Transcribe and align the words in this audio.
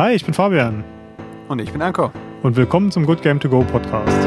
Hi, 0.00 0.14
ich 0.14 0.24
bin 0.24 0.32
Fabian. 0.32 0.82
Und 1.48 1.58
ich 1.58 1.72
bin 1.72 1.82
Anko. 1.82 2.10
Und 2.42 2.56
willkommen 2.56 2.90
zum 2.90 3.04
Good 3.04 3.20
Game 3.20 3.38
To 3.38 3.50
Go 3.50 3.62
Podcast. 3.62 4.26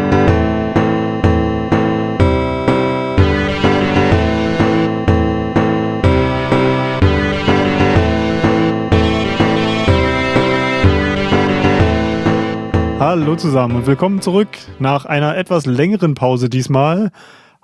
Hallo 12.99 13.35
zusammen 13.35 13.77
und 13.77 13.87
willkommen 13.87 14.21
zurück. 14.21 14.49
Nach 14.77 15.05
einer 15.05 15.35
etwas 15.35 15.65
längeren 15.65 16.13
Pause 16.13 16.49
diesmal 16.49 17.11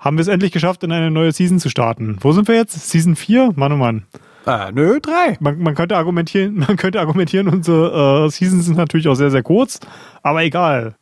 haben 0.00 0.16
wir 0.16 0.22
es 0.22 0.26
endlich 0.26 0.50
geschafft, 0.50 0.82
in 0.82 0.90
eine 0.90 1.12
neue 1.12 1.30
Season 1.30 1.60
zu 1.60 1.68
starten. 1.68 2.16
Wo 2.18 2.32
sind 2.32 2.48
wir 2.48 2.56
jetzt? 2.56 2.90
Season 2.90 3.14
4? 3.14 3.52
Mann, 3.54 3.70
oh 3.70 3.76
Mann. 3.76 4.06
Äh, 4.46 4.72
nö, 4.72 5.00
drei. 5.00 5.36
Man, 5.40 5.58
man, 5.58 5.74
könnte 5.74 5.96
argumentieren, 5.96 6.56
man 6.68 6.76
könnte 6.76 7.00
argumentieren, 7.00 7.48
unsere 7.48 8.26
äh, 8.26 8.30
Seasons 8.30 8.66
sind 8.66 8.76
natürlich 8.76 9.08
auch 9.08 9.14
sehr, 9.14 9.30
sehr 9.30 9.42
kurz, 9.42 9.80
aber 10.22 10.42
egal. 10.42 10.94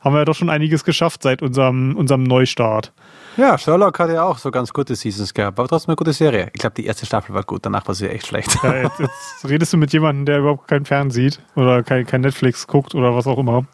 Haben 0.00 0.14
wir 0.14 0.18
ja 0.18 0.24
doch 0.26 0.34
schon 0.34 0.50
einiges 0.50 0.84
geschafft 0.84 1.22
seit 1.22 1.40
unserem, 1.40 1.96
unserem 1.96 2.24
Neustart. 2.24 2.92
Ja, 3.38 3.56
Sherlock 3.56 3.98
hat 3.98 4.10
ja 4.10 4.22
auch 4.22 4.36
so 4.36 4.50
ganz 4.50 4.72
gute 4.72 4.94
Seasons 4.94 5.32
gehabt, 5.32 5.58
aber 5.58 5.66
trotzdem 5.66 5.90
eine 5.90 5.96
gute 5.96 6.12
Serie. 6.12 6.50
Ich 6.52 6.60
glaube, 6.60 6.74
die 6.76 6.84
erste 6.84 7.06
Staffel 7.06 7.34
war 7.34 7.42
gut, 7.42 7.64
danach 7.64 7.88
war 7.88 7.94
sie 7.94 8.08
echt 8.08 8.26
schlecht. 8.26 8.56
Ja, 8.62 8.82
jetzt, 8.82 9.00
jetzt 9.00 9.48
redest 9.48 9.72
du 9.72 9.78
mit 9.78 9.92
jemandem, 9.92 10.26
der 10.26 10.38
überhaupt 10.40 10.68
keinen 10.68 10.84
Fern 10.84 11.10
sieht 11.10 11.40
oder 11.56 11.82
kein, 11.82 12.06
kein 12.06 12.20
Netflix 12.20 12.66
guckt 12.66 12.94
oder 12.94 13.16
was 13.16 13.26
auch 13.26 13.38
immer. 13.38 13.64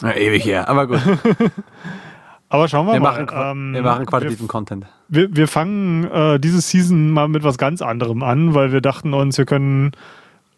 Ja, 0.00 0.14
ewig 0.14 0.44
her, 0.44 0.68
aber 0.68 0.86
gut. 0.86 1.00
aber 2.54 2.68
schauen 2.68 2.86
wir, 2.86 2.92
wir 2.94 3.00
mal. 3.00 3.24
Machen, 3.24 3.58
ähm, 3.58 3.74
wir 3.74 3.82
machen 3.82 4.06
qualitativen 4.06 4.46
Content. 4.46 4.86
Wir, 5.08 5.34
wir 5.34 5.48
fangen 5.48 6.04
äh, 6.04 6.38
diese 6.38 6.60
Season 6.60 7.10
mal 7.10 7.28
mit 7.28 7.42
was 7.42 7.58
ganz 7.58 7.82
anderem 7.82 8.22
an, 8.22 8.54
weil 8.54 8.72
wir 8.72 8.80
dachten 8.80 9.12
uns, 9.12 9.36
wir 9.38 9.44
können 9.44 9.92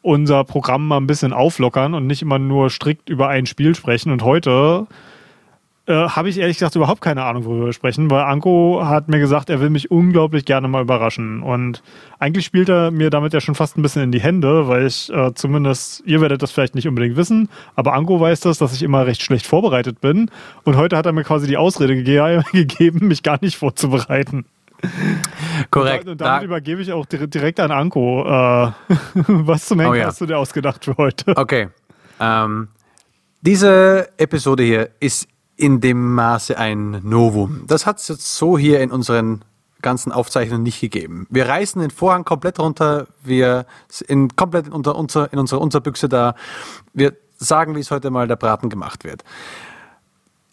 unser 0.03 0.45
Programm 0.45 0.87
mal 0.87 0.99
ein 0.99 1.07
bisschen 1.07 1.33
auflockern 1.33 1.95
und 1.95 2.07
nicht 2.07 2.21
immer 2.21 2.39
nur 2.39 2.71
strikt 2.71 3.09
über 3.09 3.29
ein 3.29 3.47
Spiel 3.47 3.75
sprechen. 3.75 4.13
Und 4.13 4.23
heute 4.23 4.87
äh, 5.87 5.93
habe 5.93 6.29
ich 6.29 6.39
ehrlich 6.39 6.59
gesagt 6.59 6.75
überhaupt 6.75 7.01
keine 7.01 7.23
Ahnung, 7.25 7.45
worüber 7.45 7.67
wir 7.67 7.73
sprechen, 7.73 8.11
weil 8.11 8.23
Anko 8.23 8.81
hat 8.85 9.09
mir 9.09 9.19
gesagt, 9.19 9.51
er 9.51 9.61
will 9.61 9.71
mich 9.71 9.91
unglaublich 9.91 10.45
gerne 10.45 10.67
mal 10.67 10.83
überraschen. 10.83 11.43
Und 11.43 11.83
eigentlich 12.19 12.45
spielt 12.45 12.69
er 12.69 12.91
mir 12.91 13.11
damit 13.11 13.33
ja 13.33 13.41
schon 13.41 13.55
fast 13.55 13.79
ein 13.79 13.83
bisschen 13.83 14.03
in 14.03 14.13
die 14.13 14.21
Hände, 14.21 14.67
weil 14.69 14.87
ich 14.87 15.13
äh, 15.13 15.33
zumindest, 15.35 16.03
ihr 16.05 16.21
werdet 16.21 16.43
das 16.43 16.51
vielleicht 16.51 16.75
nicht 16.75 16.89
unbedingt 16.89 17.17
wissen, 17.17 17.49
aber 17.77 17.95
Anko 17.95 18.21
weiß 18.21 18.41
das, 18.41 18.59
dass 18.59 18.75
ich 18.75 18.83
immer 18.83 19.07
recht 19.07 19.23
schlecht 19.23 19.47
vorbereitet 19.47 20.01
bin. 20.01 20.31
Und 20.65 20.77
heute 20.77 20.97
hat 20.97 21.07
er 21.07 21.13
mir 21.13 21.25
quasi 21.25 21.47
die 21.47 21.57
Ausrede 21.57 22.03
ge 22.03 22.43
gegeben, 22.53 23.07
mich 23.07 23.23
gar 23.23 23.39
nicht 23.41 23.57
vorzubereiten. 23.57 24.45
Korrekt. 25.71 26.09
Und, 26.09 26.21
damit 26.21 26.43
da 26.43 26.45
übergebe 26.45 26.83
ich 26.83 26.93
auch 26.93 27.07
direkt 27.07 27.61
an 27.61 27.71
Anko. 27.71 28.25
Äh, 28.27 28.73
was 29.29 29.67
zum 29.67 29.81
Henker 29.81 29.93
oh 29.93 29.95
ja. 29.95 30.07
hast 30.07 30.21
du 30.21 30.27
dir 30.27 30.39
ausgedacht 30.39 30.85
für 30.85 30.97
heute? 30.97 31.37
Okay. 31.37 31.69
Ähm, 32.21 32.69
diese 33.41 34.09
Episode 34.19 34.65
hier 34.65 34.91
ist 35.01 35.29
in 35.57 35.81
dem 35.81 36.15
Maße 36.15 36.59
ein 36.59 37.01
Novum. 37.03 37.65
Das 37.67 37.87
hat 37.87 37.99
es 37.99 38.09
jetzt 38.09 38.37
so 38.37 38.59
hier 38.59 38.81
in 38.81 38.91
unseren 38.91 39.43
ganzen 39.83 40.13
Aufzeichnungen 40.13 40.63
nicht 40.63 40.81
gegeben. 40.81 41.27
Wir 41.31 41.49
reißen 41.49 41.81
den 41.81 41.91
Vorhang 41.91 42.25
komplett 42.25 42.59
runter, 42.59 43.07
wir 43.23 43.67
in 44.09 44.35
komplett 44.35 44.69
unter, 44.69 44.97
unser, 44.97 45.33
in 45.33 45.39
unserer 45.39 45.61
Unterbüchse 45.61 46.09
da. 46.09 46.35
Wir 46.93 47.15
sagen, 47.39 47.75
wie 47.77 47.81
es 47.81 47.91
heute 47.91 48.11
mal 48.11 48.27
der 48.27 48.37
Braten 48.37 48.69
gemacht 48.69 49.05
wird. 49.05 49.23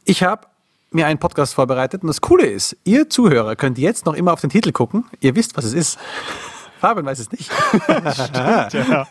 Ich 0.05 0.23
habe 0.23 0.47
mir 0.91 1.07
einen 1.07 1.19
Podcast 1.19 1.53
vorbereitet 1.55 2.03
und 2.03 2.07
das 2.07 2.21
Coole 2.21 2.45
ist, 2.45 2.77
ihr 2.83 3.09
Zuhörer 3.09 3.55
könnt 3.55 3.77
jetzt 3.77 4.05
noch 4.05 4.13
immer 4.13 4.33
auf 4.33 4.41
den 4.41 4.49
Titel 4.49 4.71
gucken. 4.71 5.05
Ihr 5.19 5.35
wisst, 5.35 5.57
was 5.57 5.65
es 5.65 5.73
ist. 5.73 5.99
Fabian 6.83 7.05
weiß 7.05 7.19
es 7.19 7.31
nicht. 7.31 7.49
Stimmt, 8.67 8.89
ja. 8.89 9.07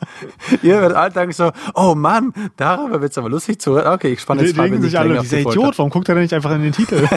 Ihr 0.62 0.78
werdet 0.82 0.94
alle 0.94 1.10
denken 1.10 1.32
so, 1.32 1.52
oh 1.72 1.94
Mann, 1.94 2.34
darüber 2.58 3.00
wird 3.00 3.12
es 3.12 3.16
aber 3.16 3.30
lustig 3.30 3.62
zu 3.62 3.78
Okay, 3.78 4.12
ich 4.12 4.20
spanne 4.20 4.42
jetzt 4.42 4.54
Fabian 4.54 4.82
sich 4.82 4.98
alle, 4.98 5.18
dieser 5.20 5.38
Idiot, 5.38 5.78
warum 5.78 5.88
guckt 5.88 6.06
er 6.10 6.14
denn 6.14 6.24
nicht 6.24 6.34
einfach 6.34 6.50
in 6.50 6.64
den 6.64 6.72
Titel? 6.72 7.08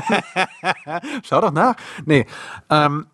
Schau 1.23 1.41
doch 1.41 1.51
nach. 1.51 1.75
Nee, 2.05 2.25
ähm, 2.69 3.07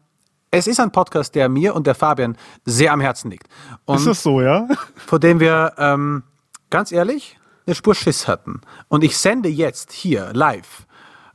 es 0.51 0.67
ist 0.67 0.79
ein 0.79 0.91
Podcast, 0.91 1.33
der 1.33 1.49
mir 1.49 1.73
und 1.73 1.87
der 1.87 1.95
Fabian 1.95 2.37
sehr 2.63 2.93
am 2.93 3.01
Herzen 3.01 3.31
liegt. 3.31 3.47
Und 3.85 3.95
ist 3.97 4.05
das 4.05 4.21
so, 4.21 4.39
ja? 4.39 4.67
Vor 4.95 5.17
dem 5.17 5.39
wir, 5.39 5.73
ähm, 5.79 6.21
ganz 6.69 6.91
ehrlich, 6.91 7.39
eine 7.65 7.73
Spur 7.73 7.95
Schiss 7.95 8.27
hatten. 8.27 8.61
Und 8.87 9.03
ich 9.03 9.17
sende 9.17 9.49
jetzt 9.49 9.91
hier 9.93 10.29
live, 10.33 10.85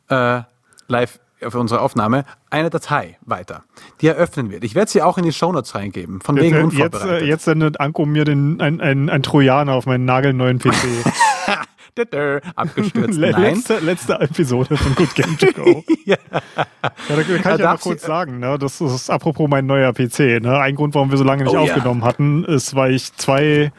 äh, 0.08 0.42
live 0.86 1.18
für 1.40 1.58
unsere 1.58 1.80
Aufnahme 1.80 2.24
eine 2.50 2.70
Datei 2.70 3.18
weiter, 3.22 3.64
die 4.00 4.06
eröffnen 4.06 4.50
wird. 4.50 4.64
Ich 4.64 4.74
werde 4.74 4.90
sie 4.90 5.02
auch 5.02 5.18
in 5.18 5.24
die 5.24 5.32
Shownotes 5.32 5.74
reingeben, 5.74 6.20
von 6.20 6.36
wegen 6.36 6.56
jetzt, 6.56 6.64
unvorbereitet. 6.64 7.10
Jetzt, 7.10 7.22
äh, 7.22 7.26
jetzt 7.26 7.44
sendet 7.44 7.80
Anko 7.80 8.06
mir 8.06 8.24
den, 8.24 8.60
ein, 8.60 8.80
ein, 8.80 9.10
ein 9.10 9.22
Trojaner 9.22 9.74
auf 9.74 9.86
meinen 9.86 10.04
nagelneuen 10.04 10.58
PC. 10.58 10.74
Abgestürzt. 12.56 13.18
letzte, 13.18 13.78
letzte 13.78 14.20
Episode 14.20 14.76
von 14.76 14.94
Good 14.94 15.14
Game 15.14 15.38
to 15.38 15.46
Go. 15.46 15.82
ja. 16.04 16.16
ja. 16.32 16.66
da 16.82 17.14
kann 17.14 17.20
ich 17.20 17.44
ja, 17.44 17.56
ja 17.56 17.72
noch 17.72 17.80
kurz 17.80 18.02
sagen, 18.02 18.38
ne? 18.38 18.58
das 18.58 18.82
ist 18.82 19.08
apropos 19.08 19.48
mein 19.48 19.64
neuer 19.64 19.94
PC. 19.94 20.42
Ne? 20.42 20.58
Ein 20.58 20.74
Grund, 20.74 20.94
warum 20.94 21.10
wir 21.10 21.16
so 21.16 21.24
lange 21.24 21.44
nicht 21.44 21.54
oh, 21.54 21.58
aufgenommen 21.58 22.02
ja. 22.02 22.06
hatten, 22.06 22.44
ist, 22.44 22.74
weil 22.74 22.94
ich 22.94 23.14
zwei 23.14 23.72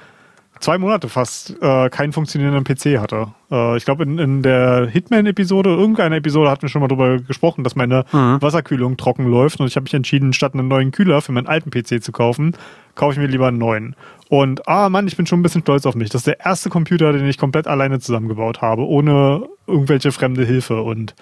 zwei 0.60 0.78
Monate 0.78 1.10
fast 1.10 1.56
äh, 1.62 1.90
keinen 1.90 2.14
funktionierenden 2.14 2.64
PC 2.64 3.00
hatte. 3.00 3.28
Äh, 3.52 3.78
ich 3.78 3.86
glaube, 3.86 4.04
in, 4.04 4.18
in 4.20 4.42
der 4.42 4.88
Hitman-Episode, 4.88 5.70
irgendeiner 5.70 6.18
Episode 6.18 6.50
hatten 6.50 6.64
wir 6.64 6.70
schon 6.70 6.82
mal 6.82 6.88
darüber 6.88 7.20
gesprochen, 7.20 7.64
dass 7.64 7.76
meine 7.76 8.06
mhm. 8.12 8.42
Wasserkühlung 8.42 8.98
trocken 8.98 9.26
läuft 9.26 9.60
und 9.60 9.68
ich 9.68 9.76
habe 9.76 9.84
mich 9.84 9.94
entschieden, 9.94 10.34
statt 10.34 10.54
einen 10.54 10.68
neuen 10.68 10.92
Kühler 10.92 11.22
für 11.22 11.32
meinen 11.32 11.48
alten 11.48 11.72
PC 11.72 12.04
zu 12.04 12.12
kaufen, 12.12 12.54
kaufe 12.96 13.14
ich 13.14 13.20
mir 13.20 13.28
lieber 13.28 13.48
einen 13.48 13.58
neuen. 13.58 13.96
Und 14.30 14.68
ah 14.68 14.90
Mann, 14.90 15.08
ich 15.08 15.16
bin 15.16 15.26
schon 15.26 15.40
ein 15.40 15.44
bisschen 15.44 15.62
stolz 15.62 15.86
auf 15.86 15.96
mich. 15.96 16.10
Das 16.10 16.22
ist 16.22 16.28
der 16.28 16.46
erste 16.46 16.70
Computer, 16.70 17.14
den 17.14 17.28
ich 17.28 17.38
komplett 17.38 17.68
alleine 17.68 18.00
zusammengebaut 18.00 18.62
habe, 18.62 18.86
ohne 18.86 19.48
irgendwelche 19.68 20.12
fremde 20.12 20.44
Hilfe. 20.46 20.82
Und 20.82 21.16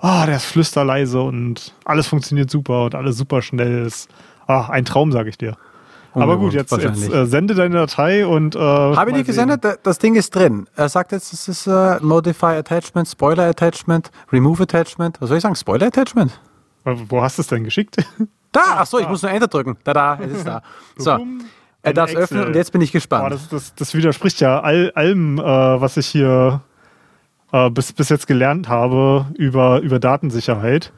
ah, 0.00 0.26
der 0.26 0.36
ist 0.36 0.46
flüsterleise 0.46 1.20
und 1.20 1.74
alles 1.84 2.06
funktioniert 2.06 2.50
super 2.50 2.84
und 2.84 2.94
alles 2.94 3.16
super 3.16 3.42
schnell. 3.42 3.86
Ist 3.86 4.08
ah, 4.46 4.68
ein 4.70 4.84
Traum, 4.84 5.12
sage 5.12 5.30
ich 5.30 5.38
dir. 5.38 5.56
Aber 6.12 6.38
gut, 6.38 6.52
jetzt, 6.52 6.72
jetzt 6.72 7.12
äh, 7.12 7.26
sende 7.26 7.54
deine 7.54 7.76
Datei 7.76 8.26
und. 8.26 8.56
Äh, 8.56 8.58
Habe 8.58 9.10
ich 9.10 9.16
nicht 9.16 9.26
gesendet? 9.26 9.64
Das 9.82 9.98
Ding 9.98 10.16
ist 10.16 10.34
drin. 10.34 10.66
Er 10.74 10.88
sagt 10.88 11.12
jetzt, 11.12 11.32
es 11.32 11.48
ist 11.48 11.66
äh, 11.66 11.98
Modify 12.00 12.56
Attachment, 12.56 13.08
Spoiler 13.08 13.44
Attachment, 13.44 14.10
Remove 14.32 14.62
Attachment. 14.64 15.20
Was 15.20 15.28
soll 15.28 15.38
ich 15.38 15.42
sagen? 15.42 15.54
Spoiler 15.54 15.86
Attachment? 15.86 16.40
Wo 16.84 17.22
hast 17.22 17.38
du 17.38 17.42
es 17.42 17.48
denn 17.48 17.64
geschickt? 17.64 17.96
Da, 18.52 18.78
ach 18.78 18.86
so, 18.86 18.98
ich 18.98 19.08
muss 19.08 19.22
nur 19.22 19.30
Enter 19.30 19.46
drücken. 19.46 19.76
Da, 19.84 19.92
da, 19.92 20.18
es 20.20 20.32
ist 20.32 20.44
da. 20.44 20.60
So. 20.96 21.20
Er 21.82 21.92
darf 21.92 22.10
es 22.10 22.16
öffnen 22.16 22.48
und 22.48 22.56
jetzt 22.56 22.72
bin 22.72 22.80
ich 22.80 22.90
gespannt. 22.90 23.22
Boah, 23.22 23.30
das, 23.30 23.48
das, 23.48 23.74
das, 23.76 23.94
widerspricht 23.94 24.40
ja 24.40 24.58
all, 24.58 24.90
allem, 24.96 25.38
äh, 25.38 25.42
was 25.42 25.96
ich 25.96 26.08
hier 26.08 26.60
äh, 27.52 27.70
bis, 27.70 27.92
bis 27.92 28.08
jetzt 28.08 28.26
gelernt 28.26 28.68
habe 28.68 29.26
über, 29.38 29.80
über 29.82 30.00
Datensicherheit. 30.00 30.92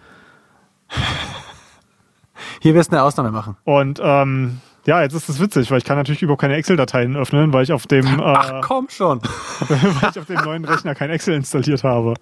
Hier 2.61 2.75
wirst 2.75 2.91
du 2.91 2.97
eine 2.97 3.05
Ausnahme 3.05 3.31
machen. 3.31 3.57
Und 3.65 4.01
ähm, 4.03 4.61
ja, 4.85 5.03
jetzt 5.03 5.15
ist 5.15 5.29
es 5.29 5.41
witzig, 5.41 5.71
weil 5.71 5.79
ich 5.79 5.85
kann 5.85 5.97
natürlich 5.97 6.23
überhaupt 6.23 6.41
keine 6.41 6.55
Excel-Dateien 6.55 7.17
öffnen, 7.17 7.53
weil 7.53 7.63
ich 7.63 7.73
auf 7.73 7.87
dem 7.87 8.07
äh, 8.19 8.23
Ach 8.23 8.61
komm 8.63 8.89
schon. 8.89 9.21
weil 9.69 10.11
ich 10.11 10.19
auf 10.19 10.27
dem 10.27 10.41
neuen 10.45 10.65
Rechner 10.65 10.95
kein 10.95 11.11
Excel 11.11 11.35
installiert 11.35 11.85
habe. 11.85 12.15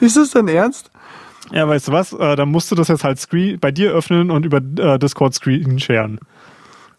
Ist 0.00 0.16
das 0.16 0.30
denn 0.30 0.48
ernst? 0.48 0.90
Ja, 1.52 1.68
weißt 1.68 1.88
du 1.88 1.92
was? 1.92 2.12
Äh, 2.12 2.36
dann 2.36 2.50
musst 2.50 2.70
du 2.70 2.74
das 2.74 2.88
jetzt 2.88 3.04
halt 3.04 3.18
Screen 3.18 3.58
bei 3.58 3.70
dir 3.70 3.92
öffnen 3.92 4.30
und 4.30 4.46
über 4.46 4.58
äh, 4.58 4.98
Discord 4.98 5.34
Screen 5.34 5.78
sharen. 5.78 6.18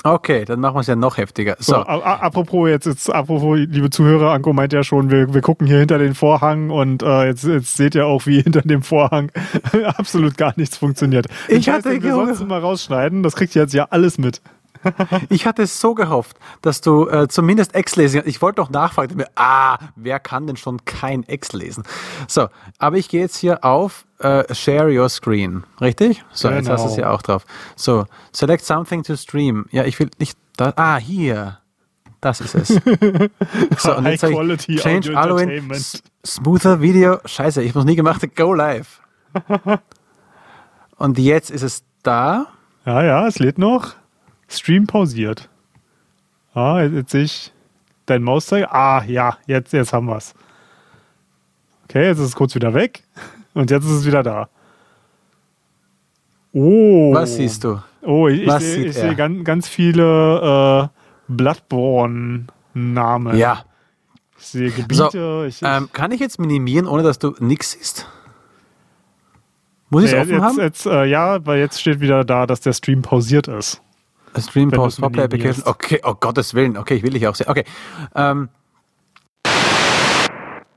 Okay, 0.04 0.46
dann 0.46 0.60
machen 0.60 0.76
wir 0.76 0.82
es 0.82 0.88
ja 0.88 0.96
noch 0.96 1.18
heftiger. 1.18 1.56
So. 1.58 1.74
so 1.74 1.80
apropos 1.80 2.70
jetzt, 2.70 2.86
jetzt, 2.86 3.10
apropos, 3.12 3.58
liebe 3.58 3.90
Zuhörer, 3.90 4.34
Anko 4.34 4.54
meint 4.54 4.72
ja 4.72 4.84
schon, 4.84 5.10
wir, 5.10 5.34
wir 5.34 5.42
gucken 5.42 5.66
hier 5.66 5.80
hinter 5.80 5.98
den 5.98 6.14
Vorhang 6.14 6.70
und 6.70 7.02
äh, 7.02 7.26
jetzt, 7.26 7.44
jetzt 7.44 7.76
seht 7.76 7.96
ihr 7.96 8.06
auch, 8.06 8.28
wie 8.28 8.40
hinter 8.44 8.62
dem 8.62 8.84
Vorhang 8.84 9.32
absolut 9.98 10.38
gar 10.38 10.54
nichts 10.58 10.78
funktioniert. 10.78 11.26
Ich 11.48 11.70
hatte 11.70 11.90
heißt, 11.90 12.04
wir 12.04 12.12
sonst 12.12 12.46
mal 12.46 12.60
rausschneiden, 12.60 13.24
das 13.24 13.36
kriegt 13.36 13.56
ihr 13.56 13.64
jetzt 13.64 13.74
ja 13.74 13.88
alles 13.90 14.20
mit. 14.20 14.42
ich 15.30 15.46
hatte 15.46 15.64
es 15.64 15.80
so 15.80 15.96
gehofft, 15.96 16.38
dass 16.62 16.82
du 16.82 17.08
äh, 17.08 17.28
zumindest 17.28 17.76
Ex 17.76 17.96
lesen 17.96 18.22
Ich 18.26 18.42
wollte 18.42 18.58
doch 18.58 18.70
nachfragen, 18.70 19.18
mir, 19.18 19.28
ah, 19.36 19.78
wer 19.96 20.20
kann 20.20 20.48
denn 20.48 20.58
schon 20.58 20.84
kein 20.86 21.24
Ex 21.24 21.54
lesen? 21.54 21.84
So, 22.28 22.48
aber 22.78 22.98
ich 22.98 23.10
gehe 23.10 23.22
jetzt 23.22 23.38
hier 23.38 23.64
auf 23.64 24.06
äh, 24.20 24.54
Share 24.54 24.90
Your 24.92 25.10
Screen, 25.10 25.64
richtig? 25.82 26.24
So, 26.32 26.48
genau. 26.48 26.60
jetzt 26.60 26.70
hast 26.70 26.86
du 26.86 26.90
es 26.90 26.98
ja 26.98 27.12
auch 27.12 27.22
drauf. 27.22 27.46
So, 27.76 28.06
select 28.32 28.64
something 28.64 29.04
to 29.04 29.16
stream. 29.16 29.66
Ja, 29.72 29.84
ich 29.84 30.00
will 30.00 30.10
nicht 30.20 30.38
da. 30.58 30.74
Ah, 30.76 30.98
hier. 30.98 31.60
Das 32.22 32.42
ist 32.42 32.56
es. 32.56 32.70
So, 33.78 33.96
und 33.96 34.06
jetzt 34.06 34.24
High 34.24 34.34
Quality 34.34 34.78
Change 34.78 35.16
Halloween, 35.16 35.72
smoother 36.26 36.82
Video. 36.82 37.20
Scheiße, 37.24 37.62
ich 37.62 37.76
muss 37.76 37.86
nie 37.86 37.96
gemacht. 37.96 38.24
Go 38.36 38.54
live. 38.54 39.00
und 40.98 41.20
jetzt 41.20 41.52
ist 41.52 41.62
es 41.62 41.84
da. 42.02 42.48
Ja, 42.86 43.04
ja, 43.04 43.28
es 43.28 43.38
lädt 43.38 43.60
noch. 43.60 43.96
Stream 44.48 44.88
pausiert. 44.88 45.50
Ah, 46.54 46.82
jetzt, 46.82 46.94
jetzt 46.94 47.12
sehe 47.12 47.24
ich 47.24 47.54
dein 48.06 48.24
Mauszeiger. 48.24 48.74
Ah, 48.74 49.04
ja, 49.06 49.38
jetzt, 49.48 49.74
jetzt 49.74 49.92
haben 49.94 50.08
wir 50.08 50.18
es. 50.18 50.34
Okay, 51.86 52.06
jetzt 52.06 52.20
ist 52.20 52.26
es 52.26 52.36
kurz 52.36 52.56
wieder 52.56 52.74
weg. 52.74 53.04
Und 53.54 53.72
jetzt 53.72 53.86
ist 53.86 53.92
es 53.92 54.06
wieder 54.06 54.24
da. 54.24 54.50
Oh. 56.52 57.14
Was 57.14 57.36
siehst 57.36 57.64
du? 57.64 57.82
Oh, 58.02 58.28
ich, 58.28 58.44
ich 58.44 58.52
sehe 58.60 58.94
seh 58.94 59.16
ganz, 59.16 59.44
ganz 59.44 59.68
viele 59.68 60.84
äh, 60.84 60.88
Bloodborne-Namen. 61.28 63.38
Ja. 63.38 63.66
Ich 64.38 64.46
sehe 64.46 64.72
Gebiete. 64.72 65.10
So, 65.12 65.44
ich, 65.44 65.60
ähm, 65.64 65.90
kann 65.92 66.12
ich 66.12 66.20
jetzt 66.20 66.40
minimieren, 66.40 66.88
ohne 66.88 67.04
dass 67.04 67.20
du 67.20 67.36
nichts 67.40 67.72
siehst? 67.72 68.08
Muss 69.90 70.04
ich 70.04 70.14
es 70.14 70.20
offen 70.20 70.32
jetzt, 70.32 70.42
haben? 70.42 70.60
Jetzt, 70.60 70.86
äh, 70.86 71.06
ja, 71.06 71.46
weil 71.46 71.60
jetzt 71.60 71.82
steht 71.82 72.00
wieder 72.00 72.24
da, 72.24 72.46
dass 72.46 72.62
der 72.62 72.74
Stream 72.74 73.02
pausiert 73.02 73.48
ist. 73.48 73.82
Stream 74.42 74.72
Pause 74.72 75.02
Poplar 75.02 75.26
Application. 75.26 75.64
Okay, 75.66 76.00
oh 76.04 76.16
Gottes 76.16 76.54
Willen. 76.54 76.78
Okay, 76.78 76.96
ich 76.96 77.04
will 77.04 77.12
dich 77.12 77.28
auch 77.28 77.36
sehen. 77.36 77.48
Okay. 77.48 77.64
Ähm. 78.16 78.50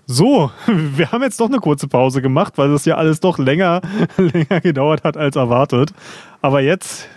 So, 0.07 0.51
wir 0.67 1.13
haben 1.13 1.23
jetzt 1.23 1.39
doch 1.39 1.49
eine 1.49 1.59
kurze 1.59 1.87
Pause 1.87 2.23
gemacht, 2.23 2.55
weil 2.57 2.71
das 2.71 2.85
ja 2.87 2.97
alles 2.97 3.21
doch 3.21 3.39
länger, 3.39 3.83
länger 4.17 4.61
gedauert 4.61 5.05
hat 5.05 5.17
als 5.17 5.37
erwartet. 5.37 5.93
Aber 6.41 6.61
jetzt, 6.61 7.09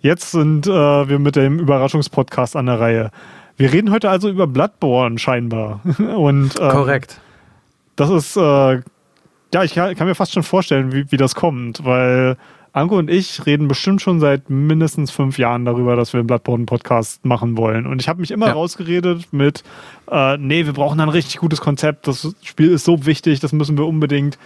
jetzt 0.00 0.30
sind 0.30 0.66
äh, 0.66 0.70
wir 0.70 1.18
mit 1.18 1.36
dem 1.36 1.58
Überraschungspodcast 1.58 2.56
an 2.56 2.66
der 2.66 2.80
Reihe. 2.80 3.10
Wir 3.58 3.72
reden 3.72 3.90
heute 3.90 4.08
also 4.08 4.30
über 4.30 4.46
Bloodborne 4.46 5.18
scheinbar. 5.18 5.80
Und, 5.98 6.58
ähm, 6.60 6.70
Korrekt. 6.70 7.20
Das 7.96 8.08
ist, 8.08 8.36
äh, 8.36 8.80
ja, 9.52 9.64
ich 9.64 9.74
kann, 9.74 9.94
kann, 9.94 10.06
mir 10.06 10.14
fast 10.14 10.32
schon 10.32 10.42
vorstellen, 10.44 10.92
wie, 10.92 11.10
wie 11.10 11.16
das 11.16 11.34
kommt, 11.34 11.84
weil 11.84 12.36
Anko 12.72 12.98
und 12.98 13.10
ich 13.10 13.46
reden 13.46 13.68
bestimmt 13.68 14.02
schon 14.02 14.20
seit 14.20 14.50
mindestens 14.50 15.10
fünf 15.10 15.38
Jahren 15.38 15.64
darüber, 15.64 15.96
dass 15.96 16.12
wir 16.12 16.20
einen 16.20 16.26
Bloodborne-Podcast 16.26 17.24
machen 17.24 17.56
wollen. 17.56 17.86
Und 17.86 18.00
ich 18.00 18.08
habe 18.08 18.20
mich 18.20 18.30
immer 18.30 18.46
ja. 18.46 18.52
rausgeredet 18.52 19.32
mit, 19.32 19.64
äh, 20.10 20.36
nee, 20.36 20.66
wir 20.66 20.72
brauchen 20.72 21.00
ein 21.00 21.08
richtig 21.08 21.38
gutes 21.38 21.60
Konzept. 21.60 22.06
Das 22.06 22.34
Spiel 22.42 22.70
ist 22.70 22.84
so 22.84 23.06
wichtig, 23.06 23.40
das 23.40 23.52
müssen 23.52 23.78
wir 23.78 23.86
unbedingt 23.86 24.38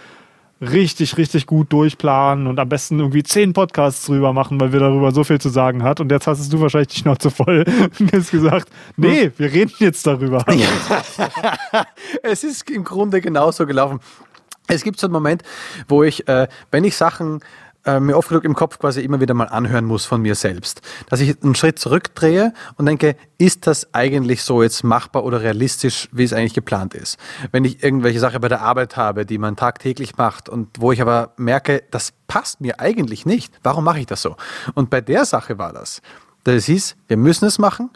richtig, 0.61 1.17
richtig 1.17 1.45
gut 1.45 1.71
durchplanen 1.71 2.47
und 2.47 2.59
am 2.59 2.69
besten 2.69 2.99
irgendwie 2.99 3.23
zehn 3.23 3.53
Podcasts 3.53 4.05
drüber 4.05 4.33
machen, 4.33 4.59
weil 4.59 4.71
wir 4.71 4.79
darüber 4.79 5.11
so 5.11 5.23
viel 5.23 5.39
zu 5.39 5.49
sagen 5.49 5.83
hat. 5.83 5.99
Und 5.99 6.11
jetzt 6.11 6.27
hast 6.27 6.51
du 6.51 6.61
wahrscheinlich 6.61 6.89
die 6.89 6.99
Schnauze 6.99 7.31
voll 7.31 7.65
und 7.99 8.13
hast 8.13 8.31
gesagt, 8.31 8.69
nee, 8.95 9.31
wir 9.37 9.51
reden 9.51 9.73
jetzt 9.79 10.07
darüber. 10.07 10.45
Ja. 10.53 10.67
es 12.23 12.43
ist 12.43 12.69
im 12.69 12.83
Grunde 12.83 13.21
genauso 13.21 13.65
gelaufen. 13.65 13.99
Es 14.67 14.83
gibt 14.83 14.99
so 14.99 15.07
einen 15.07 15.13
Moment, 15.13 15.41
wo 15.87 16.03
ich, 16.03 16.27
äh, 16.27 16.47
wenn 16.71 16.83
ich 16.83 16.95
Sachen 16.95 17.39
äh, 17.85 17.99
mir 17.99 18.17
oft 18.17 18.29
genug 18.29 18.43
im 18.43 18.55
Kopf 18.55 18.79
quasi 18.79 19.01
immer 19.01 19.19
wieder 19.19 19.33
mal 19.33 19.45
anhören 19.45 19.85
muss 19.85 20.05
von 20.05 20.21
mir 20.21 20.35
selbst. 20.35 20.81
Dass 21.09 21.19
ich 21.19 21.41
einen 21.43 21.55
Schritt 21.55 21.79
zurückdrehe 21.79 22.53
und 22.77 22.85
denke, 22.85 23.15
ist 23.37 23.67
das 23.67 23.93
eigentlich 23.93 24.43
so 24.43 24.63
jetzt 24.63 24.83
machbar 24.83 25.23
oder 25.23 25.41
realistisch, 25.41 26.09
wie 26.11 26.23
es 26.23 26.33
eigentlich 26.33 26.53
geplant 26.53 26.93
ist? 26.93 27.17
Wenn 27.51 27.65
ich 27.65 27.83
irgendwelche 27.83 28.19
Sache 28.19 28.39
bei 28.39 28.47
der 28.47 28.61
Arbeit 28.61 28.95
habe, 28.97 29.25
die 29.25 29.37
man 29.37 29.55
tagtäglich 29.55 30.17
macht 30.17 30.49
und 30.49 30.69
wo 30.79 30.91
ich 30.91 31.01
aber 31.01 31.33
merke, 31.37 31.83
das 31.91 32.13
passt 32.27 32.61
mir 32.61 32.79
eigentlich 32.79 33.25
nicht, 33.25 33.53
warum 33.63 33.83
mache 33.83 33.99
ich 33.99 34.05
das 34.05 34.21
so? 34.21 34.35
Und 34.73 34.89
bei 34.89 35.01
der 35.01 35.25
Sache 35.25 35.57
war 35.57 35.73
das. 35.73 36.01
Das 36.43 36.65
hieß, 36.65 36.95
wir 37.07 37.17
müssen 37.17 37.45
es 37.45 37.59
machen, 37.59 37.89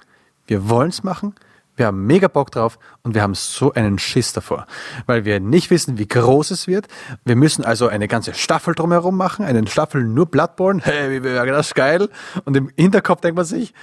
wir 0.47 0.69
wollen 0.69 0.89
es 0.89 1.03
machen, 1.03 1.35
wir 1.77 1.85
haben 1.85 2.05
mega 2.05 2.27
Bock 2.27 2.51
drauf 2.51 2.77
und 3.03 3.15
wir 3.15 3.21
haben 3.21 3.35
so 3.35 3.73
einen 3.73 3.99
Schiss 3.99 4.33
davor, 4.33 4.65
weil 5.05 5.23
wir 5.25 5.39
nicht 5.39 5.69
wissen, 5.69 5.97
wie 5.97 6.07
groß 6.07 6.51
es 6.51 6.67
wird. 6.67 6.87
Wir 7.23 7.35
müssen 7.35 7.63
also 7.63 7.87
eine 7.87 8.07
ganze 8.07 8.33
Staffel 8.33 8.75
drumherum 8.75 9.15
machen, 9.15 9.45
eine 9.45 9.65
Staffel 9.67 10.03
nur 10.03 10.25
Bloodborne. 10.25 10.81
Hey, 10.83 11.11
wie 11.11 11.23
wäre 11.23 11.47
das 11.47 11.73
geil? 11.73 12.09
Und 12.45 12.57
im 12.57 12.71
Hinterkopf 12.75 13.21
denkt 13.21 13.37
man 13.37 13.45
sich, 13.45 13.73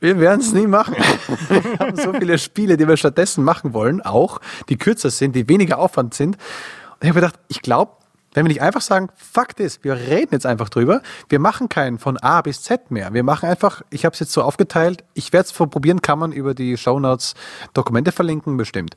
wir 0.00 0.20
werden 0.20 0.40
es 0.40 0.52
nie 0.52 0.66
machen. 0.66 0.96
wir 1.48 1.78
haben 1.78 1.96
so 1.96 2.12
viele 2.12 2.38
Spiele, 2.38 2.76
die 2.76 2.86
wir 2.86 2.96
stattdessen 2.96 3.44
machen 3.44 3.72
wollen, 3.72 4.00
auch, 4.00 4.40
die 4.68 4.76
kürzer 4.76 5.10
sind, 5.10 5.34
die 5.34 5.48
weniger 5.48 5.78
Aufwand 5.78 6.14
sind. 6.14 6.36
Und 6.36 7.02
ich 7.02 7.08
habe 7.08 7.20
gedacht, 7.20 7.38
ich 7.48 7.62
glaube, 7.62 7.92
wenn 8.38 8.44
wir 8.44 8.50
nicht 8.50 8.62
einfach 8.62 8.82
sagen, 8.82 9.08
fuck 9.16 9.56
this, 9.56 9.80
wir 9.82 9.96
reden 9.96 10.28
jetzt 10.30 10.46
einfach 10.46 10.68
drüber, 10.68 11.02
wir 11.28 11.40
machen 11.40 11.68
keinen 11.68 11.98
von 11.98 12.18
A 12.18 12.40
bis 12.40 12.62
Z 12.62 12.88
mehr. 12.92 13.12
Wir 13.12 13.24
machen 13.24 13.48
einfach, 13.48 13.82
ich 13.90 14.04
habe 14.04 14.12
es 14.12 14.20
jetzt 14.20 14.30
so 14.30 14.42
aufgeteilt, 14.42 15.02
ich 15.14 15.32
werde 15.32 15.46
es 15.46 15.52
probieren, 15.52 16.02
kann 16.02 16.20
man 16.20 16.30
über 16.30 16.54
die 16.54 16.76
Shownotes 16.76 17.34
Dokumente 17.74 18.12
verlinken, 18.12 18.56
bestimmt. 18.56 18.96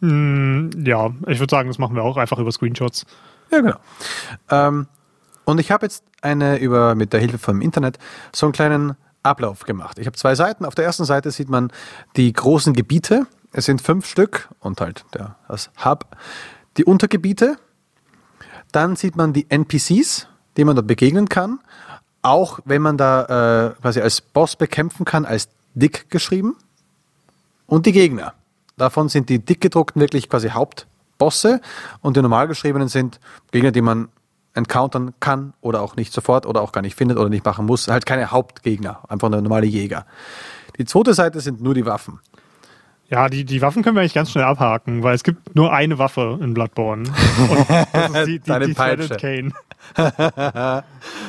Mm, 0.00 0.70
ja, 0.86 1.10
ich 1.26 1.38
würde 1.38 1.50
sagen, 1.50 1.68
das 1.68 1.76
machen 1.76 1.96
wir 1.96 2.02
auch 2.02 2.16
einfach 2.16 2.38
über 2.38 2.50
Screenshots. 2.50 3.04
Ja, 3.50 3.60
genau. 3.60 3.76
Ähm, 4.48 4.86
und 5.44 5.60
ich 5.60 5.70
habe 5.70 5.84
jetzt 5.84 6.02
eine 6.22 6.56
über 6.56 6.94
mit 6.94 7.12
der 7.12 7.20
Hilfe 7.20 7.36
vom 7.36 7.60
Internet 7.60 7.98
so 8.34 8.46
einen 8.46 8.54
kleinen 8.54 8.96
Ablauf 9.22 9.64
gemacht. 9.64 9.98
Ich 9.98 10.06
habe 10.06 10.16
zwei 10.16 10.34
Seiten. 10.34 10.64
Auf 10.64 10.74
der 10.74 10.86
ersten 10.86 11.04
Seite 11.04 11.30
sieht 11.30 11.50
man 11.50 11.70
die 12.16 12.32
großen 12.32 12.72
Gebiete. 12.72 13.26
Es 13.52 13.66
sind 13.66 13.82
fünf 13.82 14.06
Stück 14.06 14.48
und 14.60 14.80
halt 14.80 15.04
der, 15.12 15.36
das 15.46 15.70
Hub. 15.84 16.16
Die 16.78 16.86
Untergebiete, 16.86 17.58
dann 18.72 18.96
sieht 18.96 19.16
man 19.16 19.32
die 19.32 19.46
NPCs, 19.48 20.26
die 20.56 20.64
man 20.64 20.76
da 20.76 20.82
begegnen 20.82 21.28
kann. 21.28 21.60
Auch 22.22 22.60
wenn 22.64 22.82
man 22.82 22.96
da 22.96 23.70
äh, 23.76 23.80
quasi 23.80 24.00
als 24.00 24.20
Boss 24.20 24.56
bekämpfen 24.56 25.04
kann, 25.04 25.24
als 25.24 25.48
dick 25.74 26.10
geschrieben. 26.10 26.56
Und 27.66 27.86
die 27.86 27.92
Gegner. 27.92 28.34
Davon 28.76 29.08
sind 29.08 29.28
die 29.28 29.38
dick 29.38 29.60
gedruckten 29.60 30.00
wirklich 30.00 30.28
quasi 30.28 30.48
Hauptbosse 30.50 31.60
und 32.00 32.16
die 32.16 32.22
normal 32.22 32.48
geschriebenen 32.48 32.88
sind 32.88 33.20
Gegner, 33.50 33.72
die 33.72 33.82
man 33.82 34.08
encountern 34.54 35.14
kann 35.20 35.52
oder 35.60 35.82
auch 35.82 35.96
nicht 35.96 36.12
sofort 36.12 36.46
oder 36.46 36.62
auch 36.62 36.72
gar 36.72 36.80
nicht 36.82 36.96
findet 36.96 37.18
oder 37.18 37.28
nicht 37.28 37.44
machen 37.44 37.66
muss. 37.66 37.88
Halt 37.88 38.06
keine 38.06 38.30
Hauptgegner, 38.30 39.00
einfach 39.08 39.28
eine 39.28 39.42
normale 39.42 39.66
Jäger. 39.66 40.06
Die 40.78 40.84
zweite 40.84 41.14
Seite 41.14 41.40
sind 41.40 41.60
nur 41.60 41.74
die 41.74 41.86
Waffen. 41.86 42.20
Ja, 43.10 43.28
die, 43.28 43.44
die 43.44 43.62
Waffen 43.62 43.82
können 43.82 43.96
wir 43.96 44.00
eigentlich 44.00 44.14
ganz 44.14 44.30
schnell 44.30 44.44
abhaken, 44.44 45.02
weil 45.02 45.14
es 45.14 45.24
gibt 45.24 45.54
nur 45.56 45.72
eine 45.72 45.98
Waffe 45.98 46.38
in 46.42 46.52
Bloodborne. 46.52 47.04
Und 47.04 47.70
das 47.94 48.10
ist 48.10 48.26
die, 48.26 48.38
die, 48.38 48.40
Deine 48.46 48.66
die 48.66 48.74
Peitsche. 48.74 49.16
Cane. 49.16 49.52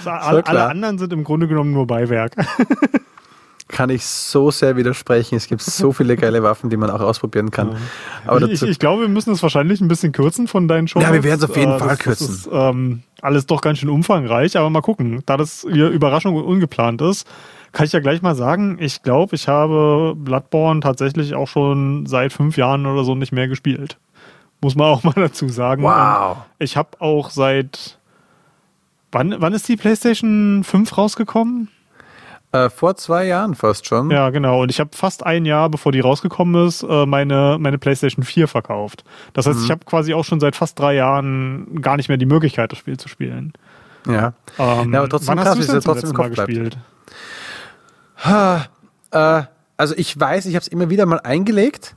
so, 0.04 0.10
alle, 0.10 0.46
alle 0.46 0.66
anderen 0.66 0.98
sind 0.98 1.14
im 1.14 1.24
Grunde 1.24 1.48
genommen 1.48 1.72
nur 1.72 1.88
Beiwerk. 1.88 2.36
kann 3.70 3.92
ich 3.92 4.04
so 4.04 4.52
sehr 4.52 4.76
widersprechen. 4.76 5.36
Es 5.36 5.48
gibt 5.48 5.62
so 5.62 5.94
viele 5.94 6.18
geile 6.18 6.44
Waffen, 6.44 6.70
die 6.70 6.76
man 6.76 6.90
auch 6.90 7.00
ausprobieren 7.00 7.52
kann. 7.52 7.78
Aber 8.26 8.42
ich, 8.42 8.62
ich, 8.62 8.64
ich, 8.64 8.80
glaube, 8.80 9.04
wir 9.04 9.08
müssen 9.10 9.32
es 9.32 9.42
wahrscheinlich 9.42 9.80
ein 9.80 9.88
bisschen 9.88 10.12
kürzen 10.12 10.48
von 10.48 10.68
deinen 10.68 10.88
Shows. 10.88 11.04
Ja, 11.04 11.14
wir 11.14 11.24
werden 11.24 11.40
es 11.42 11.50
auf 11.50 11.56
jeden 11.56 11.74
äh, 11.74 11.80
Fall 11.80 11.90
das, 11.90 12.00
kürzen. 12.00 12.28
Das 12.28 12.36
ist 12.36 12.50
ähm, 12.52 13.04
alles 13.22 13.46
doch 13.46 13.62
ganz 13.62 13.78
schön 13.78 13.90
umfangreich, 13.90 14.58
aber 14.58 14.70
mal 14.70 14.82
gucken. 14.82 15.22
Da 15.26 15.38
das 15.38 15.66
hier 15.72 15.90
Überraschung 15.90 16.36
und 16.36 16.44
ungeplant 16.44 17.02
ist, 17.02 17.28
kann 17.72 17.86
ich 17.86 17.94
ja 17.94 18.00
gleich 18.00 18.22
mal 18.22 18.36
sagen, 18.36 18.78
ich 18.80 19.04
glaube, 19.04 19.36
ich 19.36 19.48
habe 19.48 20.14
Bloodborne 20.16 20.80
tatsächlich 20.80 21.36
auch 21.36 21.48
schon 21.48 22.06
seit 22.06 22.34
fünf 22.34 22.58
Jahren 22.58 22.86
oder 22.86 23.04
so 23.04 23.16
nicht 23.16 23.32
mehr 23.32 23.48
gespielt. 23.48 23.98
Muss 24.62 24.76
man 24.76 24.88
auch 24.88 25.04
mal 25.04 25.14
dazu 25.16 25.50
sagen. 25.50 25.84
Wow. 25.84 26.38
Und 26.38 26.64
ich 26.64 26.78
habe 26.78 26.90
auch 27.00 27.30
seit. 27.30 27.98
Wann, 29.12 29.36
wann 29.40 29.54
ist 29.54 29.68
die 29.68 29.76
PlayStation 29.76 30.64
5 30.64 30.96
rausgekommen? 30.96 31.70
Äh, 32.52 32.70
vor 32.70 32.96
zwei 32.96 33.26
Jahren 33.26 33.56
fast 33.56 33.88
schon. 33.88 34.10
Ja, 34.12 34.30
genau. 34.32 34.62
Und 34.62 34.70
ich 34.70 34.80
habe 34.80 34.90
fast 34.94 35.26
ein 35.26 35.46
Jahr, 35.46 35.70
bevor 35.70 35.92
die 35.92 36.00
rausgekommen 36.00 36.68
ist, 36.68 36.84
äh, 36.84 37.06
meine, 37.06 37.58
meine 37.60 37.78
PlayStation 37.78 38.24
4 38.24 38.48
verkauft. 38.48 39.04
Das 39.34 39.48
heißt, 39.48 39.60
mhm. 39.60 39.66
ich 39.66 39.72
habe 39.72 39.86
quasi 39.86 40.14
auch 40.14 40.26
schon 40.26 40.40
seit 40.40 40.56
fast 40.56 40.78
drei 40.80 40.96
Jahren 40.96 41.82
gar 41.82 41.98
nicht 41.98 42.10
mehr 42.10 42.18
die 42.18 42.26
Möglichkeit, 42.26 42.72
das 42.72 42.80
Spiel 42.80 42.98
zu 42.98 43.08
spielen. 43.08 43.54
Ja. 44.08 44.34
Ähm, 44.58 44.94
ja 44.94 45.00
aber 45.00 45.10
trotzdem 45.10 45.30
wann 45.30 45.44
krass, 45.44 45.60
hast 45.60 45.70
du 45.70 45.78
es 45.78 45.84
trotzdem 45.84 46.10
im 46.10 46.16
Kopf 46.16 46.30
gespielt? 46.30 46.72
Bleibt. 46.72 46.78
Äh, 48.24 49.44
also 49.78 49.96
ich 49.96 50.20
weiß, 50.20 50.46
ich 50.46 50.56
habe 50.56 50.62
es 50.62 50.68
immer 50.68 50.90
wieder 50.90 51.06
mal 51.06 51.20
eingelegt 51.22 51.96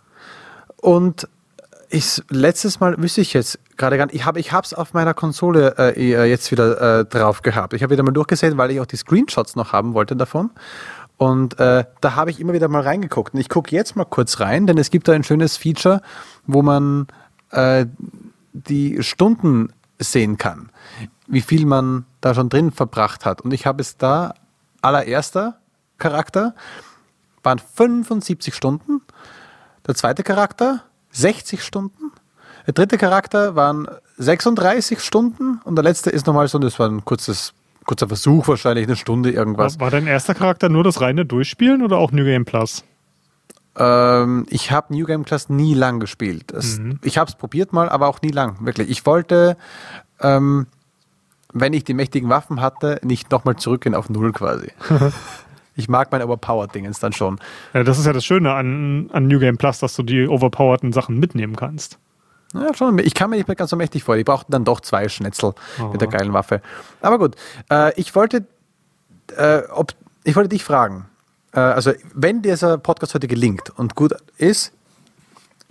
und 0.76 1.28
ich, 1.90 2.22
letztes 2.30 2.80
Mal 2.80 2.96
wüsste 3.02 3.20
ich 3.20 3.34
jetzt 3.34 3.58
gerade 3.76 3.98
gar 3.98 4.06
nicht. 4.06 4.14
Ich 4.14 4.24
habe 4.24 4.40
ich 4.40 4.52
es 4.52 4.72
auf 4.72 4.94
meiner 4.94 5.12
Konsole 5.12 5.74
äh, 5.76 6.12
äh, 6.12 6.24
jetzt 6.24 6.50
wieder 6.50 7.00
äh, 7.00 7.04
drauf 7.04 7.42
gehabt. 7.42 7.74
Ich 7.74 7.82
habe 7.82 7.92
wieder 7.92 8.02
mal 8.02 8.12
durchgesehen, 8.12 8.56
weil 8.56 8.70
ich 8.70 8.80
auch 8.80 8.86
die 8.86 8.96
Screenshots 8.96 9.56
noch 9.56 9.72
haben 9.72 9.92
wollte 9.92 10.16
davon. 10.16 10.50
Und 11.18 11.60
äh, 11.60 11.84
da 12.00 12.16
habe 12.16 12.30
ich 12.30 12.40
immer 12.40 12.54
wieder 12.54 12.68
mal 12.68 12.82
reingeguckt. 12.82 13.34
Und 13.34 13.40
ich 13.40 13.48
gucke 13.48 13.74
jetzt 13.74 13.94
mal 13.94 14.04
kurz 14.04 14.40
rein, 14.40 14.66
denn 14.66 14.78
es 14.78 14.90
gibt 14.90 15.06
da 15.06 15.12
ein 15.12 15.22
schönes 15.22 15.56
Feature, 15.56 16.00
wo 16.46 16.62
man 16.62 17.08
äh, 17.50 17.86
die 18.52 19.02
Stunden 19.02 19.72
sehen 19.98 20.38
kann, 20.38 20.70
wie 21.26 21.42
viel 21.42 21.66
man 21.66 22.06
da 22.20 22.34
schon 22.34 22.48
drin 22.48 22.72
verbracht 22.72 23.26
hat. 23.26 23.42
Und 23.42 23.52
ich 23.52 23.66
habe 23.66 23.82
es 23.82 23.98
da 23.98 24.34
allererster 24.80 25.58
Charakter 26.02 26.54
waren 27.42 27.58
75 27.58 28.54
Stunden. 28.54 29.00
Der 29.86 29.94
zweite 29.94 30.22
Charakter 30.22 30.82
60 31.12 31.62
Stunden. 31.62 32.12
Der 32.66 32.74
dritte 32.74 32.98
Charakter 32.98 33.54
waren 33.54 33.88
36 34.18 35.00
Stunden 35.00 35.60
und 35.64 35.76
der 35.76 35.84
letzte 35.84 36.10
ist 36.10 36.26
nochmal 36.26 36.48
so, 36.48 36.58
das 36.58 36.78
war 36.78 36.88
ein 36.88 37.04
kurzes, 37.04 37.52
kurzer 37.84 38.08
Versuch, 38.08 38.48
wahrscheinlich 38.48 38.86
eine 38.86 38.96
Stunde 38.96 39.30
irgendwas. 39.30 39.80
War, 39.80 39.90
dein 39.90 40.06
erster 40.06 40.34
Charakter 40.34 40.68
nur 40.68 40.84
das 40.84 41.00
reine 41.00 41.24
Durchspielen 41.24 41.82
oder 41.82 41.98
auch 41.98 42.12
New 42.12 42.24
Game 42.24 42.44
Plus? 42.44 42.84
Ähm, 43.76 44.46
ich 44.48 44.70
habe 44.70 44.94
New 44.94 45.06
Game 45.06 45.24
Plus 45.24 45.48
nie 45.48 45.74
lang 45.74 45.98
gespielt. 45.98 46.44
Das, 46.48 46.78
mhm. 46.78 46.98
Ich 47.02 47.18
habe 47.18 47.30
es 47.30 47.36
probiert 47.36 47.72
mal, 47.72 47.88
aber 47.88 48.06
auch 48.06 48.22
nie 48.22 48.30
lang, 48.30 48.56
wirklich. 48.60 48.88
Ich 48.90 49.06
wollte, 49.06 49.56
ähm, 50.20 50.66
wenn 51.52 51.72
ich 51.72 51.84
die 51.84 51.94
mächtigen 51.94 52.28
Waffen 52.28 52.60
hatte, 52.60 53.00
nicht 53.02 53.30
nochmal 53.30 53.56
zurückgehen 53.56 53.94
auf 53.94 54.08
Null 54.08 54.32
quasi. 54.32 54.70
Ich 55.74 55.88
mag 55.88 56.12
mein 56.12 56.22
Overpowered-Dingens 56.22 57.00
dann 57.00 57.12
schon. 57.12 57.40
Ja, 57.72 57.82
das 57.84 57.98
ist 57.98 58.06
ja 58.06 58.12
das 58.12 58.24
Schöne 58.24 58.52
an, 58.52 59.10
an 59.12 59.26
New 59.26 59.38
Game 59.38 59.56
Plus, 59.56 59.78
dass 59.78 59.96
du 59.96 60.02
die 60.02 60.28
overpowerten 60.28 60.92
Sachen 60.92 61.18
mitnehmen 61.18 61.56
kannst. 61.56 61.98
Ja, 62.54 62.74
schon. 62.74 62.98
Ich 62.98 63.14
kann 63.14 63.30
mir 63.30 63.36
nicht 63.36 63.48
mehr 63.48 63.56
ganz 63.56 63.70
so 63.70 63.76
mächtig 63.76 64.04
vor. 64.04 64.16
Die 64.16 64.24
brauchten 64.24 64.52
dann 64.52 64.64
doch 64.64 64.80
zwei 64.80 65.08
Schnetzel 65.08 65.54
oh. 65.80 65.84
mit 65.88 66.00
der 66.00 66.08
geilen 66.08 66.34
Waffe. 66.34 66.60
Aber 67.00 67.18
gut, 67.18 67.36
äh, 67.70 67.98
ich 67.98 68.14
wollte, 68.14 68.46
äh, 69.36 69.62
ob, 69.70 69.94
ich 70.24 70.36
wollte 70.36 70.50
dich 70.50 70.62
fragen. 70.62 71.06
Äh, 71.52 71.60
also, 71.60 71.92
wenn 72.14 72.42
dieser 72.42 72.76
Podcast 72.76 73.14
heute 73.14 73.26
gelingt 73.28 73.70
und 73.70 73.94
gut 73.94 74.14
ist, 74.36 74.72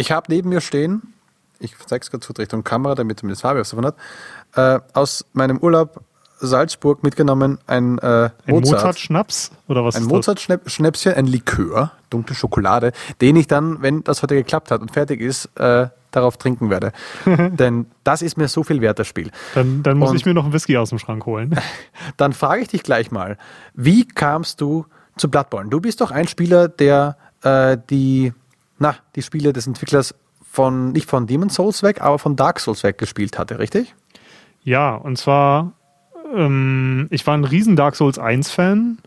Ich 0.01 0.11
habe 0.11 0.25
neben 0.29 0.49
mir 0.49 0.61
stehen, 0.61 1.13
ich 1.59 1.77
zeige 1.85 2.01
es 2.01 2.09
gerade 2.09 2.39
Richtung 2.39 2.63
Kamera, 2.63 2.95
damit 2.95 3.19
zumindest 3.19 3.43
Fabi 3.43 3.59
was 3.59 3.69
davon 3.69 3.85
hat, 3.85 3.95
äh, 4.55 4.79
aus 4.93 5.25
meinem 5.33 5.59
Urlaub 5.59 6.01
Salzburg 6.41 7.03
mitgenommen 7.03 7.59
ein, 7.67 7.97
äh, 7.99 8.29
ein 8.45 8.55
Mozart-Schnaps 8.55 9.51
oder 9.67 9.85
was? 9.85 9.95
Ein 9.95 10.05
Mozart-Schnäpschen, 10.05 11.13
ein 11.13 11.25
Likör, 11.25 11.91
dunkle 12.09 12.35
Schokolade, 12.35 12.91
den 13.21 13.35
ich 13.35 13.47
dann, 13.47 13.81
wenn 13.81 14.03
das 14.03 14.21
heute 14.23 14.35
geklappt 14.35 14.71
hat 14.71 14.81
und 14.81 14.91
fertig 14.91 15.21
ist, 15.21 15.45
äh, 15.57 15.87
darauf 16.11 16.37
trinken 16.37 16.69
werde. 16.69 16.91
Denn 17.25 17.85
das 18.03 18.21
ist 18.21 18.37
mir 18.37 18.47
so 18.47 18.63
viel 18.63 18.81
wert, 18.81 18.99
das 18.99 19.07
Spiel. 19.07 19.31
Dann, 19.55 19.81
dann 19.83 19.97
muss 19.97 20.09
und 20.09 20.17
ich 20.17 20.25
mir 20.25 20.33
noch 20.33 20.43
einen 20.43 20.53
Whisky 20.53 20.77
aus 20.77 20.89
dem 20.89 20.99
Schrank 20.99 21.25
holen. 21.25 21.57
Dann 22.17 22.33
frage 22.33 22.63
ich 22.63 22.67
dich 22.67 22.83
gleich 22.83 23.11
mal, 23.11 23.37
wie 23.73 24.05
kamst 24.05 24.59
du 24.59 24.85
zu 25.15 25.29
Bloodborne? 25.29 25.69
Du 25.69 25.79
bist 25.79 26.01
doch 26.01 26.11
ein 26.11 26.27
Spieler, 26.27 26.67
der 26.67 27.17
äh, 27.43 27.77
die, 27.89 28.33
na, 28.77 28.95
die 29.15 29.21
Spiele 29.21 29.53
des 29.53 29.67
Entwicklers 29.67 30.13
von, 30.43 30.91
nicht 30.91 31.09
von 31.09 31.27
Demon's 31.27 31.55
Souls 31.55 31.81
weg, 31.81 32.01
aber 32.01 32.19
von 32.19 32.35
Dark 32.35 32.59
Souls 32.59 32.83
weg 32.83 32.97
gespielt 32.97 33.39
hatte, 33.39 33.57
richtig? 33.59 33.95
Ja, 34.63 34.95
und 34.95 35.17
zwar 35.17 35.71
ähm, 36.35 37.07
ich 37.09 37.25
war 37.27 37.35
ein 37.35 37.43
riesen 37.43 37.75
Dark 37.75 37.95
Souls 37.95 38.19
1-Fan 38.19 38.97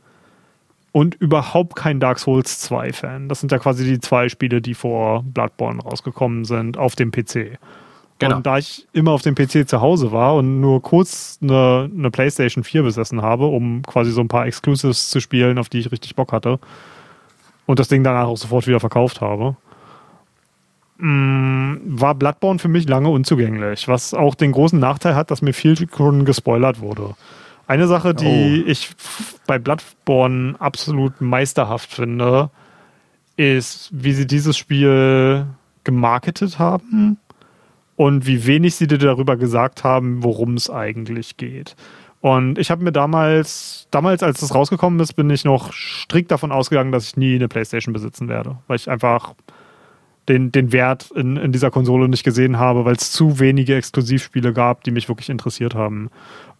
und 0.92 1.14
überhaupt 1.16 1.76
kein 1.76 2.00
Dark 2.00 2.18
Souls 2.18 2.70
2-Fan. 2.70 3.28
Das 3.28 3.40
sind 3.40 3.52
ja 3.52 3.58
quasi 3.58 3.84
die 3.84 4.00
zwei 4.00 4.28
Spiele, 4.28 4.60
die 4.60 4.74
vor 4.74 5.22
Bloodborne 5.24 5.82
rausgekommen 5.82 6.44
sind 6.44 6.78
auf 6.78 6.94
dem 6.94 7.10
PC. 7.10 7.58
Genau. 8.20 8.36
Und 8.36 8.46
da 8.46 8.58
ich 8.58 8.86
immer 8.92 9.10
auf 9.10 9.22
dem 9.22 9.34
PC 9.34 9.68
zu 9.68 9.80
Hause 9.80 10.12
war 10.12 10.36
und 10.36 10.60
nur 10.60 10.82
kurz 10.82 11.38
eine, 11.42 11.90
eine 11.92 12.10
PlayStation 12.10 12.62
4 12.62 12.84
besessen 12.84 13.22
habe, 13.22 13.46
um 13.46 13.82
quasi 13.82 14.12
so 14.12 14.20
ein 14.20 14.28
paar 14.28 14.46
Exclusives 14.46 15.10
zu 15.10 15.20
spielen, 15.20 15.58
auf 15.58 15.68
die 15.68 15.80
ich 15.80 15.90
richtig 15.90 16.14
Bock 16.14 16.32
hatte, 16.32 16.60
und 17.66 17.78
das 17.78 17.88
Ding 17.88 18.04
danach 18.04 18.26
auch 18.26 18.36
sofort 18.36 18.66
wieder 18.66 18.78
verkauft 18.78 19.20
habe, 19.20 19.56
Mm, 20.96 21.76
war 21.86 22.14
Bloodborne 22.14 22.60
für 22.60 22.68
mich 22.68 22.88
lange 22.88 23.08
unzugänglich, 23.08 23.88
was 23.88 24.14
auch 24.14 24.34
den 24.34 24.52
großen 24.52 24.78
Nachteil 24.78 25.16
hat, 25.16 25.30
dass 25.30 25.42
mir 25.42 25.52
viel 25.52 25.76
schon 25.76 26.24
gespoilert 26.24 26.80
wurde. 26.80 27.14
Eine 27.66 27.86
Sache, 27.86 28.14
die 28.14 28.62
oh. 28.64 28.70
ich 28.70 28.90
bei 29.46 29.58
Bloodborne 29.58 30.54
absolut 30.60 31.20
meisterhaft 31.20 31.92
finde, 31.92 32.50
ist, 33.36 33.90
wie 33.92 34.12
sie 34.12 34.26
dieses 34.26 34.56
Spiel 34.56 35.46
gemarketet 35.82 36.58
haben 36.58 37.18
und 37.96 38.26
wie 38.26 38.46
wenig 38.46 38.76
sie 38.76 38.86
dir 38.86 38.98
darüber 38.98 39.36
gesagt 39.36 39.82
haben, 39.82 40.22
worum 40.22 40.54
es 40.54 40.70
eigentlich 40.70 41.36
geht. 41.36 41.74
Und 42.20 42.58
ich 42.58 42.70
habe 42.70 42.82
mir 42.82 42.92
damals, 42.92 43.86
damals, 43.90 44.22
als 44.22 44.40
es 44.40 44.54
rausgekommen 44.54 44.98
ist, 45.00 45.12
bin 45.14 45.28
ich 45.28 45.44
noch 45.44 45.72
strikt 45.72 46.30
davon 46.30 46.52
ausgegangen, 46.52 46.92
dass 46.92 47.08
ich 47.08 47.16
nie 47.16 47.34
eine 47.34 47.48
Playstation 47.48 47.92
besitzen 47.92 48.28
werde, 48.28 48.56
weil 48.66 48.76
ich 48.76 48.88
einfach 48.88 49.34
den, 50.28 50.52
den 50.52 50.72
Wert 50.72 51.10
in, 51.14 51.36
in 51.36 51.52
dieser 51.52 51.70
Konsole 51.70 52.08
nicht 52.08 52.24
gesehen 52.24 52.58
habe, 52.58 52.84
weil 52.84 52.96
es 52.96 53.12
zu 53.12 53.38
wenige 53.38 53.76
Exklusivspiele 53.76 54.52
gab, 54.52 54.84
die 54.84 54.90
mich 54.90 55.08
wirklich 55.08 55.28
interessiert 55.28 55.74
haben. 55.74 56.10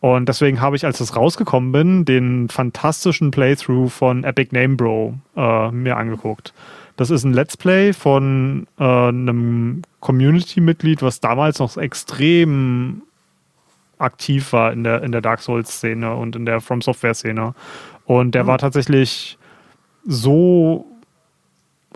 Und 0.00 0.28
deswegen 0.28 0.60
habe 0.60 0.76
ich, 0.76 0.84
als 0.84 1.00
es 1.00 1.16
rausgekommen 1.16 1.72
bin, 1.72 2.04
den 2.04 2.48
fantastischen 2.48 3.30
Playthrough 3.30 3.90
von 3.90 4.24
Epic 4.24 4.54
Name 4.54 4.76
Bro 4.76 5.14
äh, 5.36 5.70
mir 5.70 5.96
angeguckt. 5.96 6.52
Das 6.96 7.10
ist 7.10 7.24
ein 7.24 7.32
Let's 7.32 7.56
Play 7.56 7.92
von 7.92 8.66
äh, 8.78 8.84
einem 8.84 9.82
Community-Mitglied, 10.00 11.02
was 11.02 11.20
damals 11.20 11.58
noch 11.58 11.76
extrem 11.76 13.02
aktiv 13.98 14.52
war 14.52 14.72
in 14.72 14.84
der, 14.84 15.02
in 15.02 15.10
der 15.10 15.20
Dark 15.20 15.40
Souls-Szene 15.40 16.14
und 16.14 16.36
in 16.36 16.44
der 16.44 16.60
From 16.60 16.82
Software-Szene. 16.82 17.54
Und 18.04 18.34
der 18.34 18.44
mhm. 18.44 18.48
war 18.48 18.58
tatsächlich 18.58 19.38
so 20.06 20.86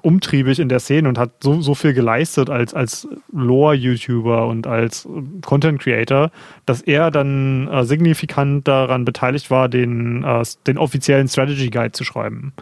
umtriebig 0.02 0.58
in 0.58 0.68
der 0.68 0.80
Szene 0.80 1.08
und 1.08 1.18
hat 1.18 1.42
so, 1.42 1.60
so 1.60 1.74
viel 1.74 1.92
geleistet 1.92 2.50
als, 2.50 2.74
als 2.74 3.08
Lore-YouTuber 3.32 4.46
und 4.46 4.66
als 4.66 5.08
Content-Creator, 5.42 6.30
dass 6.66 6.82
er 6.82 7.10
dann 7.10 7.68
äh, 7.68 7.84
signifikant 7.84 8.68
daran 8.68 9.04
beteiligt 9.04 9.50
war, 9.50 9.68
den, 9.68 10.24
äh, 10.24 10.42
den 10.66 10.78
offiziellen 10.78 11.28
Strategy 11.28 11.70
Guide 11.70 11.92
zu 11.92 12.04
schreiben. 12.04 12.52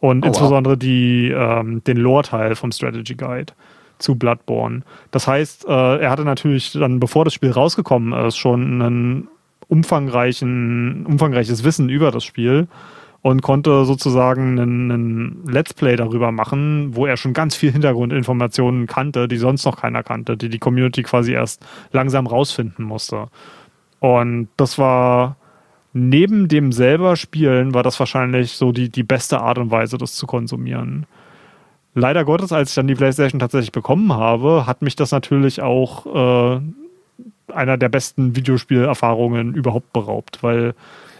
Und 0.00 0.24
oh, 0.24 0.28
insbesondere 0.28 0.74
wow. 0.74 0.78
die, 0.78 1.30
ähm, 1.30 1.84
den 1.84 1.96
Lore-Teil 1.96 2.56
vom 2.56 2.72
Strategy 2.72 3.14
Guide 3.14 3.52
zu 3.98 4.16
Bloodborne. 4.16 4.82
Das 5.10 5.26
heißt, 5.26 5.66
äh, 5.68 5.98
er 5.98 6.10
hatte 6.10 6.24
natürlich 6.24 6.72
dann, 6.72 7.00
bevor 7.00 7.24
das 7.24 7.34
Spiel 7.34 7.50
rausgekommen 7.50 8.12
ist, 8.26 8.36
schon 8.36 8.82
ein 8.82 9.28
umfangreichen, 9.68 11.06
umfangreiches 11.06 11.64
Wissen 11.64 11.88
über 11.88 12.10
das 12.10 12.24
Spiel 12.24 12.66
und 13.22 13.40
konnte 13.40 13.84
sozusagen 13.84 14.58
einen, 14.58 15.46
Let's 15.46 15.74
Play 15.74 15.94
darüber 15.96 16.32
machen, 16.32 16.94
wo 16.96 17.06
er 17.06 17.16
schon 17.16 17.32
ganz 17.32 17.54
viel 17.54 17.70
Hintergrundinformationen 17.70 18.86
kannte, 18.86 19.28
die 19.28 19.36
sonst 19.36 19.64
noch 19.64 19.80
keiner 19.80 20.02
kannte, 20.02 20.36
die 20.36 20.48
die 20.48 20.58
Community 20.58 21.04
quasi 21.04 21.32
erst 21.32 21.64
langsam 21.92 22.26
rausfinden 22.26 22.84
musste. 22.84 23.28
Und 24.00 24.48
das 24.56 24.76
war 24.76 25.36
neben 25.92 26.48
dem 26.48 26.72
selber 26.72 27.16
Spielen 27.16 27.74
war 27.74 27.84
das 27.84 27.98
wahrscheinlich 28.00 28.52
so 28.52 28.72
die, 28.72 28.88
die 28.88 29.04
beste 29.04 29.40
Art 29.40 29.58
und 29.58 29.70
Weise, 29.70 29.98
das 29.98 30.14
zu 30.14 30.26
konsumieren. 30.26 31.06
Leider 31.94 32.24
Gottes, 32.24 32.52
als 32.52 32.70
ich 32.70 32.74
dann 32.74 32.86
die 32.88 32.94
PlayStation 32.94 33.38
tatsächlich 33.38 33.72
bekommen 33.72 34.12
habe, 34.12 34.66
hat 34.66 34.82
mich 34.82 34.96
das 34.96 35.12
natürlich 35.12 35.60
auch 35.60 36.06
äh, 36.56 36.60
einer 37.52 37.76
der 37.76 37.90
besten 37.90 38.34
Videospielerfahrungen 38.34 39.54
überhaupt 39.54 39.92
beraubt, 39.92 40.42
weil 40.42 40.74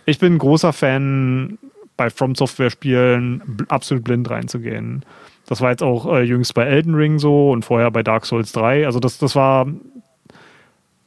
ich 0.07 0.19
bin 0.19 0.39
großer 0.39 0.73
Fan 0.73 1.59
bei 1.97 2.11
From 2.11 2.35
Software 2.35 2.71
Spielen 2.71 3.65
absolut 3.69 4.05
blind 4.05 4.31
reinzugehen. 4.31 5.05
Das 5.47 5.61
war 5.61 5.71
jetzt 5.71 5.83
auch 5.83 6.07
äh, 6.07 6.23
jüngst 6.23 6.55
bei 6.55 6.65
Elden 6.65 6.95
Ring 6.95 7.19
so 7.19 7.51
und 7.51 7.65
vorher 7.65 7.91
bei 7.91 8.03
Dark 8.03 8.27
Souls 8.27 8.53
3. 8.53 8.87
Also 8.87 9.01
das, 9.01 9.19
das 9.19 9.35
war 9.35 9.67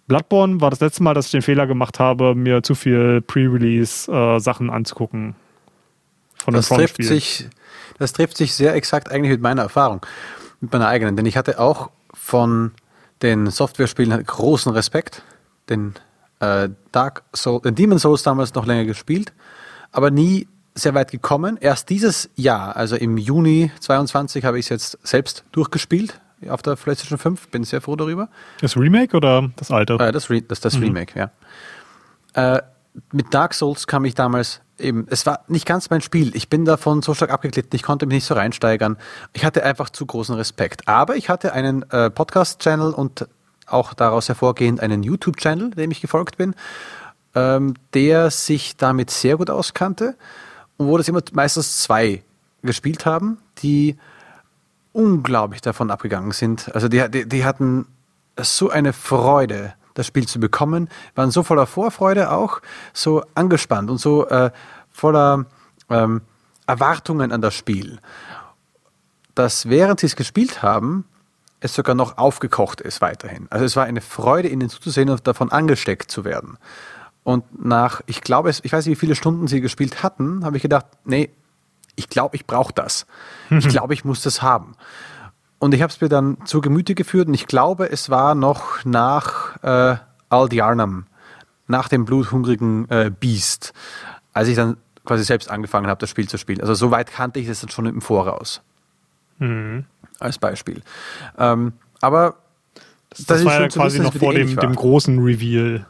Bloodborne 0.07 0.61
war 0.61 0.69
das 0.69 0.81
letzte 0.81 1.03
Mal, 1.03 1.13
dass 1.13 1.27
ich 1.27 1.31
den 1.31 1.41
Fehler 1.41 1.65
gemacht 1.65 1.99
habe, 1.99 2.35
mir 2.35 2.61
zu 2.61 2.75
viel 2.75 3.21
Pre-Release-Sachen 3.21 4.69
äh, 4.69 4.71
anzugucken. 4.71 5.35
Von 6.35 6.53
das 6.53 6.69
trifft 6.69 7.03
sich, 7.03 7.47
das 7.97 8.13
trifft 8.13 8.37
sich 8.37 8.53
sehr 8.53 8.75
exakt 8.75 9.09
eigentlich 9.09 9.31
mit 9.31 9.41
meiner 9.41 9.63
Erfahrung, 9.63 10.05
mit 10.61 10.71
meiner 10.71 10.87
eigenen. 10.87 11.15
Denn 11.15 11.25
ich 11.25 11.37
hatte 11.37 11.59
auch 11.59 11.89
von 12.13 12.71
den 13.23 13.49
Software-Spielen 13.49 14.23
großen 14.23 14.71
Respekt. 14.71 15.23
Den 15.69 15.95
äh, 16.39 16.69
Dark 16.91 17.23
Soul, 17.33 17.61
den 17.61 17.73
Demon 17.73 17.97
Souls 17.97 18.21
damals 18.21 18.53
noch 18.53 18.67
länger 18.67 18.85
gespielt, 18.85 19.33
aber 19.91 20.11
nie 20.11 20.47
sehr 20.75 20.94
weit 20.94 21.12
gekommen. 21.12 21.58
Erst 21.60 21.89
dieses 21.89 22.29
Jahr, 22.36 22.75
also 22.75 22.96
im 22.96 23.17
Juni 23.17 23.72
22, 23.79 24.44
habe 24.46 24.60
ich 24.60 24.65
es 24.65 24.70
jetzt 24.70 25.00
selbst 25.03 25.46
durchgespielt 25.51 26.20
auf 26.50 26.62
der 26.62 26.75
PlayStation 26.75 27.17
5. 27.17 27.48
Bin 27.48 27.63
sehr 27.63 27.82
froh 27.82 27.96
darüber. 27.96 28.29
Das 28.60 28.77
Remake 28.77 29.15
oder 29.15 29.50
das 29.55 29.72
alte? 29.72 29.94
Äh, 29.94 30.12
das, 30.12 30.29
Re 30.29 30.41
das, 30.41 30.60
das 30.60 30.77
mhm. 30.77 30.84
Remake, 30.84 31.17
ja. 31.17 32.55
Äh, 32.55 32.62
mit 33.12 33.34
Dark 33.34 33.53
Souls 33.53 33.88
kam 33.88 34.05
ich 34.05 34.15
damals 34.15 34.62
eben, 34.77 35.08
es 35.10 35.25
war 35.25 35.41
nicht 35.48 35.65
ganz 35.65 35.89
mein 35.89 36.01
Spiel. 36.01 36.36
Ich 36.36 36.50
bin 36.50 36.65
davon 36.65 37.01
so 37.01 37.13
stark 37.13 37.32
abgeglitten, 37.32 37.75
ich 37.75 37.84
konnte 37.84 38.05
mich 38.05 38.15
nicht 38.15 38.25
so 38.25 38.34
reinsteigern. 38.34 38.98
Ich 39.34 39.46
hatte 39.46 39.63
einfach 39.63 39.89
zu 39.89 40.05
großen 40.05 40.36
Respekt. 40.36 40.88
Aber 40.88 41.15
ich 41.15 41.29
hatte 41.29 41.53
einen 41.53 41.89
äh, 41.91 42.10
Podcast-Channel 42.10 42.94
und 42.94 43.27
auch 43.67 43.94
daraus 43.94 44.27
hervorgehend 44.27 44.79
einen 44.79 45.03
YouTube-Channel, 45.03 45.72
dem 45.72 45.91
ich 45.91 46.01
gefolgt 46.01 46.38
bin, 46.38 46.55
ähm, 47.34 47.75
der 47.94 48.32
sich 48.32 48.77
damit 48.77 49.10
sehr 49.10 49.38
gut 49.38 49.50
auskannte 49.50 50.15
und 50.77 50.88
wo 50.88 50.98
das 50.98 51.08
immer 51.08 51.22
meistens 51.34 51.79
zwei 51.79 52.24
gespielt 52.62 53.05
haben, 53.05 53.38
die 53.60 53.98
unglaublich 54.94 55.62
davon 55.62 55.91
abgegangen 55.91 56.32
sind. 56.32 56.74
Also 56.74 56.88
die, 56.88 57.10
die, 57.10 57.27
die 57.27 57.46
hatten 57.46 57.88
so 58.39 58.70
eine 58.70 58.94
Freude, 58.94 59.74
das 59.94 60.08
Spiel 60.08 60.27
zu 60.27 60.39
bekommen, 60.39 60.89
waren 61.15 61.32
so 61.32 61.44
voller 61.44 61.67
Vorfreude 61.67 62.32
auch, 62.32 62.62
so 62.94 63.24
angespannt 63.36 63.89
und 63.89 63.98
so 63.98 64.27
äh, 64.27 64.51
voller 64.91 65.46
ähm, 65.89 66.22
Erwartungen 66.67 67.32
an 67.32 67.41
das 67.41 67.55
Spiel, 67.55 68.00
dass 69.36 69.70
während 69.70 70.00
sie 70.00 70.08
es 70.08 70.15
gespielt 70.15 70.63
haben, 70.63 71.05
es 71.60 71.74
sogar 71.74 71.96
noch 71.96 72.17
aufgekocht 72.17 72.82
ist 72.82 73.01
weiterhin. 73.01 73.48
Also 73.50 73.65
es 73.65 73.75
war 73.75 73.86
eine 73.86 74.01
Freude, 74.01 74.48
ihnen 74.48 74.70
zuzusehen 74.70 75.10
und 75.10 75.27
davon 75.27 75.51
angesteckt 75.51 76.12
zu 76.12 76.24
werden. 76.24 76.58
Und 77.25 77.65
nach, 77.65 78.01
ich 78.05 78.22
glaube, 78.22 78.51
ich 78.51 78.72
weiß 78.72 78.86
nicht, 78.86 78.98
wie 78.98 79.00
viele 79.00 79.15
Stunden 79.15 79.48
sie 79.48 79.60
gespielt 79.60 80.03
hatten, 80.03 80.46
habe 80.46 80.58
ich 80.58 80.62
gedacht, 80.62 80.86
nee, 81.05 81.32
ich 81.96 82.08
glaube, 82.08 82.36
ich 82.36 82.46
brauche 82.46 82.72
das. 82.72 83.08
Ich 83.50 83.67
glaube, 83.67 83.96
ich 83.96 84.05
muss 84.05 84.22
das 84.22 84.44
haben. 84.44 84.75
Und 85.58 85.74
ich 85.74 85.82
habe 85.82 85.91
es 85.91 86.00
mir 86.00 86.08
dann 86.08 86.38
zu 86.46 86.62
Gemüte 86.62 86.94
geführt 86.94 87.27
und 87.27 87.34
ich 87.34 87.48
glaube, 87.48 87.91
es 87.91 88.12
war 88.12 88.36
noch 88.36 88.86
nach 88.86 89.62
äh, 89.63 89.98
Aldiarnam, 90.29 91.08
nach 91.65 91.89
dem 91.89 92.05
bluthungrigen 92.05 92.88
äh, 92.91 93.10
Beast, 93.10 93.74
als 94.32 94.48
ich 94.48 94.55
dann 94.55 94.77
quasi 95.03 95.24
selbst 95.24 95.50
angefangen 95.50 95.88
habe, 95.88 96.00
das 96.00 96.12
Spiel 96.12 96.29
zu 96.29 96.38
spielen. 96.38 96.62
Also 96.62 96.75
so 96.75 96.91
weit 96.91 97.12
kannte 97.12 97.39
ich 97.39 97.48
das 97.48 97.62
dann 97.62 97.72
schon 97.72 97.88
im 97.88 98.01
Voraus. 98.01 98.62
Mhm. 99.39 99.86
Als 100.20 100.38
Beispiel. 100.38 100.84
Ähm, 101.39 101.74
aber 102.01 102.36
das, 103.10 103.25
das, 103.25 103.38
das 103.38 103.46
war 103.46 103.62
ja 103.62 103.67
quasi 103.67 104.00
noch 104.00 104.13
vor 104.13 104.32
dem, 104.32 104.55
dem 104.55 104.75
großen 104.75 105.17
Reveal. 105.17 105.88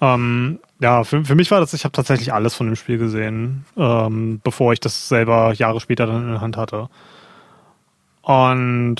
Ähm, 0.00 0.60
ja, 0.80 1.04
für, 1.04 1.24
für 1.24 1.34
mich 1.34 1.50
war 1.50 1.60
das, 1.60 1.74
ich 1.74 1.84
habe 1.84 1.92
tatsächlich 1.92 2.32
alles 2.32 2.54
von 2.54 2.66
dem 2.66 2.76
Spiel 2.76 2.98
gesehen, 2.98 3.66
ähm, 3.76 4.40
bevor 4.42 4.72
ich 4.72 4.80
das 4.80 5.08
selber 5.08 5.52
Jahre 5.52 5.80
später 5.80 6.06
dann 6.06 6.22
in 6.22 6.30
der 6.30 6.40
Hand 6.40 6.56
hatte. 6.56 6.88
Und 8.22 8.96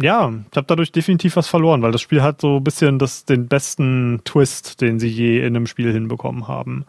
Ja, 0.00 0.32
ich 0.50 0.56
habe 0.56 0.66
dadurch 0.66 0.90
definitiv 0.90 1.36
was 1.36 1.48
verloren, 1.48 1.82
weil 1.82 1.92
das 1.92 2.00
Spiel 2.00 2.22
hat 2.22 2.40
so 2.40 2.56
ein 2.56 2.64
bisschen 2.64 2.98
das, 2.98 3.24
den 3.24 3.46
besten 3.46 4.20
Twist, 4.24 4.80
den 4.80 4.98
sie 4.98 5.08
je 5.08 5.40
in 5.40 5.54
einem 5.54 5.66
Spiel 5.66 5.92
hinbekommen 5.92 6.48
haben. 6.48 6.86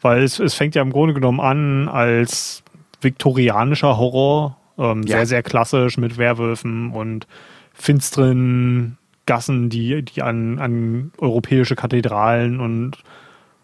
Weil 0.00 0.22
es, 0.22 0.40
es 0.40 0.54
fängt 0.54 0.74
ja 0.74 0.82
im 0.82 0.90
Grunde 0.92 1.14
genommen 1.14 1.40
an 1.40 1.88
als 1.88 2.62
viktorianischer 3.00 3.96
Horror, 3.96 4.56
ähm, 4.78 5.04
ja. 5.04 5.18
sehr, 5.18 5.26
sehr 5.26 5.42
klassisch 5.42 5.96
mit 5.96 6.18
Werwölfen 6.18 6.90
und 6.90 7.26
finsteren 7.72 8.98
Gassen, 9.26 9.70
die, 9.70 10.02
die 10.02 10.22
an, 10.22 10.58
an 10.58 11.12
europäische 11.18 11.76
Kathedralen 11.76 12.60
und, 12.60 12.98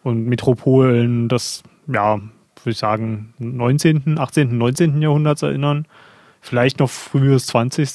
und 0.03 0.27
Metropolen 0.27 1.29
des, 1.29 1.63
ja, 1.87 2.17
würde 2.17 2.71
ich 2.71 2.79
sagen, 2.79 3.35
19., 3.39 4.19
18., 4.19 4.57
19. 4.57 5.03
Jahrhunderts 5.03 5.43
erinnern. 5.43 5.87
Vielleicht 6.41 6.79
noch 6.79 6.91
frühes 6.91 7.47
20. 7.47 7.91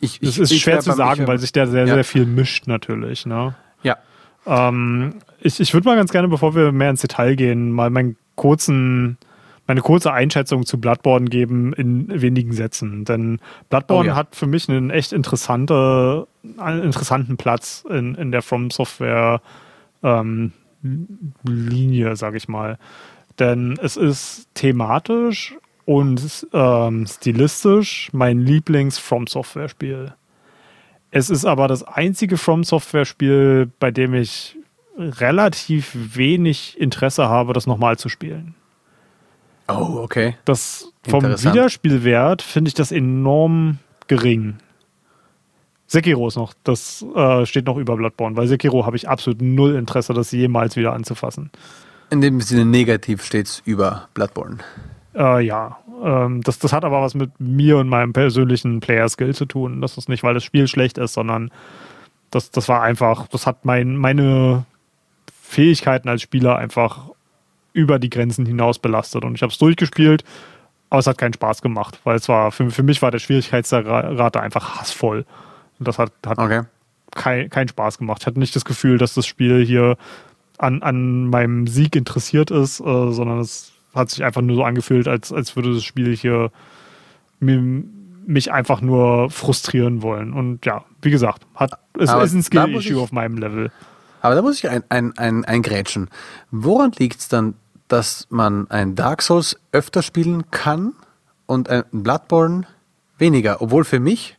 Ich, 0.00 0.20
ich, 0.20 0.22
es 0.22 0.38
ist 0.38 0.58
schwer 0.58 0.80
zu 0.80 0.92
sagen, 0.92 1.26
weil 1.28 1.38
sich 1.38 1.52
da 1.52 1.66
sehr, 1.66 1.86
ja. 1.86 1.94
sehr 1.94 2.04
viel 2.04 2.26
mischt 2.26 2.66
natürlich. 2.66 3.26
Ne? 3.26 3.54
Ja. 3.82 3.98
Ähm, 4.46 5.14
ich 5.40 5.60
ich 5.60 5.72
würde 5.74 5.88
mal 5.88 5.96
ganz 5.96 6.10
gerne, 6.10 6.28
bevor 6.28 6.56
wir 6.56 6.72
mehr 6.72 6.90
ins 6.90 7.02
Detail 7.02 7.36
gehen, 7.36 7.70
mal 7.70 7.90
meinen 7.90 8.16
kurzen 8.34 9.18
meine 9.72 9.80
kurze 9.80 10.12
Einschätzung 10.12 10.66
zu 10.66 10.78
Bloodborne 10.78 11.30
geben 11.30 11.72
in 11.72 12.20
wenigen 12.20 12.52
Sätzen. 12.52 13.06
Denn 13.06 13.40
Bloodborne 13.70 14.10
oh, 14.10 14.12
ja. 14.12 14.16
hat 14.16 14.36
für 14.36 14.46
mich 14.46 14.68
einen 14.68 14.90
echt 14.90 15.14
interessante, 15.14 16.26
einen 16.58 16.82
interessanten 16.82 17.38
Platz 17.38 17.82
in, 17.88 18.14
in 18.14 18.32
der 18.32 18.42
From 18.42 18.70
Software 18.70 19.40
ähm, 20.02 20.52
Linie, 21.42 22.16
sage 22.16 22.36
ich 22.36 22.48
mal. 22.48 22.78
Denn 23.38 23.78
es 23.82 23.96
ist 23.96 24.46
thematisch 24.52 25.54
und 25.86 26.46
ähm, 26.52 27.06
stilistisch 27.06 28.10
mein 28.12 28.40
Lieblings-From 28.40 29.26
Software-Spiel. 29.26 30.12
Es 31.10 31.30
ist 31.30 31.46
aber 31.46 31.66
das 31.66 31.82
einzige 31.82 32.36
From 32.36 32.62
Software-Spiel, 32.62 33.70
bei 33.80 33.90
dem 33.90 34.12
ich 34.12 34.54
relativ 34.98 35.92
wenig 35.94 36.78
Interesse 36.78 37.30
habe, 37.30 37.54
das 37.54 37.66
nochmal 37.66 37.96
zu 37.96 38.10
spielen. 38.10 38.54
Oh, 39.68 40.00
okay. 40.02 40.36
Das 40.44 40.92
vom 41.08 41.24
Wiederspielwert 41.24 42.42
finde 42.42 42.68
ich 42.68 42.74
das 42.74 42.92
enorm 42.92 43.78
gering. 44.06 44.56
Sekiro 45.86 46.28
ist 46.28 46.36
noch, 46.36 46.54
das 46.64 47.04
äh, 47.14 47.44
steht 47.44 47.66
noch 47.66 47.76
über 47.76 47.96
Bloodborne, 47.96 48.36
weil 48.36 48.46
Sekiro 48.46 48.86
habe 48.86 48.96
ich 48.96 49.08
absolut 49.08 49.42
null 49.42 49.74
Interesse, 49.74 50.14
das 50.14 50.32
jemals 50.32 50.76
wieder 50.76 50.94
anzufassen. 50.94 51.50
In 52.10 52.20
dem 52.20 52.40
Sinne 52.40 52.64
negativ 52.64 53.22
steht 53.22 53.46
es 53.46 53.62
über 53.66 54.08
Bloodborne. 54.14 54.58
Äh, 55.14 55.44
ja, 55.44 55.78
ähm, 56.02 56.42
das, 56.42 56.58
das 56.58 56.72
hat 56.72 56.84
aber 56.84 57.02
was 57.02 57.14
mit 57.14 57.38
mir 57.38 57.76
und 57.78 57.88
meinem 57.88 58.12
persönlichen 58.12 58.80
Player-Skill 58.80 59.34
zu 59.34 59.44
tun. 59.44 59.82
Das 59.82 59.98
ist 59.98 60.08
nicht, 60.08 60.22
weil 60.22 60.34
das 60.34 60.44
Spiel 60.44 60.66
schlecht 60.66 60.96
ist, 60.96 61.12
sondern 61.12 61.50
das, 62.30 62.50
das 62.50 62.68
war 62.68 62.82
einfach, 62.82 63.28
das 63.28 63.46
hat 63.46 63.64
mein, 63.64 63.96
meine 63.96 64.64
Fähigkeiten 65.42 66.08
als 66.08 66.22
Spieler 66.22 66.56
einfach 66.56 67.10
über 67.72 67.98
die 67.98 68.10
Grenzen 68.10 68.46
hinaus 68.46 68.78
belastet. 68.78 69.24
Und 69.24 69.34
ich 69.34 69.42
habe 69.42 69.52
es 69.52 69.58
durchgespielt, 69.58 70.24
aber 70.90 71.00
es 71.00 71.06
hat 71.06 71.18
keinen 71.18 71.32
Spaß 71.32 71.62
gemacht, 71.62 72.00
weil 72.04 72.16
es 72.16 72.28
war, 72.28 72.52
für, 72.52 72.70
für 72.70 72.82
mich 72.82 73.00
war 73.02 73.10
der 73.10 73.18
Schwierigkeitsrate 73.18 74.40
einfach 74.40 74.80
hassvoll. 74.80 75.24
Und 75.78 75.88
das 75.88 75.98
hat, 75.98 76.12
hat 76.26 76.38
okay. 76.38 76.62
kein, 77.12 77.50
keinen 77.50 77.68
Spaß 77.68 77.98
gemacht. 77.98 78.22
Ich 78.22 78.26
hatte 78.26 78.38
nicht 78.38 78.54
das 78.54 78.64
Gefühl, 78.64 78.98
dass 78.98 79.14
das 79.14 79.26
Spiel 79.26 79.64
hier 79.64 79.96
an, 80.58 80.82
an 80.82 81.26
meinem 81.26 81.66
Sieg 81.66 81.96
interessiert 81.96 82.50
ist, 82.50 82.80
äh, 82.80 83.12
sondern 83.12 83.40
es 83.40 83.72
hat 83.94 84.10
sich 84.10 84.24
einfach 84.24 84.42
nur 84.42 84.56
so 84.56 84.64
angefühlt, 84.64 85.08
als, 85.08 85.32
als 85.32 85.56
würde 85.56 85.74
das 85.74 85.84
Spiel 85.84 86.16
hier 86.16 86.50
mich 87.40 88.52
einfach 88.52 88.80
nur 88.80 89.30
frustrieren 89.30 90.02
wollen. 90.02 90.32
Und 90.32 90.64
ja, 90.64 90.84
wie 91.02 91.10
gesagt, 91.10 91.42
hat, 91.54 91.72
es 91.98 92.10
aber 92.10 92.22
ist 92.22 92.34
ein 92.34 92.42
Skill-Issue 92.42 93.00
auf 93.00 93.12
meinem 93.12 93.36
Level. 93.38 93.72
Aber 94.22 94.36
da 94.36 94.42
muss 94.42 94.58
ich 94.58 94.70
ein, 94.70 94.84
ein, 94.88 95.18
ein, 95.18 95.44
eingrätschen. 95.44 96.08
Woran 96.52 96.92
liegt 96.92 97.20
es 97.20 97.28
dann, 97.28 97.54
dass 97.88 98.28
man 98.30 98.70
ein 98.70 98.94
Dark 98.94 99.20
Souls 99.20 99.58
öfter 99.72 100.00
spielen 100.00 100.50
kann 100.52 100.94
und 101.46 101.68
ein 101.68 101.84
Bloodborne 101.90 102.66
weniger. 103.18 103.60
Obwohl 103.60 103.84
für 103.84 103.98
mich 103.98 104.38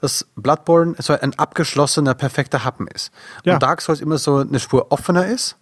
das 0.00 0.26
Bloodborne 0.34 0.96
so 0.98 1.18
ein 1.18 1.38
abgeschlossener, 1.38 2.14
perfekter 2.14 2.64
Happen 2.64 2.88
ist. 2.88 3.12
Ja. 3.44 3.54
Und 3.54 3.62
Dark 3.62 3.80
Souls 3.80 4.00
immer 4.00 4.18
so 4.18 4.38
eine 4.38 4.58
Spur 4.58 4.90
offener 4.90 5.26
ist. 5.26 5.56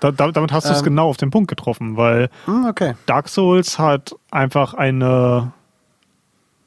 Da, 0.00 0.12
damit 0.12 0.52
hast 0.52 0.68
du 0.68 0.72
es 0.72 0.78
ähm, 0.78 0.84
genau 0.84 1.08
auf 1.08 1.16
den 1.16 1.30
Punkt 1.30 1.48
getroffen, 1.48 1.96
weil 1.96 2.30
hm, 2.44 2.66
okay. 2.66 2.94
Dark 3.06 3.28
Souls 3.28 3.78
hat 3.78 4.14
einfach 4.30 4.74
eine, 4.74 5.52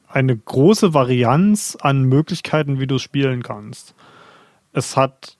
eine 0.07 0.35
große 0.35 0.93
Varianz 0.93 1.77
an 1.79 2.03
Möglichkeiten, 2.03 2.79
wie 2.79 2.87
du 2.87 2.95
es 2.95 3.03
spielen 3.03 3.43
kannst. 3.43 3.93
Es 4.73 4.97
hat 4.97 5.37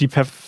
die 0.00 0.08
perfekte 0.08 0.44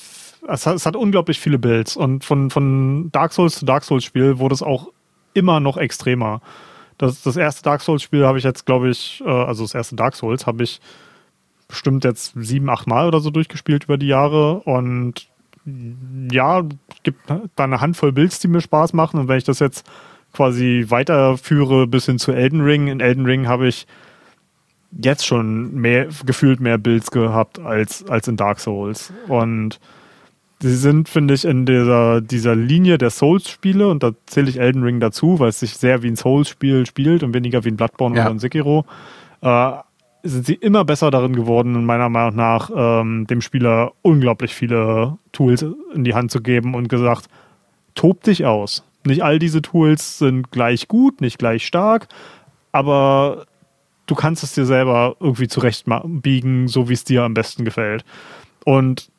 es 0.48 0.66
hat, 0.66 0.76
es 0.76 0.87
hat 0.87 0.96
unglaublich 0.96 1.40
viele 1.40 1.59
Builds 1.59 1.96
und 1.96 2.24
von, 2.24 2.50
von 2.50 3.11
Dark 3.12 3.32
Souls 3.32 3.59
zu 3.59 3.64
Dark 3.64 3.85
Souls 3.85 4.04
Spiel 4.04 4.38
wurde 4.38 4.54
es 4.54 4.62
auch 4.62 4.92
immer 5.35 5.61
noch 5.61 5.76
extremer. 5.76 6.40
Das, 6.98 7.22
das 7.22 7.37
erste 7.37 7.62
Dark 7.62 7.82
Souls 7.82 8.02
Spiel 8.02 8.24
habe 8.24 8.38
ich 8.38 8.44
jetzt, 8.44 8.64
glaube 8.64 8.88
ich, 8.88 9.22
äh, 9.24 9.30
also 9.30 9.64
das 9.64 9.74
erste 9.74 9.96
Dark 9.96 10.14
Souls 10.14 10.46
habe 10.46 10.62
ich 10.62 10.80
bestimmt 11.68 12.04
jetzt 12.04 12.32
sieben, 12.37 12.70
acht 12.70 12.87
Mal 12.87 13.06
oder 13.09 13.20
so 13.20 13.30
durchgespielt 13.30 13.85
über 13.85 13.98
die 13.98 14.06
Jahre 14.06 14.61
und 14.61 15.28
ja, 16.30 16.62
gibt 17.02 17.28
da 17.28 17.64
eine 17.64 17.80
Handvoll 17.80 18.12
Builds, 18.12 18.38
die 18.38 18.46
mir 18.46 18.61
Spaß 18.61 18.92
machen 18.92 19.18
und 19.18 19.28
wenn 19.28 19.38
ich 19.38 19.44
das 19.44 19.59
jetzt 19.59 19.85
quasi 20.32 20.87
weiterführe 20.88 21.88
bis 21.88 22.06
hin 22.06 22.18
zu 22.18 22.30
Elden 22.30 22.61
Ring, 22.61 22.87
in 22.87 23.00
Elden 23.00 23.26
Ring 23.26 23.48
habe 23.48 23.66
ich 23.66 23.87
jetzt 24.92 25.27
schon 25.27 25.75
mehr, 25.75 26.09
gefühlt 26.25 26.61
mehr 26.61 26.79
Builds 26.79 27.11
gehabt 27.11 27.59
als, 27.59 28.05
als 28.09 28.29
in 28.29 28.37
Dark 28.37 28.61
Souls 28.61 29.12
und 29.29 29.79
sie 30.61 30.75
sind, 30.75 31.09
finde 31.09 31.35
ich, 31.35 31.44
in 31.44 31.66
dieser, 31.66 32.20
dieser 32.20 32.55
Linie 32.55 32.99
der 32.99 33.11
Souls-Spiele, 33.11 33.88
und 33.88 34.03
da 34.03 34.12
zähle 34.27 34.49
ich 34.49 34.59
Elden 34.59 34.83
Ring 34.83 35.01
dazu, 35.01 35.38
weil 35.38 35.51
es 35.51 35.61
sich 35.61 35.75
sehr 35.75 36.03
wie 36.03 36.09
ein 36.09 36.16
Souls-Spiel 36.16 36.87
spielt 36.87 37.22
und 37.22 37.35
weniger 37.35 37.64
wie 37.64 37.70
ein 37.70 37.77
Bloodborne 37.77 38.16
ja. 38.16 38.22
oder 38.22 38.31
ein 38.33 38.38
Sekiro, 38.38 38.85
äh, 39.42 39.72
sind 40.22 40.46
sie 40.46 40.55
immer 40.55 40.85
besser 40.85 41.11
darin 41.11 41.37
geworden, 41.37 41.85
meiner 41.85 42.09
Meinung 42.09 42.37
nach, 42.37 42.70
ähm, 42.75 43.27
dem 43.27 43.40
Spieler 43.40 43.92
unglaublich 44.03 44.55
viele 44.55 45.18
Tools 45.33 45.64
in 45.94 46.05
die 46.05 46.14
Hand 46.14 46.31
zu 46.31 46.40
geben 46.40 46.75
und 46.75 46.88
gesagt, 46.88 47.29
tob 47.94 48.22
dich 48.25 48.44
aus. 48.44 48.85
Nicht 49.05 49.22
all 49.22 49.38
diese 49.38 49.62
Tools 49.62 50.18
sind 50.18 50.51
gleich 50.51 50.88
gut, 50.88 51.20
nicht 51.20 51.38
gleich 51.38 51.64
stark, 51.64 52.09
aber 52.72 53.46
du 54.07 54.14
kannst 54.14 54.42
es 54.42 54.55
dir 54.55 54.66
selber 54.66 55.16
irgendwie 55.21 55.49
zurechtbiegen, 55.49 56.69
so 56.69 56.88
wie 56.88 56.95
es 56.95 57.05
dir 57.05 57.23
am 57.25 57.35
besten 57.35 57.64
gefällt. 57.64 58.05
Und 58.64 59.11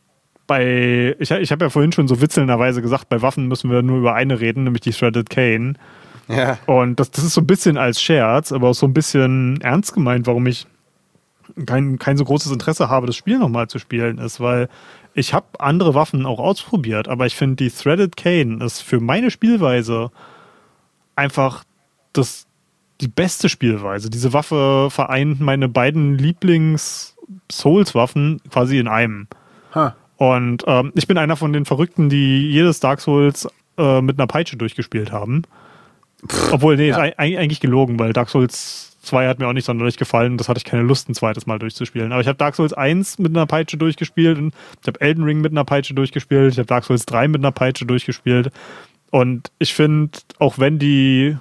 bei, 0.47 1.15
ich, 1.19 1.29
ich 1.31 1.51
habe 1.51 1.65
ja 1.65 1.69
vorhin 1.69 1.91
schon 1.91 2.07
so 2.07 2.21
witzelnderweise 2.21 2.81
gesagt, 2.81 3.09
bei 3.09 3.21
Waffen 3.21 3.47
müssen 3.47 3.69
wir 3.69 3.81
nur 3.81 3.99
über 3.99 4.15
eine 4.15 4.39
reden, 4.39 4.63
nämlich 4.63 4.81
die 4.81 4.93
Shredded 4.93 5.29
Cane. 5.29 5.73
Ja. 6.29 6.57
Und 6.65 6.99
das, 6.99 7.11
das 7.11 7.25
ist 7.25 7.33
so 7.33 7.41
ein 7.41 7.47
bisschen 7.47 7.77
als 7.77 8.01
Scherz, 8.01 8.51
aber 8.51 8.69
auch 8.69 8.73
so 8.73 8.85
ein 8.85 8.93
bisschen 8.93 9.59
ernst 9.61 9.93
gemeint, 9.93 10.27
warum 10.27 10.47
ich 10.47 10.67
kein, 11.65 11.99
kein 11.99 12.17
so 12.17 12.25
großes 12.25 12.51
Interesse 12.51 12.89
habe, 12.89 13.07
das 13.07 13.15
Spiel 13.15 13.39
nochmal 13.39 13.67
zu 13.67 13.79
spielen, 13.79 14.17
ist, 14.17 14.39
weil 14.39 14.69
ich 15.13 15.33
habe 15.33 15.47
andere 15.59 15.93
Waffen 15.93 16.25
auch 16.25 16.39
ausprobiert, 16.39 17.07
aber 17.07 17.25
ich 17.25 17.35
finde, 17.35 17.55
die 17.55 17.71
Threaded 17.71 18.17
Cane 18.17 18.63
ist 18.63 18.81
für 18.81 18.99
meine 18.99 19.31
Spielweise 19.31 20.11
einfach 21.15 21.63
das, 22.13 22.46
die 23.01 23.07
beste 23.07 23.49
Spielweise. 23.49 24.09
Diese 24.09 24.33
Waffe 24.33 24.87
vereint 24.89 25.39
meine 25.39 25.69
beiden 25.69 26.17
Lieblings-Souls-Waffen 26.17 28.41
quasi 28.49 28.79
in 28.79 28.87
einem. 28.87 29.27
Huh. 29.73 29.91
Und 30.17 30.63
ähm, 30.65 30.91
ich 30.95 31.07
bin 31.07 31.17
einer 31.17 31.35
von 31.35 31.53
den 31.53 31.65
Verrückten, 31.65 32.09
die 32.09 32.49
jedes 32.49 32.79
Dark 32.79 33.01
Souls 33.01 33.47
äh, 33.77 34.01
mit 34.01 34.17
einer 34.17 34.27
Peitsche 34.27 34.57
durchgespielt 34.57 35.11
haben. 35.11 35.43
Pff, 36.27 36.53
Obwohl, 36.53 36.77
nee, 36.77 36.89
ja. 36.89 37.05
ist 37.05 37.19
eigentlich 37.19 37.59
gelogen, 37.59 37.99
weil 37.99 38.13
Dark 38.13 38.29
Souls 38.29 38.97
2 39.03 39.27
hat 39.27 39.39
mir 39.39 39.47
auch 39.47 39.53
nicht 39.53 39.65
sonderlich 39.65 39.97
gefallen. 39.97 40.37
Das 40.37 40.49
hatte 40.49 40.57
ich 40.57 40.65
keine 40.65 40.83
Lust, 40.83 41.09
ein 41.09 41.13
zweites 41.13 41.45
Mal 41.45 41.59
durchzuspielen. 41.59 42.11
Aber 42.11 42.21
ich 42.21 42.27
habe 42.27 42.37
Dark 42.37 42.55
Souls 42.55 42.73
1 42.73 43.19
mit 43.19 43.35
einer 43.35 43.45
Peitsche 43.45 43.77
durchgespielt. 43.77 44.39
Und 44.39 44.55
ich 44.81 44.87
habe 44.87 44.99
Elden 45.01 45.23
Ring 45.23 45.41
mit 45.41 45.51
einer 45.51 45.65
Peitsche 45.65 45.93
durchgespielt. 45.93 46.53
Ich 46.53 46.57
habe 46.57 46.67
Dark 46.67 46.83
Souls 46.83 47.05
3 47.05 47.27
mit 47.27 47.41
einer 47.41 47.51
Peitsche 47.51 47.85
durchgespielt. 47.85 48.51
Und 49.11 49.51
ich 49.59 49.73
finde, 49.73 50.17
auch 50.39 50.59
wenn 50.59 50.79
die 50.79 51.37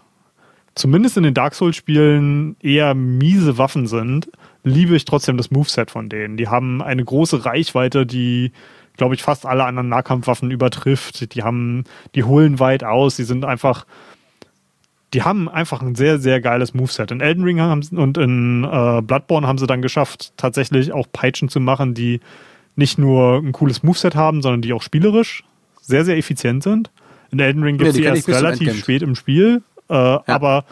zumindest 0.76 1.16
in 1.16 1.24
den 1.24 1.34
Dark 1.34 1.54
Souls-Spielen 1.54 2.56
eher 2.60 2.94
miese 2.94 3.58
Waffen 3.58 3.88
sind, 3.88 4.30
liebe 4.62 4.94
ich 4.94 5.04
trotzdem 5.04 5.36
das 5.36 5.50
Moveset 5.50 5.90
von 5.90 6.08
denen. 6.08 6.36
Die 6.36 6.48
haben 6.48 6.82
eine 6.82 7.04
große 7.04 7.44
Reichweite, 7.44 8.06
die, 8.06 8.52
glaube 8.96 9.14
ich, 9.14 9.22
fast 9.22 9.46
alle 9.46 9.64
anderen 9.64 9.88
Nahkampfwaffen 9.88 10.50
übertrifft. 10.50 11.34
Die 11.34 11.42
haben, 11.42 11.84
die 12.14 12.22
holen 12.22 12.60
weit 12.60 12.84
aus, 12.84 13.16
die 13.16 13.24
sind 13.24 13.44
einfach, 13.44 13.86
die 15.14 15.22
haben 15.22 15.48
einfach 15.48 15.82
ein 15.82 15.94
sehr, 15.94 16.18
sehr 16.18 16.40
geiles 16.40 16.74
Moveset. 16.74 17.10
In 17.10 17.20
Elden 17.20 17.44
Ring 17.44 17.60
haben, 17.60 17.82
und 17.92 18.18
in 18.18 18.64
äh, 18.64 19.00
Bloodborne 19.00 19.46
haben 19.46 19.58
sie 19.58 19.66
dann 19.66 19.82
geschafft, 19.82 20.34
tatsächlich 20.36 20.92
auch 20.92 21.06
Peitschen 21.10 21.48
zu 21.48 21.58
machen, 21.58 21.94
die 21.94 22.20
nicht 22.76 22.98
nur 22.98 23.38
ein 23.38 23.52
cooles 23.52 23.82
Moveset 23.82 24.14
haben, 24.14 24.42
sondern 24.42 24.60
die 24.60 24.74
auch 24.74 24.82
spielerisch 24.82 25.42
sehr, 25.80 26.04
sehr 26.04 26.18
effizient 26.18 26.62
sind. 26.62 26.90
In 27.30 27.40
Elden 27.40 27.62
Ring 27.62 27.78
gibt 27.78 27.90
es 27.90 27.96
ja, 27.96 28.12
die 28.12 28.18
erst 28.18 28.28
relativ 28.28 28.78
spät 28.78 29.00
im 29.00 29.14
Spiel, 29.14 29.62
äh, 29.88 29.94
ja. 29.94 30.22
aber 30.26 30.64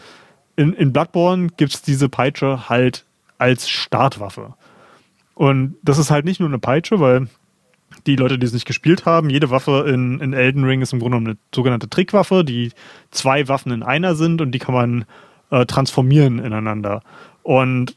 in, 0.55 0.73
in 0.73 0.93
Bloodborne 0.93 1.49
gibt 1.57 1.73
es 1.73 1.81
diese 1.81 2.09
Peitsche 2.09 2.69
halt 2.69 3.05
als 3.37 3.69
Startwaffe. 3.69 4.53
Und 5.33 5.75
das 5.83 5.97
ist 5.97 6.11
halt 6.11 6.25
nicht 6.25 6.39
nur 6.39 6.49
eine 6.49 6.59
Peitsche, 6.59 6.99
weil 6.99 7.27
die 8.05 8.15
Leute, 8.15 8.37
die 8.37 8.45
es 8.45 8.53
nicht 8.53 8.65
gespielt 8.65 9.05
haben, 9.05 9.29
jede 9.29 9.49
Waffe 9.49 9.85
in, 9.87 10.19
in 10.19 10.33
Elden 10.33 10.63
Ring 10.63 10.81
ist 10.81 10.93
im 10.93 10.99
Grunde 10.99 11.17
eine 11.17 11.37
sogenannte 11.53 11.89
Trickwaffe, 11.89 12.43
die 12.43 12.71
zwei 13.11 13.47
Waffen 13.47 13.71
in 13.71 13.83
einer 13.83 14.15
sind 14.15 14.41
und 14.41 14.51
die 14.51 14.59
kann 14.59 14.75
man 14.75 15.05
äh, 15.51 15.65
transformieren 15.65 16.39
ineinander. 16.39 17.01
Und 17.43 17.95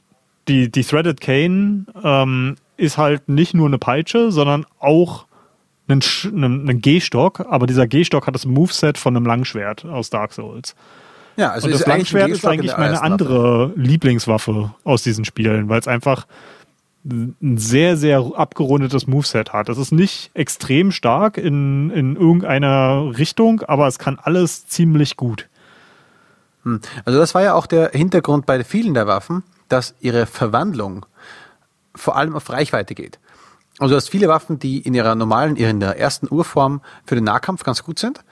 die, 0.48 0.70
die 0.70 0.84
Threaded 0.84 1.20
Cane 1.20 1.86
ähm, 2.02 2.56
ist 2.76 2.98
halt 2.98 3.28
nicht 3.28 3.54
nur 3.54 3.66
eine 3.66 3.78
Peitsche, 3.78 4.32
sondern 4.32 4.66
auch 4.78 5.26
ein, 5.88 6.00
ein, 6.24 6.68
ein 6.68 6.80
Gehstock, 6.80 7.40
aber 7.48 7.66
dieser 7.66 7.86
Gehstock 7.86 8.26
hat 8.26 8.34
das 8.34 8.46
Moveset 8.46 8.98
von 8.98 9.16
einem 9.16 9.26
Langschwert 9.26 9.84
aus 9.84 10.10
Dark 10.10 10.32
Souls. 10.32 10.74
Ja, 11.38 11.52
also 11.52 11.66
und 11.66 11.72
das 11.72 11.86
Langschwert 11.86 12.30
ist 12.30 12.44
eigentlich 12.44 12.76
meine 12.76 13.00
andere 13.00 13.70
Waffe. 13.70 13.80
Lieblingswaffe 13.80 14.74
aus 14.82 15.04
diesen 15.04 15.24
Spielen, 15.24 15.68
weil 15.68 15.78
es 15.78 15.86
einfach 15.86 16.26
ein 17.04 17.56
sehr, 17.56 17.96
sehr 17.96 18.32
abgerundetes 18.34 19.06
Moveset 19.06 19.52
hat. 19.52 19.68
Es 19.68 19.78
ist 19.78 19.92
nicht 19.92 20.32
extrem 20.34 20.90
stark 20.90 21.38
in, 21.38 21.90
in 21.90 22.16
irgendeiner 22.16 23.16
Richtung, 23.16 23.62
aber 23.62 23.86
es 23.86 24.00
kann 24.00 24.18
alles 24.20 24.66
ziemlich 24.66 25.16
gut. 25.16 25.48
Hm. 26.64 26.80
Also 27.04 27.20
das 27.20 27.36
war 27.36 27.42
ja 27.42 27.54
auch 27.54 27.66
der 27.66 27.90
Hintergrund 27.90 28.44
bei 28.44 28.64
vielen 28.64 28.94
der 28.94 29.06
Waffen, 29.06 29.44
dass 29.68 29.94
ihre 30.00 30.26
Verwandlung 30.26 31.06
vor 31.94 32.16
allem 32.16 32.34
auf 32.34 32.50
Reichweite 32.50 32.96
geht. 32.96 33.20
Also 33.78 33.92
du 33.92 33.96
hast 33.96 34.10
viele 34.10 34.26
Waffen, 34.26 34.58
die 34.58 34.80
in 34.80 34.92
ihrer 34.92 35.14
normalen, 35.14 35.54
in 35.54 35.78
der 35.78 36.00
ersten 36.00 36.26
Urform 36.28 36.80
für 37.06 37.14
den 37.14 37.24
Nahkampf 37.24 37.62
ganz 37.62 37.84
gut 37.84 38.00
sind. 38.00 38.24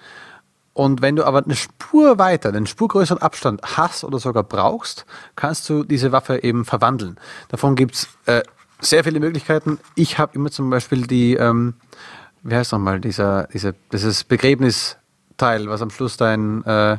Und 0.77 1.01
wenn 1.01 1.17
du 1.17 1.25
aber 1.25 1.43
eine 1.43 1.57
Spur 1.57 2.19
weiter, 2.19 2.51
einen 2.51 2.67
spurgrößeren 2.67 3.23
Abstand 3.23 3.63
hast 3.63 4.05
oder 4.05 4.19
sogar 4.19 4.43
brauchst, 4.43 5.07
kannst 5.35 5.67
du 5.71 5.85
diese 5.85 6.13
Waffe 6.13 6.43
eben 6.43 6.67
verwandeln. 6.67 7.17
Davon 7.49 7.77
gibt's 7.77 8.09
äh, 8.27 8.43
sehr 8.79 9.03
viele 9.03 9.19
Möglichkeiten. 9.19 9.79
Ich 9.95 10.19
habe 10.19 10.35
immer 10.35 10.51
zum 10.51 10.69
Beispiel 10.69 11.07
die, 11.07 11.33
ähm, 11.33 11.77
wie 12.43 12.55
heißt 12.55 12.73
nochmal, 12.73 13.01
dieser, 13.01 13.47
dieser, 13.47 13.73
dieses 13.91 14.25
Begräbnisteil, 14.25 15.67
was 15.67 15.81
am 15.81 15.89
Schluss 15.89 16.19
dein, 16.19 16.63
äh, 16.67 16.99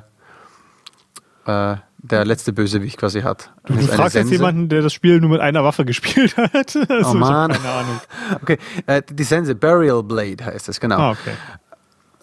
äh, 1.46 1.76
der 2.00 2.26
letzte 2.26 2.54
Bösewicht 2.54 2.98
quasi 2.98 3.22
hat. 3.22 3.52
Du, 3.68 3.76
du 3.76 3.82
fragst 3.82 4.16
jetzt 4.16 4.32
jemanden, 4.32 4.70
der 4.70 4.82
das 4.82 4.94
Spiel 4.94 5.20
nur 5.20 5.30
mit 5.30 5.40
einer 5.40 5.63
Waffe 5.63 5.86
gespielt 5.86 6.36
hat. 6.36 6.76
also, 6.90 7.12
oh 7.12 7.13
Mann. 7.13 7.52
Keine 7.52 7.70
Ahnung. 7.70 8.02
Okay, 8.42 8.58
äh, 8.88 9.04
die 9.08 9.24
Sense, 9.24 9.54
Burial 9.54 10.02
Blade 10.02 10.44
heißt 10.44 10.68
es, 10.68 10.80
genau. 10.80 10.98
Ah, 10.98 11.12
okay. 11.12 11.36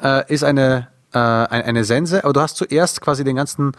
Äh, 0.02 0.34
ist 0.34 0.42
eine, 0.42 0.88
äh, 1.14 1.18
eine 1.18 1.84
Sense, 1.84 2.24
aber 2.24 2.32
du 2.32 2.40
hast 2.40 2.56
zuerst 2.56 3.00
quasi 3.00 3.24
den 3.24 3.36
ganzen 3.36 3.72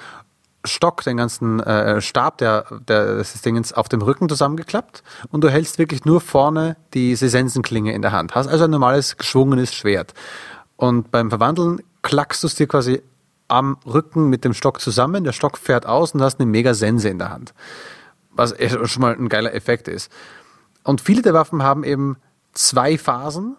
Stock, 0.64 1.04
den 1.04 1.18
ganzen 1.18 1.60
äh, 1.60 2.02
Stab 2.02 2.40
der, 2.40 2.66
der, 2.88 3.18
des 3.18 3.42
Dingens 3.42 3.74
auf 3.74 3.90
dem 3.90 4.02
Rücken 4.02 4.28
zusammengeklappt 4.28 5.04
und 5.30 5.44
du 5.44 5.50
hältst 5.50 5.78
wirklich 5.78 6.06
nur 6.06 6.22
vorne 6.22 6.78
diese 6.94 7.30
Sensenklinge 7.30 7.94
in 7.94 8.02
der 8.02 8.12
Hand. 8.12 8.34
Hast 8.34 8.48
also 8.48 8.64
ein 8.64 8.72
normales 8.72 9.18
geschwungenes 9.18 9.74
Schwert. 9.74 10.14
Und 10.76 11.12
beim 11.12 11.30
Verwandeln 11.30 11.82
klackst 12.02 12.44
du 12.44 12.48
es 12.48 12.56
dir 12.56 12.68
quasi 12.68 13.02
am 13.48 13.78
Rücken 13.86 14.30
mit 14.30 14.44
dem 14.44 14.54
Stock 14.54 14.82
zusammen, 14.82 15.24
der 15.24 15.32
Stock 15.32 15.58
fährt 15.58 15.86
aus 15.86 16.14
und 16.14 16.20
du 16.20 16.26
hast 16.26 16.40
eine 16.40 16.50
mega 16.50 16.74
Sense 16.74 17.08
in 17.08 17.20
der 17.20 17.30
Hand. 17.30 17.54
Was 18.32 18.56
schon 18.86 19.02
mal 19.02 19.14
ein 19.14 19.30
geiler 19.30 19.54
Effekt 19.54 19.88
ist. 19.88 20.12
Und 20.84 21.02
viele 21.02 21.22
der 21.22 21.34
Waffen 21.34 21.64
haben 21.64 21.84
eben 21.84 22.18
zwei 22.54 22.98
Phasen, 22.98 23.58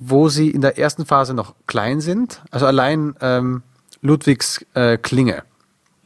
wo 0.00 0.30
sie 0.30 0.50
in 0.50 0.62
der 0.62 0.78
ersten 0.78 1.06
Phase 1.06 1.34
noch 1.34 1.54
klein 1.66 2.00
sind. 2.00 2.42
Also 2.50 2.66
allein 2.66 3.14
ähm, 3.20 3.62
Ludwigs 4.00 4.64
äh, 4.74 4.96
Klinge 4.96 5.44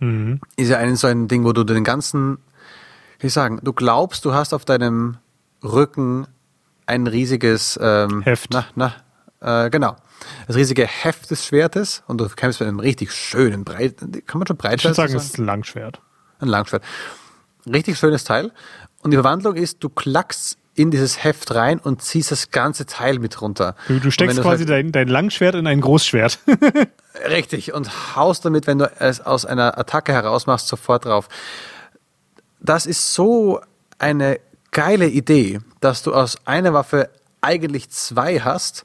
mhm. 0.00 0.40
ist 0.56 0.68
ja 0.68 0.78
ein 0.78 0.96
so 0.96 1.06
ein 1.06 1.28
Ding, 1.28 1.44
wo 1.44 1.52
du 1.52 1.62
den 1.62 1.84
ganzen, 1.84 2.38
wie 3.20 3.28
ich 3.28 3.32
sagen, 3.32 3.60
du 3.62 3.72
glaubst, 3.72 4.24
du 4.24 4.34
hast 4.34 4.52
auf 4.52 4.64
deinem 4.64 5.18
Rücken 5.62 6.26
ein 6.86 7.06
riesiges 7.06 7.78
ähm, 7.80 8.22
Heft. 8.22 8.50
Na, 8.52 8.66
na, 8.74 8.94
äh, 9.40 9.70
genau. 9.70 9.96
Das 10.48 10.56
riesige 10.56 10.86
Heft 10.86 11.30
des 11.30 11.46
Schwertes 11.46 12.02
und 12.08 12.18
du 12.18 12.28
kämpfst 12.28 12.60
mit 12.60 12.68
einem 12.68 12.80
richtig 12.80 13.12
schönen, 13.12 13.64
breit, 13.64 13.98
kann 14.26 14.38
man 14.38 14.46
schon 14.46 14.56
breit 14.56 14.80
Ich 14.80 14.84
würde 14.84 14.94
sagen, 14.94 15.14
es 15.14 15.24
ist 15.24 15.38
ein 15.38 15.46
Langschwert. 15.46 16.00
Ein 16.40 16.48
Langschwert. 16.48 16.82
Richtig 17.66 17.96
schönes 17.96 18.24
Teil. 18.24 18.50
Und 19.02 19.12
die 19.12 19.16
Verwandlung 19.16 19.54
ist, 19.54 19.84
du 19.84 19.88
klackst 19.88 20.58
in 20.74 20.90
dieses 20.90 21.22
Heft 21.22 21.54
rein 21.54 21.78
und 21.78 22.02
ziehst 22.02 22.30
das 22.32 22.50
ganze 22.50 22.86
Teil 22.86 23.18
mit 23.18 23.40
runter. 23.40 23.76
Du, 23.88 24.00
du 24.00 24.10
steckst 24.10 24.40
quasi 24.40 24.64
halt 24.64 24.70
dein, 24.70 24.92
dein 24.92 25.08
Langschwert 25.08 25.54
in 25.54 25.66
ein 25.66 25.80
Großschwert. 25.80 26.38
Richtig, 27.28 27.72
und 27.72 28.16
haust 28.16 28.44
damit, 28.44 28.66
wenn 28.66 28.78
du 28.78 28.90
es 28.98 29.20
aus 29.20 29.46
einer 29.46 29.78
Attacke 29.78 30.12
heraus 30.12 30.46
machst, 30.46 30.68
sofort 30.68 31.04
drauf. 31.04 31.28
Das 32.60 32.86
ist 32.86 33.14
so 33.14 33.60
eine 33.98 34.40
geile 34.72 35.06
Idee, 35.06 35.60
dass 35.80 36.02
du 36.02 36.12
aus 36.12 36.36
einer 36.44 36.72
Waffe 36.74 37.10
eigentlich 37.40 37.90
zwei 37.90 38.40
hast, 38.40 38.84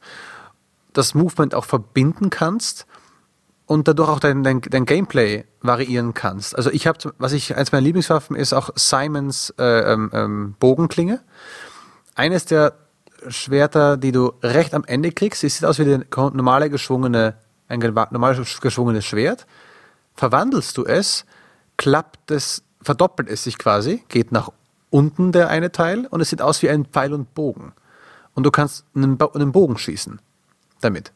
das 0.93 1.15
Movement 1.15 1.55
auch 1.55 1.65
verbinden 1.65 2.29
kannst 2.29 2.85
und 3.65 3.87
dadurch 3.87 4.09
auch 4.09 4.19
dein, 4.19 4.43
dein, 4.43 4.61
dein 4.61 4.85
Gameplay 4.85 5.45
variieren 5.61 6.13
kannst. 6.13 6.55
Also 6.55 6.71
ich 6.71 6.87
habe, 6.87 7.13
was 7.17 7.33
ich, 7.33 7.55
eins 7.55 7.71
meiner 7.71 7.83
Lieblingswaffen 7.83 8.35
ist 8.35 8.53
auch 8.53 8.69
Simons 8.75 9.53
äh, 9.57 9.93
ähm, 9.93 10.09
ähm, 10.13 10.55
Bogenklinge. 10.59 11.21
Eines 12.19 12.43
der 12.43 12.73
Schwerter, 13.29 13.95
die 13.95 14.11
du 14.11 14.33
recht 14.43 14.73
am 14.73 14.83
Ende 14.83 15.13
kriegst, 15.13 15.41
es 15.45 15.55
sieht 15.55 15.63
aus 15.63 15.79
wie 15.79 15.83
eine 15.83 16.05
normale 16.11 16.69
geschwungene 16.69 17.35
ein 17.69 17.79
normal 17.79 18.45
geschwungenes 18.59 19.05
Schwert, 19.05 19.45
verwandelst 20.15 20.77
du 20.77 20.83
es, 20.83 21.25
klappt 21.77 22.29
es, 22.29 22.61
verdoppelt 22.81 23.29
es 23.29 23.45
sich 23.45 23.57
quasi, 23.57 24.03
geht 24.09 24.33
nach 24.33 24.49
unten 24.89 25.31
der 25.31 25.47
eine 25.47 25.71
Teil 25.71 26.07
und 26.07 26.19
es 26.19 26.29
sieht 26.29 26.41
aus 26.41 26.61
wie 26.61 26.69
ein 26.69 26.83
Pfeil 26.83 27.13
und 27.13 27.33
Bogen. 27.33 27.71
Und 28.33 28.43
du 28.43 28.51
kannst 28.51 28.83
einen, 28.93 29.17
einen 29.21 29.53
Bogen 29.53 29.77
schießen 29.77 30.19
damit. 30.81 31.13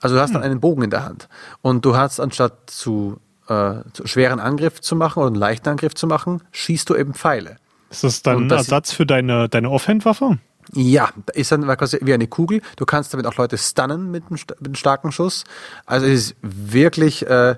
Also 0.00 0.16
du 0.16 0.20
hast 0.20 0.34
dann 0.34 0.42
hm. 0.42 0.50
einen 0.50 0.60
Bogen 0.60 0.82
in 0.82 0.90
der 0.90 1.06
Hand. 1.06 1.30
Und 1.62 1.86
du 1.86 1.96
hast 1.96 2.20
anstatt 2.20 2.68
zu, 2.68 3.18
äh, 3.48 3.76
zu 3.94 4.06
schweren 4.06 4.40
Angriff 4.40 4.82
zu 4.82 4.94
machen 4.94 5.20
oder 5.20 5.28
einen 5.28 5.36
leichten 5.36 5.70
Angriff 5.70 5.94
zu 5.94 6.06
machen, 6.06 6.42
schießt 6.52 6.90
du 6.90 6.96
eben 6.96 7.14
Pfeile. 7.14 7.56
Ist 7.90 8.04
das 8.04 8.22
dann 8.22 8.44
ein 8.44 8.50
Ersatz 8.50 8.92
für 8.92 9.06
deine, 9.06 9.48
deine 9.48 9.70
Offhandwaffe? 9.70 10.38
Ja, 10.74 11.08
ist 11.32 11.50
dann 11.50 11.66
quasi 11.76 11.98
wie 12.02 12.12
eine 12.12 12.26
Kugel. 12.26 12.60
Du 12.76 12.84
kannst 12.84 13.14
damit 13.14 13.26
auch 13.26 13.36
Leute 13.36 13.56
stunnen 13.56 14.10
mit 14.10 14.24
einem, 14.24 14.32
mit 14.32 14.66
einem 14.66 14.74
starken 14.74 15.12
Schuss. 15.12 15.44
Also 15.86 16.06
es 16.06 16.12
ist 16.12 16.36
wirklich 16.42 17.26
äh, 17.26 17.56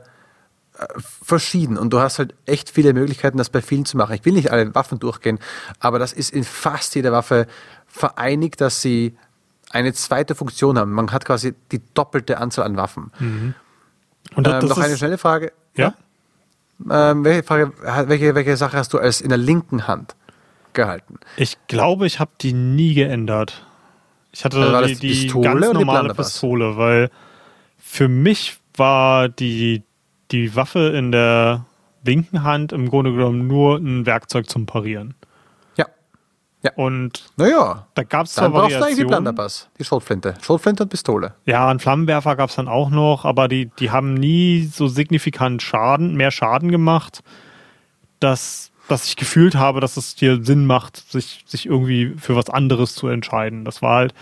verschieden 1.00 1.76
und 1.76 1.92
du 1.92 2.00
hast 2.00 2.18
halt 2.18 2.34
echt 2.46 2.70
viele 2.70 2.92
Möglichkeiten, 2.92 3.38
das 3.38 3.50
bei 3.50 3.62
vielen 3.62 3.84
zu 3.84 3.96
machen. 3.96 4.14
Ich 4.14 4.24
will 4.24 4.32
nicht 4.32 4.52
alle 4.52 4.74
Waffen 4.74 4.98
durchgehen, 4.98 5.38
aber 5.80 5.98
das 5.98 6.12
ist 6.12 6.32
in 6.32 6.44
fast 6.44 6.94
jeder 6.94 7.12
Waffe 7.12 7.46
vereinigt, 7.86 8.60
dass 8.60 8.80
sie 8.80 9.16
eine 9.70 9.92
zweite 9.92 10.34
Funktion 10.34 10.78
haben. 10.78 10.92
Man 10.92 11.12
hat 11.12 11.24
quasi 11.24 11.54
die 11.72 11.80
doppelte 11.94 12.38
Anzahl 12.38 12.64
an 12.64 12.76
Waffen. 12.76 13.12
Mhm. 13.18 13.54
Und 14.36 14.46
ähm, 14.46 14.66
noch 14.66 14.78
eine 14.78 14.96
schnelle 14.96 15.18
Frage. 15.18 15.52
Ja. 15.76 15.94
Ähm, 16.88 17.24
welche, 17.24 17.42
Frage, 17.42 17.72
welche, 18.08 18.34
welche 18.34 18.56
Sache 18.56 18.76
hast 18.76 18.92
du 18.92 18.98
als 18.98 19.20
in 19.20 19.28
der 19.28 19.38
linken 19.38 19.86
Hand? 19.86 20.14
Gehalten. 20.74 21.18
Ich 21.36 21.56
glaube, 21.68 22.06
ich 22.06 22.20
habe 22.20 22.30
die 22.40 22.52
nie 22.52 22.94
geändert. 22.94 23.64
Ich 24.32 24.44
hatte 24.44 24.58
also 24.60 24.86
die, 24.86 24.94
die 24.94 25.08
Pistole 25.08 25.44
ganz 25.44 25.72
normale 25.72 26.14
Pistole, 26.14 26.76
weil 26.76 27.10
für 27.78 28.08
mich 28.08 28.58
war 28.76 29.28
die, 29.28 29.82
die 30.30 30.54
Waffe 30.54 30.94
in 30.96 31.10
der 31.12 31.64
linken 32.04 32.42
Hand 32.42 32.72
im 32.72 32.88
Grunde 32.88 33.12
genommen 33.12 33.46
nur 33.46 33.76
ein 33.76 34.06
Werkzeug 34.06 34.48
zum 34.48 34.66
Parieren. 34.66 35.14
Ja. 35.76 35.86
ja. 36.62 36.72
Und 36.76 37.24
naja, 37.36 37.86
da 37.94 38.02
gab 38.04 38.26
es 38.26 38.34
zwar 38.34 38.52
Variationen. 38.52 38.80
brauchst 38.80 38.92
du 38.92 39.02
die 39.02 39.08
Blunderbuss, 39.08 39.68
die 39.78 39.84
Schrotflinte. 39.84 40.34
Schrotflinte 40.40 40.84
und 40.84 40.88
Pistole. 40.88 41.34
Ja, 41.44 41.68
einen 41.68 41.80
Flammenwerfer 41.80 42.36
gab 42.36 42.50
es 42.50 42.56
dann 42.56 42.68
auch 42.68 42.90
noch, 42.90 43.24
aber 43.24 43.48
die, 43.48 43.66
die 43.66 43.90
haben 43.90 44.14
nie 44.14 44.62
so 44.62 44.86
signifikant 44.86 45.62
Schaden, 45.62 46.14
mehr 46.14 46.30
Schaden 46.30 46.70
gemacht, 46.70 47.22
dass 48.20 48.69
dass 48.90 49.06
ich 49.06 49.16
gefühlt 49.16 49.54
habe, 49.54 49.80
dass 49.80 49.96
es 49.96 50.14
dir 50.14 50.42
Sinn 50.42 50.66
macht, 50.66 50.96
sich, 51.10 51.44
sich 51.46 51.66
irgendwie 51.66 52.14
für 52.18 52.36
was 52.36 52.50
anderes 52.50 52.94
zu 52.94 53.08
entscheiden. 53.08 53.64
Das 53.64 53.82
war 53.82 53.96
halt, 53.96 54.14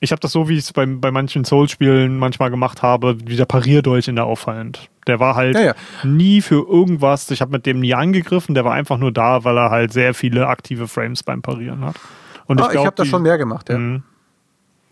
ich 0.00 0.12
habe 0.12 0.20
das 0.20 0.32
so, 0.32 0.48
wie 0.48 0.54
ich 0.54 0.64
es 0.64 0.72
bei, 0.72 0.84
bei 0.84 1.10
manchen 1.10 1.44
Souls-Spielen 1.44 2.18
manchmal 2.18 2.50
gemacht 2.50 2.82
habe, 2.82 3.16
wie 3.26 3.36
der 3.36 3.46
Parierdolch 3.46 4.08
in 4.08 4.16
der 4.16 4.26
Aufhand. 4.26 4.90
Der 5.06 5.18
war 5.20 5.34
halt 5.34 5.54
ja, 5.54 5.62
ja. 5.62 5.74
nie 6.02 6.42
für 6.42 6.66
irgendwas, 6.68 7.30
ich 7.30 7.40
habe 7.40 7.52
mit 7.52 7.64
dem 7.64 7.80
nie 7.80 7.94
angegriffen, 7.94 8.54
der 8.54 8.64
war 8.64 8.74
einfach 8.74 8.98
nur 8.98 9.12
da, 9.12 9.44
weil 9.44 9.56
er 9.56 9.70
halt 9.70 9.92
sehr 9.92 10.14
viele 10.14 10.46
aktive 10.46 10.88
Frames 10.88 11.22
beim 11.22 11.42
Parieren 11.42 11.84
hat. 11.84 11.96
Und 12.46 12.60
ah, 12.60 12.68
ich, 12.68 12.78
ich 12.78 12.84
habe 12.84 12.96
da 12.96 13.04
schon 13.04 13.22
mehr 13.22 13.38
gemacht, 13.38 13.68
ja. 13.70 13.78
Mh. 13.78 14.02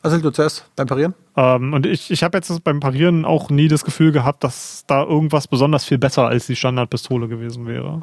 Also 0.03 0.19
du 0.19 0.31
zuerst 0.31 0.69
beim 0.75 0.89
Parieren? 0.89 1.15
Ähm, 1.37 1.75
und 1.75 1.87
ich, 1.87 2.11
ich 2.11 2.25
habe 2.25 2.37
jetzt 2.37 2.65
beim 2.65 2.81
Parieren 2.81 3.25
auch 3.25 3.51
nie 3.51 3.69
das 3.69 3.85
Gefühl 3.85 4.11
gehabt, 4.11 4.43
dass 4.43 4.85
da 4.87 5.05
irgendwas 5.05 5.47
besonders 5.47 5.85
viel 5.85 5.99
besser 5.99 6.27
als 6.27 6.47
die 6.47 6.57
Standardpistole 6.57 7.29
gewesen 7.29 7.67
wäre. 7.67 8.03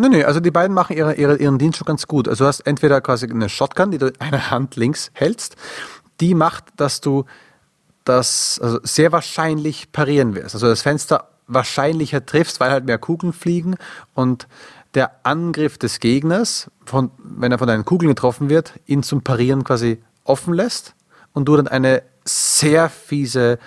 Nee, 0.00 0.08
nee, 0.10 0.22
also 0.22 0.38
die 0.38 0.52
beiden 0.52 0.74
machen 0.74 0.96
ihre, 0.96 1.14
ihre, 1.14 1.36
ihren 1.38 1.58
Dienst 1.58 1.78
schon 1.78 1.86
ganz 1.86 2.06
gut. 2.06 2.28
Also 2.28 2.44
du 2.44 2.48
hast 2.48 2.60
entweder 2.60 3.00
quasi 3.00 3.28
eine 3.28 3.48
Shotgun, 3.48 3.90
die 3.90 3.98
du 3.98 4.06
in 4.06 4.20
einer 4.20 4.50
Hand 4.50 4.76
links 4.76 5.10
hältst, 5.12 5.56
die 6.20 6.34
macht, 6.34 6.66
dass 6.76 7.00
du 7.00 7.24
das 8.04 8.60
also 8.62 8.78
sehr 8.84 9.10
wahrscheinlich 9.10 9.90
parieren 9.90 10.36
wirst. 10.36 10.54
Also 10.54 10.68
das 10.68 10.82
Fenster 10.82 11.30
wahrscheinlicher 11.48 12.24
triffst, 12.24 12.60
weil 12.60 12.70
halt 12.70 12.84
mehr 12.84 12.98
Kugeln 12.98 13.32
fliegen 13.32 13.74
und 14.14 14.46
der 14.94 15.10
Angriff 15.24 15.78
des 15.78 15.98
Gegners, 15.98 16.70
von, 16.84 17.10
wenn 17.18 17.50
er 17.50 17.58
von 17.58 17.66
deinen 17.66 17.84
Kugeln 17.84 18.08
getroffen 18.08 18.48
wird, 18.48 18.74
ihn 18.86 19.02
zum 19.02 19.22
Parieren 19.22 19.64
quasi 19.64 20.00
offen 20.22 20.54
lässt 20.54 20.94
und 21.32 21.46
du 21.46 21.56
dann 21.56 21.66
eine 21.66 22.04
sehr 22.24 22.88
fiese 22.88 23.58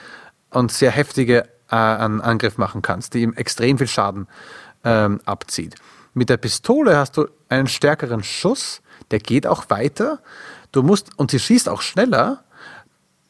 und 0.50 0.72
sehr 0.72 0.92
heftige 0.92 1.50
äh, 1.70 1.76
Angriff 1.76 2.58
machen 2.58 2.82
kannst, 2.82 3.16
die 3.16 3.22
ihm 3.22 3.34
extrem 3.34 3.78
viel 3.78 3.88
Schaden 3.88 4.28
ähm, 4.86 5.20
abzieht. 5.26 5.76
Mit 6.14 6.30
der 6.30 6.38
Pistole 6.38 6.98
hast 6.98 7.18
du 7.18 7.28
einen 7.50 7.68
stärkeren 7.68 8.24
Schuss, 8.24 8.82
der 9.12 9.20
geht 9.20 9.48
auch 9.48 9.70
weiter. 9.70 10.20
Du 10.72 10.84
musst, 10.84 11.18
und 11.18 11.32
sie 11.32 11.40
schießt 11.40 11.70
auch 11.70 11.82
schneller, 11.82 12.44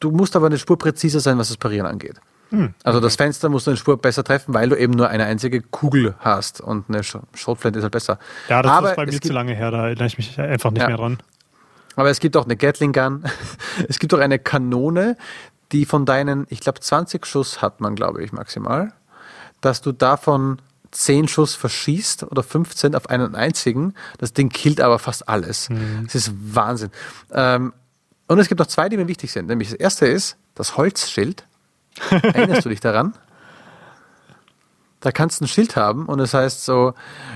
du 0.00 0.10
musst 0.10 0.36
aber 0.36 0.46
eine 0.46 0.58
Spur 0.58 0.78
präziser 0.78 1.20
sein, 1.20 1.38
was 1.38 1.48
das 1.48 1.56
Parieren 1.56 1.86
angeht. 1.86 2.20
Hm. 2.50 2.74
Also 2.82 3.00
das 3.00 3.16
Fenster 3.16 3.48
musst 3.48 3.66
du 3.66 3.70
eine 3.70 3.78
Spur 3.78 3.96
besser 3.96 4.24
treffen, 4.24 4.52
weil 4.52 4.68
du 4.68 4.76
eben 4.76 4.92
nur 4.92 5.08
eine 5.08 5.24
einzige 5.24 5.62
Kugel 5.62 6.14
hast 6.18 6.60
und 6.60 6.84
eine 6.88 7.02
Schrotflinte 7.02 7.78
ist 7.78 7.82
halt 7.82 7.92
besser. 7.92 8.18
Ja, 8.48 8.62
das 8.62 8.72
aber 8.72 8.90
ist 8.90 8.96
bei 8.96 9.06
mir 9.06 9.20
zu 9.20 9.32
lange 9.32 9.54
her, 9.54 9.70
da 9.70 9.86
erinnere 9.86 10.06
ich 10.06 10.18
mich 10.18 10.38
einfach 10.38 10.70
nicht 10.70 10.82
ja. 10.82 10.88
mehr 10.88 10.98
dran. 10.98 11.18
Aber 11.96 12.10
es 12.10 12.20
gibt 12.20 12.36
auch 12.36 12.44
eine 12.44 12.56
Gatling 12.56 12.92
Gun. 12.92 13.24
Es 13.88 13.98
gibt 13.98 14.12
auch 14.14 14.18
eine 14.18 14.38
Kanone, 14.38 15.16
die 15.72 15.86
von 15.86 16.04
deinen, 16.04 16.46
ich 16.50 16.60
glaube 16.60 16.80
20 16.80 17.24
Schuss 17.26 17.62
hat 17.62 17.80
man, 17.80 17.94
glaube 17.94 18.22
ich, 18.22 18.32
maximal, 18.32 18.92
dass 19.62 19.80
du 19.80 19.92
davon 19.92 20.60
10 20.92 21.26
Schuss 21.26 21.54
verschießt 21.54 22.24
oder 22.24 22.42
15 22.42 22.94
auf 22.94 23.08
einen 23.08 23.34
einzigen. 23.34 23.94
Das 24.18 24.32
Ding 24.32 24.50
killt 24.50 24.80
aber 24.80 24.98
fast 24.98 25.28
alles. 25.28 25.68
Mhm. 25.70 26.04
Das 26.04 26.14
ist 26.14 26.32
Wahnsinn. 26.34 26.90
Ähm, 27.32 27.72
und 28.28 28.38
es 28.38 28.48
gibt 28.48 28.60
noch 28.60 28.66
zwei, 28.66 28.88
die 28.88 28.96
mir 28.96 29.08
wichtig 29.08 29.32
sind. 29.32 29.46
Nämlich 29.46 29.70
das 29.70 29.78
erste 29.78 30.06
ist 30.06 30.36
das 30.54 30.76
Holzschild. 30.76 31.46
Erinnerst 32.10 32.64
du 32.64 32.68
dich 32.68 32.80
daran? 32.80 33.14
Da 35.00 35.10
kannst 35.10 35.40
du 35.40 35.44
ein 35.44 35.48
Schild 35.48 35.76
haben 35.76 36.06
und 36.06 36.20
es 36.20 36.32
heißt 36.32 36.64
so, 36.64 36.94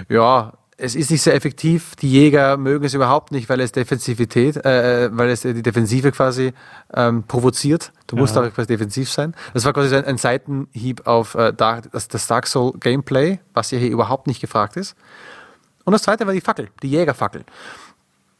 ja, 0.08 0.52
es 0.78 0.94
ist 0.94 1.10
nicht 1.10 1.22
sehr 1.22 1.34
effektiv. 1.34 1.96
Die 1.96 2.10
Jäger 2.10 2.56
mögen 2.56 2.84
es 2.84 2.92
überhaupt 2.92 3.32
nicht, 3.32 3.48
weil 3.48 3.60
es 3.60 3.72
Defensivität, 3.72 4.56
äh, 4.64 5.08
weil 5.12 5.30
es 5.30 5.40
die 5.40 5.62
Defensive 5.62 6.12
quasi 6.12 6.52
ähm, 6.92 7.22
provoziert. 7.22 7.92
Du 8.06 8.16
musst 8.16 8.36
auch 8.36 8.52
quasi 8.52 8.68
defensiv 8.68 9.10
sein. 9.10 9.34
Das 9.54 9.64
war 9.64 9.72
quasi 9.72 9.96
ein, 9.96 10.04
ein 10.04 10.18
Seitenhieb 10.18 11.06
auf 11.06 11.34
äh, 11.34 11.52
Dark, 11.52 11.90
das, 11.92 12.08
das 12.08 12.26
Dark 12.26 12.46
Soul 12.46 12.72
Gameplay, 12.78 13.40
was 13.54 13.70
ja 13.70 13.78
hier 13.78 13.90
überhaupt 13.90 14.26
nicht 14.26 14.40
gefragt 14.40 14.76
ist. 14.76 14.96
Und 15.84 15.92
das 15.92 16.02
zweite 16.02 16.26
war 16.26 16.34
die 16.34 16.40
Fackel, 16.42 16.68
die 16.82 16.90
Jägerfackel. 16.90 17.44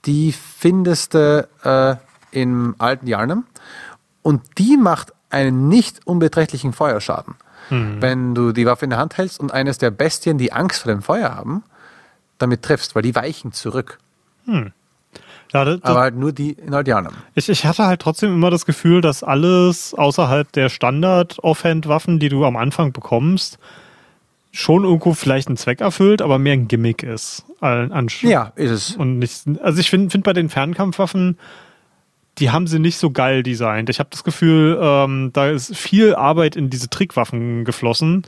Die 0.04 0.32
findest 0.32 1.14
du 1.14 1.48
äh, 1.64 1.96
im 2.38 2.74
alten 2.78 3.06
Jarnum 3.06 3.44
und 4.22 4.42
die 4.58 4.76
macht 4.76 5.12
einen 5.30 5.68
nicht 5.68 6.06
unbeträchtlichen 6.06 6.72
Feuerschaden. 6.72 7.34
Mhm. 7.70 8.02
Wenn 8.02 8.34
du 8.34 8.52
die 8.52 8.66
Waffe 8.66 8.84
in 8.84 8.90
der 8.90 8.98
Hand 8.98 9.16
hältst 9.16 9.40
und 9.40 9.52
eines 9.52 9.78
der 9.78 9.90
Bestien, 9.90 10.38
die 10.38 10.52
Angst 10.52 10.82
vor 10.82 10.92
dem 10.92 11.02
Feuer 11.02 11.34
haben, 11.34 11.64
damit 12.38 12.62
triffst, 12.62 12.94
weil 12.94 13.02
die 13.02 13.14
weichen 13.14 13.52
zurück. 13.52 13.98
Hm. 14.46 14.72
Ja, 15.52 15.64
das, 15.64 15.82
Aber 15.84 16.00
halt 16.00 16.16
nur 16.16 16.32
die 16.32 16.52
in 16.52 16.74
Aldianum. 16.74 17.12
Ich, 17.34 17.48
ich 17.48 17.64
hatte 17.64 17.86
halt 17.86 18.00
trotzdem 18.00 18.32
immer 18.32 18.50
das 18.50 18.66
Gefühl, 18.66 19.00
dass 19.00 19.22
alles 19.22 19.94
außerhalb 19.94 20.50
der 20.52 20.68
Standard-Offhand-Waffen, 20.68 22.18
die 22.18 22.28
du 22.28 22.44
am 22.44 22.56
Anfang 22.56 22.92
bekommst, 22.92 23.58
schon 24.52 24.84
irgendwo 24.84 25.14
vielleicht 25.14 25.48
einen 25.48 25.56
Zweck 25.56 25.80
erfüllt, 25.80 26.22
aber 26.22 26.38
mehr 26.38 26.54
ein 26.54 26.68
Gimmick 26.68 27.02
ist. 27.02 27.44
ja, 28.30 28.52
ist 28.56 28.70
es. 28.70 28.96
Und 28.96 29.18
nicht, 29.18 29.44
also 29.62 29.80
ich 29.80 29.90
finde 29.90 30.10
find 30.10 30.24
bei 30.24 30.32
den 30.32 30.48
Fernkampfwaffen, 30.48 31.38
die 32.38 32.50
haben 32.50 32.66
sie 32.66 32.78
nicht 32.78 32.98
so 32.98 33.10
geil 33.10 33.42
designt. 33.42 33.88
Ich 33.88 33.98
habe 33.98 34.10
das 34.10 34.24
Gefühl, 34.24 34.78
ähm, 34.80 35.30
da 35.32 35.48
ist 35.48 35.74
viel 35.76 36.14
Arbeit 36.14 36.56
in 36.56 36.70
diese 36.70 36.90
Trickwaffen 36.90 37.64
geflossen 37.64 38.24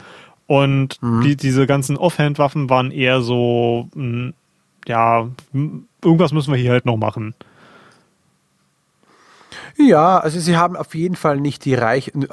und 0.49 1.01
mhm. 1.03 1.21
die, 1.21 1.37
diese 1.37 1.67
ganzen 1.67 1.99
Offhand-Waffen 1.99 2.71
waren 2.71 2.91
eher 2.91 3.21
so, 3.21 3.89
mh, 3.95 4.03
hm, 4.03 4.35
ja, 4.87 5.29
irgendwas 6.03 6.33
müssen 6.33 6.53
wir 6.53 6.59
hier 6.59 6.73
halt 6.73 6.87
noch 6.87 6.97
machen. 6.97 7.35
Ja, 9.77 10.19
also 10.19 10.41
sie 10.41 10.57
haben 10.57 10.75
auf 10.75 10.95
jeden 10.95 11.15
Fall 11.15 11.39
nicht 11.39 11.65
die 11.67 11.75
Reich 11.75 12.09
äh, 12.09 12.29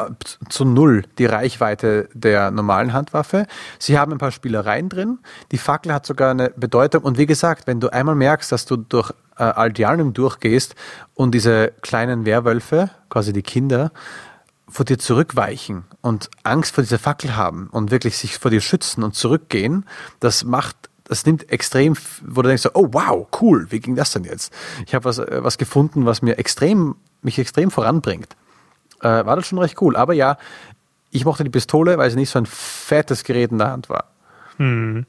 zu 0.49 0.65
null 0.65 1.04
die 1.19 1.25
Reichweite 1.25 2.10
der 2.13 2.49
normalen 2.51 2.93
Handwaffe. 2.93 3.45
Sie 3.78 3.99
haben 3.99 4.13
ein 4.13 4.17
paar 4.17 4.32
Spielereien 4.32 4.89
drin. 4.89 5.19
Die 5.51 5.58
Fackel 5.58 5.93
hat 5.93 6.06
sogar 6.06 6.32
eine 6.32 6.51
Bedeutung. 6.56 7.04
Und 7.04 7.17
wie 7.17 7.28
gesagt, 7.28 7.67
wenn 7.67 7.82
du 7.82 7.89
einmal 7.89 8.15
merkst, 8.15 8.51
dass 8.51 8.65
du 8.65 8.78
durch 8.78 9.12
äh, 9.38 9.43
Aldianum 9.43 10.13
durchgehst 10.13 10.73
und 11.13 11.36
diese 11.36 11.73
kleinen 11.82 12.25
Werwölfe, 12.25 12.89
quasi 13.10 13.34
die 13.34 13.43
Kinder, 13.43 13.91
vor 14.76 14.86
dir 14.86 15.00
zurückweichen 15.00 15.86
und 16.02 16.30
Angst 16.44 16.76
vor 16.76 16.84
dieser 16.84 17.00
Fackel 17.00 17.36
haben 17.38 17.70
und 17.72 17.92
wirklich 17.92 18.18
sich 18.18 18.38
vor 18.38 18.52
dir 18.52 18.60
schützen 18.60 19.04
und 19.04 19.16
zurückgehen, 19.16 19.86
das 20.20 20.44
macht, 20.44 20.76
das 21.06 21.26
nimmt 21.26 21.50
extrem, 21.50 21.96
wo 22.26 22.42
du 22.42 22.50
denkst, 22.50 22.64
so, 22.64 22.72
oh 22.74 22.90
wow, 22.92 23.26
cool, 23.40 23.68
wie 23.72 23.80
ging 23.80 23.96
das 23.96 24.12
denn 24.12 24.26
jetzt? 24.26 24.52
Ich 24.86 24.94
habe 24.94 25.06
was, 25.06 25.20
äh, 25.20 25.44
was 25.44 25.58
gefunden, 25.58 26.06
was 26.06 26.22
mir 26.22 26.38
extrem, 26.38 26.96
mich 27.22 27.40
extrem 27.40 27.72
voranbringt. 27.72 28.36
Äh, 29.00 29.26
war 29.26 29.38
das 29.38 29.48
schon 29.48 29.60
recht 29.60 29.82
cool. 29.82 29.96
Aber 29.96 30.14
ja, 30.14 30.38
ich 31.10 31.24
mochte 31.24 31.46
die 31.46 31.50
Pistole, 31.50 31.98
weil 31.98 32.10
sie 32.10 32.18
nicht 32.18 32.30
so 32.30 32.40
ein 32.40 32.46
fettes 32.46 33.24
Gerät 33.24 33.52
in 33.52 33.60
der 33.60 33.72
Hand 33.72 33.90
war. 33.90 34.12
Hm. 34.58 35.06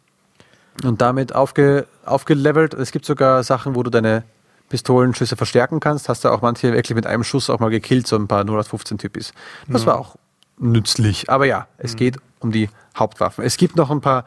Und 0.85 1.01
damit 1.01 1.35
aufge, 1.35 1.89
aufgelevelt. 2.05 2.75
Es 2.75 2.93
gibt 2.93 3.05
sogar 3.05 3.43
Sachen, 3.43 3.75
wo 3.75 3.83
du 3.83 3.91
deine 3.91 4.23
Pistolenschüsse 4.69 5.37
verstärken 5.37 5.81
kannst, 5.81 6.09
hast 6.09 6.25
du 6.25 6.31
auch 6.31 6.43
manche 6.43 6.73
wirklich 6.73 6.95
mit 6.95 7.07
einem 7.07 7.25
Schuss 7.25 7.51
auch 7.51 7.61
mal 7.61 7.71
gekillt, 7.71 8.07
so 8.07 8.17
ein 8.17 8.27
paar 8.27 8.45
015 8.45 8.99
Typis. 8.99 9.33
Das 9.69 9.83
ja. 9.83 9.89
war 9.89 9.99
auch 9.99 10.17
nützlich. 10.59 11.31
Aber 11.31 11.47
ja, 11.47 11.67
es 11.79 11.93
mhm. 11.93 11.97
geht 11.99 12.17
um 12.41 12.53
die 12.53 12.69
Hauptwaffen. 12.97 13.45
Es 13.45 13.57
gibt 13.57 13.77
noch 13.77 13.91
ein 13.91 14.01
paar 14.01 14.25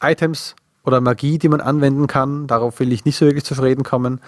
Items 0.00 0.54
oder 0.84 1.00
Magie, 1.00 1.38
die 1.38 1.48
man 1.48 1.60
anwenden 1.60 2.06
kann. 2.06 2.46
Darauf 2.46 2.80
will 2.80 2.92
ich 2.92 3.04
nicht 3.04 3.16
so 3.16 3.26
wirklich 3.26 3.44
zu 3.44 3.54
reden 3.54 3.84
kommen. 3.84 4.20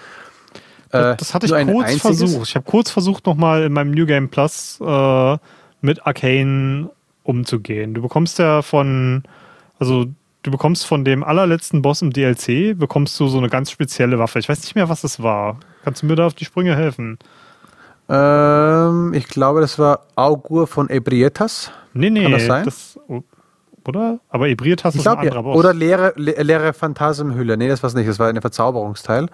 Das, 0.91 1.15
äh, 1.15 1.17
das 1.17 1.35
hatte 1.35 1.47
ich 1.47 1.67
kurz 1.67 1.97
versucht. 2.01 2.49
Ich 2.49 2.55
habe 2.57 2.67
kurz 2.69 2.91
versucht, 2.91 3.27
nochmal 3.27 3.63
in 3.63 3.73
meinem 3.73 3.93
New 3.93 4.07
Game 4.07 4.29
Plus 4.29 4.79
äh, 4.81 5.39
mit 5.81 6.07
Arcane 6.07 6.91
umzugehen. 7.23 7.95
Du 7.95 8.03
bekommst 8.03 8.39
ja 8.39 8.63
von, 8.63 9.23
also 9.79 10.07
du 10.43 10.51
bekommst 10.51 10.87
von 10.87 11.05
dem 11.05 11.23
allerletzten 11.23 11.83
Boss 11.83 12.03
im 12.03 12.13
DLC, 12.13 12.79
bekommst 12.79 13.19
du 13.21 13.29
so 13.29 13.39
eine 13.39 13.49
ganz 13.49 13.71
spezielle 13.71 14.19
Waffe. 14.19 14.39
Ich 14.39 14.49
weiß 14.49 14.61
nicht 14.63 14.75
mehr, 14.75 14.89
was 14.89 15.05
es 15.05 15.23
war. 15.23 15.59
Kannst 15.85 16.03
du 16.03 16.07
mir 16.07 16.17
da 16.17 16.27
auf 16.27 16.35
die 16.35 16.45
Sprünge 16.45 16.77
helfen? 16.77 17.19
Ähm, 18.09 19.15
ich 19.15 19.29
glaube, 19.29 19.61
das 19.61 19.79
war 19.79 20.07
Augur 20.17 20.67
von 20.67 20.91
Ebrietas. 20.91 21.71
Nee, 21.93 22.11
nee. 22.11 22.23
Kann 22.23 22.33
das 22.33 22.47
sein? 22.47 22.65
Das, 22.65 22.99
oder? 23.87 24.21
Aber 24.29 24.49
Ebrietas 24.49 24.95
ich 24.95 24.99
ist 24.99 25.05
glaub, 25.05 25.19
ein 25.19 25.29
anderer 25.29 25.43
Boss. 25.43 25.57
Oder 25.57 25.75
leere, 25.75 26.13
leere 26.17 26.73
Phantasmhülle. 26.73 27.57
Nee, 27.57 27.69
das 27.69 27.83
war 27.83 27.89
es 27.89 27.95
nicht. 27.95 28.09
Das 28.09 28.19
war 28.19 28.29
ein 28.29 28.41
Verzauberungsteil. 28.41 29.29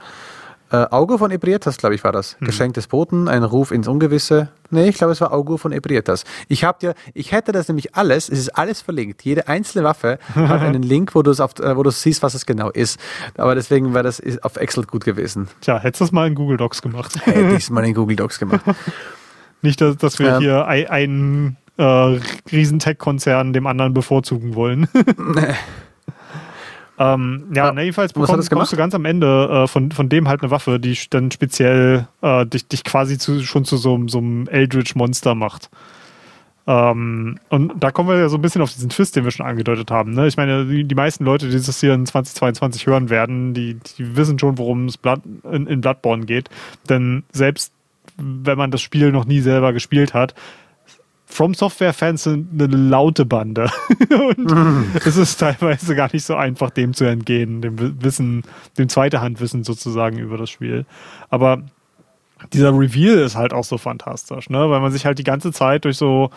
Äh, 0.71 0.87
Augur 0.91 1.19
von 1.19 1.31
Ebrietas, 1.31 1.77
glaube 1.77 1.95
ich, 1.95 2.03
war 2.03 2.11
das. 2.11 2.37
Hm. 2.39 2.47
Geschenk 2.47 2.75
des 2.75 2.89
Boten, 2.89 3.29
ein 3.29 3.45
Ruf 3.45 3.71
ins 3.71 3.87
Ungewisse. 3.87 4.49
Nee, 4.71 4.89
ich 4.89 4.97
glaube, 4.97 5.13
es 5.13 5.21
war 5.21 5.33
Augur 5.33 5.59
von 5.61 5.71
Ebrietas. 5.71 6.25
Ich 6.49 6.65
habe 6.65 6.79
dir, 6.81 6.95
ich 7.15 7.31
hätte 7.31 7.53
das 7.53 7.69
nämlich 7.69 7.95
alles, 7.95 8.29
es 8.29 8.41
ist 8.41 8.49
alles 8.51 8.81
verlinkt. 8.81 9.23
Jede 9.23 9.47
einzelne 9.47 9.85
Waffe 9.85 10.19
hat 10.35 10.63
einen 10.63 10.83
Link, 10.83 11.15
wo 11.15 11.23
du 11.23 11.31
es 11.31 11.39
auf, 11.39 11.59
äh, 11.61 11.77
wo 11.77 11.85
du 11.85 11.91
siehst, 11.91 12.23
was 12.23 12.35
es 12.35 12.47
genau 12.47 12.71
ist. 12.71 12.99
Aber 13.37 13.55
deswegen 13.55 13.95
war 13.95 14.03
das 14.03 14.21
auf 14.43 14.57
Excel 14.57 14.85
gut 14.85 15.05
gewesen. 15.05 15.49
Tja, 15.61 15.79
hättest 15.79 16.01
du 16.01 16.05
es 16.07 16.13
mal 16.13 16.27
in 16.27 16.35
Google 16.35 16.57
Docs 16.57 16.83
gemacht. 16.83 17.17
Hätte 17.25 17.55
ich 17.55 17.65
es 17.65 17.71
mal 17.71 17.85
in 17.85 17.95
Google 17.95 18.17
Docs 18.17 18.41
gemacht. 18.41 18.63
Nicht, 19.63 19.81
dass, 19.81 19.97
dass 19.97 20.19
wir 20.19 20.27
ja. 20.27 20.39
hier 20.39 20.67
einen 20.67 21.57
äh, 21.77 22.19
Riesentech-Konzern 22.51 23.53
dem 23.53 23.67
anderen 23.67 23.95
bevorzugen 23.95 24.55
wollen. 24.55 24.89
nee. 25.17 25.55
Ähm, 26.99 27.45
ja, 27.55 27.73
ja 27.73 27.81
jedenfalls 27.81 28.13
bekommst, 28.13 28.49
bekommst 28.49 28.73
du 28.73 28.77
ganz 28.77 28.95
am 28.95 29.05
Ende 29.05 29.65
äh, 29.65 29.67
von, 29.67 29.93
von 29.93 30.09
dem 30.09 30.29
halt 30.29 30.43
eine 30.43 30.51
Waffe, 30.51 30.81
die 30.81 30.97
dann 31.11 31.31
speziell 31.31 32.09
äh, 32.23 32.47
dich, 32.47 32.67
dich 32.69 32.85
quasi 32.85 33.19
zu, 33.19 33.43
schon 33.43 33.65
zu 33.65 33.77
so, 33.77 34.01
so 34.07 34.19
einem 34.19 34.49
Eldritch-Monster 34.49 35.35
macht. 35.35 35.71
Ähm, 36.67 37.39
und 37.49 37.73
da 37.79 37.91
kommen 37.93 38.09
wir 38.09 38.19
ja 38.19 38.29
so 38.29 38.37
ein 38.37 38.43
bisschen 38.43 38.63
auf 38.63 38.73
diesen 38.73 38.89
Twist, 38.89 39.15
den 39.15 39.25
wir 39.25 39.31
schon 39.31 39.47
angedeutet 39.47 39.91
haben. 39.91 40.15
Ne? 40.15 40.27
Ich 40.27 40.37
meine, 40.37 40.65
die, 40.65 40.85
die 40.85 40.95
meisten 40.95 41.25
Leute, 41.25 41.49
die 41.49 41.55
das 41.57 41.81
hier 41.81 41.95
in 41.95 42.07
2022 42.07 42.87
hören 42.87 43.09
werden, 43.09 43.55
die, 43.55 43.79
die 43.99 44.17
wissen 44.17 44.39
schon, 44.39 44.59
worum 44.59 44.87
es 44.87 44.97
Blood, 44.97 45.21
in, 45.53 45.67
in 45.67 45.81
Bloodborne 45.81 46.27
geht. 46.27 46.49
Denn 46.89 47.25
selbst 47.31 47.73
wenn 48.17 48.59
man 48.59 48.71
das 48.71 48.81
Spiel 48.81 49.13
noch 49.13 49.27
nie 49.27 49.41
selber 49.41 49.73
gespielt 49.73 50.15
hat, 50.15 50.35
From 51.29 51.55
Software-Fans 51.55 52.23
sind 52.23 52.63
eine 52.63 52.77
laute 52.77 53.27
Bande. 53.27 53.69
und 54.11 54.51
mm. 54.51 54.93
es 55.05 55.17
ist 55.17 55.39
teilweise 55.39 55.97
gar 55.97 56.09
nicht 56.13 56.25
so 56.25 56.37
einfach, 56.37 56.71
dem 56.71 56.95
zu 56.95 57.05
entgehen, 57.05 57.61
dem 57.63 58.03
Wissen, 58.03 58.45
dem 58.79 58.89
Zweite-Hand-Wissen 58.89 59.65
sozusagen 59.65 60.19
über 60.19 60.39
das 60.39 60.51
Spiel. 60.51 60.87
Aber 61.29 61.63
dieser 62.53 62.71
Reveal 62.71 63.19
ist 63.19 63.35
halt 63.35 63.53
auch 63.53 63.65
so 63.65 63.77
fantastisch, 63.77 64.51
ne? 64.51 64.71
Weil 64.71 64.81
man 64.81 64.93
sich 64.93 65.05
halt 65.05 65.19
die 65.19 65.25
ganze 65.25 65.53
Zeit 65.53 65.85
durch 65.85 65.97
so 65.97 66.31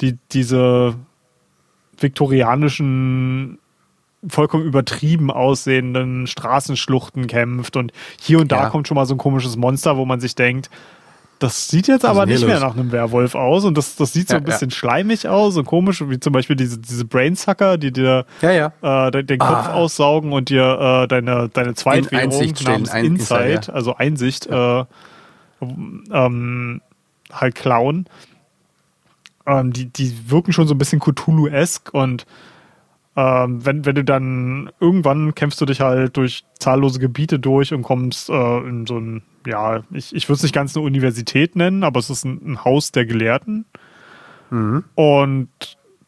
die, 0.00 0.16
diese 0.32 0.94
viktorianischen 1.98 3.58
vollkommen 4.28 4.64
übertrieben 4.64 5.30
aussehenden 5.30 6.26
Straßenschluchten 6.26 7.26
kämpft 7.26 7.76
und 7.76 7.92
hier 8.20 8.40
und 8.40 8.50
da 8.50 8.64
ja. 8.64 8.70
kommt 8.70 8.88
schon 8.88 8.96
mal 8.96 9.06
so 9.06 9.14
ein 9.14 9.18
komisches 9.18 9.56
Monster, 9.56 9.96
wo 9.96 10.04
man 10.04 10.20
sich 10.20 10.34
denkt, 10.34 10.70
Das 11.38 11.68
sieht 11.68 11.86
jetzt 11.86 12.04
aber 12.04 12.24
nicht 12.24 12.46
mehr 12.46 12.60
nach 12.60 12.74
einem 12.74 12.92
Werwolf 12.92 13.34
aus 13.34 13.64
und 13.64 13.76
das, 13.76 13.96
das 13.96 14.12
sieht 14.12 14.28
so 14.28 14.34
ja, 14.34 14.38
ein 14.38 14.44
bisschen 14.44 14.70
ja. 14.70 14.76
schleimig 14.76 15.28
aus 15.28 15.56
und 15.56 15.66
komisch, 15.66 16.02
wie 16.08 16.18
zum 16.18 16.32
Beispiel 16.32 16.56
diese, 16.56 16.78
diese 16.78 17.04
Brainsucker, 17.04 17.76
die 17.76 17.92
dir 17.92 18.24
ja, 18.40 18.72
äh, 19.08 19.22
den 19.22 19.38
Kopf 19.38 19.68
ah. 19.68 19.74
aussaugen 19.74 20.32
und 20.32 20.48
dir 20.48 21.02
äh, 21.04 21.08
deine, 21.08 21.50
deine 21.52 21.74
Zweitwährung 21.74 22.54
namens 22.64 22.90
Ein 22.90 23.04
Insight, 23.04 23.68
also 23.68 23.96
Einsicht, 23.96 24.46
äh, 24.46 24.84
ähm, 25.60 26.80
halt 27.30 27.54
klauen. 27.54 28.06
Ähm, 29.46 29.72
die, 29.72 29.86
die 29.86 30.30
wirken 30.30 30.52
schon 30.52 30.66
so 30.66 30.74
ein 30.74 30.78
bisschen 30.78 31.00
Cthulhu-esk 31.00 31.92
und 31.92 32.26
ähm, 33.16 33.64
wenn, 33.64 33.86
wenn 33.86 33.94
du 33.94 34.04
dann 34.04 34.70
irgendwann 34.78 35.34
kämpfst 35.34 35.60
du 35.60 35.64
dich 35.64 35.80
halt 35.80 36.16
durch 36.18 36.44
zahllose 36.58 37.00
Gebiete 37.00 37.38
durch 37.38 37.72
und 37.72 37.82
kommst 37.82 38.28
äh, 38.28 38.58
in 38.58 38.86
so 38.86 38.98
ein, 38.98 39.22
ja, 39.46 39.82
ich, 39.90 40.14
ich 40.14 40.28
würde 40.28 40.36
es 40.36 40.42
nicht 40.42 40.54
ganz 40.54 40.76
eine 40.76 40.84
Universität 40.84 41.56
nennen, 41.56 41.82
aber 41.82 41.98
es 41.98 42.10
ist 42.10 42.24
ein, 42.24 42.40
ein 42.44 42.64
Haus 42.64 42.92
der 42.92 43.06
Gelehrten. 43.06 43.64
Mhm. 44.50 44.84
Und 44.94 45.48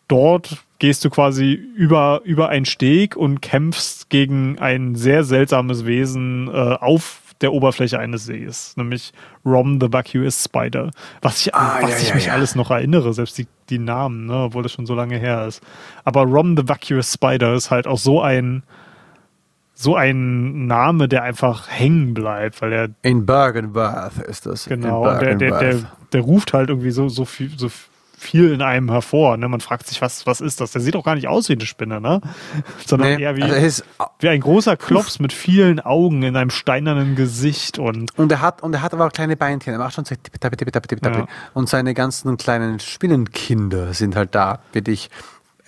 dort 0.07 0.65
gehst 0.79 1.05
du 1.05 1.11
quasi 1.11 1.53
über, 1.53 2.21
über 2.25 2.51
einen 2.51 2.67
Steg 2.67 3.17
und 3.17 3.41
kämpfst 3.41 4.11
gegen 4.11 4.59
ein 4.59 4.95
sehr 4.95 5.25
seltsames 5.25 5.87
Wesen 5.87 6.49
äh, 6.49 6.51
auf 6.53 7.23
der 7.41 7.53
Oberfläche 7.53 7.99
eines 7.99 8.25
Sees, 8.25 8.77
nämlich 8.77 9.13
Rom 9.45 9.79
the 9.81 9.93
Vacuous 9.93 10.45
Spider. 10.45 10.91
Was 11.23 11.41
ich, 11.41 11.55
ah, 11.55 11.79
was 11.81 11.91
ja, 11.91 11.99
ich 11.99 12.09
ja, 12.09 12.15
mich 12.15 12.27
ja. 12.27 12.33
alles 12.33 12.55
noch 12.55 12.71
erinnere, 12.71 13.13
selbst 13.13 13.39
die, 13.39 13.47
die 13.71 13.79
Namen, 13.79 14.27
ne, 14.27 14.45
obwohl 14.45 14.63
das 14.63 14.73
schon 14.73 14.87
so 14.87 14.95
lange 14.95 15.19
her 15.19 15.47
ist. 15.47 15.63
Aber 16.05 16.23
Rom 16.23 16.57
the 16.57 16.69
Vacuous 16.69 17.13
Spider 17.13 17.55
ist 17.55 17.71
halt 17.71 17.87
auch 17.87 17.99
so 17.99 18.21
ein 18.21 18.63
so 19.81 19.95
ein 19.95 20.67
Name, 20.67 21.07
der 21.07 21.23
einfach 21.23 21.69
hängen 21.71 22.13
bleibt, 22.13 22.61
weil 22.61 22.73
er 22.73 22.89
in 23.03 23.25
Bergenworth 23.27 24.19
ist 24.19 24.45
das. 24.45 24.65
Genau, 24.65 25.05
der, 25.05 25.37
der, 25.37 25.57
der, 25.57 25.81
der, 26.13 26.21
ruft 26.21 26.53
halt 26.53 26.69
irgendwie 26.69 26.91
so, 26.91 27.09
so 27.09 27.25
viel, 27.25 27.57
so 27.57 27.71
viel 28.19 28.53
in 28.53 28.63
einem 28.63 28.91
hervor. 28.91 29.37
Ne? 29.37 29.49
Man 29.49 29.61
fragt 29.61 29.87
sich, 29.87 30.03
was, 30.03 30.27
was 30.27 30.41
ist 30.41 30.61
das? 30.61 30.73
Der 30.73 30.81
sieht 30.81 30.97
auch 30.97 31.05
gar 31.05 31.15
nicht 31.15 31.29
aus 31.29 31.49
wie 31.49 31.55
eine 31.55 31.67
Spinne, 31.67 32.01
ne? 32.01 32.21
Sondern 32.87 33.15
nee, 33.15 33.23
eher 33.23 33.37
wie, 33.37 33.43
also 33.43 33.55
ist, 33.55 33.85
wie 34.19 34.29
ein 34.29 34.41
großer 34.41 34.77
Klops 34.77 35.19
mit 35.21 35.33
vielen 35.33 35.81
Augen 35.81 36.23
in 36.23 36.37
einem 36.37 36.51
steinernen 36.51 37.17
Gesicht. 37.17 37.79
Und, 37.79 38.17
und, 38.19 38.33
er 38.33 38.41
hat, 38.41 38.63
und 38.63 38.75
er 38.75 38.83
hat 38.83 38.93
aber 38.93 39.07
auch 39.07 39.13
kleine 39.13 39.37
Beinchen. 39.37 39.73
Er 39.73 39.79
macht 39.79 39.95
schon 39.95 40.05
so 40.05 40.15
ja. 41.21 41.27
Und 41.55 41.69
seine 41.69 41.95
ganzen 41.95 42.37
kleinen 42.37 42.81
Spinnenkinder 42.81 43.95
sind 43.95 44.17
halt 44.17 44.35
da 44.35 44.61
für 44.73 44.83
dich 44.83 45.11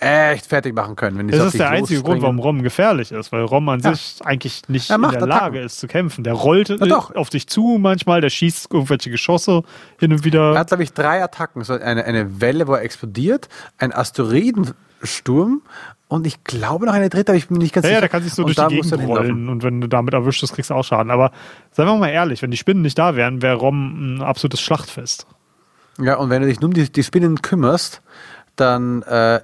echt 0.01 0.47
fertig 0.47 0.73
machen 0.73 0.95
können. 0.95 1.17
Wenn 1.17 1.27
die 1.27 1.37
das 1.37 1.47
ist 1.47 1.59
der 1.59 1.69
einzige 1.69 2.01
Grund, 2.01 2.21
warum 2.21 2.39
Rom 2.39 2.63
gefährlich 2.63 3.11
ist, 3.11 3.31
weil 3.31 3.43
Rom 3.43 3.69
an 3.69 3.81
ja. 3.81 3.93
sich 3.93 4.17
eigentlich 4.23 4.63
nicht 4.67 4.89
in 4.89 5.01
der. 5.01 5.27
Lage 5.27 5.59
ist 5.59 5.79
zu 5.79 5.87
kämpfen. 5.87 6.23
Der 6.23 6.33
rollt 6.33 6.71
auf 7.15 7.29
dich 7.29 7.47
zu 7.47 7.77
manchmal, 7.79 8.21
der 8.21 8.29
schießt 8.29 8.73
irgendwelche 8.73 9.09
Geschosse 9.11 9.63
hin 9.99 10.11
und 10.11 10.25
wieder. 10.25 10.53
Er 10.53 10.59
hat, 10.59 10.67
glaube 10.67 10.83
ich, 10.83 10.93
drei 10.93 11.23
Attacken. 11.23 11.63
So 11.63 11.73
eine, 11.73 12.03
eine 12.03 12.41
Welle, 12.41 12.67
wo 12.67 12.73
er 12.73 12.81
explodiert, 12.81 13.47
ein 13.77 13.93
Asteroidensturm 13.93 15.61
und 16.07 16.27
ich 16.27 16.43
glaube 16.43 16.87
noch 16.87 16.93
eine 16.93 17.09
dritte, 17.09 17.31
aber 17.31 17.37
ich 17.37 17.47
bin 17.47 17.59
nicht 17.59 17.73
ganz 17.73 17.85
ja, 17.85 17.89
sicher. 17.89 17.97
Ja, 17.97 18.01
der 18.01 18.09
kann 18.09 18.23
sich 18.23 18.33
so 18.33 18.43
und 18.43 18.57
durch 18.57 18.67
die 18.67 18.81
Gegend 18.81 19.07
rollen 19.07 19.47
und 19.47 19.63
wenn 19.63 19.79
du 19.79 19.87
damit 19.87 20.13
erwischt 20.13 20.41
wirst, 20.41 20.53
kriegst 20.53 20.71
du 20.71 20.73
auch 20.73 20.83
Schaden. 20.83 21.11
Aber 21.11 21.31
seien 21.71 21.85
wir 21.85 21.95
mal 21.95 22.09
ehrlich, 22.09 22.41
wenn 22.41 22.51
die 22.51 22.57
Spinnen 22.57 22.81
nicht 22.81 22.97
da 22.97 23.15
wären, 23.15 23.41
wäre 23.41 23.55
Rom 23.55 24.17
ein 24.17 24.21
absolutes 24.21 24.59
Schlachtfest. 24.59 25.27
Ja, 25.99 26.15
und 26.15 26.29
wenn 26.29 26.41
du 26.41 26.47
dich 26.47 26.59
nur 26.59 26.69
um 26.69 26.73
die, 26.73 26.91
die 26.91 27.03
Spinnen 27.03 27.41
kümmerst, 27.41 28.01
dann 28.55 29.03
äh, 29.03 29.39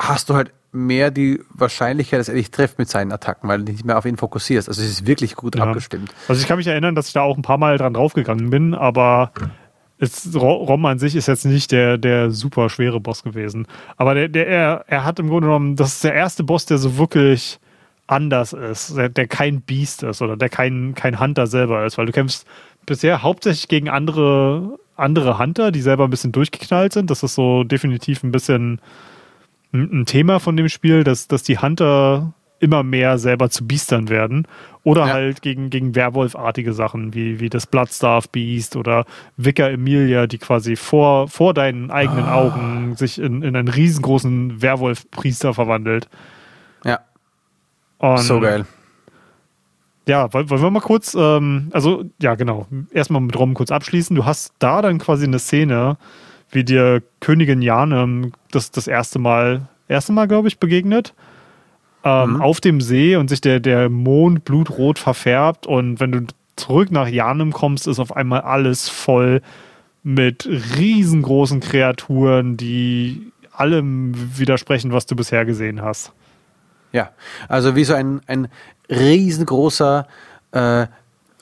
hast 0.00 0.30
du 0.30 0.34
halt 0.34 0.52
mehr 0.72 1.10
die 1.10 1.40
Wahrscheinlichkeit, 1.52 2.20
dass 2.20 2.28
er 2.28 2.34
dich 2.34 2.50
trifft 2.50 2.78
mit 2.78 2.88
seinen 2.88 3.12
Attacken, 3.12 3.48
weil 3.48 3.58
du 3.58 3.72
nicht 3.72 3.84
mehr 3.84 3.98
auf 3.98 4.06
ihn 4.06 4.16
fokussierst. 4.16 4.68
Also 4.68 4.82
es 4.82 4.88
ist 4.88 5.06
wirklich 5.06 5.34
gut 5.34 5.56
ja. 5.56 5.64
abgestimmt. 5.64 6.12
Also 6.28 6.40
ich 6.40 6.48
kann 6.48 6.58
mich 6.58 6.66
erinnern, 6.66 6.94
dass 6.94 7.08
ich 7.08 7.12
da 7.12 7.22
auch 7.22 7.36
ein 7.36 7.42
paar 7.42 7.58
Mal 7.58 7.76
dran 7.76 7.94
draufgegangen 7.94 8.50
bin, 8.50 8.74
aber 8.74 9.32
es, 9.98 10.34
Rom 10.34 10.86
an 10.86 10.98
sich 10.98 11.16
ist 11.16 11.26
jetzt 11.26 11.44
nicht 11.44 11.72
der, 11.72 11.98
der 11.98 12.30
super 12.30 12.70
schwere 12.70 13.00
Boss 13.00 13.22
gewesen. 13.22 13.66
Aber 13.96 14.14
der, 14.14 14.28
der, 14.28 14.46
er, 14.46 14.84
er 14.86 15.04
hat 15.04 15.18
im 15.18 15.28
Grunde 15.28 15.48
genommen, 15.48 15.76
das 15.76 15.94
ist 15.94 16.04
der 16.04 16.14
erste 16.14 16.44
Boss, 16.44 16.66
der 16.66 16.78
so 16.78 16.96
wirklich 16.96 17.58
anders 18.06 18.52
ist, 18.52 18.96
der, 18.96 19.08
der 19.08 19.28
kein 19.28 19.60
Beast 19.60 20.02
ist 20.02 20.22
oder 20.22 20.36
der 20.36 20.48
kein, 20.48 20.94
kein 20.94 21.20
Hunter 21.20 21.46
selber 21.46 21.84
ist, 21.84 21.98
weil 21.98 22.06
du 22.06 22.12
kämpfst 22.12 22.46
bisher 22.86 23.22
hauptsächlich 23.22 23.68
gegen 23.68 23.88
andere, 23.88 24.78
andere 24.96 25.38
Hunter, 25.38 25.70
die 25.70 25.82
selber 25.82 26.04
ein 26.04 26.10
bisschen 26.10 26.32
durchgeknallt 26.32 26.92
sind. 26.92 27.10
Das 27.10 27.22
ist 27.22 27.34
so 27.34 27.64
definitiv 27.64 28.22
ein 28.22 28.32
bisschen 28.32 28.80
ein 29.72 30.06
Thema 30.06 30.40
von 30.40 30.56
dem 30.56 30.68
Spiel, 30.68 31.04
dass, 31.04 31.28
dass 31.28 31.42
die 31.42 31.58
Hunter 31.58 32.32
immer 32.60 32.82
mehr 32.82 33.18
selber 33.18 33.50
zu 33.50 33.66
Biestern 33.66 34.08
werden. 34.08 34.46
Oder 34.82 35.06
ja. 35.06 35.12
halt 35.12 35.42
gegen, 35.42 35.70
gegen 35.70 35.94
Werwolfartige 35.94 36.72
Sachen, 36.72 37.14
wie, 37.14 37.40
wie 37.40 37.50
das 37.50 37.66
Bloodstaff 37.66 38.28
Beast 38.28 38.76
oder 38.76 39.04
Vicar 39.36 39.70
Emilia, 39.70 40.26
die 40.26 40.38
quasi 40.38 40.76
vor, 40.76 41.28
vor 41.28 41.52
deinen 41.52 41.90
eigenen 41.90 42.24
oh. 42.24 42.28
Augen 42.28 42.96
sich 42.96 43.18
in, 43.18 43.42
in 43.42 43.56
einen 43.56 43.68
riesengroßen 43.68 44.62
Werwolf-Priester 44.62 45.52
verwandelt. 45.54 46.08
Ja. 46.84 47.00
Und 47.98 48.18
so 48.18 48.40
geil. 48.40 48.66
Ja, 50.08 50.32
wollen 50.32 50.48
wir 50.48 50.70
mal 50.70 50.80
kurz, 50.80 51.14
ähm, 51.14 51.68
also 51.72 52.04
ja, 52.20 52.34
genau, 52.34 52.66
erstmal 52.90 53.20
mit 53.20 53.38
Rom 53.38 53.54
kurz 53.54 53.70
abschließen. 53.70 54.16
Du 54.16 54.24
hast 54.24 54.54
da 54.58 54.82
dann 54.82 54.98
quasi 54.98 55.24
eine 55.24 55.38
Szene, 55.38 55.98
wie 56.50 56.64
dir 56.64 57.02
Königin 57.20 57.62
Jane 57.62 58.32
das, 58.50 58.70
das 58.70 58.86
erste 58.86 59.18
Mal, 59.18 59.68
erste 59.88 60.12
Mal, 60.12 60.28
glaube 60.28 60.48
ich, 60.48 60.58
begegnet. 60.58 61.14
Ähm, 62.02 62.34
mhm. 62.34 62.40
Auf 62.42 62.60
dem 62.60 62.80
See 62.80 63.16
und 63.16 63.28
sich 63.28 63.40
der, 63.40 63.60
der 63.60 63.88
Mond 63.88 64.44
blutrot 64.44 64.98
verfärbt. 64.98 65.66
Und 65.66 66.00
wenn 66.00 66.12
du 66.12 66.26
zurück 66.56 66.90
nach 66.90 67.08
Janem 67.08 67.52
kommst, 67.52 67.86
ist 67.86 67.98
auf 67.98 68.16
einmal 68.16 68.40
alles 68.40 68.88
voll 68.88 69.42
mit 70.02 70.48
riesengroßen 70.48 71.60
Kreaturen, 71.60 72.56
die 72.56 73.32
allem 73.52 74.12
widersprechen, 74.38 74.92
was 74.92 75.06
du 75.06 75.14
bisher 75.14 75.44
gesehen 75.44 75.82
hast. 75.82 76.12
Ja, 76.92 77.10
also 77.48 77.76
wie 77.76 77.84
so 77.84 77.94
ein, 77.94 78.20
ein 78.26 78.48
riesengroßer, 78.88 80.06
äh, 80.52 80.86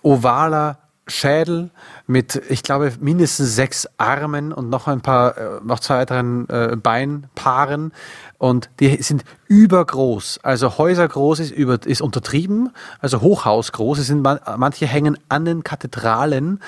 ovaler 0.03 0.79
Schädel 1.09 1.71
mit, 2.07 2.41
ich 2.49 2.63
glaube, 2.63 2.93
mindestens 3.01 3.55
sechs 3.55 3.89
Armen 3.97 4.53
und 4.53 4.69
noch 4.71 4.87
ein 4.87 5.01
paar, 5.01 5.37
äh, 5.37 5.61
noch 5.63 5.81
zwei 5.81 5.99
weiteren 5.99 6.49
äh, 6.49 6.77
Beinpaaren. 6.77 7.93
Und 8.39 8.71
die 8.81 9.03
sind 9.03 9.25
übergroß. 9.49 10.41
Also 10.43 10.79
häusergroß 10.79 11.41
ist, 11.41 11.51
über, 11.51 11.79
ist 11.85 12.01
untertrieben, 12.01 12.71
also 13.01 13.21
hochhausgroß. 13.21 13.99
Es 13.99 14.07
sind 14.07 14.23
man, 14.23 14.39
manche 14.57 14.87
hängen 14.87 15.19
an 15.29 15.45
den 15.45 15.65
Kathedralen 15.65 16.61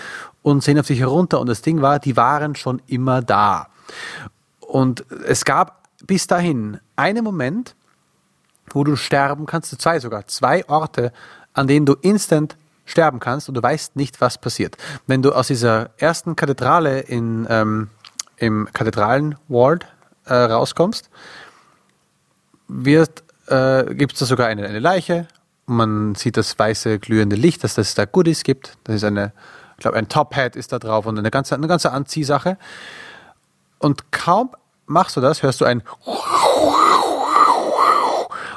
und 0.42 0.62
sehen 0.62 0.78
auf 0.78 0.86
sich 0.86 1.00
herunter. 1.00 1.40
Und 1.40 1.48
das 1.48 1.62
Ding 1.62 1.82
war, 1.82 1.98
die 1.98 2.16
waren 2.16 2.54
schon 2.54 2.82
immer 2.86 3.22
da. 3.22 3.68
Und 4.60 5.04
es 5.26 5.44
gab 5.44 5.88
bis 6.06 6.26
dahin 6.26 6.78
einen 6.96 7.24
Moment, 7.24 7.74
wo 8.72 8.84
du 8.84 8.96
sterben 8.96 9.46
kannst, 9.46 9.80
zwei 9.80 9.98
sogar, 10.00 10.26
zwei 10.26 10.68
Orte, 10.68 11.12
an 11.52 11.66
denen 11.66 11.86
du 11.86 11.94
instant 11.94 12.56
sterben 12.90 13.20
kannst 13.20 13.48
und 13.48 13.54
du 13.54 13.62
weißt 13.62 13.96
nicht, 13.96 14.20
was 14.20 14.38
passiert. 14.38 14.76
Wenn 15.06 15.22
du 15.22 15.32
aus 15.32 15.46
dieser 15.46 15.90
ersten 15.96 16.36
Kathedrale 16.36 17.00
in, 17.00 17.46
ähm, 17.48 17.90
im 18.36 18.68
Kathedralen-Ward 18.72 19.86
äh, 20.26 20.34
rauskommst, 20.34 21.08
äh, 22.68 23.94
gibt 23.94 24.12
es 24.12 24.18
da 24.18 24.26
sogar 24.26 24.46
eine, 24.48 24.66
eine 24.66 24.78
Leiche. 24.78 25.26
Man 25.66 26.14
sieht 26.14 26.36
das 26.36 26.58
weiße 26.58 26.98
glühende 26.98 27.36
Licht, 27.36 27.62
dass 27.64 27.78
es 27.78 27.94
da 27.94 28.04
Goodies 28.04 28.42
gibt. 28.42 28.76
Das 28.84 28.96
ist 28.96 29.04
eine, 29.04 29.32
ich 29.76 29.82
glaube, 29.82 29.96
ein 29.96 30.08
Top-Hat 30.08 30.56
ist 30.56 30.72
da 30.72 30.78
drauf 30.78 31.06
und 31.06 31.18
eine 31.18 31.30
ganze, 31.30 31.54
eine 31.54 31.68
ganze 31.68 31.92
Anziehsache. 31.92 32.58
Und 33.78 34.12
kaum 34.12 34.50
machst 34.86 35.16
du 35.16 35.20
das, 35.20 35.42
hörst 35.42 35.60
du 35.60 35.64
ein 35.64 35.82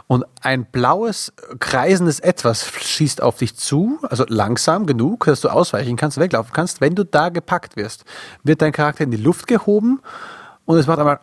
und 0.07 0.25
ein 0.41 0.65
blaues, 0.65 1.33
kreisendes 1.59 2.19
Etwas 2.19 2.67
schießt 2.67 3.21
auf 3.21 3.37
dich 3.37 3.55
zu, 3.55 3.99
also 4.03 4.25
langsam 4.27 4.85
genug, 4.85 5.25
dass 5.25 5.41
du 5.41 5.49
ausweichen 5.49 5.95
kannst, 5.95 6.19
weglaufen 6.19 6.53
kannst. 6.53 6.81
Wenn 6.81 6.95
du 6.95 7.05
da 7.05 7.29
gepackt 7.29 7.75
wirst, 7.75 8.05
wird 8.43 8.61
dein 8.61 8.71
Charakter 8.71 9.03
in 9.03 9.11
die 9.11 9.17
Luft 9.17 9.47
gehoben 9.47 10.01
und 10.65 10.77
es 10.77 10.87
macht 10.87 10.99
einmal 10.99 11.19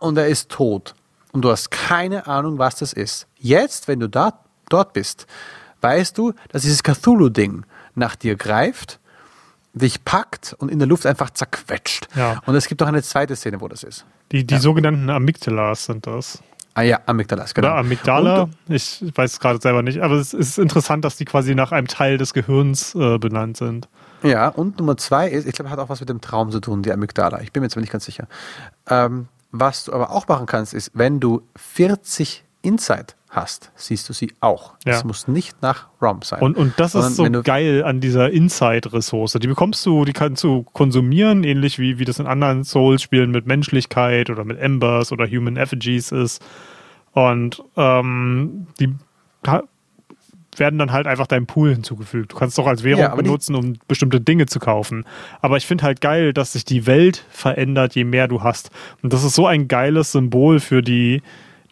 und 0.00 0.18
er 0.18 0.28
ist 0.28 0.50
tot. 0.50 0.94
Und 1.32 1.42
du 1.42 1.50
hast 1.50 1.70
keine 1.70 2.26
Ahnung, 2.26 2.58
was 2.58 2.76
das 2.76 2.92
ist. 2.92 3.26
Jetzt, 3.38 3.88
wenn 3.88 4.00
du 4.00 4.08
da, 4.08 4.44
dort 4.68 4.92
bist, 4.92 5.26
weißt 5.80 6.16
du, 6.16 6.32
dass 6.50 6.62
dieses 6.62 6.82
Cthulhu-Ding 6.82 7.64
nach 7.94 8.14
dir 8.16 8.36
greift, 8.36 9.00
dich 9.72 10.04
packt 10.04 10.54
und 10.58 10.70
in 10.70 10.78
der 10.78 10.86
Luft 10.86 11.06
einfach 11.06 11.30
zerquetscht. 11.30 12.08
Ja. 12.14 12.40
Und 12.46 12.54
es 12.54 12.68
gibt 12.68 12.82
auch 12.82 12.86
eine 12.86 13.02
zweite 13.02 13.34
Szene, 13.34 13.60
wo 13.60 13.68
das 13.68 13.82
ist. 13.82 14.04
Die, 14.30 14.46
die 14.46 14.54
ja. 14.54 14.60
sogenannten 14.60 15.10
Amygdalas 15.10 15.86
sind 15.86 16.06
das. 16.06 16.42
Ah 16.74 16.82
ja, 16.82 16.98
Amygdala, 17.06 17.46
genau. 17.54 17.68
Oder 17.68 17.76
Amygdala, 17.76 18.42
Und, 18.42 18.54
ich 18.68 19.04
weiß 19.14 19.34
es 19.34 19.40
gerade 19.40 19.60
selber 19.60 19.82
nicht, 19.82 20.00
aber 20.00 20.14
es 20.16 20.34
ist 20.34 20.58
interessant, 20.58 21.04
dass 21.04 21.16
die 21.16 21.24
quasi 21.24 21.54
nach 21.54 21.70
einem 21.70 21.86
Teil 21.86 22.18
des 22.18 22.34
Gehirns 22.34 22.96
äh, 22.96 23.18
benannt 23.18 23.56
sind. 23.56 23.88
Ja, 24.24 24.48
und 24.48 24.78
Nummer 24.78 24.96
zwei 24.96 25.28
ist, 25.28 25.46
ich 25.46 25.54
glaube, 25.54 25.70
hat 25.70 25.78
auch 25.78 25.88
was 25.88 26.00
mit 26.00 26.08
dem 26.08 26.20
Traum 26.20 26.50
zu 26.50 26.58
tun, 26.58 26.82
die 26.82 26.92
Amygdala. 26.92 27.40
Ich 27.42 27.52
bin 27.52 27.60
mir 27.60 27.66
jetzt 27.66 27.74
aber 27.74 27.82
nicht 27.82 27.92
ganz 27.92 28.06
sicher. 28.06 28.26
Ähm, 28.88 29.28
was 29.52 29.84
du 29.84 29.92
aber 29.92 30.10
auch 30.10 30.26
machen 30.26 30.46
kannst, 30.46 30.74
ist, 30.74 30.90
wenn 30.94 31.20
du 31.20 31.42
40 31.54 32.42
Insight 32.62 33.14
hast, 33.34 33.72
siehst 33.74 34.08
du 34.08 34.12
sie 34.12 34.32
auch. 34.40 34.74
Ja. 34.84 34.92
Es 34.92 35.04
muss 35.04 35.28
nicht 35.28 35.60
nach 35.62 35.88
ROM 36.00 36.22
sein. 36.22 36.40
Und, 36.40 36.56
und 36.56 36.74
das 36.78 36.94
ist 36.94 37.16
so 37.16 37.28
geil 37.42 37.82
an 37.84 38.00
dieser 38.00 38.30
Inside-Ressource. 38.30 39.32
Die 39.40 39.46
bekommst 39.46 39.84
du, 39.86 40.04
die 40.04 40.12
kannst 40.12 40.44
du 40.44 40.62
konsumieren, 40.72 41.44
ähnlich 41.44 41.78
wie, 41.78 41.98
wie 41.98 42.04
das 42.04 42.18
in 42.18 42.26
anderen 42.26 42.64
Souls-Spielen 42.64 43.30
mit 43.30 43.46
Menschlichkeit 43.46 44.30
oder 44.30 44.44
mit 44.44 44.58
Embers 44.58 45.12
oder 45.12 45.26
Human 45.26 45.56
Effigies 45.56 46.12
ist. 46.12 46.44
Und 47.12 47.62
ähm, 47.76 48.66
die 48.80 48.94
werden 50.56 50.78
dann 50.78 50.92
halt 50.92 51.06
einfach 51.06 51.26
deinem 51.26 51.46
Pool 51.46 51.70
hinzugefügt. 51.72 52.32
Du 52.32 52.36
kannst 52.36 52.58
es 52.58 52.62
auch 52.62 52.68
als 52.68 52.84
Währung 52.84 53.02
Ja, 53.02 53.14
benutzen, 53.14 53.54
um 53.54 53.74
bestimmte 53.88 54.20
Dinge 54.20 54.46
zu 54.46 54.58
kaufen. 54.58 55.04
Aber 55.40 55.56
ich 55.56 55.66
finde 55.66 55.84
halt 55.84 56.00
geil, 56.00 56.32
dass 56.32 56.52
sich 56.52 56.64
die 56.64 56.86
Welt 56.86 57.24
verändert, 57.30 57.94
je 57.94 58.04
mehr 58.04 58.28
du 58.28 58.42
hast. 58.42 58.70
Und 59.02 59.12
das 59.12 59.24
ist 59.24 59.34
so 59.34 59.46
ein 59.46 59.68
geiles 59.68 60.12
Symbol 60.12 60.60
für 60.60 60.82
die 60.82 61.22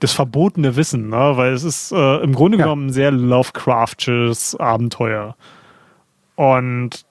das 0.02 0.12
verbotene 0.12 0.74
Wissen, 0.76 1.08
ne? 1.10 1.32
weil 1.36 1.52
es 1.52 1.62
ist 1.64 1.92
äh, 1.92 2.16
im 2.22 2.34
Grunde 2.34 2.58
Ja. 2.58 2.64
genommen 2.64 2.86
ein 2.86 2.92
sehr 2.92 3.10
Lovecraftsches 3.10 4.56
Abenteuer. 4.56 5.36
Und 6.36 7.04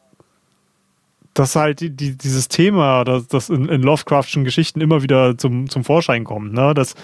das 1.34 1.56
halt 1.56 1.80
die, 1.80 1.90
die, 1.92 2.18
dieses 2.18 2.50
Thema, 2.50 3.04
das, 3.06 3.28
das 3.28 3.50
in, 3.50 3.70
in 3.70 3.82
Lovecraftschen 3.82 4.44
Geschichten 4.44 4.82
immer 4.82 5.02
wieder 5.04 5.38
zum, 5.38 5.70
zum 5.70 5.84
Vorschein 5.84 6.24
kommt, 6.26 6.54
ne? 6.54 6.74
dass 6.74 6.96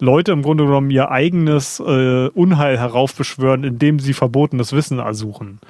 Leute 0.00 0.32
im 0.32 0.42
Grunde 0.42 0.64
genommen 0.64 0.90
ihr 0.90 1.10
eigenes 1.10 1.78
äh, 1.80 2.28
Unheil 2.28 2.78
heraufbeschwören, 2.78 3.64
indem 3.64 3.98
sie 4.00 4.14
verbotenes 4.14 4.72
Wissen 4.72 4.98
ersuchen. 4.98 5.60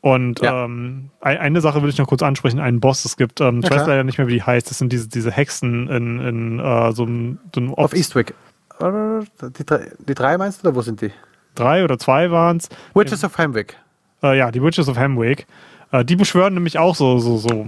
Und 0.00 0.40
Ja. 0.40 0.64
ähm, 0.64 1.10
ein- 1.20 1.38
eine 1.38 1.60
Sache 1.60 1.82
will 1.82 1.88
ich 1.90 1.98
noch 1.98 2.06
kurz 2.06 2.22
ansprechen, 2.22 2.60
einen 2.60 2.80
Boss. 2.80 3.04
Es 3.04 3.16
gibt, 3.16 3.40
ähm, 3.40 3.60
ich 3.62 3.68
Ja, 3.70 3.76
weiß 3.76 3.86
leider 3.86 4.04
nicht 4.04 4.18
mehr, 4.18 4.28
wie 4.28 4.34
die 4.34 4.42
heißt, 4.42 4.70
das 4.70 4.78
sind 4.78 4.92
diese, 4.92 5.08
diese 5.08 5.30
Hexen 5.32 5.88
in, 5.88 6.20
in 6.20 6.58
äh, 6.60 6.92
so 6.92 7.02
einem, 7.04 7.38
so 7.54 7.60
einem 7.60 7.74
Auf 7.74 7.94
Eastwick. 7.94 8.34
Die 8.80 9.64
drei, 9.66 9.90
die 9.98 10.14
drei 10.14 10.36
meinst 10.38 10.62
du 10.62 10.68
oder 10.68 10.76
wo 10.76 10.82
sind 10.82 11.00
die? 11.00 11.12
drei 11.54 11.82
oder 11.84 11.98
zwei 11.98 12.30
waren 12.30 12.58
es. 12.58 12.68
Witches 12.94 13.24
of 13.24 13.38
Hamwick. 13.38 13.76
Äh, 14.22 14.36
ja, 14.36 14.50
die 14.50 14.62
Witches 14.62 14.88
of 14.88 14.98
Hamwick. 14.98 15.46
Äh, 15.90 16.04
die 16.04 16.16
beschwören 16.16 16.52
nämlich 16.54 16.78
auch 16.78 16.94
so, 16.94 17.18
so, 17.18 17.38
so, 17.38 17.66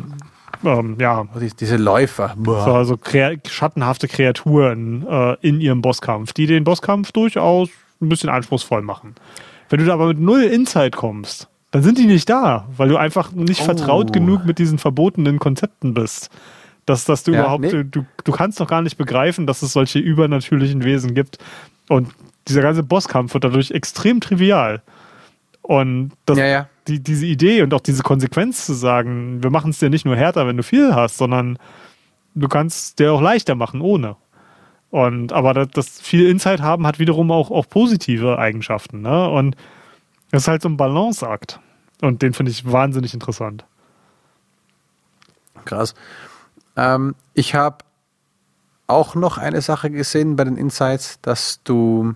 ähm, 0.64 0.96
ja, 1.00 1.24
Oh, 1.34 1.38
die, 1.38 1.48
diese 1.54 1.78
Läufer. 1.78 2.34
So 2.44 2.54
also 2.56 2.96
krea 2.98 3.36
schattenhafte 3.48 4.06
Kreaturen 4.08 5.06
äh, 5.08 5.36
in 5.40 5.60
ihrem 5.62 5.80
Bosskampf, 5.80 6.34
die 6.34 6.46
den 6.46 6.64
Bosskampf 6.64 7.12
durchaus 7.12 7.70
ein 8.02 8.08
bisschen 8.10 8.28
anspruchsvoll 8.28 8.82
machen. 8.82 9.14
Wenn 9.70 9.80
du 9.80 9.86
da 9.86 9.94
aber 9.94 10.08
mit 10.08 10.20
null 10.20 10.42
Insight 10.42 10.94
kommst, 10.96 11.48
dann 11.70 11.82
sind 11.82 11.96
die 11.98 12.06
nicht 12.06 12.28
da, 12.28 12.66
weil 12.76 12.88
du 12.88 12.96
einfach 12.98 13.32
nicht 13.32 13.62
Oh. 13.62 13.64
vertraut 13.64 14.12
genug 14.12 14.44
mit 14.44 14.58
diesen 14.58 14.78
verbotenen 14.78 15.38
Konzepten 15.38 15.94
bist. 15.94 16.28
Dass, 16.88 17.04
dass 17.04 17.22
du 17.22 17.32
Ja, 17.32 17.40
überhaupt, 17.40 17.64
nee. 17.64 17.84
du, 17.84 18.06
du 18.24 18.32
kannst 18.32 18.60
noch 18.60 18.68
gar 18.68 18.80
nicht 18.80 18.96
begreifen, 18.96 19.46
dass 19.46 19.60
es 19.60 19.74
solche 19.74 19.98
übernatürlichen 19.98 20.84
Wesen 20.84 21.14
gibt. 21.14 21.38
Und 21.88 22.08
dieser 22.48 22.62
ganze 22.62 22.82
Bosskampf 22.82 23.34
wird 23.34 23.44
dadurch 23.44 23.72
extrem 23.72 24.20
trivial. 24.20 24.82
Und 25.60 26.12
das, 26.24 26.38
Ja, 26.38 26.46
ja. 26.46 26.68
Die, 26.86 27.00
diese 27.00 27.26
Idee 27.26 27.60
und 27.60 27.74
auch 27.74 27.82
diese 27.82 28.02
Konsequenz 28.02 28.64
zu 28.64 28.72
sagen, 28.72 29.42
wir 29.42 29.50
machen 29.50 29.72
es 29.72 29.78
dir 29.78 29.90
nicht 29.90 30.06
nur 30.06 30.16
härter, 30.16 30.46
wenn 30.46 30.56
du 30.56 30.62
viel 30.62 30.94
hast, 30.94 31.18
sondern 31.18 31.58
du 32.34 32.48
kannst 32.48 32.78
es 32.78 32.94
dir 32.94 33.12
auch 33.12 33.20
leichter 33.20 33.54
machen 33.54 33.82
ohne. 33.82 34.16
Und 34.90 35.34
aber 35.34 35.52
das, 35.52 35.68
das 35.68 36.00
viel 36.00 36.26
Insight 36.26 36.62
haben 36.62 36.86
hat 36.86 36.98
wiederum 36.98 37.30
auch, 37.30 37.50
auch 37.50 37.68
positive 37.68 38.38
Eigenschaften. 38.38 39.02
Ne? 39.02 39.28
Und 39.28 39.56
das 40.30 40.44
ist 40.44 40.48
halt 40.48 40.62
so 40.62 40.70
ein 40.70 40.78
Balanceakt. 40.78 41.60
Und 42.00 42.22
den 42.22 42.32
finde 42.32 42.50
ich 42.50 42.70
wahnsinnig 42.70 43.12
interessant. 43.12 43.66
Krass. 45.66 45.94
Ähm, 46.78 47.14
ich 47.34 47.54
habe 47.54 47.78
auch 48.86 49.14
noch 49.14 49.36
eine 49.36 49.60
Sache 49.60 49.90
gesehen 49.90 50.36
bei 50.36 50.44
den 50.44 50.56
Insights, 50.56 51.20
dass 51.20 51.60
du 51.64 52.14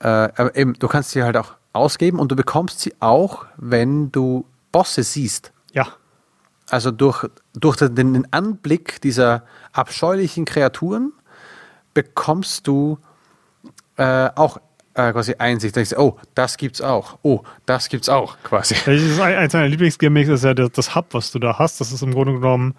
äh, 0.00 0.06
aber 0.06 0.56
eben, 0.56 0.74
du 0.74 0.88
kannst 0.88 1.10
sie 1.10 1.22
halt 1.22 1.36
auch 1.36 1.52
ausgeben 1.72 2.18
und 2.18 2.32
du 2.32 2.36
bekommst 2.36 2.80
sie 2.80 2.94
auch, 3.00 3.46
wenn 3.56 4.10
du 4.10 4.46
Bosse 4.72 5.02
siehst. 5.02 5.52
Ja. 5.72 5.88
Also 6.68 6.90
durch, 6.90 7.26
durch 7.54 7.76
den, 7.76 8.26
Anblick 8.32 9.00
dieser 9.00 9.44
abscheulichen 9.72 10.44
Kreaturen 10.44 11.12
bekommst 11.94 12.66
du 12.66 12.98
äh, 13.96 14.30
auch 14.34 14.58
äh, 14.94 15.12
quasi 15.12 15.34
Einsicht. 15.38 15.76
Denkst, 15.76 15.94
oh, 15.96 16.16
das 16.34 16.56
gibt's 16.56 16.80
auch. 16.80 17.18
Oh, 17.22 17.42
das 17.66 17.88
gibt's 17.88 18.08
auch, 18.08 18.36
quasi. 18.42 18.74
Das 18.74 18.86
ist 19.00 19.20
ein- 19.20 19.36
Eins 19.36 19.52
meiner 19.52 19.68
Lieblingsgimmicks 19.68 20.30
ist 20.30 20.44
ja 20.44 20.54
das, 20.54 20.70
das 20.72 20.94
Hub, 20.94 21.08
was 21.12 21.30
du 21.32 21.38
da 21.38 21.58
hast. 21.58 21.80
Das 21.80 21.92
ist 21.92 22.02
im 22.02 22.12
Grunde 22.12 22.34
genommen 22.34 22.74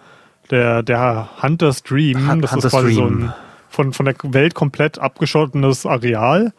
der, 0.52 0.84
der 0.84 1.28
Hunter's 1.42 1.82
Dream. 1.82 2.30
Hun- 2.30 2.40
das 2.42 2.52
Hunter's 2.52 2.72
ist 2.72 2.78
quasi 2.78 2.92
so 2.94 3.00
Dream. 3.08 3.24
ein 3.24 3.32
von, 3.68 3.92
von 3.94 4.04
der 4.06 4.14
Welt 4.22 4.54
komplett 4.54 4.98
abgeschottenes 4.98 5.86
Areal, 5.86 6.52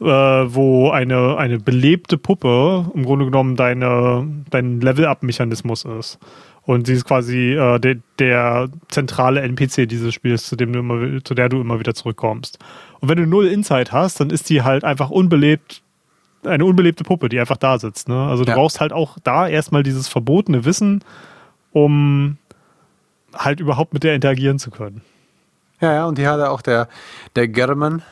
äh, 0.00 0.04
wo 0.04 0.90
eine, 0.90 1.36
eine 1.36 1.58
belebte 1.58 2.16
Puppe 2.16 2.86
im 2.94 3.04
Grunde 3.04 3.24
genommen 3.24 3.56
deine, 3.56 4.26
dein 4.50 4.80
Level-Up-Mechanismus 4.80 5.84
ist. 5.84 6.18
Und 6.64 6.86
sie 6.86 6.92
ist 6.92 7.04
quasi 7.04 7.54
äh, 7.54 7.80
der, 7.80 7.96
der 8.20 8.68
zentrale 8.88 9.40
NPC 9.40 9.88
dieses 9.88 10.14
Spiels, 10.14 10.46
zu, 10.46 10.54
dem 10.54 10.72
du 10.72 10.78
immer, 10.78 11.24
zu 11.24 11.34
der 11.34 11.48
du 11.48 11.60
immer 11.60 11.80
wieder 11.80 11.94
zurückkommst. 11.94 12.60
Und 13.00 13.08
wenn 13.08 13.18
du 13.18 13.26
null 13.26 13.48
Insight 13.48 13.90
hast, 13.90 14.20
dann 14.20 14.30
ist 14.30 14.48
die 14.48 14.62
halt 14.62 14.84
einfach 14.84 15.10
unbelebt 15.10 15.82
eine 16.44 16.64
unbelebte 16.64 17.02
Puppe, 17.02 17.28
die 17.28 17.40
einfach 17.40 17.56
da 17.56 17.78
sitzt. 17.80 18.08
Ne? 18.08 18.20
Also 18.26 18.44
du 18.44 18.50
Ja. 18.50 18.56
brauchst 18.56 18.80
halt 18.80 18.92
auch 18.92 19.16
da 19.24 19.48
erstmal 19.48 19.82
dieses 19.82 20.06
verbotene 20.06 20.64
Wissen, 20.64 21.02
um 21.72 22.36
halt 23.34 23.60
überhaupt 23.60 23.92
mit 23.94 24.02
der 24.04 24.14
interagieren 24.14 24.58
zu 24.58 24.70
können. 24.70 25.02
Ja, 25.80 25.92
ja, 25.94 26.06
und 26.06 26.18
hier 26.18 26.30
hat 26.30 26.38
er 26.38 26.52
auch 26.52 26.62
der, 26.62 26.88
der 27.34 27.48
German, 27.48 28.02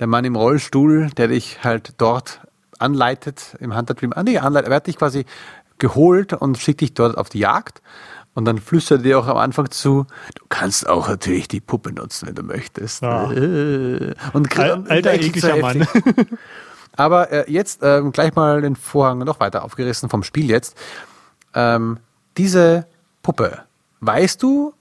der 0.00 0.06
Mann 0.06 0.24
im 0.24 0.34
Rollstuhl, 0.36 1.10
der 1.16 1.28
dich 1.28 1.62
halt 1.62 1.94
dort 1.98 2.40
anleitet 2.78 3.56
im 3.60 3.76
Hunter 3.76 3.94
Dream. 3.94 4.12
Ah, 4.14 4.22
nee, 4.22 4.38
anleitet, 4.38 4.70
er 4.70 4.76
hat 4.76 4.86
dich 4.88 4.96
quasi 4.96 5.24
geholt 5.78 6.32
und 6.32 6.58
schickt 6.58 6.80
dich 6.80 6.94
dort 6.94 7.16
auf 7.16 7.28
die 7.28 7.38
Jagd. 7.38 7.80
Und 8.34 8.46
dann 8.46 8.58
flüstert 8.58 9.00
er 9.00 9.02
dir 9.02 9.18
auch 9.18 9.26
am 9.26 9.36
Anfang 9.36 9.70
zu, 9.70 10.06
du 10.34 10.44
kannst 10.48 10.88
auch 10.88 11.08
natürlich 11.08 11.48
die 11.48 11.60
Puppe 11.60 11.92
nutzen, 11.92 12.28
wenn 12.28 12.34
du 12.34 12.42
möchtest. 12.42 13.02
Ja. 13.02 13.30
Äh. 13.30 14.14
Und 14.32 14.58
Al- 14.58 14.84
alter, 14.88 15.12
ekliger 15.14 15.56
Mann. 15.58 15.86
Aber 16.96 17.30
äh, 17.30 17.50
jetzt 17.50 17.80
ähm, 17.82 18.12
gleich 18.12 18.34
mal 18.34 18.62
den 18.62 18.76
Vorhang 18.76 19.18
noch 19.18 19.38
weiter 19.40 19.64
aufgerissen 19.64 20.08
vom 20.08 20.22
Spiel 20.22 20.48
jetzt. 20.48 20.76
Ähm, 21.54 21.98
diese 22.38 22.86
Puppe, 23.22 23.62
weißt 24.02 24.42
du, 24.42 24.74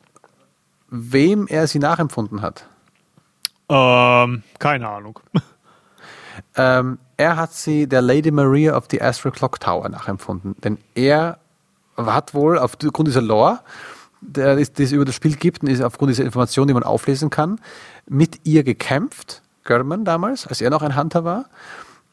wem 0.90 1.48
er 1.48 1.68
sie 1.68 1.80
nachempfunden 1.80 2.42
hat? 2.42 2.68
Ähm, 3.70 4.44
keine 4.60 4.90
Ahnung. 4.90 5.20
Ähm, 6.56 6.98
er 7.18 7.36
hat 7.38 7.54
sie 7.54 7.88
der 7.88 8.02
Lady 8.02 8.32
Maria 8.32 8.76
of 8.76 8.86
the 8.90 9.02
Astral 9.02 9.32
Clock 9.32 9.60
Tower 9.60 9.88
nachempfunden. 9.90 10.56
Denn 10.62 10.78
er 10.96 11.40
hat 11.98 12.34
wohl 12.34 12.58
aufgrund 12.58 13.08
dieser 13.08 13.22
Lore, 13.22 13.60
die 14.22 14.42
es 14.42 14.92
über 14.92 15.06
das 15.06 15.16
Spiel 15.16 15.36
gibt 15.36 15.62
und 15.62 15.70
ist 15.70 15.82
aufgrund 15.82 16.10
dieser 16.10 16.24
Informationen, 16.24 16.68
die 16.68 16.74
man 16.74 16.84
auflesen 16.84 17.30
kann, 17.30 17.60
mit 18.08 18.46
ihr 18.46 18.64
gekämpft, 18.64 19.42
German 19.64 20.06
damals, 20.06 20.48
als 20.48 20.62
er 20.62 20.70
noch 20.70 20.82
ein 20.82 20.96
Hunter 20.96 21.24
war, 21.24 21.46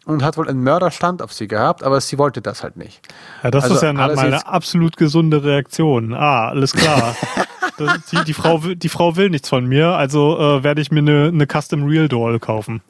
und 0.09 0.23
hat 0.25 0.39
wohl 0.39 0.49
einen 0.49 0.63
Mörderstand 0.63 1.21
auf 1.21 1.33
sie 1.35 1.49
gehabt, 1.49 1.83
aber 1.83 2.01
sie 2.01 2.17
wollte 2.19 2.41
das 2.41 2.63
halt 2.63 2.77
nicht. 2.77 3.01
Ja, 3.43 3.51
das 3.51 3.65
Also 3.65 3.77
ist 3.77 3.83
ja 3.83 3.91
eine, 3.91 3.99
mal 3.99 4.19
eine 4.19 4.47
absolut 4.47 4.97
gesunde 4.97 5.45
Reaktion. 5.45 6.15
Ah, 6.15 6.49
alles 6.49 6.73
klar. 6.73 7.15
das, 7.79 8.07
die, 8.07 8.25
die, 8.25 8.33
Frau, 8.33 8.65
will- 8.65 8.75
die 8.77 8.89
Frau 8.89 9.17
will 9.17 9.29
nichts 9.29 9.49
von 9.51 9.67
mir, 9.67 9.89
also 9.91 10.39
äh, 10.39 10.65
werde 10.65 10.81
ich 10.81 10.91
mir 10.91 11.01
eine, 11.01 11.27
eine 11.29 11.47
Custom 11.47 11.85
Real 11.85 12.09
Doll 12.09 12.39
kaufen. 12.41 12.81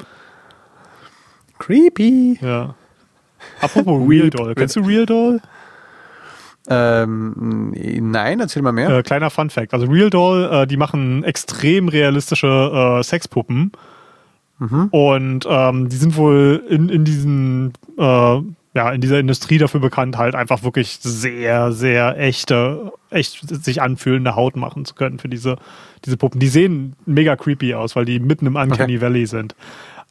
Creepy. 1.58 2.38
Ja. 2.40 2.74
Apropos 3.60 4.08
Real 4.08 4.30
Doll. 4.30 4.54
Kennst 4.54 4.76
du 4.76 4.80
Real 4.80 5.04
Doll? 5.06 5.40
Ähm, 6.70 7.72
nein, 8.10 8.40
erzähl 8.40 8.62
mal 8.62 8.72
mehr. 8.72 8.90
Äh, 8.90 9.02
kleiner 9.02 9.30
Fun 9.30 9.50
Fact. 9.50 9.74
Also 9.74 9.86
Real 9.86 10.10
Doll, 10.10 10.48
äh, 10.52 10.66
die 10.66 10.76
machen 10.76 11.24
extrem 11.24 11.88
realistische 11.88 12.98
äh, 13.00 13.02
Sexpuppen. 13.02 13.72
Und 14.90 15.46
ähm, 15.48 15.88
die 15.88 15.96
sind 15.96 16.16
wohl 16.16 16.62
in, 16.68 16.88
in 16.88 17.04
diesen, 17.04 17.72
äh, 17.96 18.02
ja, 18.74 18.90
in 18.92 19.00
dieser 19.00 19.18
Industrie 19.20 19.58
dafür 19.58 19.80
bekannt, 19.80 20.18
halt 20.18 20.34
einfach 20.34 20.62
wirklich 20.64 20.98
sehr, 21.00 21.72
sehr 21.72 22.18
echte, 22.18 22.92
echt 23.10 23.38
sich 23.64 23.80
anfühlende 23.82 24.34
Haut 24.36 24.56
machen 24.56 24.84
zu 24.84 24.94
können 24.94 25.18
für 25.18 25.28
diese, 25.28 25.56
diese 26.04 26.16
Puppen. 26.16 26.40
Die 26.40 26.48
sehen 26.48 26.94
mega 27.06 27.36
creepy 27.36 27.74
aus, 27.74 27.94
weil 27.96 28.04
die 28.04 28.18
mitten 28.20 28.46
im 28.46 28.56
Uncanny 28.56 28.96
Okay. 28.96 29.00
Valley 29.00 29.26
sind. 29.26 29.54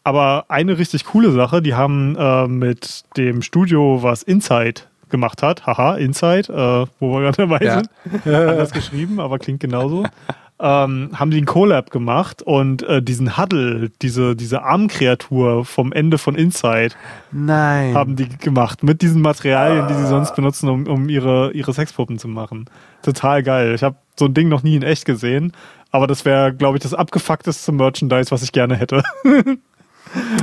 Aber 0.04 0.46
eine 0.48 0.78
richtig 0.78 1.04
coole 1.04 1.32
Sache, 1.32 1.62
die 1.62 1.74
haben 1.76 2.16
äh, 2.18 2.48
mit 2.48 3.04
dem 3.18 3.42
Studio, 3.42 4.02
was 4.02 4.24
Inside 4.24 4.82
gemacht 5.10 5.44
hat, 5.44 5.66
haha, 5.66 5.96
Inside, 5.96 6.52
äh, 6.52 6.86
wo 7.00 7.12
wir 7.14 7.22
gerade 7.22 7.38
dabei 7.48 7.60
Ja. 7.66 7.82
sind, 7.82 7.90
anders 8.26 8.72
geschrieben, 8.72 9.20
aber 9.20 9.40
klingt 9.40 9.60
genauso. 9.60 10.06
Ähm, 10.60 11.12
haben 11.14 11.30
die 11.30 11.38
einen 11.38 11.46
Collab 11.46 11.92
gemacht 11.92 12.42
und 12.42 12.82
äh, 12.82 13.02
diesen 13.02 13.38
Huddle, 13.38 13.92
diese, 14.02 14.36
diese 14.36 14.64
Armkreatur 14.64 15.66
vom 15.66 15.94
Ende 15.94 16.18
von 16.18 16.34
Inside, 16.34 16.96
Nein. 17.32 17.94
haben 17.94 18.16
die 18.16 18.28
gemacht 18.28 18.82
mit 18.82 19.04
diesen 19.04 19.22
Materialien, 19.22 19.88
die 19.88 19.94
sie 19.94 20.08
sonst 20.08 20.36
benutzen, 20.36 20.68
um, 20.70 20.88
um 20.88 21.10
ihre, 21.10 21.52
ihre 21.52 21.74
Sexpuppen 21.74 22.18
zu 22.18 22.28
machen. 22.28 22.66
Total 23.04 23.44
geil. 23.44 23.76
Ich 23.76 23.84
habe 23.84 23.98
so 24.18 24.26
ein 24.26 24.34
Ding 24.34 24.50
noch 24.50 24.64
nie 24.64 24.76
in 24.76 24.82
echt 24.82 25.06
gesehen, 25.06 25.54
aber 25.92 26.08
das 26.08 26.26
wäre, 26.26 26.54
glaube 26.54 26.78
ich, 26.78 26.84
das 26.84 26.96
abgefuckteste 26.96 27.72
Merchandise, 27.72 28.32
was 28.32 28.42
ich 28.42 28.52
gerne 28.52 28.76
hätte. 28.76 29.04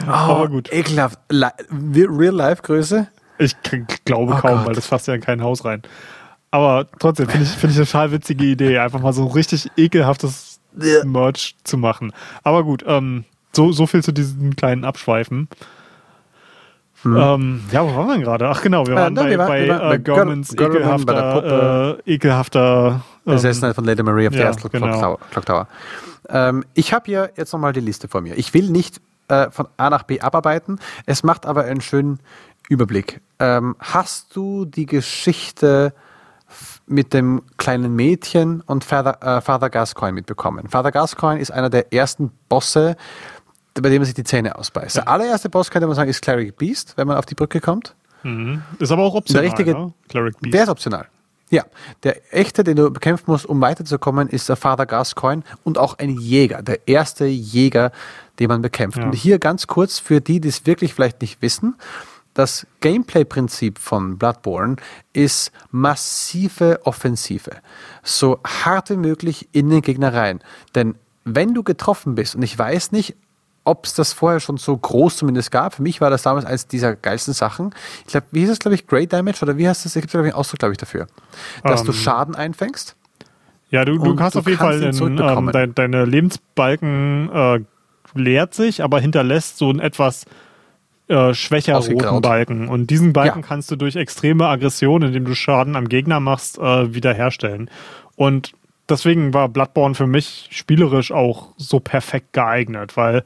Oh, 0.07 0.11
Aber 0.11 0.49
gut. 0.49 0.73
Ekelhaft. 0.73 1.19
Real-Life-Größe? 1.31 3.09
Ich 3.39 3.57
glaube 4.05 4.35
oh 4.35 4.37
kaum, 4.37 4.59
Gott. 4.59 4.67
weil 4.67 4.75
das 4.75 4.87
fasst 4.87 5.09
ja 5.09 5.15
in 5.15 5.21
kein 5.21 5.43
Haus 5.43 5.65
rein. 5.65 5.83
Aber 6.55 6.87
trotzdem 7.01 7.29
finde 7.29 7.47
ich, 7.47 7.51
find 7.51 7.73
ich 7.73 7.79
eine 7.79 7.87
total 7.87 8.13
witzige 8.13 8.45
Idee, 8.45 8.79
einfach 8.79 9.01
mal 9.01 9.13
so 9.13 9.27
richtig 9.27 9.73
ekelhaftes 9.77 10.61
Merch 11.05 11.57
zu 11.65 11.77
machen. 11.77 12.13
Aber 12.45 12.63
gut, 12.63 12.85
ähm, 12.87 13.25
so, 13.51 13.73
so 13.73 13.89
viel 13.89 14.05
zu 14.05 14.13
diesen 14.13 14.55
kleinen 14.55 14.85
Abschweifen. 14.85 15.49
Hm. 17.03 17.17
Ähm, 17.17 17.61
ja, 17.73 17.85
wo 17.85 17.97
waren 17.97 18.07
wir 18.07 18.25
gerade? 18.25 18.49
Ach 18.49 18.63
genau, 18.63 18.87
wir 18.87 18.95
waren 18.95 19.17
äh, 19.17 19.37
bei, 19.37 19.37
bei, 19.37 19.67
wir 19.67 19.83
äh, 19.83 19.99
Gormans 19.99 20.53
ekelhafter, 20.53 21.99
äh, 22.07 22.13
ekelhafter 22.15 23.03
ähm, 23.27 23.33
Besessen 23.33 23.75
von 23.75 23.85
Lady 23.85 24.05
Marie 24.05 24.29
of 24.29 24.35
the 24.35 24.39
ja, 24.39 24.51
Astral 24.51 24.71
genau. 24.71 25.19
Clock 25.33 25.47
Tower. 25.47 25.67
Ähm, 26.29 26.65
ich 26.75 26.93
habe 26.93 27.07
hier 27.07 27.33
jetzt 27.37 27.53
nochmal 27.53 27.73
die 27.73 27.81
Liste 27.81 28.07
vor 28.07 28.21
mir. 28.21 28.39
Ich 28.39 28.55
will 28.55 28.71
nicht 28.71 29.01
äh, 29.27 29.51
von 29.51 29.67
A 29.77 29.91
nach 29.91 30.05
B 30.05 30.21
abarbeiten, 30.21 30.79
es 31.05 31.25
macht 31.25 31.47
aber 31.47 31.65
einen 31.65 31.81
schönen 31.81 32.21
Überblick. 32.69 33.23
Ähm, 33.41 33.75
hast 33.81 34.37
du 34.37 34.67
die 34.67 34.87
Geschichte 34.87 35.93
mit 36.87 37.15
dem 37.15 37.43
kleinen 37.57 37.95
Mädchen 37.95 38.61
und 38.63 38.85
Father, 38.85 39.23
äh, 39.23 39.41
Father 39.41 39.71
Gascoigne 39.71 40.15
mitbekommen? 40.15 40.69
Father 40.69 40.93
Gascoigne 40.93 41.41
ist 41.41 41.51
einer 41.51 41.71
der 41.71 41.93
ersten 41.93 42.31
Bosse, 42.49 42.97
bei 43.75 43.89
dem 43.89 43.99
man 43.99 44.05
sich 44.07 44.15
die 44.15 44.25
Zähne 44.25 44.57
ausbeißt. 44.57 44.97
Der 44.97 45.09
allererste 45.09 45.49
Boss, 45.49 45.71
könnte 45.71 45.87
man 45.87 45.97
sagen, 45.97 46.11
ist 46.11 46.23
Cleric 46.23 46.57
Beast, 46.57 46.95
wenn 46.97 47.09
man 47.09 47.17
auf 47.17 47.27
die 47.27 47.35
Brücke 47.35 47.61
kommt. 47.61 47.95
Mhm. 48.23 48.63
Ist 48.79 48.93
aber 48.93 49.03
auch 49.03 49.15
optional. 49.15 49.43
Der, 49.43 49.51
richtige, 49.51 49.73
ne? 49.73 49.93
Cleric 50.09 50.41
Beast. 50.41 50.55
der 50.55 50.63
ist 50.63 50.69
optional. 50.69 51.07
Ja, 51.51 51.65
der 52.03 52.35
echte, 52.35 52.65
den 52.65 52.77
du 52.77 52.91
bekämpfen 52.91 53.31
musst, 53.31 53.47
um 53.47 53.61
weiterzukommen, 53.61 54.29
ist 54.29 54.49
der 54.49 54.57
Father 54.57 54.87
Gascoigne 54.87 55.43
und 55.63 55.79
auch 55.79 55.99
ein 55.99 56.11
Jäger, 56.11 56.63
der 56.63 56.89
erste 56.89 57.27
Jäger, 57.27 57.93
den 58.39 58.49
man 58.49 58.63
bekämpft. 58.63 58.99
Ja. 58.99 59.05
Und 59.05 59.15
hier 59.15 59.39
ganz 59.39 59.67
kurz 59.67 59.99
für 59.99 60.21
die, 60.21 60.41
die 60.41 60.49
es 60.49 60.67
wirklich 60.67 60.95
vielleicht 60.95 61.21
nicht 61.21 61.43
wissen, 61.43 61.77
das 62.35 62.67
Gameplay-Prinzip 62.81 63.79
von 63.79 64.19
Bloodborne 64.19 64.77
ist 65.13 65.53
massive 65.71 66.81
Offensive. 66.85 67.53
So 68.03 68.41
hart 68.45 68.91
wie 68.91 68.97
möglich 68.97 69.49
in 69.53 69.71
den 69.71 69.83
Gegner 69.83 70.13
rein. 70.13 70.41
Denn 70.75 70.97
wenn 71.25 71.55
du 71.55 71.63
getroffen 71.63 72.15
bist, 72.15 72.35
und 72.35 72.43
ich 72.43 72.59
weiß 72.59 72.93
nicht, 72.93 73.17
ob 73.65 73.87
es 73.87 73.95
das 73.95 74.13
vorher 74.13 74.41
schon 74.41 74.59
so 74.59 74.77
groß 74.77 75.17
zumindest 75.17 75.51
gab. 75.51 75.75
Für 75.75 75.83
mich 75.83 76.01
war 76.01 76.11
das 76.11 76.23
damals 76.23 76.45
eines 76.45 76.67
dieser 76.67 76.95
geilsten 76.95 77.33
Sachen. 77.33 77.75
Ich 78.01 78.09
glaube, 78.09 78.27
wie 78.31 78.41
hieß 78.41 78.51
das, 78.51 78.59
glaube 78.59 78.75
ich, 78.75 78.87
Great 78.87 79.13
Damage 79.13 79.39
oder 79.43 79.57
wie 79.57 79.67
heißt 79.67 79.85
das? 79.85 79.97
Es 79.97 80.01
gibt, 80.03 80.11
glaube 80.11 80.27
ich, 80.27 80.35
einen 80.35 80.39
Ausdruck, 80.39 80.59
glaube 80.59 80.73
ich, 80.73 80.79
dafür. 80.79 81.07
Dass 81.63 81.81
um, 81.81 81.87
du 81.87 81.93
ähm. 81.93 81.99
Schaden 81.99 82.35
einfängst. 82.35 82.95
Ja, 83.71 83.85
du, 83.85 83.99
du 83.99 84.21
hast 84.21 84.37
auf 84.37 84.47
jeden 84.47 84.59
Fall 84.59 84.83
in, 84.83 85.19
ähm, 85.19 85.51
de, 85.51 85.67
deine 85.75 86.05
Lebensbalken 86.05 87.31
äh, 87.33 87.61
leert 88.15 88.55
sich, 88.55 88.85
aber 88.85 89.01
hinterlässt 89.01 89.59
so 89.59 89.71
einen 89.71 89.81
etwas 89.81 90.27
äh, 91.09 91.35
schwächer 91.35 91.77
roten 91.77 92.21
Balken. 92.23 92.69
Und 92.69 92.91
diesen 92.91 93.13
Balken 93.13 93.41
ja. 93.41 93.47
kannst 93.47 93.71
du 93.71 93.77
durch 93.77 93.97
extreme 93.97 94.49
Aggression, 94.49 95.03
indem 95.03 95.25
du 95.25 95.35
Schaden 95.35 95.77
am 95.77 95.89
Gegner 95.89 96.21
machst, 96.21 96.59
äh, 96.59 96.95
wiederherstellen. 96.95 97.71
Und 98.17 98.53
deswegen 98.89 99.35
war 99.35 99.49
Bloodborne 99.49 99.95
für 99.95 100.07
mich 100.07 100.49
spielerisch 100.51 101.13
auch 101.13 101.49
so 101.57 101.81
perfekt 101.81 102.33
geeignet, 102.33 102.97
weil 102.97 103.25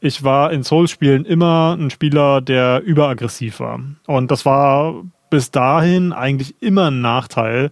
ich 0.00 0.24
war 0.24 0.50
in 0.50 0.64
Souls-Spielen 0.64 1.24
immer 1.24 1.76
ein 1.78 1.90
Spieler, 1.90 2.40
der 2.40 2.82
überaggressiv 2.82 3.60
war. 3.60 3.80
Und 4.06 4.30
das 4.30 4.46
war 4.46 4.94
bis 5.28 5.50
dahin 5.50 6.12
eigentlich 6.12 6.60
immer 6.62 6.90
ein 6.90 7.00
Nachteil, 7.00 7.70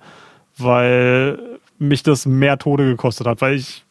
weil 0.57 1.59
mich 1.79 2.03
das 2.03 2.27
mehr 2.27 2.59
Tode 2.59 2.85
gekostet 2.85 3.27
hat, 3.27 3.41
weil 3.41 3.55
ich 3.55 3.85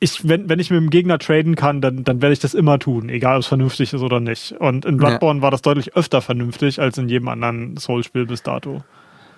ich, 0.00 0.26
wenn, 0.26 0.48
wenn 0.48 0.58
ich 0.58 0.70
mit 0.70 0.80
dem 0.80 0.88
Gegner 0.88 1.18
traden 1.18 1.54
kann, 1.54 1.82
dann, 1.82 2.04
dann 2.04 2.22
werde 2.22 2.32
ich 2.32 2.38
das 2.38 2.54
immer 2.54 2.78
tun, 2.78 3.10
egal 3.10 3.36
ob 3.36 3.42
es 3.42 3.46
vernünftig 3.46 3.92
ist 3.92 4.00
oder 4.00 4.18
nicht. 4.18 4.52
Und 4.58 4.86
in 4.86 4.96
Bloodborne 4.96 5.40
ja. 5.40 5.42
war 5.42 5.50
das 5.50 5.60
deutlich 5.60 5.94
öfter 5.94 6.22
vernünftig 6.22 6.80
als 6.80 6.96
in 6.96 7.08
jedem 7.10 7.28
anderen 7.28 7.76
Souls-Spiel 7.76 8.24
bis 8.24 8.42
dato. 8.42 8.82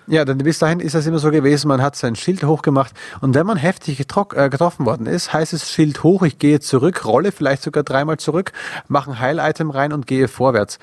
Ja, 0.06 0.24
denn 0.24 0.38
bis 0.38 0.58
dahin 0.58 0.80
ist 0.80 0.94
es 0.94 1.06
immer 1.06 1.18
so 1.18 1.30
gewesen, 1.30 1.68
man 1.68 1.82
hat 1.82 1.96
sein 1.96 2.16
Schild 2.16 2.44
hochgemacht 2.44 2.92
und 3.20 3.34
wenn 3.34 3.46
man 3.46 3.56
heftig 3.56 4.00
äh, 4.00 4.04
getroffen 4.04 4.86
worden 4.86 5.06
ist, 5.06 5.32
heißt 5.32 5.52
es 5.52 5.70
Schild 5.70 6.02
hoch, 6.02 6.22
ich 6.22 6.38
gehe 6.38 6.58
zurück, 6.60 7.04
rolle 7.04 7.30
vielleicht 7.30 7.62
sogar 7.62 7.84
dreimal 7.84 8.16
zurück, 8.16 8.52
mache 8.88 9.12
ein 9.12 9.20
Heil-Item 9.20 9.70
rein 9.70 9.92
und 9.92 10.06
gehe 10.06 10.26
vorwärts. 10.26 10.78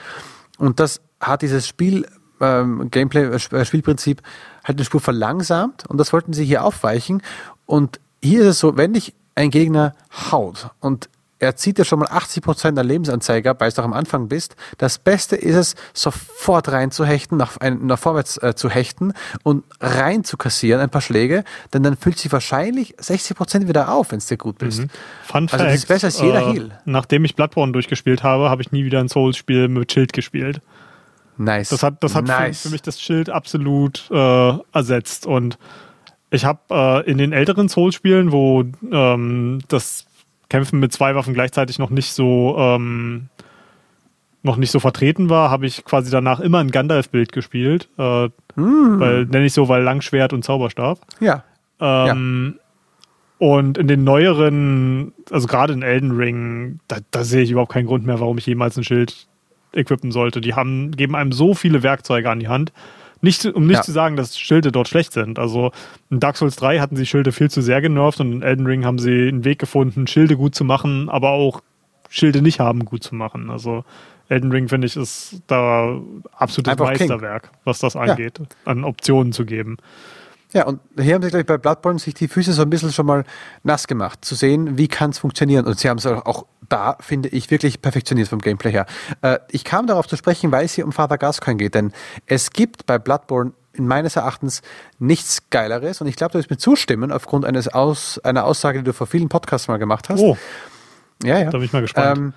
Und 0.58 0.80
das 0.80 1.02
hat 1.20 1.42
dieses 1.42 1.68
Spiel, 1.68 2.06
ähm, 2.40 2.90
Gameplay, 2.92 3.26
äh, 3.26 3.66
Spielprinzip 3.66 4.22
halt 4.64 4.78
eine 4.78 4.86
Spur 4.86 5.02
verlangsamt 5.02 5.86
und 5.88 5.98
das 5.98 6.14
wollten 6.14 6.32
sie 6.32 6.46
hier 6.46 6.64
aufweichen. 6.64 7.22
Und 7.66 8.00
hier 8.24 8.42
ist 8.42 8.48
es 8.48 8.60
so, 8.60 8.78
wenn 8.78 8.94
dich 8.94 9.14
ein 9.40 9.52
Gegner 9.52 9.94
haut 10.32 10.70
und 10.80 11.10
er 11.42 11.56
zieht 11.56 11.80
ja 11.80 11.86
schon 11.86 12.00
mal 12.00 12.10
80 12.10 12.44
Prozent 12.44 12.78
der 12.78 12.84
Lebensanzeiger, 12.84 13.56
weil 13.60 13.72
du 13.72 13.82
auch 13.82 13.86
am 13.86 13.94
Anfang 13.94 14.28
bist. 14.28 14.58
Das 14.78 15.00
Beste 15.00 15.38
ist 15.38 15.56
es, 15.56 15.76
sofort 15.94 16.70
reinzuhechten, 16.70 17.38
nach, 17.38 17.56
ein, 17.58 17.86
nach 17.86 17.98
vorwärts 17.98 18.36
äh, 18.44 18.56
zu 18.56 18.70
hechten 18.70 19.14
und 19.44 19.64
rein 19.80 20.26
zu 20.26 20.36
kassieren, 20.36 20.82
ein 20.82 20.90
paar 20.90 21.00
Schläge, 21.00 21.46
denn 21.74 21.84
dann 21.84 21.96
füllt 21.96 22.20
sich 22.20 22.30
wahrscheinlich 22.34 22.94
60 22.98 23.38
Prozent 23.38 23.68
wieder 23.70 23.94
auf, 23.94 24.12
wenn 24.12 24.18
es 24.18 24.26
dir 24.26 24.36
gut 24.36 24.58
bist. 24.58 24.82
Mhm. 24.82 24.90
Fun 25.24 25.44
also 25.44 25.58
Fact, 25.58 25.64
das 25.70 25.76
ist 25.76 25.88
besser 25.88 26.08
als 26.08 26.20
jeder 26.20 26.42
äh, 26.42 26.54
Heal. 26.54 26.72
Nachdem 26.84 27.24
ich 27.24 27.38
Bloodborne 27.38 27.72
durchgespielt 27.72 28.22
habe, 28.22 28.50
habe 28.50 28.62
ich 28.62 28.74
nie 28.74 28.84
wieder 28.84 29.00
ein 29.00 29.08
Souls-Spiel 29.08 29.70
mit 29.70 29.90
Schild 29.94 30.12
gespielt. 30.12 30.60
Nice. 31.38 31.70
Das 31.70 31.84
hat, 31.84 32.04
das 32.04 32.16
hat 32.16 32.26
nice. 32.26 32.64
für, 32.64 32.68
für, 32.68 32.74
mich 32.74 32.82
das 32.82 33.00
Schild 33.00 33.30
absolut 33.30 34.10
äh, 34.12 34.54
ersetzt 34.74 35.26
und 35.26 35.58
ich 36.32 36.46
habe 36.46 36.60
äh, 36.70 37.10
in 37.10 37.18
den 37.18 37.34
älteren 37.34 37.70
Souls-Spielen, 37.70 38.32
wo 38.32 38.64
ähm, 38.92 39.60
das 39.68 40.06
Kämpfen 40.50 40.80
mit 40.80 40.94
zwei 40.94 41.16
Waffen 41.16 41.34
gleichzeitig 41.34 41.80
noch 41.80 41.90
nicht 41.90 42.14
so 42.14 42.56
ähm, 42.58 43.30
noch 44.42 44.58
nicht 44.58 44.72
so 44.72 44.80
vertreten 44.80 45.30
war, 45.30 45.52
habe 45.52 45.66
ich 45.66 45.84
quasi 45.84 46.10
danach 46.10 46.40
immer 46.40 46.60
ein 46.60 46.72
Gandalf-Bild 46.72 47.32
gespielt. 47.32 47.90
Äh, 47.98 48.28
mm. 48.56 49.00
Weil, 49.00 49.26
nenne 49.26 49.46
ich 49.46 49.54
so, 49.54 49.68
weil 49.68 49.84
Langschwert 49.84 50.32
und 50.32 50.44
Zauberstab. 50.44 51.00
Ja. 51.20 51.44
Ähm, 51.80 52.56
ja. 52.56 52.62
Und 53.40 53.78
in 53.78 53.88
den 53.88 54.04
neueren, 54.04 55.14
also 55.32 55.48
gerade 55.48 55.74
in 55.74 55.82
Elden 55.82 56.12
Ring, 56.12 56.80
da, 56.88 56.98
da, 57.12 57.24
sehe 57.24 57.44
ich 57.44 57.52
überhaupt 57.52 57.72
keinen 57.72 57.88
Grund 57.88 58.06
mehr, 58.06 58.20
warum 58.20 58.38
ich 58.38 58.46
jemals 58.46 58.78
ein 58.78 58.84
Schild 58.84 59.28
equippen 59.74 60.12
sollte. 60.12 60.42
Die 60.42 60.56
haben, 60.56 60.92
geben 60.92 61.16
einem 61.16 61.32
so 61.32 61.54
viele 61.54 61.84
Werkzeuge 61.84 62.30
an 62.30 62.40
die 62.40 62.48
Hand. 62.48 62.72
Nicht, 63.22 63.46
um 63.46 63.68
nicht 63.68 63.78
ja. 63.78 63.82
zu 63.82 63.92
sagen, 63.92 64.16
dass 64.16 64.40
Schilde 64.40 64.72
dort 64.72 64.88
schlecht 64.88 65.14
sind. 65.14 65.40
Also 65.40 65.72
in 66.10 66.20
Dark 66.20 66.38
Souls 66.38 66.56
3 66.56 66.80
hatten 66.80 66.96
sie 66.96 67.06
Schilde 67.06 67.32
viel 67.32 67.50
zu 67.50 67.62
sehr 67.62 67.82
genervt 67.82 68.20
und 68.22 68.32
in 68.32 68.42
Elden 68.42 68.66
Ring 68.66 68.86
haben 68.86 68.98
sie 68.98 69.28
einen 69.28 69.44
Weg 69.44 69.60
gefunden, 69.60 70.08
Schilde 70.08 70.38
gut 70.38 70.56
zu 70.56 70.64
machen, 70.64 71.10
aber 71.10 71.32
auch 71.32 71.62
Schilde 72.10 72.42
nicht 72.42 72.60
haben 72.60 72.86
gut 72.86 73.04
zu 73.04 73.16
machen. 73.16 73.50
Also 73.50 73.84
Elden 74.30 74.52
Ring, 74.52 74.70
finde 74.70 74.88
ich, 74.88 74.96
ist 74.96 75.42
da 75.48 76.00
absolutes 76.32 76.72
Einfach 76.72 76.86
Meisterwerk, 76.86 77.44
King. 77.44 77.60
was 77.66 77.80
das 77.80 77.96
angeht, 77.96 78.40
ja. 78.40 78.46
an 78.66 78.84
Optionen 78.84 79.34
zu 79.34 79.46
geben. 79.46 79.78
Ja, 80.52 80.66
und 80.66 80.80
hier 81.00 81.14
haben 81.14 81.22
sie, 81.22 81.30
glaube 81.30 81.42
ich, 81.42 81.46
bei 81.46 81.58
Bloodborne 81.58 82.00
sich 82.00 82.16
die 82.16 82.28
Füße 82.28 82.54
so 82.54 82.64
ein 82.64 82.70
bisschen 82.70 82.92
schon 82.92 83.06
mal 83.06 83.24
nass 83.64 83.88
gemacht, 83.88 84.26
zu 84.26 84.34
sehen, 84.34 84.78
wie 84.78 84.88
kann 84.88 85.12
es 85.12 85.20
funktionieren. 85.20 85.66
Und 85.66 85.78
sie 85.78 85.90
haben 85.90 85.98
es 85.98 86.08
auch 86.08 86.46
da, 86.68 86.98
finde 87.00 87.30
ich, 87.30 87.52
wirklich 87.52 87.82
perfektioniert 87.82 88.30
vom 88.30 88.40
Gameplay 88.40 88.72
her. 88.72 88.86
Äh, 89.22 89.40
ich 89.52 89.64
kam 89.64 89.86
darauf 89.86 90.08
zu 90.08 90.16
sprechen, 90.16 90.52
weil 90.52 90.66
es 90.66 90.74
hier 90.74 90.86
um 90.86 90.92
Father 90.92 91.20
Gascoigne 91.20 91.58
geht, 91.58 91.76
denn 91.76 91.94
es 92.26 92.50
gibt 92.52 92.88
bei 92.88 92.98
Bloodborne 92.98 93.54
in 93.74 93.88
meines 93.88 94.16
Erachtens 94.16 94.62
nichts 94.98 95.50
Geileres 95.52 96.02
und 96.02 96.08
ich 96.08 96.16
glaube, 96.16 96.32
du 96.34 96.40
wirst 96.40 96.50
mir 96.50 96.58
zustimmen 96.58 97.12
aufgrund 97.12 97.46
eines 97.46 97.68
Aus, 97.68 98.20
einer 98.20 98.46
Aussage, 98.46 98.80
die 98.80 98.86
du 98.86 98.94
vor 98.94 99.08
vielen 99.08 99.30
Podcasts 99.30 99.68
mal 99.68 99.78
gemacht 99.78 100.10
hast. 100.10 100.20
Oh. 100.20 100.36
Ja, 101.24 101.38
ja. 101.40 101.46
Da 101.46 101.58
bin 101.58 101.64
ich 101.64 101.74
mal 101.74 101.82
gespannt. 101.82 102.18
Ähm, 102.18 102.34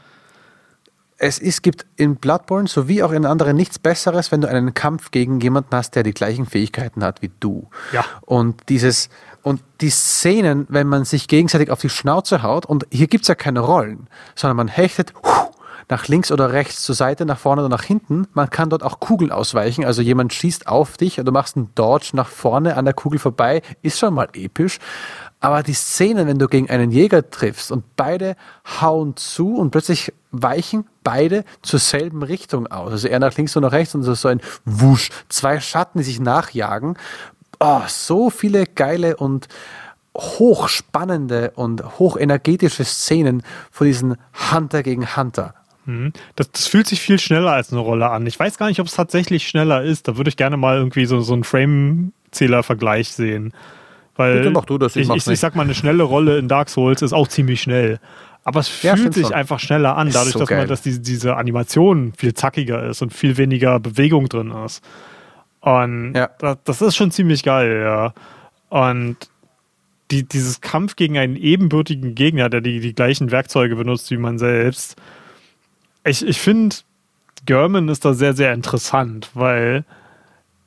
es 1.23 1.39
ist, 1.39 1.63
gibt 1.63 1.87
in 1.95 2.17
Bloodborne 2.17 2.67
sowie 2.67 3.05
auch 3.05 3.13
in 3.13 3.27
anderen 3.27 3.57
nichts 3.57 3.79
Besseres, 3.79 4.33
wenn 4.33 4.41
du 4.41 4.49
einen 4.49 4.75
Kampf 4.75 5.13
gegen 5.13 5.39
jemanden 5.39 5.71
hast, 5.77 5.95
der 5.95 6.03
die 6.03 6.13
gleichen 6.13 6.47
Fähigkeiten 6.47 7.05
hat 7.05 7.23
wie 7.23 7.31
du. 7.39 7.69
Ja. 7.93 8.05
Und 8.23 8.69
dieses, 8.69 9.09
und 9.43 9.63
die 9.81 9.91
Szenen, 9.91 10.67
wenn 10.69 10.89
man 10.89 11.05
sich 11.05 11.29
gegenseitig 11.29 11.71
auf 11.71 11.81
die 11.81 11.91
Schnauze 11.91 12.43
haut, 12.43 12.67
und 12.67 12.89
hier 12.91 13.07
gibt 13.07 13.23
es 13.23 13.29
ja 13.29 13.37
keine 13.37 13.61
Rollen, 13.61 14.09
sondern 14.35 14.57
man 14.57 14.67
hechtet 14.67 15.13
nach 15.89 16.09
links 16.09 16.33
oder 16.33 16.53
rechts, 16.53 16.83
zur 16.83 16.97
Seite, 16.97 17.25
nach 17.25 17.39
vorne 17.39 17.63
oder 17.63 17.69
nach 17.69 17.85
hinten. 17.85 18.27
Man 18.33 18.51
kann 18.51 18.71
dort 18.71 18.83
auch 18.83 18.99
Kugeln 18.99 19.31
ausweichen. 19.31 19.85
Also 19.85 20.03
jemand 20.03 20.33
schießt 20.33 20.67
auf 20.67 20.97
dich 20.97 21.21
und 21.21 21.27
du 21.27 21.33
machst 21.33 21.57
einen 21.57 21.71
Dodge 21.77 22.11
nach 22.15 22.29
vorne 22.29 22.77
an 22.77 22.85
der 22.85 22.95
Kugel 22.95 23.21
vorbei, 23.21 23.63
ist 23.83 24.01
schon 24.01 24.15
mal 24.15 24.29
episch. 24.33 24.79
Aber 25.39 25.63
die 25.63 25.75
Szenen, 25.75 26.27
wenn 26.27 26.39
du 26.39 26.49
gegen 26.49 26.69
einen 26.69 26.91
Jäger 26.91 27.31
triffst 27.31 27.71
und 27.71 27.95
beide 27.95 28.35
hauen 28.81 29.17
zu 29.17 29.57
und 29.57 29.71
plötzlich 29.71 30.13
weichen 30.33 30.87
beide 31.05 31.45
zur 31.63 31.79
selben 31.79 32.23
Richtung 32.23 32.67
aus. 32.67 32.91
Also 32.91 33.09
er 33.09 33.21
nach 33.21 33.37
links 33.37 33.55
und 33.55 33.63
nach 33.63 33.73
rechts 33.73 33.95
und 33.95 34.03
so 34.03 34.29
ein 34.29 34.41
Wusch. 34.65 35.11
Zwei 35.29 35.61
Schatten, 35.61 35.99
die 35.99 36.05
sich 36.05 36.21
nachjagen. 36.21 36.97
Oh, 37.61 37.83
so 37.87 38.31
viele 38.31 38.67
geile 38.67 39.17
und 39.17 39.49
hochspannende 40.17 41.53
und 41.55 41.99
hochenergetische 41.99 42.85
Szenen 42.85 43.43
von 43.71 43.87
diesen 43.87 44.17
Hunter 44.53 44.83
gegen 44.83 45.17
Hunter. 45.17 45.55
Mhm. 45.85 46.13
Das, 46.37 46.51
das, 46.51 46.67
fühlt 46.67 46.87
sich 46.87 47.01
viel 47.01 47.19
schneller 47.19 47.53
als 47.53 47.73
eine 47.73 47.81
Rolle 47.81 48.11
an. 48.11 48.27
Ich 48.27 48.39
weiß 48.39 48.59
gar 48.59 48.69
nicht, 48.69 48.81
ob 48.81 48.87
es 48.87 48.95
tatsächlich 48.95 49.49
schneller 49.49 49.83
ist. 49.83 50.09
Da 50.09 50.17
würde 50.17 50.29
ich 50.29 50.37
gerne 50.37 50.57
mal 50.57 50.77
irgendwie 50.77 51.07
so, 51.07 51.21
so 51.21 51.33
einen 51.33 51.45
Frame-Zähler-Vergleich 51.45 53.13
sehen. 53.13 53.53
Weil 54.15 54.39
Bitte 54.39 54.51
mach 54.51 54.67
du 54.67 54.79
das, 54.79 54.95
ich, 54.97 55.09
ich, 55.09 55.27
ich, 55.27 55.41
sag 55.41 55.57
mal, 55.57 55.63
eine 55.63 55.75
schnelle 55.75 56.03
Rolle 56.03 56.39
in 56.39 56.47
Dark 56.47 56.69
Souls 56.69 57.03
ist 57.03 57.13
auch 57.13 57.29
ziemlich 57.29 57.63
schnell. 57.63 57.99
Aber 58.45 58.61
es 58.61 58.69
fühlt 58.69 58.99
ja, 58.99 59.13
sich 59.13 59.27
schon. 59.27 59.35
einfach 59.35 59.61
schneller 59.61 59.97
an, 59.97 60.11
dadurch, 60.11 60.33
so 60.33 60.41
dass, 60.41 60.51
man, 60.51 60.67
dass 60.67 60.83
die, 60.83 61.01
diese 61.01 61.37
Animation 61.37 62.13
viel 62.17 62.35
zackiger 62.35 62.85
ist 62.89 63.01
und 63.03 63.13
viel 63.13 63.37
weniger 63.37 63.79
Bewegung 63.79 64.29
drin 64.29 64.53
ist. 64.65 64.83
Und 65.61 66.15
ja. 66.15 66.29
das, 66.39 66.59
das, 66.65 66.83
ist 66.83 66.97
schon 66.97 67.13
ziemlich 67.13 67.45
geil, 67.45 67.83
ja. 67.85 68.15
Und 68.69 69.17
die, 70.11 70.25
dieses 70.25 70.61
Kampf 70.61 70.97
gegen 70.97 71.19
einen 71.19 71.37
ebenbürtigen 71.37 72.17
Gegner, 72.17 72.49
der 72.49 72.61
die, 72.61 72.81
die 72.81 72.95
gleichen 72.95 73.31
Werkzeuge 73.31 73.77
benutzt 73.77 74.11
wie 74.11 74.17
man 74.17 74.39
selbst, 74.39 74.97
ich, 76.05 76.27
ich 76.27 76.39
finde, 76.41 76.77
German 77.47 77.89
ist 77.89 78.05
da 78.05 78.13
sehr, 78.15 78.35
sehr 78.35 78.53
interessant, 78.53 79.31
weil 79.35 79.85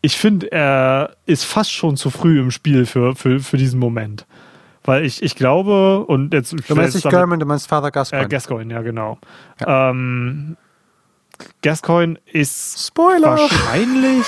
ich 0.01 0.17
finde, 0.17 0.51
er 0.51 1.15
ist 1.26 1.43
fast 1.43 1.71
schon 1.71 1.97
zu 1.97 2.09
früh 2.09 2.39
im 2.39 2.51
Spiel 2.51 2.86
für, 2.86 3.15
für, 3.15 3.39
für 3.39 3.57
diesen 3.57 3.80
Moment. 3.80 4.26
Weil 4.86 5.03
ich, 5.03 5.23
ich 5.23 5.36
glaube, 5.36 6.05
und 6.05 6.33
jetzt. 6.33 6.53
Du 6.53 6.75
meinst 6.75 6.95
nicht 6.95 7.09
German, 7.09 7.39
du 7.39 7.45
meinst 7.45 7.67
Father 7.67 7.91
Gascoigne. 7.91 8.25
Äh, 8.25 8.29
Gascoigne, 8.29 8.73
ja, 8.73 8.81
genau. 8.81 9.17
Ja. 9.59 9.89
Ähm, 9.89 10.57
Gascoigne 11.61 12.19
ist 12.31 12.88
Spoiler. 12.88 13.38
wahrscheinlich 13.38 14.25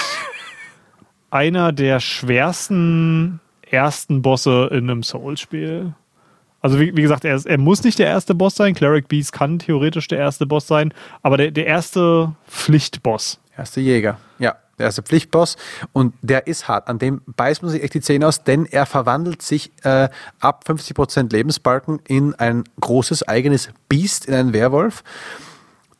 einer 1.29 1.71
der 1.71 1.99
schwersten 1.99 3.39
ersten 3.61 4.21
Bosse 4.21 4.69
in 4.71 4.89
einem 4.89 5.03
Souls-Spiel. 5.03 5.93
Also 6.61 6.79
wie, 6.79 6.95
wie 6.95 7.01
gesagt, 7.01 7.23
er, 7.23 7.35
ist, 7.35 7.45
er, 7.45 7.57
muss 7.57 7.83
nicht 7.83 7.99
der 7.99 8.07
erste 8.07 8.33
Boss 8.33 8.55
sein. 8.55 8.73
Cleric 8.73 9.07
Beast 9.07 9.31
kann 9.31 9.59
theoretisch 9.59 10.07
der 10.07 10.19
erste 10.19 10.45
Boss 10.45 10.67
sein, 10.67 10.93
aber 11.21 11.37
der, 11.37 11.51
der 11.51 11.67
erste 11.67 12.33
Pflichtboss. 12.47 13.39
Erste 13.55 13.81
Jäger, 13.81 14.17
ja. 14.39 14.55
Der 14.77 14.85
erste 14.85 15.01
Pflichtboss 15.01 15.57
und 15.91 16.13
der 16.21 16.45
ist 16.45 16.67
hart. 16.67 16.87
An 16.87 16.99
dem 16.99 17.21
beißt 17.25 17.63
man 17.63 17.71
sich 17.71 17.81
echt 17.81 17.95
die 17.95 18.01
Zähne 18.01 18.27
aus, 18.27 18.43
denn 18.43 18.65
er 18.65 18.85
verwandelt 18.85 19.41
sich 19.41 19.71
äh, 19.83 20.09
ab 20.39 20.65
50% 20.67 21.31
Lebensbalken 21.31 21.99
in 22.07 22.35
ein 22.35 22.63
großes 22.79 23.27
eigenes 23.27 23.69
Biest, 23.89 24.27
in 24.27 24.35
einen 24.35 24.53
Werwolf, 24.53 25.03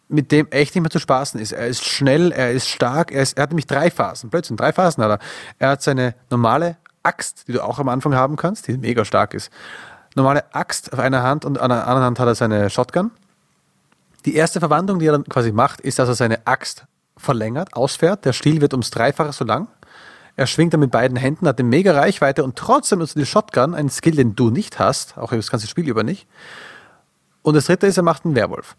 mit 0.09 0.32
dem 0.32 0.47
echt 0.51 0.75
nicht 0.75 0.84
mehr 0.84 0.91
zu 0.91 0.99
spaßen 0.99 1.39
ist. 1.39 1.53
Er 1.53 1.67
ist 1.67 1.86
schnell, 1.86 2.32
er 2.32 2.51
ist 2.51 2.67
stark, 2.67 3.11
er, 3.11 3.23
ist, 3.23 3.38
er 3.38 3.43
hat 3.43 3.49
nämlich 3.49 3.65
drei 3.65 3.89
Phasen. 3.89 4.30
Plötzlich 4.30 4.57
drei 4.57 4.71
Phasen 4.71 5.03
hat 5.03 5.11
er. 5.11 5.19
Er 5.57 5.69
hat 5.71 5.82
seine 5.82 6.13
normale 6.30 6.78
Axt, 7.01 7.47
die 7.47 7.53
du 7.53 7.63
auch 7.63 7.80
am 7.80 7.89
Anfang 7.89 8.13
haben 8.13 8.36
kannst, 8.36 8.67
die 8.67 8.78
mega 8.78 9.05
stark 9.05 9.34
ist. 9.34 9.51
Normale 10.15 10.53
Axt 10.53 10.93
auf 10.93 10.99
einer 10.99 11.23
Hand 11.23 11.45
und 11.45 11.59
an 11.59 11.69
der 11.69 11.88
anderen 11.88 12.05
Hand 12.05 12.19
hat 12.19 12.28
er 12.28 12.36
seine 12.36 12.69
Shotgun. 12.69 13.11
Die 14.25 14.36
erste 14.36 14.59
Verwandlung, 14.59 14.99
die 14.99 15.07
er 15.07 15.13
dann 15.13 15.23
quasi 15.23 15.51
macht, 15.51 15.82
ist, 15.82 15.99
dass 15.99 16.09
er 16.09 16.15
seine 16.15 16.45
Axt 16.45 16.86
verlängert, 17.18 17.74
ausfährt. 17.74 18.26
Der 18.26 18.34
Stiel 18.34 18.61
wird 18.61 18.74
ums 18.74 18.91
Dreifache 18.91 19.34
so 19.34 19.45
lang. 19.45 19.68
Er 20.36 20.45
schwingt 20.45 20.74
dann 20.74 20.80
mit 20.80 20.91
beiden 20.91 21.18
Händen, 21.18 21.47
hat 21.47 21.59
eine 21.59 21.68
mega 21.68 21.93
Reichweite 21.93 22.43
und 22.43 22.55
trotzdem 22.55 22.99
nutzt 22.99 23.18
die 23.18 23.26
Shotgun, 23.26 23.74
einen 23.74 23.89
Skill, 23.89 24.15
den 24.15 24.36
du 24.36 24.51
nicht 24.51 24.78
hast, 24.78 25.18
auch 25.18 25.32
das 25.32 25.49
ganze 25.49 25.68
Spiel 25.68 25.89
über 25.89 26.03
nicht. 26.03 26.28
Und 27.41 27.55
das 27.55 27.65
dritte 27.65 27.88
ist, 27.88 27.97
er 27.97 28.03
macht 28.03 28.24
einen 28.24 28.36
Werwolf. 28.36 28.76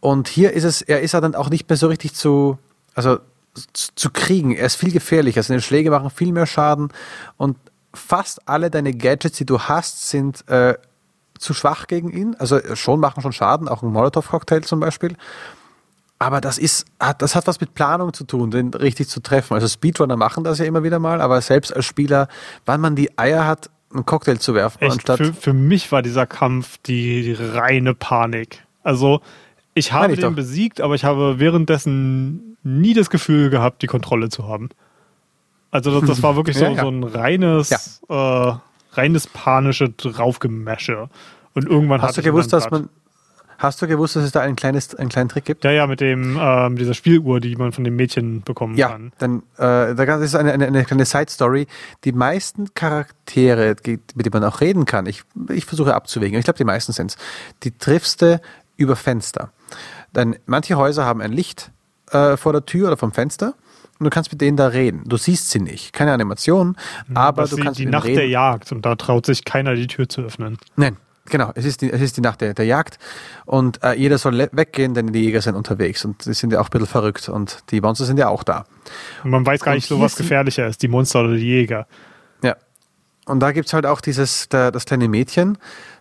Und 0.00 0.28
hier 0.28 0.52
ist 0.52 0.64
es, 0.64 0.82
er 0.82 1.00
ist 1.00 1.14
er 1.14 1.20
dann 1.22 1.34
auch 1.34 1.50
nicht 1.50 1.68
mehr 1.68 1.76
so 1.76 1.86
richtig 1.86 2.14
zu, 2.14 2.58
also 2.94 3.18
zu 3.72 4.10
kriegen. 4.10 4.52
Er 4.52 4.66
ist 4.66 4.76
viel 4.76 4.92
gefährlicher. 4.92 5.42
Seine 5.42 5.60
Schläge 5.60 5.90
machen 5.90 6.10
viel 6.10 6.32
mehr 6.32 6.46
Schaden 6.46 6.92
und 7.36 7.56
fast 7.94 8.46
alle 8.48 8.70
deine 8.70 8.92
Gadgets, 8.92 9.38
die 9.38 9.46
du 9.46 9.60
hast, 9.60 10.08
sind 10.08 10.46
äh, 10.48 10.74
zu 11.38 11.54
schwach 11.54 11.86
gegen 11.86 12.10
ihn. 12.10 12.36
Also 12.38 12.60
schon 12.74 13.00
machen 13.00 13.22
schon 13.22 13.32
Schaden, 13.32 13.68
auch 13.68 13.82
ein 13.82 13.92
Molotov-Cocktail 13.92 14.60
zum 14.60 14.80
Beispiel. 14.80 15.16
Aber 16.22 16.42
das 16.42 16.58
ist, 16.58 16.84
das 17.18 17.34
hat 17.34 17.46
was 17.46 17.62
mit 17.62 17.72
Planung 17.72 18.12
zu 18.12 18.24
tun, 18.24 18.50
den 18.50 18.74
richtig 18.74 19.08
zu 19.08 19.20
treffen. 19.20 19.54
Also 19.54 19.66
Speedrunner 19.66 20.16
machen 20.16 20.44
das 20.44 20.58
ja 20.58 20.66
immer 20.66 20.82
wieder 20.82 20.98
mal, 20.98 21.22
aber 21.22 21.40
selbst 21.40 21.74
als 21.74 21.86
Spieler, 21.86 22.28
wann 22.66 22.82
man 22.82 22.94
die 22.94 23.18
Eier 23.18 23.46
hat, 23.46 23.70
einen 23.90 24.04
Cocktail 24.04 24.36
zu 24.36 24.54
werfen, 24.54 24.82
Echt, 24.82 24.92
anstatt. 24.92 25.16
Für, 25.16 25.32
für 25.32 25.52
mich 25.54 25.90
war 25.92 26.02
dieser 26.02 26.26
Kampf 26.26 26.76
die, 26.84 27.22
die 27.22 27.32
reine 27.32 27.94
Panik. 27.94 28.62
Also 28.82 29.22
ich 29.72 29.94
habe 29.94 30.12
ich 30.12 30.20
den 30.20 30.28
doch. 30.28 30.36
besiegt, 30.36 30.82
aber 30.82 30.94
ich 30.94 31.04
habe 31.04 31.38
währenddessen 31.38 32.58
nie 32.62 32.92
das 32.92 33.08
Gefühl 33.08 33.48
gehabt, 33.48 33.80
die 33.80 33.86
Kontrolle 33.86 34.28
zu 34.28 34.46
haben. 34.46 34.68
Also 35.70 36.00
das, 36.00 36.06
das 36.10 36.22
war 36.22 36.36
wirklich 36.36 36.56
so, 36.58 36.66
ja, 36.66 36.72
ja. 36.72 36.82
so 36.82 36.88
ein 36.90 37.02
reines, 37.02 37.70
ja. 38.10 38.50
äh, 38.50 38.58
reines 38.92 39.26
panische 39.26 39.88
Draufgemäsche. 39.88 41.08
Und 41.54 41.66
irgendwann 41.66 42.02
hast 42.02 42.18
du 42.18 42.22
gewusst, 42.22 42.52
dass 42.52 42.70
man 42.70 42.90
Hast 43.60 43.82
du 43.82 43.86
gewusst, 43.86 44.16
dass 44.16 44.24
es 44.24 44.32
da 44.32 44.40
ein 44.40 44.56
kleines, 44.56 44.94
einen 44.94 45.10
kleinen 45.10 45.28
Trick 45.28 45.44
gibt? 45.44 45.64
Ja, 45.64 45.70
ja, 45.70 45.86
mit 45.86 46.00
dem 46.00 46.38
ähm, 46.40 46.76
dieser 46.76 46.94
Spieluhr, 46.94 47.40
die 47.40 47.56
man 47.56 47.72
von 47.72 47.84
dem 47.84 47.94
Mädchen 47.94 48.40
bekommen 48.40 48.74
ja, 48.74 48.88
kann. 48.88 49.04
Ja, 49.04 49.10
dann 49.18 49.42
äh, 49.90 49.94
da 49.94 50.16
ist 50.16 50.34
eine, 50.34 50.52
eine, 50.52 50.66
eine 50.66 50.84
kleine 50.86 51.04
Side 51.04 51.28
Story. 51.28 51.66
Die 52.04 52.12
meisten 52.12 52.72
Charaktere, 52.72 53.76
mit 53.84 54.26
denen 54.26 54.32
man 54.32 54.44
auch 54.44 54.62
reden 54.62 54.86
kann, 54.86 55.04
ich, 55.04 55.24
ich 55.50 55.66
versuche 55.66 55.94
abzuwägen, 55.94 56.38
ich 56.38 56.44
glaube, 56.44 56.56
die 56.56 56.64
meisten 56.64 56.92
sind 56.92 57.10
es, 57.10 57.18
die 57.62 57.76
triffst 57.76 58.22
du 58.22 58.40
über 58.78 58.96
Fenster. 58.96 59.52
Denn 60.16 60.36
manche 60.46 60.76
Häuser 60.78 61.04
haben 61.04 61.20
ein 61.20 61.32
Licht 61.32 61.70
äh, 62.12 62.38
vor 62.38 62.54
der 62.54 62.64
Tür 62.64 62.88
oder 62.88 62.96
vom 62.96 63.12
Fenster 63.12 63.52
und 63.98 64.04
du 64.04 64.10
kannst 64.10 64.32
mit 64.32 64.40
denen 64.40 64.56
da 64.56 64.68
reden. 64.68 65.02
Du 65.04 65.18
siehst 65.18 65.50
sie 65.50 65.60
nicht, 65.60 65.92
keine 65.92 66.14
Animation, 66.14 66.78
mhm, 67.08 67.16
aber 67.16 67.42
das 67.42 67.50
du 67.50 67.56
kannst 67.58 67.78
die 67.78 67.84
mit 67.84 67.92
Nacht 67.92 68.06
reden. 68.06 68.16
der 68.16 68.28
Jagd 68.28 68.72
und 68.72 68.86
da 68.86 68.94
traut 68.94 69.26
sich 69.26 69.44
keiner 69.44 69.74
die 69.74 69.86
Tür 69.86 70.08
zu 70.08 70.22
öffnen. 70.22 70.56
Nein, 70.76 70.96
genau. 71.26 71.52
Es 71.54 71.64
ist 71.64 71.82
die, 71.82 71.90
es 71.90 72.00
ist 72.00 72.16
die 72.16 72.20
Nacht 72.20 72.40
der, 72.40 72.54
der 72.54 72.64
Jagd 72.64 72.98
und 73.46 73.82
äh, 73.82 73.94
jeder 73.94 74.18
soll 74.18 74.38
weggehen, 74.52 74.94
denn 74.94 75.12
die 75.12 75.20
Jäger 75.20 75.40
sind 75.40 75.54
unterwegs 75.54 76.04
und 76.04 76.22
sie 76.22 76.34
sind 76.34 76.52
ja 76.52 76.60
auch 76.60 76.66
ein 76.66 76.70
bisschen 76.70 76.86
verrückt 76.86 77.28
und 77.28 77.58
die 77.70 77.80
Monster 77.80 78.04
sind 78.04 78.18
ja 78.18 78.28
auch 78.28 78.42
da. 78.42 78.64
Und 79.24 79.30
man 79.30 79.46
weiß 79.46 79.62
gar 79.62 79.74
nicht 79.74 79.86
so, 79.86 80.00
was 80.00 80.16
gefährlicher 80.16 80.66
ist, 80.66 80.82
die 80.82 80.88
Monster 80.88 81.20
oder 81.24 81.34
die 81.34 81.46
Jäger. 81.46 81.86
Ja. 82.42 82.56
Und 83.26 83.40
da 83.40 83.52
gibt 83.52 83.66
es 83.66 83.72
halt 83.72 83.86
auch 83.86 84.00
dieses, 84.00 84.48
der, 84.48 84.70
das 84.70 84.86
kleine 84.86 85.08
Mädchen, 85.08 85.58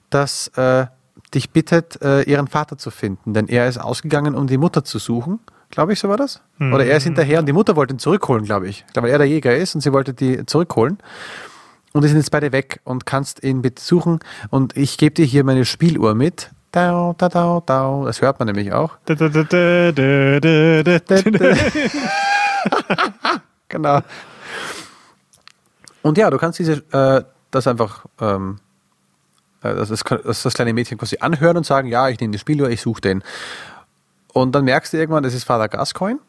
das 0.10 0.48
äh, 0.56 0.88
dich 1.34 1.52
bittet, 1.52 2.02
äh, 2.02 2.24
ihren 2.24 2.48
Vater 2.48 2.78
zu 2.78 2.92
finden, 2.92 3.34
denn 3.34 3.48
er 3.48 3.68
ist 3.68 3.78
ausgegangen, 3.78 4.36
um 4.36 4.48
die 4.48 4.58
Mutter 4.58 4.84
zu 4.84 5.00
suchen. 5.00 5.40
Glaube 5.70 5.94
ich, 5.94 6.00
so 6.00 6.10
war 6.10 6.18
das? 6.18 6.42
Mhm. 6.58 6.74
Oder 6.74 6.86
er 6.86 6.98
ist 6.98 7.04
hinterher 7.04 7.40
und 7.40 7.46
die 7.46 7.54
Mutter 7.54 7.76
wollte 7.76 7.94
ihn 7.94 8.00
zurückholen, 8.00 8.44
glaube 8.44 8.68
ich. 8.68 8.86
Weil 8.96 9.12
er 9.12 9.20
der 9.20 9.28
Jäger 9.28 9.56
ist 9.56 9.76
und 9.76 9.82
sie 9.82 9.94
wollte 9.94 10.14
die 10.16 10.44
zurückholen. 10.48 10.98
Und 11.94 12.04
die 12.04 12.08
sind 12.08 12.18
jetzt 12.18 12.32
beide 12.32 12.52
weg 12.52 12.82
und 12.84 13.06
kannst 13.06 13.44
ihn 13.44 13.62
bitte 13.62 13.82
suchen. 13.82 14.20
Und 14.50 14.78
ich 14.78 14.98
gebe 14.98 15.16
dir 15.16 15.26
hier 15.26 15.44
meine 15.44 15.66
Spieluhr 15.66 16.16
mit. 16.16 16.52
Dau, 16.72 17.16
da, 17.18 17.30
dau, 17.30 17.62
dau. 17.66 18.06
Das 18.06 18.22
hört 18.22 18.38
man 18.40 18.46
nämlich 18.46 18.72
auch. 18.72 18.98
genau. 23.70 24.02
Und 26.04 26.18
ja, 26.18 26.30
du 26.30 26.38
kannst 26.38 26.60
diese, 26.60 26.84
äh, 26.92 27.24
das 27.50 27.66
einfach 27.66 28.06
ähm, 28.22 28.60
äh, 29.62 29.76
das, 29.76 29.90
ist, 29.90 30.04
das, 30.10 30.44
das 30.44 30.54
kleine 30.54 30.74
Mädchen 30.74 30.98
quasi 30.98 31.18
anhören 31.20 31.58
und 31.58 31.66
sagen, 31.66 31.88
ja, 31.88 32.10
ich 32.10 32.20
nehme 32.20 32.32
die 32.32 32.40
Spieluhr, 32.40 32.70
ich 32.70 32.82
suche 32.82 33.02
den. 33.02 33.24
Und 34.34 34.54
dann 34.54 34.66
merkst 34.66 34.94
du 34.94 34.98
irgendwann, 34.98 35.24
das 35.24 35.34
ist 35.34 35.44
Vater 35.44 35.68
Gascoigne. 35.68 36.20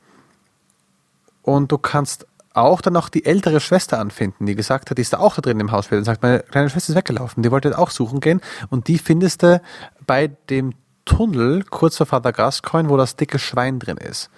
Und 1.42 1.72
du 1.72 1.78
kannst 1.78 2.26
auch 2.52 2.80
dann 2.80 2.92
noch 2.92 3.08
die 3.08 3.24
ältere 3.24 3.60
Schwester 3.60 3.98
anfinden, 3.98 4.46
die 4.46 4.54
gesagt 4.54 4.90
hat, 4.90 4.98
die 4.98 5.02
ist 5.02 5.12
da 5.12 5.18
auch 5.18 5.36
da 5.36 5.42
drin 5.42 5.60
im 5.60 5.72
Haus. 5.72 5.90
Und 5.90 6.04
sagt, 6.04 6.22
meine 6.22 6.40
kleine 6.40 6.68
Schwester 6.68 6.90
ist 6.92 6.96
weggelaufen, 6.96 7.42
die 7.42 7.50
wollte 7.50 7.78
auch 7.78 7.90
suchen 7.90 8.20
gehen. 8.20 8.40
Und 8.70 8.88
die 8.88 8.98
findest 8.98 9.42
du 9.42 9.62
bei 10.06 10.28
dem 10.48 10.74
Tunnel 11.04 11.64
kurz 11.64 11.96
vor 11.96 12.06
Vater 12.06 12.32
Gascoigne, 12.32 12.88
wo 12.88 12.96
das 12.96 13.16
dicke 13.16 13.38
Schwein 13.38 13.78
drin 13.78 13.96
ist. 13.96 14.30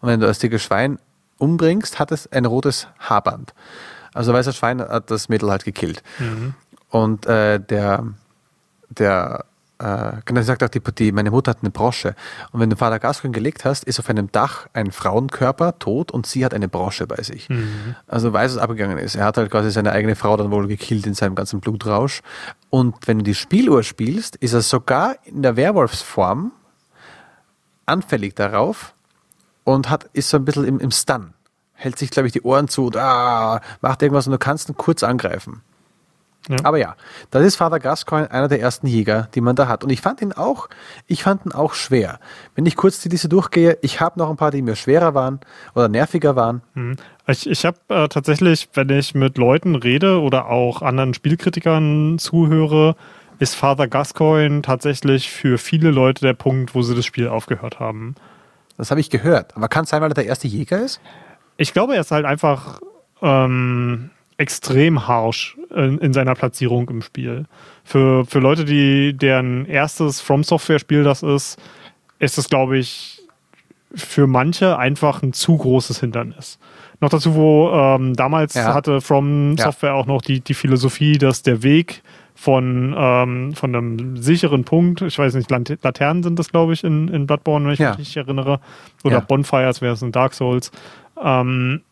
Und 0.00 0.08
wenn 0.08 0.20
du 0.20 0.26
das 0.26 0.38
dicke 0.38 0.58
Schwein 0.58 0.98
umbringst, 1.38 1.98
hat 1.98 2.12
es 2.12 2.30
ein 2.32 2.44
rotes 2.44 2.88
Haarband. 2.98 3.54
Also 4.12 4.32
weißer 4.32 4.52
Schwein 4.52 4.80
hat 4.80 5.10
das 5.10 5.28
Mädel 5.28 5.50
halt 5.50 5.64
gekillt. 5.64 6.02
Mhm. 6.18 6.54
Und 6.88 7.26
äh, 7.26 7.60
der 7.60 8.04
der 8.90 9.44
äh, 9.80 10.20
genau, 10.26 10.42
sagt 10.42 10.62
auch 10.62 10.68
die 10.68 10.80
Partie, 10.80 11.10
meine 11.10 11.30
Mutter 11.30 11.50
hat 11.50 11.58
eine 11.62 11.70
Brosche. 11.70 12.14
Und 12.52 12.60
wenn 12.60 12.68
du 12.68 12.76
Vater 12.76 12.98
Gascoigne 12.98 13.34
gelegt 13.34 13.64
hast, 13.64 13.84
ist 13.84 13.98
auf 13.98 14.10
einem 14.10 14.30
Dach 14.30 14.66
ein 14.74 14.92
Frauenkörper 14.92 15.78
tot 15.78 16.10
und 16.10 16.26
sie 16.26 16.44
hat 16.44 16.52
eine 16.52 16.68
Brosche 16.68 17.06
bei 17.06 17.22
sich. 17.22 17.48
Mhm. 17.48 17.96
Also 18.06 18.32
weiß, 18.32 18.56
was 18.56 18.62
abgegangen 18.62 18.98
ist. 18.98 19.14
Er 19.14 19.24
hat 19.24 19.38
halt 19.38 19.50
quasi 19.50 19.70
seine 19.70 19.92
eigene 19.92 20.16
Frau 20.16 20.36
dann 20.36 20.50
wohl 20.50 20.66
gekillt 20.66 21.06
in 21.06 21.14
seinem 21.14 21.34
ganzen 21.34 21.60
Blutrausch. 21.60 22.20
Und 22.68 22.94
wenn 23.06 23.18
du 23.18 23.24
die 23.24 23.34
Spieluhr 23.34 23.82
spielst, 23.82 24.36
ist 24.36 24.52
er 24.52 24.60
sogar 24.60 25.16
in 25.24 25.42
der 25.42 25.56
Werwolfsform 25.56 26.52
anfällig 27.86 28.36
darauf 28.36 28.94
und 29.64 29.88
hat, 29.88 30.04
ist 30.12 30.28
so 30.28 30.36
ein 30.36 30.44
bisschen 30.44 30.64
im, 30.64 30.78
im 30.78 30.90
Stun. 30.90 31.32
Hält 31.72 31.98
sich, 31.98 32.10
glaube 32.10 32.26
ich, 32.26 32.32
die 32.34 32.42
Ohren 32.42 32.68
zu 32.68 32.86
und 32.86 32.96
ah, 32.98 33.62
macht 33.80 34.02
irgendwas 34.02 34.26
und 34.26 34.32
du 34.32 34.38
kannst 34.38 34.68
ihn 34.68 34.76
kurz 34.76 35.02
angreifen. 35.02 35.62
Ja. 36.48 36.56
Aber 36.62 36.78
ja, 36.78 36.96
das 37.30 37.44
ist 37.44 37.56
Vater 37.56 37.78
Gascoigne, 37.78 38.30
einer 38.30 38.48
der 38.48 38.60
ersten 38.60 38.86
Jäger, 38.86 39.28
die 39.34 39.40
man 39.40 39.56
da 39.56 39.68
hat. 39.68 39.84
Und 39.84 39.90
ich 39.90 40.00
fand 40.00 40.22
ihn 40.22 40.32
auch, 40.32 40.68
ich 41.06 41.22
fand 41.22 41.44
ihn 41.44 41.52
auch 41.52 41.74
schwer. 41.74 42.18
Wenn 42.54 42.66
ich 42.66 42.76
kurz 42.76 43.00
die 43.00 43.08
Liste 43.08 43.28
durchgehe, 43.28 43.78
ich 43.82 44.00
habe 44.00 44.18
noch 44.18 44.30
ein 44.30 44.36
paar, 44.36 44.50
die 44.50 44.62
mir 44.62 44.74
schwerer 44.74 45.14
waren 45.14 45.40
oder 45.74 45.88
nerviger 45.88 46.36
waren. 46.36 46.62
Mhm. 46.74 46.96
Ich, 47.26 47.48
ich 47.48 47.64
habe 47.64 47.78
äh, 47.88 48.08
tatsächlich, 48.08 48.68
wenn 48.74 48.88
ich 48.88 49.14
mit 49.14 49.38
Leuten 49.38 49.74
rede 49.74 50.20
oder 50.20 50.46
auch 50.46 50.82
anderen 50.82 51.14
Spielkritikern 51.14 52.18
zuhöre, 52.18 52.96
ist 53.38 53.54
Father 53.54 53.86
Gascoigne 53.86 54.62
tatsächlich 54.62 55.30
für 55.30 55.58
viele 55.58 55.90
Leute 55.90 56.22
der 56.22 56.34
Punkt, 56.34 56.74
wo 56.74 56.82
sie 56.82 56.94
das 56.94 57.04
Spiel 57.04 57.28
aufgehört 57.28 57.80
haben. 57.80 58.14
Das 58.76 58.90
habe 58.90 59.00
ich 59.00 59.10
gehört. 59.10 59.56
Aber 59.56 59.68
kann 59.68 59.84
es 59.84 59.90
sein, 59.90 60.00
weil 60.00 60.10
er 60.10 60.14
der 60.14 60.26
erste 60.26 60.48
Jäger 60.48 60.80
ist? 60.80 61.00
Ich 61.56 61.72
glaube, 61.72 61.94
er 61.94 62.00
ist 62.00 62.10
halt 62.10 62.24
einfach 62.24 62.80
ähm, 63.22 64.10
extrem 64.40 65.06
harsh 65.06 65.58
in, 65.74 65.98
in, 65.98 66.14
seiner 66.14 66.34
Platzierung 66.34 66.88
im 66.88 67.02
Spiel. 67.02 67.44
Für, 67.84 68.24
für 68.24 68.38
Leute, 68.38 68.64
die 68.64 69.12
deren 69.12 69.66
erstes 69.66 70.22
From 70.22 70.42
Software-Spiel 70.44 71.04
das 71.04 71.22
ist, 71.22 71.60
ist 72.18 72.38
es, 72.38 72.48
glaube 72.48 72.78
ich, 72.78 73.20
für 73.94 74.26
manche 74.26 74.78
einfach 74.78 75.22
ein 75.22 75.34
zu 75.34 75.58
großes 75.58 76.00
Hindernis. 76.00 76.58
Noch 77.00 77.10
dazu, 77.10 77.34
wo 77.34 77.70
ähm, 77.70 78.14
damals 78.14 78.54
ja. 78.54 78.72
hatte 78.72 79.02
From 79.02 79.58
Software 79.58 79.90
ja. 79.90 79.96
auch 79.96 80.06
noch 80.06 80.22
die, 80.22 80.40
die 80.40 80.54
Philosophie, 80.54 81.18
dass 81.18 81.42
der 81.42 81.62
Weg 81.62 82.02
von, 82.34 82.94
ähm, 82.96 83.52
von 83.54 83.76
einem 83.76 84.16
sicheren 84.16 84.64
Punkt, 84.64 85.02
ich 85.02 85.18
weiß 85.18 85.34
nicht, 85.34 85.50
Laternen 85.50 86.22
sind 86.22 86.38
das, 86.38 86.50
glaube 86.50 86.72
ich, 86.72 86.82
in, 86.82 87.08
in 87.08 87.26
Bloodborne, 87.26 87.66
wenn 87.66 87.74
ich 87.74 87.78
ja. 87.78 87.90
mich 87.90 87.98
nicht 87.98 88.16
erinnere, 88.16 88.60
oder 89.04 89.20
Bonfires 89.20 89.82
wäre 89.82 89.92
es 89.92 90.00
in 90.00 90.12
Dark 90.12 90.32
Souls, 90.32 90.72
ähm, 91.22 91.82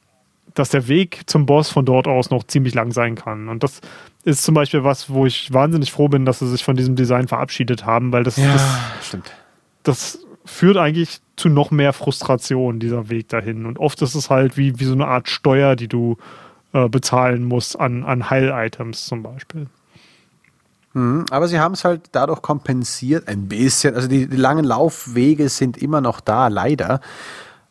dass 0.54 0.70
der 0.70 0.88
Weg 0.88 1.22
zum 1.26 1.46
Boss 1.46 1.70
von 1.70 1.84
dort 1.84 2.06
aus 2.06 2.30
noch 2.30 2.44
ziemlich 2.44 2.74
lang 2.74 2.92
sein 2.92 3.14
kann. 3.14 3.48
Und 3.48 3.62
das 3.62 3.80
ist 4.24 4.42
zum 4.42 4.54
Beispiel 4.54 4.84
was, 4.84 5.10
wo 5.10 5.26
ich 5.26 5.52
wahnsinnig 5.52 5.92
froh 5.92 6.08
bin, 6.08 6.24
dass 6.24 6.40
sie 6.40 6.48
sich 6.48 6.64
von 6.64 6.76
diesem 6.76 6.96
Design 6.96 7.28
verabschiedet 7.28 7.86
haben, 7.86 8.12
weil 8.12 8.24
das, 8.24 8.36
ja, 8.36 8.52
das, 8.52 9.06
stimmt. 9.06 9.32
das 9.82 10.18
führt 10.44 10.76
eigentlich 10.76 11.20
zu 11.36 11.48
noch 11.48 11.70
mehr 11.70 11.92
Frustration, 11.92 12.80
dieser 12.80 13.08
Weg 13.10 13.28
dahin. 13.28 13.66
Und 13.66 13.78
oft 13.78 14.02
ist 14.02 14.14
es 14.14 14.30
halt 14.30 14.56
wie, 14.56 14.80
wie 14.80 14.84
so 14.84 14.92
eine 14.92 15.06
Art 15.06 15.28
Steuer, 15.28 15.76
die 15.76 15.88
du 15.88 16.16
äh, 16.72 16.88
bezahlen 16.88 17.44
musst 17.44 17.78
an, 17.78 18.04
an 18.04 18.28
Heil-Items 18.28 19.06
zum 19.06 19.22
Beispiel. 19.22 19.68
Mhm, 20.94 21.26
aber 21.30 21.48
sie 21.48 21.60
haben 21.60 21.74
es 21.74 21.84
halt 21.84 22.08
dadurch 22.12 22.42
kompensiert, 22.42 23.28
ein 23.28 23.48
bisschen. 23.48 23.94
Also 23.94 24.08
die, 24.08 24.26
die 24.26 24.36
langen 24.36 24.64
Laufwege 24.64 25.48
sind 25.48 25.76
immer 25.78 26.00
noch 26.00 26.20
da, 26.20 26.48
leider. 26.48 27.00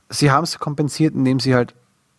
Sie 0.10 0.32
haben 0.32 0.44
es 0.44 0.58
kompensiert, 0.60 1.14
indem 1.14 1.40
sie 1.40 1.54
halt 1.54 1.76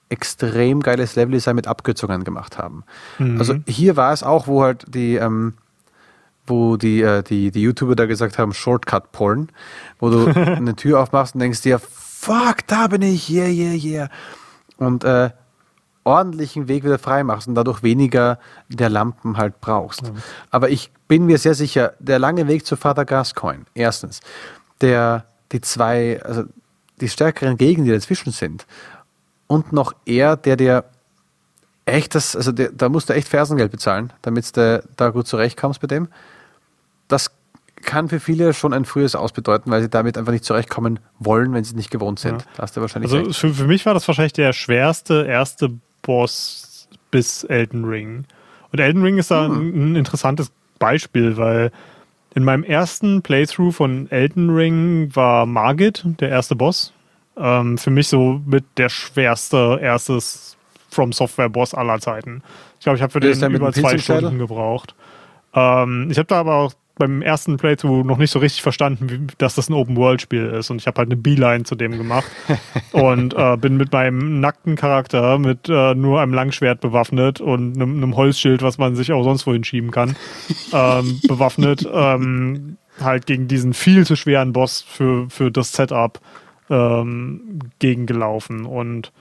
extrem 0.08 0.80
geiles 0.80 1.16
Leveldesign 1.16 1.56
mit 1.56 1.66
Abkürzungen 1.66 2.24
gemacht 2.24 2.58
haben. 2.58 2.84
Mhm. 3.18 3.38
Also 3.38 3.56
hier 3.66 3.96
war 3.96 4.12
es 4.12 4.22
auch, 4.22 4.46
wo 4.46 4.62
halt 4.62 4.84
die, 4.88 5.16
ähm, 5.16 5.54
wo 6.46 6.76
die, 6.76 7.02
äh, 7.02 7.22
die, 7.22 7.50
die 7.50 7.62
YouTuber 7.62 7.94
da 7.94 8.06
gesagt 8.06 8.38
haben, 8.38 8.52
Shortcut-Porn, 8.52 9.50
wo 9.98 10.10
du 10.10 10.26
eine 10.34 10.76
Tür 10.76 11.00
aufmachst 11.00 11.34
und 11.34 11.40
denkst 11.40 11.62
dir, 11.62 11.78
fuck, 11.78 12.66
da 12.66 12.88
bin 12.88 13.02
ich, 13.02 13.30
yeah, 13.30 13.48
yeah, 13.48 13.74
yeah. 13.74 14.08
Und 14.78 15.04
äh, 15.04 15.30
ordentlichen 16.04 16.68
Weg 16.68 16.84
wieder 16.84 16.98
frei 16.98 17.22
machst 17.22 17.48
und 17.48 17.54
dadurch 17.54 17.82
weniger 17.82 18.38
der 18.68 18.88
Lampen 18.88 19.36
halt 19.36 19.60
brauchst. 19.60 20.02
Mhm. 20.04 20.16
Aber 20.50 20.70
ich 20.70 20.90
bin 21.06 21.26
mir 21.26 21.38
sehr 21.38 21.54
sicher, 21.54 21.92
der 21.98 22.18
lange 22.18 22.48
Weg 22.48 22.64
zu 22.64 22.76
Father 22.76 23.04
Gascoigne, 23.04 23.66
erstens, 23.74 24.20
der, 24.80 25.26
die 25.52 25.60
zwei, 25.60 26.22
also 26.22 26.44
die 27.00 27.08
stärkeren 27.08 27.56
Gegner, 27.56 27.84
die 27.84 27.90
dazwischen 27.90 28.32
sind, 28.32 28.66
und 29.48 29.72
noch 29.72 29.94
er, 30.04 30.36
der 30.36 30.56
dir 30.56 30.84
echt 31.86 32.14
das, 32.14 32.36
also 32.36 32.52
der, 32.52 32.70
da 32.70 32.88
musst 32.88 33.08
du 33.08 33.14
echt 33.14 33.26
Fersengeld 33.26 33.72
bezahlen, 33.72 34.12
damit 34.22 34.56
du 34.56 34.84
da 34.96 35.10
gut 35.10 35.26
zurechtkommst 35.26 35.80
bei 35.80 35.88
dem. 35.88 36.08
Das 37.08 37.32
kann 37.82 38.08
für 38.08 38.20
viele 38.20 38.54
schon 38.54 38.72
ein 38.72 38.84
frühes 38.84 39.14
Aus 39.14 39.32
bedeuten, 39.32 39.70
weil 39.70 39.82
sie 39.82 39.88
damit 39.88 40.18
einfach 40.18 40.32
nicht 40.32 40.44
zurechtkommen 40.44 41.00
wollen, 41.18 41.52
wenn 41.52 41.64
sie 41.64 41.70
es 41.70 41.76
nicht 41.76 41.90
gewohnt 41.90 42.18
sind. 42.18 42.42
Ja. 42.42 42.62
Hast 42.62 42.76
du 42.76 42.80
wahrscheinlich 42.80 43.12
also 43.12 43.32
für, 43.32 43.54
für, 43.54 43.66
mich 43.66 43.86
war 43.86 43.94
das 43.94 44.06
wahrscheinlich 44.06 44.32
der 44.34 44.52
schwerste 44.52 45.24
erste 45.26 45.70
Boss 46.02 46.88
bis 47.10 47.44
Elden 47.44 47.84
Ring. 47.84 48.24
Und 48.70 48.80
Elden 48.80 49.02
Ring 49.02 49.18
ist 49.18 49.30
da 49.30 49.46
hm. 49.46 49.56
ein, 49.56 49.92
ein 49.92 49.96
interessantes 49.96 50.50
Beispiel, 50.78 51.36
weil 51.36 51.72
in 52.34 52.44
meinem 52.44 52.64
ersten 52.64 53.22
Playthrough 53.22 53.74
von 53.74 54.10
Elden 54.10 54.50
Ring 54.50 55.10
war 55.14 55.46
Margit 55.46 56.04
der 56.20 56.28
erste 56.28 56.54
Boss. 56.54 56.92
Ähm, 57.40 57.78
für 57.78 57.90
mich 57.90 58.08
so 58.08 58.40
mit 58.46 58.64
der 58.76 58.88
schwerste 58.88 59.78
erstes 59.80 60.56
From 60.90 61.12
Software 61.12 61.48
Boss 61.48 61.74
aller 61.74 62.00
Zeiten. 62.00 62.42
Ich 62.78 62.84
glaube, 62.84 62.96
ich 62.96 63.02
habe 63.02 63.12
für 63.12 63.20
den 63.20 63.54
über 63.54 63.72
zwei 63.72 63.98
Stunden 63.98 64.38
gebraucht. 64.38 64.94
Ähm, 65.54 66.08
ich 66.10 66.18
habe 66.18 66.26
da 66.26 66.40
aber 66.40 66.54
auch 66.56 66.72
beim 66.98 67.22
ersten 67.22 67.56
Playthrough 67.56 68.04
noch 68.04 68.18
nicht 68.18 68.30
so 68.30 68.40
richtig 68.40 68.62
verstanden, 68.62 69.08
wie, 69.08 69.20
dass 69.38 69.54
das 69.54 69.68
ein 69.68 69.74
Open-World-Spiel 69.74 70.46
ist. 70.46 70.70
Und 70.70 70.80
ich 70.80 70.86
habe 70.86 70.98
halt 70.98 71.08
eine 71.08 71.16
Beeline 71.16 71.64
zu 71.64 71.74
dem 71.74 71.96
gemacht 71.96 72.30
und 72.92 73.34
äh, 73.34 73.56
bin 73.56 73.76
mit 73.76 73.92
meinem 73.92 74.40
nackten 74.40 74.76
Charakter 74.76 75.38
mit 75.38 75.68
äh, 75.68 75.94
nur 75.94 76.20
einem 76.20 76.34
Langschwert 76.34 76.80
bewaffnet 76.80 77.40
und 77.40 77.76
einem, 77.76 77.96
einem, 77.96 78.16
Holzschild, 78.16 78.62
was 78.62 78.78
man 78.78 78.96
sich 78.96 79.12
auch 79.12 79.22
sonst 79.22 79.46
wohin 79.46 79.64
schieben 79.64 79.90
kann, 79.90 80.16
ähm, 80.72 81.20
bewaffnet, 81.26 81.88
ähm, 81.90 82.76
halt 83.00 83.26
gegen 83.26 83.46
diesen 83.46 83.74
viel 83.74 84.04
zu 84.04 84.16
schweren 84.16 84.52
Boss 84.52 84.82
für, 84.82 85.30
für 85.30 85.50
das 85.52 85.72
Setup 85.72 86.20
ähm, 86.70 87.58
gegengelaufen. 87.78 88.64
Und 88.64 89.12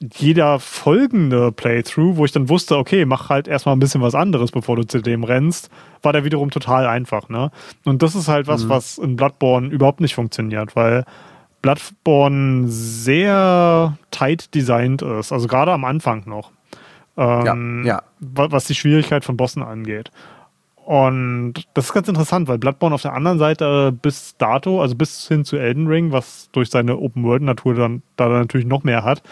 jeder 0.00 0.58
folgende 0.58 1.52
Playthrough, 1.52 2.16
wo 2.16 2.24
ich 2.24 2.32
dann 2.32 2.48
wusste, 2.48 2.76
okay, 2.76 3.04
mach 3.04 3.28
halt 3.28 3.46
erstmal 3.46 3.76
ein 3.76 3.80
bisschen 3.80 4.02
was 4.02 4.14
anderes, 4.14 4.50
bevor 4.50 4.76
du 4.76 4.84
zu 4.84 5.00
dem 5.00 5.22
rennst, 5.22 5.70
war 6.02 6.12
der 6.12 6.24
wiederum 6.24 6.50
total 6.50 6.86
einfach, 6.86 7.28
ne? 7.28 7.50
Und 7.84 8.02
das 8.02 8.14
ist 8.14 8.28
halt 8.28 8.48
was, 8.48 8.64
mhm. 8.64 8.68
was 8.68 8.98
in 8.98 9.16
Bloodborne 9.16 9.68
überhaupt 9.68 10.00
nicht 10.00 10.14
funktioniert, 10.14 10.74
weil 10.74 11.04
Bloodborne 11.62 12.64
sehr 12.66 13.96
tight 14.10 14.52
designt 14.54 15.02
ist, 15.02 15.32
also 15.32 15.46
gerade 15.46 15.72
am 15.72 15.84
Anfang 15.84 16.24
noch. 16.26 16.50
Ähm, 17.16 17.84
ja, 17.84 17.94
ja. 17.94 18.02
Was 18.18 18.64
die 18.64 18.74
Schwierigkeit 18.74 19.24
von 19.24 19.36
Bossen 19.36 19.62
angeht. 19.62 20.10
Und 20.92 21.54
das 21.72 21.86
ist 21.86 21.94
ganz 21.94 22.08
interessant, 22.08 22.48
weil 22.48 22.58
Bloodborne 22.58 22.94
auf 22.94 23.00
der 23.00 23.14
anderen 23.14 23.38
Seite 23.38 23.92
bis 23.92 24.36
dato, 24.36 24.82
also 24.82 24.94
bis 24.94 25.26
hin 25.26 25.42
zu 25.42 25.56
Elden 25.56 25.86
Ring, 25.86 26.12
was 26.12 26.50
durch 26.52 26.68
seine 26.68 26.98
Open-World-Natur 26.98 27.72
dann 27.72 28.02
da 28.16 28.28
natürlich 28.28 28.66
noch 28.66 28.84
mehr 28.84 29.02
hat, 29.02 29.22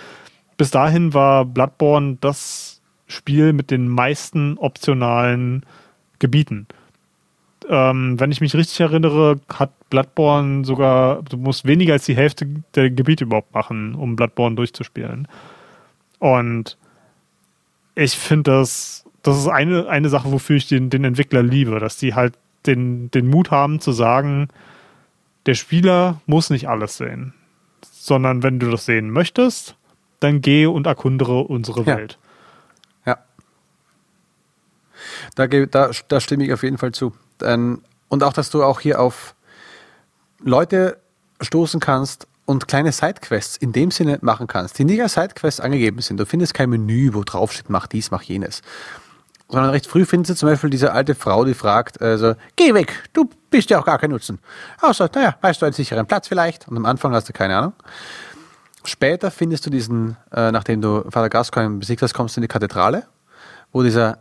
bis 0.56 0.70
dahin 0.70 1.12
war 1.12 1.44
Bloodborne 1.44 2.16
das 2.22 2.80
Spiel 3.08 3.52
mit 3.52 3.70
den 3.70 3.88
meisten 3.88 4.56
optionalen 4.56 5.66
Gebieten. 6.18 6.66
Ähm, 7.68 8.18
wenn 8.18 8.32
ich 8.32 8.40
mich 8.40 8.54
richtig 8.54 8.80
erinnere, 8.80 9.38
hat 9.52 9.72
Bloodborne 9.90 10.64
sogar, 10.64 11.22
du 11.24 11.36
musst 11.36 11.66
weniger 11.66 11.92
als 11.92 12.06
die 12.06 12.16
Hälfte 12.16 12.46
der 12.74 12.88
Gebiete 12.88 13.24
überhaupt 13.24 13.52
machen, 13.52 13.94
um 13.96 14.16
Bloodborne 14.16 14.56
durchzuspielen. 14.56 15.28
Und 16.20 16.78
ich 17.96 18.16
finde 18.16 18.50
das, 18.50 19.04
das 19.22 19.38
ist 19.38 19.48
eine, 19.48 19.88
eine 19.88 20.08
Sache, 20.08 20.32
wofür 20.32 20.56
ich 20.56 20.68
den, 20.68 20.90
den 20.90 21.04
Entwickler 21.04 21.42
liebe, 21.42 21.78
dass 21.78 21.96
die 21.96 22.14
halt 22.14 22.34
den, 22.66 23.10
den 23.10 23.28
Mut 23.28 23.50
haben 23.50 23.80
zu 23.80 23.92
sagen, 23.92 24.48
der 25.46 25.54
Spieler 25.54 26.20
muss 26.26 26.50
nicht 26.50 26.68
alles 26.68 26.96
sehen, 26.96 27.34
sondern 27.82 28.42
wenn 28.42 28.58
du 28.58 28.70
das 28.70 28.84
sehen 28.84 29.10
möchtest, 29.10 29.76
dann 30.20 30.40
gehe 30.40 30.70
und 30.70 30.86
erkundere 30.86 31.40
unsere 31.40 31.80
ja. 31.82 31.96
Welt. 31.96 32.18
Ja. 33.06 33.18
Da, 35.34 35.46
da, 35.46 35.90
da 36.08 36.20
stimme 36.20 36.44
ich 36.44 36.52
auf 36.52 36.62
jeden 36.62 36.78
Fall 36.78 36.92
zu. 36.92 37.14
Und 37.40 38.22
auch, 38.22 38.32
dass 38.32 38.50
du 38.50 38.62
auch 38.62 38.80
hier 38.80 39.00
auf 39.00 39.34
Leute 40.42 40.98
stoßen 41.40 41.80
kannst 41.80 42.26
und 42.44 42.68
kleine 42.68 42.92
Sidequests 42.92 43.56
in 43.56 43.72
dem 43.72 43.90
Sinne 43.90 44.18
machen 44.22 44.46
kannst, 44.46 44.78
die 44.78 44.84
nicht 44.84 45.00
als 45.00 45.14
Sidequests 45.14 45.60
angegeben 45.60 46.00
sind. 46.00 46.18
Du 46.18 46.26
findest 46.26 46.52
kein 46.52 46.68
Menü, 46.68 47.14
wo 47.14 47.22
drauf 47.22 47.52
steht, 47.52 47.70
mach 47.70 47.86
dies, 47.86 48.10
mach 48.10 48.22
jenes. 48.22 48.62
Sondern 49.50 49.70
recht 49.70 49.86
früh 49.86 50.04
findest 50.04 50.30
du 50.30 50.34
zum 50.36 50.48
Beispiel 50.48 50.70
diese 50.70 50.92
alte 50.92 51.14
Frau, 51.14 51.44
die 51.44 51.54
fragt, 51.54 52.00
also, 52.00 52.34
geh 52.56 52.72
weg, 52.72 53.08
du 53.12 53.28
bist 53.50 53.68
ja 53.70 53.80
auch 53.80 53.84
gar 53.84 53.98
kein 53.98 54.10
Nutzen. 54.10 54.38
Außer, 54.80 55.10
naja, 55.14 55.36
weißt 55.40 55.60
du 55.60 55.66
einen 55.66 55.72
sicheren 55.72 56.06
Platz 56.06 56.28
vielleicht? 56.28 56.68
Und 56.68 56.76
am 56.76 56.86
Anfang 56.86 57.12
hast 57.12 57.28
du 57.28 57.32
keine 57.32 57.56
Ahnung. 57.56 57.72
Später 58.84 59.30
findest 59.30 59.66
du 59.66 59.70
diesen, 59.70 60.16
äh, 60.32 60.52
nachdem 60.52 60.80
du 60.80 61.02
Vater 61.10 61.28
Gascoigne 61.28 61.78
besiegt 61.78 62.00
hast, 62.02 62.14
kommst 62.14 62.36
du 62.36 62.40
in 62.40 62.42
die 62.42 62.48
Kathedrale, 62.48 63.04
wo 63.72 63.82
dieser 63.82 64.18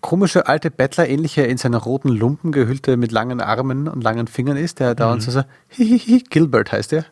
komische 0.00 0.46
alte 0.46 0.70
Bettler, 0.70 1.08
ähnliche 1.08 1.42
in 1.42 1.58
seiner 1.58 1.78
roten 1.78 2.08
Lumpen 2.08 2.52
gehüllte 2.52 2.96
mit 2.96 3.12
langen 3.12 3.40
Armen 3.40 3.88
und 3.88 4.02
langen 4.02 4.26
Fingern 4.26 4.56
ist, 4.56 4.80
der 4.80 4.94
da 4.94 5.12
und 5.12 5.20
so, 5.20 5.30
so 5.30 5.42
hihihi, 5.68 6.20
Gilbert 6.30 6.72
heißt 6.72 6.92
er. 6.92 7.04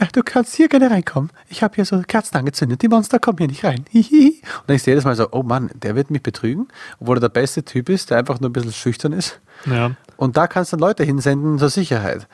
Ja, 0.00 0.08
du 0.12 0.22
kannst 0.22 0.54
hier 0.54 0.68
gerne 0.68 0.90
reinkommen. 0.90 1.30
Ich 1.48 1.62
habe 1.62 1.74
hier 1.74 1.84
so 1.84 2.00
Kerzen 2.06 2.36
angezündet. 2.36 2.80
Die 2.80 2.88
Monster 2.88 3.18
kommen 3.18 3.36
hier 3.36 3.48
nicht 3.48 3.64
rein. 3.64 3.84
Hihihi. 3.90 4.40
Und 4.60 4.68
dann 4.68 4.76
ist 4.76 4.86
jedes 4.86 5.04
Mal 5.04 5.14
so, 5.14 5.28
oh 5.30 5.42
Mann, 5.42 5.70
der 5.74 5.94
wird 5.94 6.10
mich 6.10 6.22
betrügen, 6.22 6.68
obwohl 7.00 7.18
er 7.18 7.20
der 7.20 7.28
beste 7.28 7.62
Typ 7.64 7.90
ist, 7.90 8.10
der 8.10 8.18
einfach 8.18 8.40
nur 8.40 8.48
ein 8.48 8.52
bisschen 8.54 8.72
schüchtern 8.72 9.12
ist. 9.12 9.40
Ja. 9.66 9.90
Und 10.16 10.38
da 10.38 10.46
kannst 10.46 10.72
du 10.72 10.76
dann 10.76 10.88
Leute 10.88 11.04
hinsenden 11.04 11.58
zur 11.58 11.68
Sicherheit. 11.68 12.26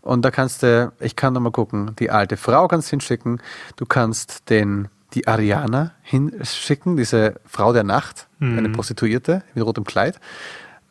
Und 0.00 0.24
da 0.24 0.32
kannst 0.32 0.64
du, 0.64 0.92
ich 0.98 1.14
kann 1.14 1.32
nochmal 1.32 1.52
gucken, 1.52 1.94
die 2.00 2.10
alte 2.10 2.36
Frau 2.36 2.66
kannst 2.66 2.90
hinschicken, 2.90 3.40
du 3.76 3.86
kannst 3.86 4.50
den, 4.50 4.88
die 5.14 5.28
Ariana 5.28 5.92
hinschicken, 6.02 6.96
diese 6.96 7.40
Frau 7.46 7.72
der 7.72 7.84
Nacht, 7.84 8.26
mhm. 8.40 8.58
eine 8.58 8.68
Prostituierte 8.70 9.44
mit 9.54 9.64
rotem 9.64 9.84
Kleid. 9.84 10.18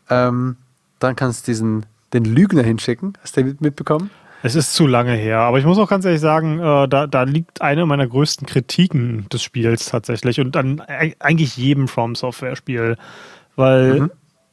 Ähm, 0.10 0.56
dann 1.00 1.18
kannst 1.18 1.46
du 1.46 1.52
diesen, 1.52 1.86
den 2.14 2.24
Lügner 2.24 2.64
hinschicken, 2.64 3.18
hast 3.22 3.36
du 3.36 3.44
mitbekommen? 3.60 4.12
Es 4.44 4.56
ist 4.56 4.74
zu 4.74 4.88
lange 4.88 5.14
her, 5.14 5.40
aber 5.40 5.60
ich 5.60 5.66
muss 5.66 5.78
auch 5.78 5.90
ganz 5.90 6.06
ehrlich 6.06 6.22
sagen, 6.22 6.60
äh, 6.60 6.88
da, 6.88 7.08
da 7.08 7.24
liegt 7.24 7.62
eine 7.62 7.86
meiner 7.86 8.08
größten 8.08 8.48
Kritiken 8.48 9.28
des 9.30 9.44
Spiels 9.44 9.86
tatsächlich 9.86 10.40
und 10.40 10.58
an 10.58 10.82
eigentlich 11.20 11.58
jedem 11.58 11.88
From 11.88 12.16
Software 12.16 12.56
Spiel, 12.56 12.98
weil 13.56 14.02
mhm 14.02 14.12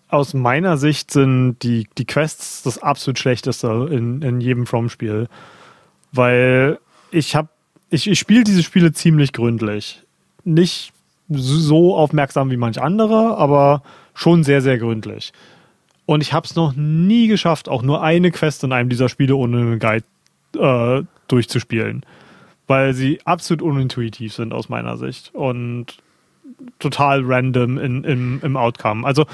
aus 0.09 0.35
meiner 0.35 0.77
Sicht 0.77 1.11
sind 1.11 1.59
die, 1.63 1.87
die 1.99 2.07
Quests 2.07 2.63
das 2.63 2.83
absolut 2.83 3.19
schlechteste 3.19 3.89
in, 3.91 4.23
in 4.23 4.41
jedem 4.41 4.67
From-Spiel. 4.67 5.29
Weil 6.13 6.79
ich 7.11 7.37
habe, 7.37 7.49
ich, 7.91 8.09
ich 8.09 8.19
spiele 8.19 8.45
diese 8.45 8.63
Spiele 8.63 8.93
ziemlich 8.93 9.33
gründlich. 9.33 10.03
Nicht 10.45 10.93
so 11.29 11.95
aufmerksam 11.95 12.51
wie 12.51 12.57
manch 12.57 12.81
andere, 12.81 13.37
aber 13.37 13.83
schon 14.15 14.45
sehr, 14.45 14.63
sehr 14.63 14.79
gründlich. 14.79 15.33
Und 16.09 16.23
ich 16.23 16.33
habe 16.33 16.47
es 16.47 16.57
noch 16.57 16.73
nie 16.75 17.29
geschafft, 17.29 17.69
auch 17.69 17.83
nur 17.83 18.03
eine 18.03 18.31
Quest 18.31 18.65
in 18.65 18.73
einem 18.73 18.89
dieser 18.89 19.11
Spiele 19.11 19.37
ohne 19.37 19.59
einen 19.59 19.79
Guide 19.79 20.07
äh, 20.57 21.05
durchzuspielen. 21.29 22.03
Weil 22.67 22.95
sie 22.95 23.21
absolut 23.27 23.61
unintuitiv 23.61 24.33
sind 24.33 24.55
aus 24.55 24.71
meiner 24.71 24.97
Sicht 24.97 25.35
und 25.35 25.99
total 26.79 27.23
random 27.27 27.77
in, 27.77 28.05
in, 28.05 28.41
im 28.43 28.57
Outcome. 28.57 29.07
Also 29.07 29.27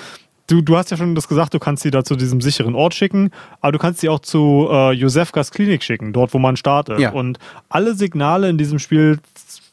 du, 0.49 0.63
du 0.63 0.77
hast 0.77 0.91
ja 0.91 0.97
schon 0.97 1.15
das 1.15 1.29
gesagt, 1.29 1.55
du 1.55 1.61
kannst 1.61 1.85
sie 1.85 1.93
da 1.93 2.03
zu 2.03 2.17
diesem 2.17 2.41
sicheren 2.41 2.75
Ort 2.75 2.95
schicken, 2.95 3.31
aber 3.61 3.71
du 3.71 3.79
kannst 3.79 4.01
sie 4.01 4.09
auch 4.09 4.19
zu 4.19 4.67
äh, 4.69 4.91
Josefkas 4.95 5.53
Klinik 5.53 5.85
schicken, 5.85 6.13
dort 6.13 6.35
wo 6.35 6.41
man 6.41 6.57
startet. 6.57 6.99
Ja. 6.99 7.13
Und 7.13 7.39
alle 7.69 7.95
Signale 7.95 8.49
in 8.49 8.59
diesem 8.59 8.81
Spiel 8.81 9.21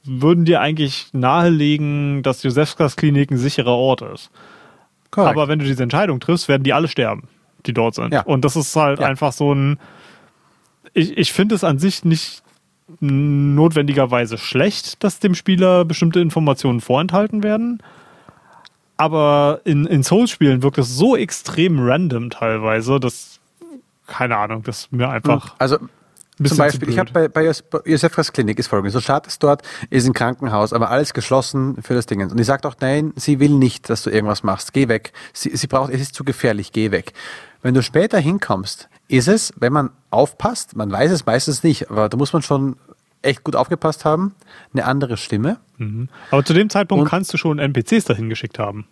würden 0.04 0.46
dir 0.46 0.62
eigentlich 0.62 1.08
nahelegen, 1.14 2.22
dass 2.22 2.44
Josefkas 2.44 2.96
Klinik 2.96 3.32
ein 3.32 3.38
sicherer 3.38 3.74
Ort 3.74 4.04
ist. 4.04 4.30
Correct. 5.12 5.30
Aber 5.30 5.48
wenn 5.48 5.60
du 5.60 5.66
diese 5.66 5.84
Entscheidung 5.84 6.20
triffst, 6.20 6.48
werden 6.48 6.64
die 6.64 6.74
alle 6.74 6.88
sterben, 6.88 7.28
die 7.66 7.74
dort 7.74 7.96
sind. 7.96 8.14
Ja. 8.14 8.22
Und 8.22 8.46
das 8.46 8.56
ist 8.56 8.76
halt 8.76 9.00
ja. 9.00 9.08
einfach 9.08 9.34
so 9.34 9.54
ein. 9.54 9.80
Ich, 10.94 11.18
ich 11.18 11.34
finde 11.34 11.56
es 11.56 11.64
an 11.64 11.80
sich 11.80 12.04
nicht 12.04 12.44
notwendigerweise 13.00 14.38
schlecht, 14.38 15.04
dass 15.04 15.20
dem 15.20 15.36
Spieler 15.36 15.86
bestimmte 15.86 16.20
Informationen 16.20 16.82
vorenthalten 16.82 17.44
werden. 17.44 17.82
Aber 18.98 19.62
in, 19.64 19.86
in 19.86 20.04
Souls-Spielen 20.04 20.62
wirkt 20.62 20.78
es 20.78 20.96
so 20.96 21.16
extrem 21.16 21.80
random 21.80 22.30
teilweise, 22.30 23.00
dass, 23.00 23.40
keine 24.08 24.38
Ahnung, 24.38 24.64
das 24.64 24.92
mir 24.92 25.10
einfach. 25.10 25.56
Also 25.58 25.78
zum 26.44 26.58
Beispiel, 26.58 26.90
ich 26.90 27.00
habe 27.00 27.12
bei, 27.12 27.28
bei 27.28 27.52
Josefas 27.86 28.32
Klinik 28.32 28.60
ist 28.60 28.68
folgendes. 28.68 28.94
Du 28.94 29.02
startest 29.02 29.42
dort, 29.44 29.62
ist 29.90 30.08
ein 30.08 30.14
Krankenhaus, 30.14 30.74
aber 30.74 30.90
alles 30.90 31.14
geschlossen 31.14 31.78
für 31.82 31.94
das 31.94 32.06
Ding. 32.06 32.22
Und 32.22 32.38
die 32.38 32.44
sagt 32.44 32.66
auch, 32.66 32.76
nein, 32.80 33.14
sie 33.16 33.40
will 33.40 33.52
nicht, 33.52 33.90
dass 33.90 34.04
du 34.04 34.10
irgendwas 34.10 34.44
machst. 34.44 34.74
Geh 34.74 34.88
weg. 34.88 35.14
Sie, 35.34 35.56
sie 35.56 35.68
braucht, 35.68 35.92
es 35.92 36.02
ist 36.02 36.16
zu 36.16 36.24
gefährlich, 36.24 36.72
geh 36.72 36.92
weg. 36.92 37.14
Wenn 37.62 37.74
du 37.74 37.84
später 37.84 38.18
hinkommst, 38.20 38.90
ist 39.08 39.28
es, 39.28 39.54
wenn 39.58 39.74
man 39.74 39.90
aufpasst, 40.10 40.76
man 40.76 40.92
weiß 40.92 41.12
es 41.12 41.26
meistens 41.26 41.64
nicht, 41.64 41.92
aber 41.92 42.10
da 42.10 42.18
muss 42.18 42.34
man 42.34 42.42
schon 42.42 42.78
echt 43.22 43.44
gut 43.44 43.56
aufgepasst 43.56 44.06
haben, 44.06 44.34
eine 44.74 44.86
andere 44.86 45.18
Stimme. 45.18 45.58
Mhm. 45.78 46.10
Aber 46.32 46.44
zu 46.44 46.54
dem 46.54 46.70
Zeitpunkt 46.70 47.04
Und, 47.04 47.10
kannst 47.10 47.34
du 47.34 47.38
schon 47.38 47.60
NPCs 47.60 48.06
dahin 48.06 48.30
geschickt 48.30 48.58
haben. 48.58 48.88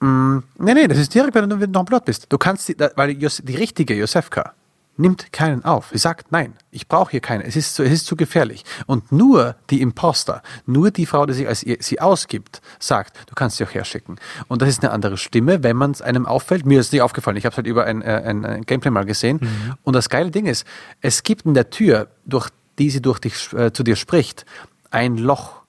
Mh, 0.00 0.08
mm, 0.08 0.42
nee, 0.58 0.74
nee, 0.74 0.88
das 0.88 0.98
ist 0.98 1.14
direkt, 1.14 1.34
wenn 1.34 1.48
du 1.48 1.56
noch 1.56 1.80
im 1.80 1.86
Plot 1.86 2.04
bist. 2.04 2.26
Du 2.28 2.38
kannst, 2.38 2.68
die, 2.68 2.76
weil 2.96 3.14
die, 3.14 3.28
die 3.42 3.56
richtige 3.56 3.94
Josefka, 3.94 4.52
nimmt 4.96 5.32
keinen 5.32 5.64
auf. 5.64 5.90
Sie 5.92 5.98
sagt, 5.98 6.30
nein, 6.30 6.54
ich 6.70 6.88
brauche 6.88 7.10
hier 7.10 7.20
keinen, 7.20 7.42
es 7.42 7.56
ist, 7.56 7.74
zu, 7.74 7.82
es 7.82 7.92
ist 7.92 8.06
zu 8.06 8.16
gefährlich. 8.16 8.64
Und 8.86 9.10
nur 9.12 9.56
die 9.70 9.80
Imposter, 9.80 10.42
nur 10.66 10.90
die 10.90 11.06
Frau, 11.06 11.26
die 11.26 11.32
sich 11.32 11.48
als 11.48 11.62
ihr, 11.62 11.78
sie 11.80 12.00
ausgibt, 12.00 12.60
sagt, 12.78 13.16
du 13.28 13.34
kannst 13.34 13.56
sie 13.56 13.64
auch 13.64 13.74
herschicken. 13.74 14.16
Und 14.48 14.62
das 14.62 14.68
ist 14.68 14.84
eine 14.84 14.92
andere 14.92 15.16
Stimme, 15.16 15.62
wenn 15.62 15.76
man 15.76 15.90
es 15.90 16.02
einem 16.02 16.26
auffällt. 16.26 16.66
Mir 16.66 16.80
ist 16.80 16.86
es 16.86 16.92
nicht 16.92 17.02
aufgefallen, 17.02 17.36
ich 17.36 17.44
habe 17.44 17.52
es 17.52 17.56
halt 17.56 17.66
über 17.66 17.84
ein, 17.84 18.02
äh, 18.02 18.22
ein, 18.24 18.44
ein, 18.44 18.62
Gameplay 18.62 18.90
mal 18.90 19.04
gesehen. 19.04 19.38
Mhm. 19.40 19.74
Und 19.82 19.94
das 19.94 20.08
geile 20.08 20.30
Ding 20.30 20.46
ist, 20.46 20.66
es 21.00 21.22
gibt 21.22 21.46
in 21.46 21.54
der 21.54 21.70
Tür, 21.70 22.08
durch 22.24 22.50
die 22.78 22.90
sie 22.90 23.02
durch 23.02 23.20
dich, 23.20 23.52
äh, 23.52 23.72
zu 23.72 23.82
dir 23.82 23.96
spricht, 23.96 24.44
ein 24.90 25.16
Loch. 25.16 25.62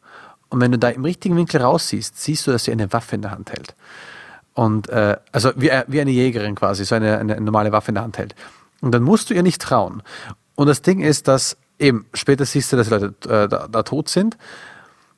Und 0.50 0.62
wenn 0.62 0.72
du 0.72 0.80
da 0.80 0.90
im 0.90 1.04
richtigen 1.04 1.36
Winkel 1.36 1.62
raussiehst, 1.62 2.20
siehst 2.22 2.48
du, 2.48 2.52
dass 2.52 2.66
sie 2.66 2.72
eine 2.72 2.92
Waffe 2.94 3.16
in 3.16 3.22
der 3.22 3.32
Hand 3.32 3.52
hält. 3.52 3.76
Und 4.54 4.90
äh, 4.90 5.18
also 5.32 5.52
wie, 5.56 5.70
äh, 5.70 5.84
wie 5.88 6.00
eine 6.00 6.12
Jägerin 6.12 6.56
quasi, 6.56 6.86
so 6.86 6.96
eine, 6.96 7.18
eine 7.18 7.42
normale 7.42 7.72
Waffe 7.72 7.90
in 7.90 7.96
der 7.96 8.04
Hand 8.04 8.18
hält. 8.18 8.36
Und 8.82 8.92
dann 8.92 9.04
musst 9.04 9.30
du 9.30 9.34
ihr 9.34 9.44
nicht 9.44 9.62
trauen. 9.62 10.04
Und 10.56 10.68
das 10.68 10.82
Ding 10.82 11.02
ist, 11.02 11.28
dass 11.28 11.58
eben 11.80 12.06
später 12.14 12.46
siehst 12.46 12.72
du, 12.72 12.78
dass 12.78 12.90
Leute 12.90 13.14
äh, 13.26 13.48
da, 13.48 13.68
da, 13.68 13.84
tot 13.84 14.10
sind, 14.10 14.38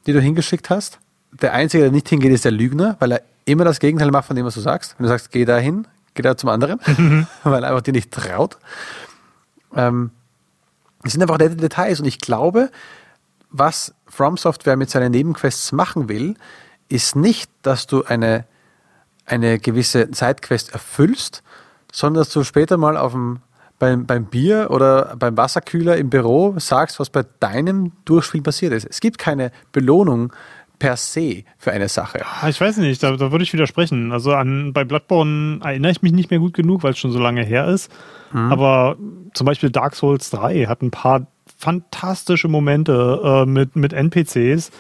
die 0.06 0.14
du 0.14 0.20
hingeschickt 0.20 0.70
hast. 0.70 1.00
Der 1.32 1.54
Einzige, 1.54 1.84
der 1.84 1.92
nicht 1.92 2.10
hingeht, 2.10 2.32
ist 2.32 2.46
der 2.46 2.52
Lügner, 2.52 2.96
weil 3.00 3.12
er 3.14 3.22
immer 3.46 3.64
das 3.64 3.80
Gegenteil 3.80 4.12
macht 4.12 4.28
von 4.28 4.36
dem, 4.36 4.46
was 4.46 4.56
du 4.56 4.62
sagst. 4.62 4.96
Wenn 4.98 5.04
du 5.04 5.10
sagst, 5.10 5.32
geh 5.32 5.46
da 5.46 5.58
hin, 5.58 5.88
geh 6.14 6.24
da 6.24 6.36
zum 6.36 6.50
anderen, 6.50 6.80
mhm. 6.86 7.28
weil 7.44 7.64
er 7.64 7.70
einfach 7.70 7.82
dir 7.82 7.94
nicht 7.94 8.12
traut. 8.12 8.58
Ähm, 9.76 10.12
das 11.04 11.14
sind 11.14 11.22
einfach 11.22 11.38
nette 11.38 11.56
Details 11.56 12.00
und 12.00 12.06
ich 12.06 12.20
glaube, 12.20 12.72
was 13.50 13.94
From 14.08 14.38
Software 14.38 14.78
mit 14.78 14.90
seinen 14.90 15.12
Nebenquests 15.12 15.72
machen 15.72 16.10
will, 16.10 16.36
ist 16.90 17.16
nicht, 17.16 17.52
dass 17.62 17.88
du 17.88 18.04
eine, 18.04 18.46
eine 19.26 19.60
gewisse 19.60 20.12
Zeitquest 20.12 20.74
erfüllst, 20.74 21.44
sondern 21.92 22.22
dass 22.22 22.34
du 22.34 22.44
später 22.44 22.78
mal 22.78 22.98
auf 22.98 23.12
dem 23.12 23.42
beim, 23.80 24.06
beim 24.06 24.26
Bier 24.26 24.68
oder 24.72 25.16
beim 25.18 25.38
Wasserkühler 25.38 25.98
im 25.98 26.10
Büro 26.10 26.56
sagst, 26.58 27.00
was 27.00 27.10
bei 27.10 27.24
deinem 27.40 27.92
Durchspiel 28.06 28.42
passiert 28.42 28.74
ist. 28.74 28.86
Es 28.86 29.00
gibt 29.00 29.18
keine 29.18 29.52
Belohnung 29.72 30.34
per 30.80 30.96
se 30.96 31.44
für 31.58 31.72
eine 31.72 31.90
Sache. 31.90 32.22
Ah, 32.24 32.50
ich 32.50 32.60
weiß 32.62 32.78
nicht, 32.78 33.02
da, 33.02 33.16
da 33.16 33.32
würde 33.32 33.44
ich 33.44 33.54
widersprechen. 33.54 34.12
Also 34.12 34.34
an, 34.34 34.74
bei 34.74 34.84
Bloodborne 34.84 35.60
erinnere 35.64 35.92
ich 35.92 36.02
mich 36.02 36.12
nicht 36.12 36.30
mehr 36.30 36.40
gut 36.40 36.54
genug, 36.54 36.84
weil 36.84 36.92
es 36.92 37.00
schon 37.00 37.12
so 37.12 37.20
lange 37.20 37.44
her 37.44 37.68
ist. 37.68 37.92
Mhm. 38.32 38.52
Aber 38.52 38.98
zum 39.34 39.46
Beispiel 39.46 39.70
Dark 39.70 39.96
Souls 39.96 40.30
3 40.30 40.66
hat 40.66 40.82
ein 40.82 40.92
paar 40.92 41.28
fantastische 41.58 42.48
Momente 42.48 43.22
äh, 43.24 43.46
mit, 43.46 43.76
mit 43.76 43.94
NPCs, 43.94 44.72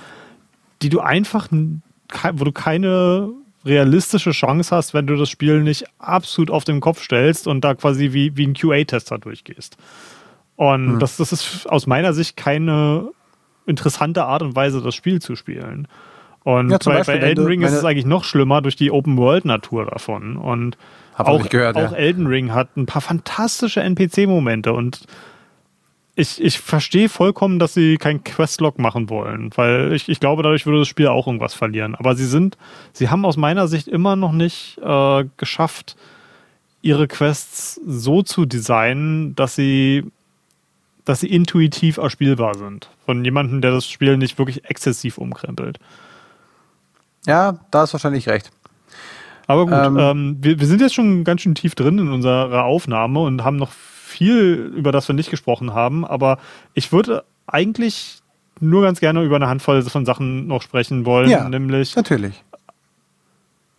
die 0.81 0.89
du 0.89 0.99
einfach, 0.99 1.47
wo 1.51 2.43
du 2.43 2.51
keine 2.51 3.29
realistische 3.67 4.31
Chance 4.31 4.75
hast, 4.75 4.93
wenn 4.93 5.07
du 5.07 5.15
das 5.15 5.29
Spiel 5.29 5.61
nicht 5.61 5.85
absolut 5.99 6.49
auf 6.49 6.63
den 6.63 6.79
Kopf 6.79 7.03
stellst 7.03 7.47
und 7.47 7.61
da 7.61 7.75
quasi 7.75 8.13
wie, 8.13 8.35
wie 8.37 8.47
ein 8.47 8.53
QA-Tester 8.53 9.17
durchgehst. 9.17 9.77
Und 10.55 10.93
hm. 10.93 10.99
das, 10.99 11.17
das 11.17 11.31
ist 11.31 11.69
aus 11.69 11.87
meiner 11.87 12.13
Sicht 12.13 12.37
keine 12.37 13.09
interessante 13.65 14.25
Art 14.25 14.41
und 14.41 14.55
Weise, 14.55 14.81
das 14.81 14.95
Spiel 14.95 15.21
zu 15.21 15.35
spielen. 15.35 15.87
Und 16.43 16.69
ja, 16.69 16.77
bei, 16.77 16.93
Beispiel, 16.99 17.19
bei 17.19 17.27
Elden 17.27 17.45
Ring 17.45 17.61
ist 17.61 17.73
es 17.73 17.83
eigentlich 17.83 18.05
noch 18.05 18.23
schlimmer 18.23 18.61
durch 18.61 18.77
die 18.77 18.89
Open-World-Natur 18.89 19.85
davon. 19.85 20.37
Und 20.37 20.77
auch, 21.17 21.49
gehört, 21.49 21.75
auch 21.75 21.91
ja. 21.91 21.97
Elden 21.97 22.25
Ring 22.25 22.53
hat 22.53 22.77
ein 22.77 22.85
paar 22.85 23.01
fantastische 23.01 23.81
NPC-Momente 23.81 24.71
und 24.71 25.01
ich, 26.19 26.43
ich 26.43 26.59
verstehe 26.59 27.09
vollkommen, 27.09 27.59
dass 27.59 27.75
sie 27.75 27.97
kein 27.97 28.23
Questlog 28.23 28.79
machen 28.79 29.07
wollen, 29.07 29.51
weil 29.55 29.93
ich, 29.93 30.09
ich 30.09 30.19
glaube, 30.19 30.41
dadurch 30.41 30.65
würde 30.65 30.79
das 30.79 30.87
Spiel 30.87 31.07
auch 31.07 31.27
irgendwas 31.27 31.53
verlieren. 31.53 31.93
Aber 31.93 32.15
sie 32.15 32.25
sind, 32.25 32.57
sie 32.91 33.09
haben 33.09 33.23
aus 33.23 33.37
meiner 33.37 33.67
Sicht 33.67 33.87
immer 33.87 34.15
noch 34.15 34.31
nicht 34.31 34.79
äh, 34.79 35.25
geschafft, 35.37 35.95
ihre 36.81 37.07
Quests 37.07 37.79
so 37.85 38.23
zu 38.23 38.47
designen, 38.47 39.35
dass 39.35 39.53
sie, 39.53 40.05
dass 41.05 41.19
sie 41.19 41.27
intuitiv 41.27 41.97
erspielbar 41.97 42.55
sind. 42.55 42.89
Von 43.05 43.23
jemandem, 43.23 43.61
der 43.61 43.71
das 43.71 43.87
Spiel 43.87 44.17
nicht 44.17 44.39
wirklich 44.39 44.65
exzessiv 44.65 45.19
umkrempelt. 45.19 45.77
Ja, 47.27 47.59
da 47.69 47.83
ist 47.83 47.93
wahrscheinlich 47.93 48.27
recht. 48.27 48.49
Aber 49.45 49.65
gut, 49.65 49.75
ähm, 49.75 49.97
ähm, 49.99 50.37
wir, 50.41 50.59
wir 50.59 50.65
sind 50.65 50.81
jetzt 50.81 50.95
schon 50.95 51.23
ganz 51.23 51.41
schön 51.41 51.53
tief 51.53 51.75
drin 51.75 51.99
in 51.99 52.09
unserer 52.09 52.63
Aufnahme 52.63 53.19
und 53.19 53.43
haben 53.43 53.57
noch 53.57 53.71
viel, 54.07 54.71
über 54.75 54.91
das 54.91 55.07
wir 55.07 55.15
nicht 55.15 55.29
gesprochen 55.29 55.73
haben, 55.73 56.05
aber 56.05 56.39
ich 56.73 56.91
würde 56.91 57.23
eigentlich 57.45 58.21
nur 58.59 58.81
ganz 58.81 58.99
gerne 58.99 59.23
über 59.23 59.35
eine 59.35 59.47
Handvoll 59.47 59.83
von 59.83 60.05
Sachen 60.05 60.47
noch 60.47 60.61
sprechen 60.61 61.05
wollen, 61.05 61.29
ja, 61.29 61.47
nämlich 61.47 61.95
natürlich 61.95 62.43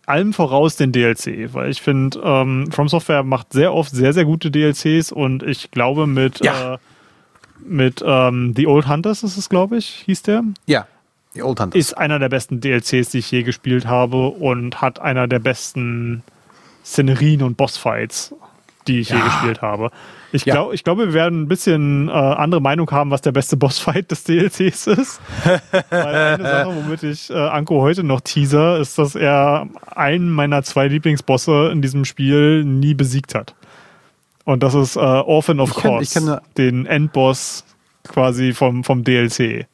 allem 0.09 0.33
voraus 0.33 0.75
den 0.75 0.91
DLC, 0.91 1.53
weil 1.53 1.69
ich 1.69 1.81
finde, 1.81 2.19
ähm, 2.23 2.71
From 2.71 2.89
Software 2.89 3.23
macht 3.23 3.53
sehr 3.53 3.73
oft 3.73 3.91
sehr, 3.91 4.11
sehr 4.11 4.25
gute 4.25 4.49
DLCs 4.49 5.11
und 5.11 5.43
ich 5.43 5.69
glaube 5.69 6.07
mit, 6.07 6.43
ja. 6.43 6.73
äh, 6.73 6.77
mit 7.59 8.03
ähm, 8.05 8.53
The 8.55 8.65
Old 8.65 8.87
Hunters 8.87 9.21
ist 9.21 9.37
es, 9.37 9.49
glaube 9.49 9.77
ich, 9.77 10.03
hieß 10.05 10.23
der. 10.23 10.43
Ja, 10.65 10.87
The 11.33 11.43
Old 11.43 11.59
Hunters. 11.59 11.79
Ist 11.79 11.97
einer 11.97 12.17
der 12.17 12.29
besten 12.29 12.59
DLCs, 12.59 13.09
die 13.09 13.19
ich 13.19 13.29
je 13.29 13.43
gespielt 13.43 13.85
habe 13.85 14.29
und 14.29 14.81
hat 14.81 14.99
einer 14.99 15.27
der 15.27 15.39
besten 15.39 16.23
Szenerien 16.83 17.43
und 17.43 17.55
Bossfights, 17.55 18.33
die 18.89 18.99
ich 18.99 19.09
ja. 19.09 19.17
je 19.17 19.23
gespielt 19.23 19.61
habe. 19.61 19.91
Ich, 20.31 20.45
ja. 20.45 20.55
glaub, 20.55 20.73
ich 20.73 20.83
glaube, 20.83 21.07
wir 21.07 21.13
werden 21.13 21.43
ein 21.43 21.47
bisschen 21.47 22.09
äh, 22.09 22.11
andere 22.11 22.61
Meinung 22.61 22.89
haben, 22.91 23.11
was 23.11 23.21
der 23.21 23.31
beste 23.31 23.57
Bossfight 23.57 24.11
des 24.11 24.23
DLCs 24.23 24.87
ist. 24.87 25.21
Weil 25.89 26.15
eine 26.15 26.43
Sache, 26.43 26.75
womit 26.75 27.03
ich 27.03 27.29
äh, 27.29 27.33
Anko 27.33 27.81
heute 27.81 28.03
noch 28.03 28.21
teaser, 28.21 28.79
ist, 28.79 28.97
dass 28.97 29.15
er 29.15 29.67
einen 29.95 30.29
meiner 30.29 30.63
zwei 30.63 30.87
Lieblingsbosse 30.87 31.69
in 31.71 31.81
diesem 31.81 32.05
Spiel 32.05 32.63
nie 32.63 32.93
besiegt 32.93 33.35
hat. 33.35 33.55
Und 34.45 34.63
das 34.63 34.73
ist 34.73 34.95
äh, 34.95 34.99
Orphan 34.99 35.59
of 35.59 35.73
Course, 35.75 36.41
den 36.57 36.85
Endboss 36.85 37.63
quasi 38.07 38.53
vom, 38.53 38.83
vom 38.83 39.03
DLC. 39.03 39.67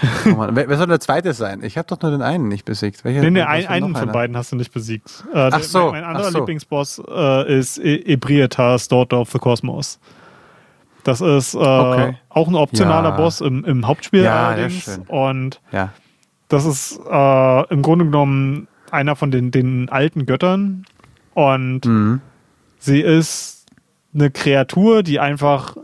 Wer, 0.24 0.76
soll 0.76 0.86
der 0.86 1.00
zweite 1.00 1.32
sein? 1.32 1.62
Ich 1.62 1.76
habe 1.76 1.86
doch 1.86 2.00
nur 2.00 2.10
den 2.10 2.22
einen 2.22 2.48
nicht 2.48 2.64
besiegt. 2.64 3.04
Welcher, 3.04 3.20
nee, 3.20 3.30
nee, 3.30 3.42
ein, 3.42 3.66
einen 3.66 3.94
von 3.94 4.02
einer? 4.02 4.12
beiden 4.12 4.36
hast 4.36 4.52
du 4.52 4.56
nicht 4.56 4.72
besiegt. 4.72 5.24
Äh, 5.32 5.50
ach 5.52 5.62
so. 5.62 5.90
Mein, 5.90 5.90
mein 5.90 6.04
anderer 6.04 6.30
so. 6.30 6.38
Lieblingsboss 6.38 7.02
äh, 7.08 7.58
ist 7.58 7.78
e 7.78 7.96
Ebrietas, 8.12 8.88
Daughter 8.88 9.20
of 9.20 9.30
the 9.30 9.38
Cosmos. 9.38 9.98
Das 11.04 11.20
ist 11.20 11.54
äh, 11.54 11.58
okay. 11.58 12.16
auch 12.28 12.48
ein 12.48 12.54
optionaler 12.54 13.10
ja. 13.10 13.16
Boss 13.16 13.40
im, 13.40 13.64
im 13.64 13.86
Hauptspiel 13.86 14.22
ja, 14.22 14.48
allerdings. 14.48 15.00
Und 15.08 15.60
ja. 15.72 15.92
das 16.48 16.64
ist 16.64 17.00
äh, 17.10 17.72
im 17.72 17.82
Grunde 17.82 18.04
genommen 18.04 18.68
einer 18.90 19.16
von 19.16 19.30
den, 19.30 19.50
den 19.50 19.88
alten 19.88 20.26
Göttern. 20.26 20.84
Und 21.34 21.86
mhm. 21.86 22.20
sie 22.78 23.00
ist 23.00 23.66
eine 24.14 24.30
Kreatur, 24.30 25.02
die 25.02 25.20
einfach 25.20 25.76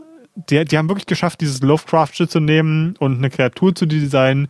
die, 0.49 0.63
die 0.65 0.77
haben 0.77 0.89
wirklich 0.89 1.07
geschafft, 1.07 1.41
dieses 1.41 1.61
Lovecraft-Shit 1.61 2.29
zu 2.29 2.39
nehmen 2.39 2.95
und 2.99 3.17
eine 3.17 3.29
Kreatur 3.29 3.73
zu 3.73 3.85
designen, 3.85 4.47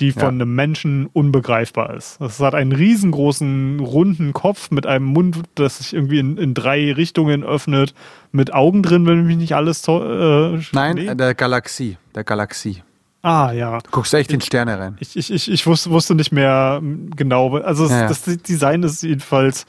die 0.00 0.12
von 0.12 0.22
ja. 0.22 0.28
einem 0.28 0.54
Menschen 0.54 1.06
unbegreifbar 1.12 1.94
ist. 1.94 2.20
Es 2.20 2.40
hat 2.40 2.54
einen 2.54 2.72
riesengroßen, 2.72 3.80
runden 3.80 4.32
Kopf 4.32 4.70
mit 4.70 4.86
einem 4.86 5.06
Mund, 5.06 5.40
das 5.54 5.78
sich 5.78 5.94
irgendwie 5.94 6.18
in, 6.18 6.36
in 6.36 6.54
drei 6.54 6.92
Richtungen 6.92 7.44
öffnet, 7.44 7.94
mit 8.32 8.52
Augen 8.52 8.82
drin, 8.82 9.06
wenn 9.06 9.26
mich 9.26 9.36
nicht 9.36 9.54
alles. 9.54 9.86
Äh, 9.88 10.58
Nein, 10.72 10.96
nee. 10.96 11.14
der 11.14 11.34
Galaxie. 11.34 11.96
Der 12.14 12.24
Galaxie. 12.24 12.82
Ah, 13.22 13.52
ja. 13.52 13.78
Du 13.78 13.90
guckst 13.90 14.14
echt 14.14 14.32
in 14.32 14.40
Sterne 14.40 14.78
rein. 14.78 14.96
Ich, 15.00 15.16
ich, 15.16 15.32
ich, 15.32 15.50
ich 15.50 15.66
wusste, 15.66 15.90
wusste 15.90 16.14
nicht 16.14 16.30
mehr 16.30 16.80
genau. 17.16 17.56
Also, 17.56 17.88
ja, 17.88 18.06
das, 18.06 18.22
das 18.22 18.38
Design 18.38 18.82
ist 18.82 19.02
jedenfalls 19.02 19.66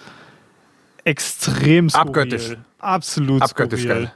extrem 1.06 1.90
skurril. 1.90 2.08
Abgöttisch. 2.08 2.58
Absolut 2.80 3.42
Abgöttisch 3.42 3.84
skurril. 3.84 4.12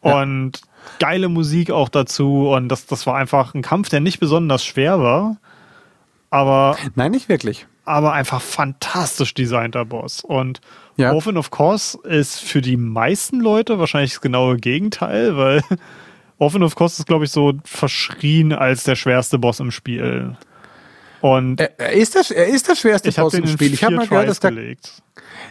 Und 0.00 0.60
geile 0.98 1.28
Musik 1.28 1.70
auch 1.70 1.88
dazu. 1.88 2.48
Und 2.48 2.68
das, 2.68 2.86
das 2.86 3.06
war 3.06 3.16
einfach 3.16 3.54
ein 3.54 3.62
Kampf, 3.62 3.88
der 3.88 4.00
nicht 4.00 4.20
besonders 4.20 4.64
schwer 4.64 5.00
war. 5.00 5.36
Aber. 6.30 6.76
Nein, 6.94 7.12
nicht 7.12 7.28
wirklich. 7.28 7.66
Aber 7.84 8.12
einfach 8.12 8.40
fantastisch 8.40 9.34
designter 9.34 9.84
Boss. 9.84 10.22
Und 10.22 10.60
ja. 10.96 11.12
Orphan 11.12 11.36
of 11.36 11.50
Course 11.50 11.98
ist 12.02 12.40
für 12.40 12.60
die 12.60 12.76
meisten 12.76 13.40
Leute 13.40 13.78
wahrscheinlich 13.78 14.12
das 14.12 14.20
genaue 14.20 14.56
Gegenteil, 14.56 15.36
weil 15.36 15.62
Orphan 16.38 16.62
of 16.62 16.74
Course 16.74 17.00
ist, 17.00 17.06
glaube 17.06 17.24
ich, 17.24 17.30
so 17.30 17.54
verschrien 17.64 18.52
als 18.52 18.84
der 18.84 18.96
schwerste 18.96 19.38
Boss 19.38 19.60
im 19.60 19.70
Spiel. 19.70 20.36
Und 21.20 21.60
er, 21.60 21.92
ist, 21.92 22.14
der, 22.14 22.36
er 22.36 22.48
ist 22.48 22.68
der 22.68 22.74
schwerste 22.74 23.10
Boss 23.12 23.34
im 23.34 23.46
Spiel. 23.46 23.72
Ich 23.72 23.82
habe 23.84 23.96
mal 23.96 24.06
gehört, 24.06 24.28
dass 24.28 24.40
der, 24.40 24.52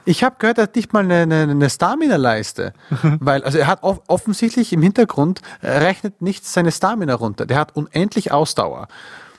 ich 0.05 0.24
habe 0.24 0.36
gehört, 0.39 0.57
er 0.57 0.63
hat 0.63 0.76
nicht 0.76 0.93
mal 0.93 1.03
eine, 1.03 1.22
eine, 1.22 1.51
eine 1.51 1.70
Stamina-Leiste. 1.70 2.74
weil, 3.20 3.43
also 3.43 3.57
er 3.57 3.68
hat 3.68 3.84
off 3.84 4.01
offensichtlich 4.07 4.74
im 4.74 4.82
Hintergrund, 4.82 5.41
rechnet 5.63 6.22
nichts 6.22 6.53
seine 6.53 6.72
Stamina 6.72 7.16
runter. 7.16 7.45
Der 7.45 7.57
hat 7.57 7.76
unendlich 7.76 8.32
Ausdauer. 8.32 8.88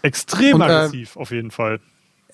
Extrem 0.03 0.57
Und, 0.57 0.63
äh, 0.63 0.65
aggressiv, 0.65 1.17
auf 1.17 1.31
jeden 1.31 1.51
Fall. 1.51 1.81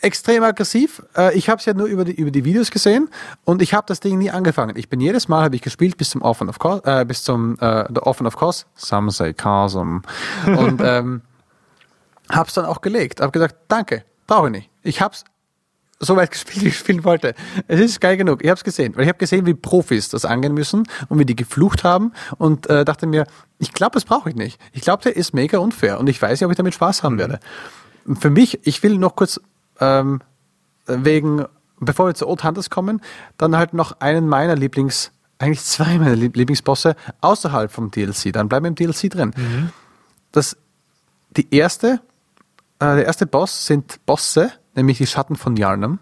Extrem 0.01 0.43
aggressiv. 0.43 1.03
Äh, 1.17 1.37
ich 1.37 1.49
habe 1.49 1.59
es 1.59 1.65
ja 1.65 1.75
nur 1.75 1.87
über 1.87 2.05
die, 2.05 2.13
über 2.13 2.31
die 2.31 2.45
Videos 2.45 2.71
gesehen 2.71 3.09
und 3.45 3.63
ich 3.63 3.73
habe 3.73 3.85
das 3.87 4.01
Ding 4.01 4.19
nie 4.19 4.31
angefangen. 4.31 4.77
Ich 4.77 4.89
bin 4.89 5.01
jedes 5.01 5.29
Mal 5.29 5.45
habe 5.45 5.55
ich 5.55 5.63
gespielt 5.63 5.97
bis 5.97 6.11
zum 6.11 6.23
Offen 6.23 6.49
of 6.49 6.59
Course, 6.59 6.83
äh, 6.85 7.05
bis 7.05 7.23
zum 7.23 7.57
äh, 7.61 7.85
the 7.89 8.01
Offen 8.01 8.27
of 8.27 8.37
Course. 8.37 8.65
Some 8.75 9.11
say 9.11 9.33
Chasm. 9.33 9.99
Und 10.47 10.81
ähm, 10.85 11.23
hab's 12.33 12.55
dann 12.55 12.65
auch 12.65 12.81
gelegt. 12.81 13.21
Hab 13.21 13.33
gesagt, 13.33 13.57
danke, 13.69 14.05
brauche 14.27 14.47
ich 14.47 14.53
nicht. 14.53 14.71
Ich 14.83 15.01
hab's 15.01 15.25
so 16.03 16.17
weit 16.17 16.31
gespielt, 16.33 16.65
wie 16.65 16.69
ich 16.69 16.79
spielen 16.79 17.05
wollte. 17.05 17.35
Es 17.69 17.81
ist 17.81 18.01
geil 18.01 18.17
genug. 18.17 18.43
Ich 18.43 18.49
habe 18.49 18.59
es 18.59 18.65
gesehen. 18.65 18.95
Weil 18.97 19.05
ich 19.05 19.09
habe 19.09 19.19
gesehen, 19.19 19.47
wie 19.47 19.55
Profis 19.55 20.09
das 20.11 20.25
angehen 20.25 20.53
müssen 20.53 20.85
und 21.09 21.19
wie 21.19 21.25
die 21.25 21.37
geflucht 21.37 21.85
haben 21.85 22.13
und 22.39 22.69
äh, 22.69 22.85
dachte 22.85 23.07
mir, 23.07 23.27
ich 23.59 23.73
glaube, 23.73 23.95
das 23.95 24.05
brauche 24.05 24.29
ich 24.29 24.37
nicht. 24.37 24.61
Ich 24.73 24.83
glaube, 24.83 25.03
der 25.03 25.17
ist 25.17 25.33
mega 25.33 25.59
unfair 25.59 25.99
und 25.99 26.09
ich 26.09 26.21
weiß 26.21 26.41
nicht, 26.41 26.45
ob 26.45 26.51
ich 26.51 26.57
damit 26.57 26.75
Spaß 26.75 27.03
haben 27.03 27.19
werde. 27.19 27.41
Für 28.19 28.31
mich, 28.31 28.67
ich 28.67 28.83
will 28.83 28.99
noch 28.99 29.15
kurz 29.15 29.41
ähm, 29.81 30.21
wegen, 30.87 31.45
bevor 31.79 32.07
wir 32.07 32.15
zu 32.15 32.29
Old 32.29 32.43
Hunters 32.43 32.69
kommen, 32.69 33.01
dann 33.39 33.57
halt 33.57 33.75
noch 33.75 34.01
einen 34.01 34.29
meiner 34.29 34.57
Lieblings, 34.57 35.13
eigentlich 35.39 35.63
zwei 35.63 35.99
meiner 35.99 36.17
Lieblingsbosse 36.17 36.97
außerhalb 37.21 37.71
vom 37.71 37.91
DLC. 37.91 38.33
Dann 38.33 38.49
bleiben 38.49 38.65
wir 38.65 38.69
im 38.69 38.75
DLC 38.75 39.09
drin. 39.11 39.33
Mhm. 39.37 39.71
Das, 40.33 40.57
die 41.37 41.55
erste, 41.55 42.01
äh, 42.83 42.97
der 42.97 43.07
erste 43.07 43.27
Boss 43.27 43.67
sind 43.67 44.05
Bosse, 44.07 44.53
nämlich 44.75 44.99
die 44.99 45.07
Schatten 45.07 45.37
von 45.37 45.57
Yarnum. 45.57 46.01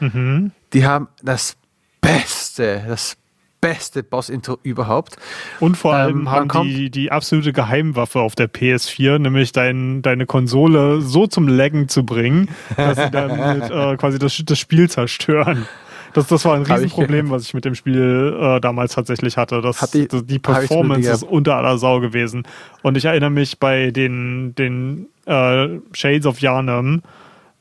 Mhm. 0.00 0.52
Die 0.72 0.86
haben 0.86 1.08
das 1.22 1.56
beste, 2.00 2.84
das 2.88 3.16
beste 3.60 4.02
Boss-Intro 4.02 4.58
überhaupt. 4.62 5.16
Und 5.60 5.76
vor 5.76 5.94
allem 5.94 6.22
ähm, 6.22 6.30
haben 6.30 6.64
die 6.64 6.90
die 6.90 7.12
absolute 7.12 7.52
Geheimwaffe 7.52 8.20
auf 8.20 8.34
der 8.34 8.52
PS4, 8.52 9.18
nämlich 9.18 9.52
dein, 9.52 10.02
deine 10.02 10.26
Konsole 10.26 11.00
so 11.00 11.26
zum 11.26 11.46
Laggen 11.46 11.88
zu 11.88 12.04
bringen, 12.04 12.48
dass 12.76 12.98
sie 12.98 13.10
dann 13.10 13.30
mit, 13.58 13.70
äh, 13.70 13.96
quasi 13.96 14.18
das, 14.18 14.42
das 14.44 14.58
Spiel 14.58 14.90
zerstören. 14.90 15.66
Das, 16.12 16.26
das 16.26 16.44
war 16.44 16.56
ein 16.56 16.62
Riesenproblem, 16.62 17.30
was 17.30 17.44
ich 17.44 17.54
mit 17.54 17.64
dem 17.64 17.74
Spiel 17.74 18.36
äh, 18.38 18.60
damals 18.60 18.94
tatsächlich 18.94 19.36
hatte. 19.36 19.62
Das, 19.62 19.78
die, 19.92 20.08
die 20.08 20.38
Performance 20.38 21.10
ist 21.10 21.22
unter 21.22 21.56
aller 21.56 21.78
Sau 21.78 22.00
gewesen. 22.00 22.42
Und 22.82 22.96
ich 22.96 23.06
erinnere 23.06 23.30
mich 23.30 23.58
bei 23.58 23.90
den, 23.92 24.54
den 24.54 25.06
äh, 25.26 25.80
Shades 25.92 26.26
of 26.26 26.40
Yarnum, 26.40 27.02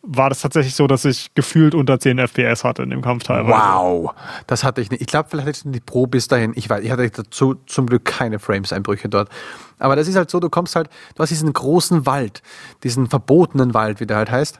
war 0.04 0.30
das 0.30 0.42
tatsächlich 0.42 0.74
so, 0.74 0.88
dass 0.88 1.06
ich 1.06 1.34
gefühlt 1.36 1.76
unter 1.76 2.00
10 2.00 2.18
FPS 2.18 2.64
hatte 2.64 2.82
in 2.82 2.90
dem 2.90 3.02
Kampf 3.02 3.24
teilweise. 3.24 3.54
Wow, 3.54 4.14
das 4.48 4.64
hatte 4.64 4.82
ich 4.82 4.90
nicht. 4.90 5.02
Ich 5.02 5.08
glaube, 5.08 5.30
vielleicht 5.30 5.48
hatte 5.48 5.68
ich 5.68 5.72
die 5.72 5.80
Pro 5.80 6.08
bis 6.08 6.28
dahin. 6.28 6.54
Ich 6.56 6.70
weiß, 6.70 6.84
ich 6.84 6.92
hatte 6.92 7.10
dazu 7.10 7.56
zum 7.68 7.86
Glück 7.86 8.06
keine 8.06 8.40
Frames-Einbrüche 8.40 9.10
dort. 9.10 9.30
Aber 9.78 9.96
das 9.96 10.08
ist 10.08 10.16
halt 10.16 10.32
so, 10.32 10.40
du 10.40 10.50
kommst 10.50 10.76
halt, 10.76 10.90
du 11.16 11.22
hast 11.22 11.30
diesen 11.30 11.54
großen 11.54 12.06
Wald, 12.06 12.42
diesen 12.84 13.08
verbotenen 13.08 13.74
Wald, 13.74 14.00
wie 14.00 14.08
der 14.08 14.18
halt 14.18 14.32
heißt. 14.32 14.60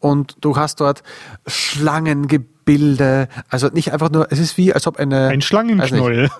Und 0.00 0.36
du 0.40 0.56
hast 0.56 0.80
dort 0.80 1.02
Schlangengebilde, 1.46 3.28
also 3.48 3.68
nicht 3.68 3.92
einfach 3.92 4.10
nur, 4.10 4.30
es 4.30 4.38
ist 4.38 4.56
wie, 4.56 4.72
als 4.72 4.86
ob 4.86 4.98
eine... 4.98 5.28
Ein 5.28 5.42
Schlangenknäuel. 5.42 6.30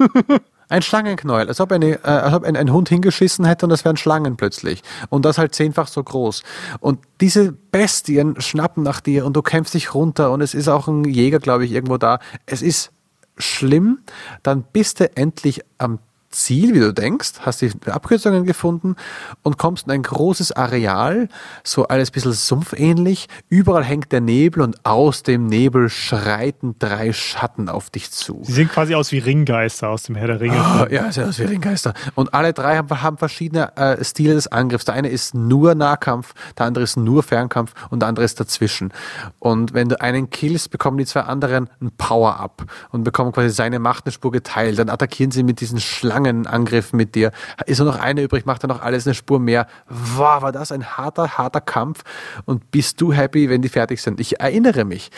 Ein 0.71 0.83
Schlangenknäuel, 0.83 1.49
als 1.49 1.61
ob, 1.61 1.73
eine, 1.73 1.93
äh, 1.93 2.07
als 2.07 2.35
ob 2.35 2.45
ein, 2.45 2.55
ein, 2.55 2.71
Hund 2.71 2.91
hingeschissen 2.91 3.47
hätte 3.47 3.65
und 3.65 3.71
das 3.71 3.87
wären 3.87 3.97
Schlangen 3.97 4.37
plötzlich. 4.37 4.83
Und 5.09 5.25
das 5.25 5.39
halt 5.39 5.55
zehnfach 5.55 5.89
so 5.89 6.05
groß. 6.05 6.43
Und 6.81 6.99
diese 7.23 7.53
Bestien 7.53 8.39
schnappen 8.39 8.83
nach 8.83 9.01
dir 9.01 9.25
und 9.25 9.35
du 9.35 9.41
kämpfst 9.41 9.73
dich 9.73 9.95
runter 9.95 10.31
und 10.31 10.43
es 10.43 10.53
ist 10.53 10.69
auch 10.69 10.87
ein 10.87 11.05
Jäger, 11.05 11.39
glaube 11.39 11.65
ich, 11.65 11.73
irgendwo 11.73 11.97
da. 11.97 12.19
Es 12.45 12.61
ist 12.61 12.91
schlimm. 13.39 14.01
Dann 14.43 14.63
bist 14.63 15.01
du 15.01 15.17
endlich 15.17 15.63
am 15.79 16.01
Ziel, 16.31 16.74
wie 16.74 16.81
du 16.81 16.93
denkst, 16.93 17.41
hast 17.41 17.62
die 17.62 17.72
Abkürzungen 17.87 18.45
gefunden 18.45 18.97
und 19.43 19.57
kommst 19.57 19.87
in 19.87 19.93
ein 19.93 20.03
großes 20.03 20.53
Areal, 20.53 21.29
so 21.64 21.87
alles 21.89 22.11
ein 22.11 22.12
bisschen 22.12 22.33
sumpfähnlich. 22.33 23.29
Überall 23.49 23.85
hängt 23.85 24.12
der 24.12 24.20
Nebel 24.20 24.62
und 24.62 24.85
aus 24.85 25.22
dem 25.22 25.47
Nebel 25.47 25.89
schreiten 25.89 26.76
drei 26.79 27.14
Schatten 27.14 27.70
auf 27.70 27.89
dich 27.89 28.11
zu. 28.11 28.41
Sie 28.43 28.53
sehen 28.53 28.68
quasi 28.68 28.95
aus 28.95 29.11
wie 29.11 29.18
Ringgeister 29.18 29.89
aus 29.89 30.03
dem 30.03 30.16
Herr 30.16 30.26
der 30.26 30.41
Ringe. 30.41 30.57
Oh, 30.59 30.93
ja, 30.93 31.11
sehen 31.11 31.29
aus 31.29 31.39
wie 31.39 31.45
Ringgeister. 31.45 31.95
Und 32.14 32.35
alle 32.35 32.53
drei 32.53 32.76
haben, 32.76 33.03
haben 33.03 33.16
verschiedene 33.16 33.74
äh, 33.76 34.05
Stile 34.05 34.35
des 34.35 34.49
Angriffs. 34.49 34.85
Der 34.85 34.95
eine 34.95 35.09
ist 35.09 35.35
nur 35.35 35.74
Nahkampf, 35.74 36.35
der 36.59 36.66
andere 36.66 36.85
ist 36.85 36.99
nur 36.99 37.22
Fernkampf 37.22 37.72
und 37.89 38.01
der 38.01 38.09
andere 38.09 38.26
ist 38.26 38.39
dazwischen. 38.39 38.93
Und 39.39 39.72
wenn 39.72 39.89
du 39.89 40.01
einen 40.01 40.29
killst, 40.29 40.70
bekommen 40.70 40.99
die 40.99 41.07
zwei 41.07 41.22
anderen 41.22 41.70
ein 41.81 41.91
Power-Up 41.97 42.66
und 42.91 43.05
bekommen 43.05 43.33
quasi 43.33 43.49
seine 43.49 43.79
Macht 43.79 44.05
eine 44.05 44.12
Spur 44.12 44.31
geteilt. 44.31 44.79
Dann 44.79 44.91
attackieren 44.91 45.31
sie 45.31 45.43
mit 45.43 45.61
diesen 45.61 45.81
Schlangen 45.81 46.18
Schlangenangriff 46.19 46.93
mit 46.93 47.14
dir. 47.14 47.33
Ist 47.66 47.79
nur 47.79 47.89
noch 47.89 47.99
eine 47.99 48.23
übrig, 48.23 48.47
macht 48.47 48.64
er 48.64 48.69
noch 48.69 48.83
alles 48.83 49.07
eine 49.07 49.14
Spur 49.14 49.39
mehr. 49.39 49.66
Wow, 49.89 50.43
war 50.43 50.53
das 50.53 50.73
ein 50.73 50.97
harter, 50.97 51.39
harter 51.39 51.61
Kampf. 51.61 52.03
Und 52.45 52.71
bist 52.71 53.01
du 53.01 53.12
happy, 53.12 53.49
wenn 53.49 53.62
die 53.62 53.69
fertig 53.69 54.03
sind? 54.03 54.21
Ich 54.21 54.41
erinnere 54.41 54.85
mich. 54.85 55.11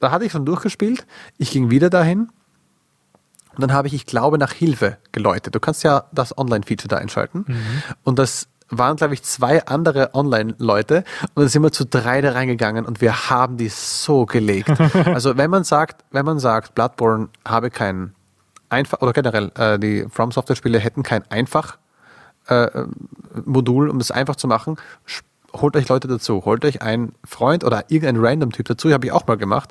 Da 0.00 0.10
hatte 0.10 0.24
ich 0.24 0.32
schon 0.32 0.44
durchgespielt. 0.44 1.06
Ich 1.38 1.50
ging 1.50 1.70
wieder 1.70 1.90
dahin. 1.90 2.28
Und 3.54 3.60
dann 3.60 3.72
habe 3.72 3.88
ich, 3.88 3.94
ich 3.94 4.06
glaube, 4.06 4.36
nach 4.36 4.52
Hilfe 4.52 4.98
geläutet. 5.12 5.54
Du 5.54 5.60
kannst 5.60 5.84
ja 5.84 6.04
das 6.12 6.36
Online-Feature 6.36 6.88
da 6.88 6.96
einschalten. 6.96 7.44
Mhm. 7.46 7.82
Und 8.02 8.18
das 8.18 8.48
waren, 8.68 8.96
glaube 8.96 9.14
ich, 9.14 9.22
zwei 9.22 9.64
andere 9.66 10.14
Online-Leute 10.14 11.04
und 11.34 11.42
dann 11.42 11.48
sind 11.48 11.62
wir 11.62 11.70
zu 11.70 11.84
drei 11.84 12.22
da 12.22 12.32
reingegangen 12.32 12.86
und 12.86 13.02
wir 13.02 13.30
haben 13.30 13.58
die 13.58 13.68
so 13.68 14.24
gelegt. 14.24 14.70
Also 15.04 15.36
wenn 15.36 15.50
man 15.50 15.64
sagt, 15.64 16.02
wenn 16.12 16.24
man 16.24 16.38
sagt, 16.38 16.74
Bloodborne 16.74 17.28
habe 17.44 17.70
keinen 17.70 18.14
einfach, 18.68 19.00
oder 19.00 19.12
generell, 19.12 19.50
äh, 19.56 19.78
die 19.78 20.06
From 20.08 20.32
Software 20.32 20.56
Spiele 20.56 20.78
hätten 20.78 21.02
kein 21.02 21.28
einfach 21.30 21.78
äh, 22.48 22.68
Modul, 23.44 23.88
um 23.88 23.98
das 23.98 24.10
einfach 24.10 24.36
zu 24.36 24.46
machen 24.46 24.76
holt 25.54 25.76
euch 25.76 25.88
Leute 25.88 26.08
dazu, 26.08 26.44
holt 26.44 26.64
euch 26.64 26.82
einen 26.82 27.12
Freund 27.24 27.64
oder 27.64 27.84
irgendeinen 27.88 28.24
Random-Typ 28.24 28.66
dazu, 28.66 28.92
habe 28.92 29.06
ich 29.06 29.12
auch 29.12 29.26
mal 29.26 29.36
gemacht. 29.36 29.70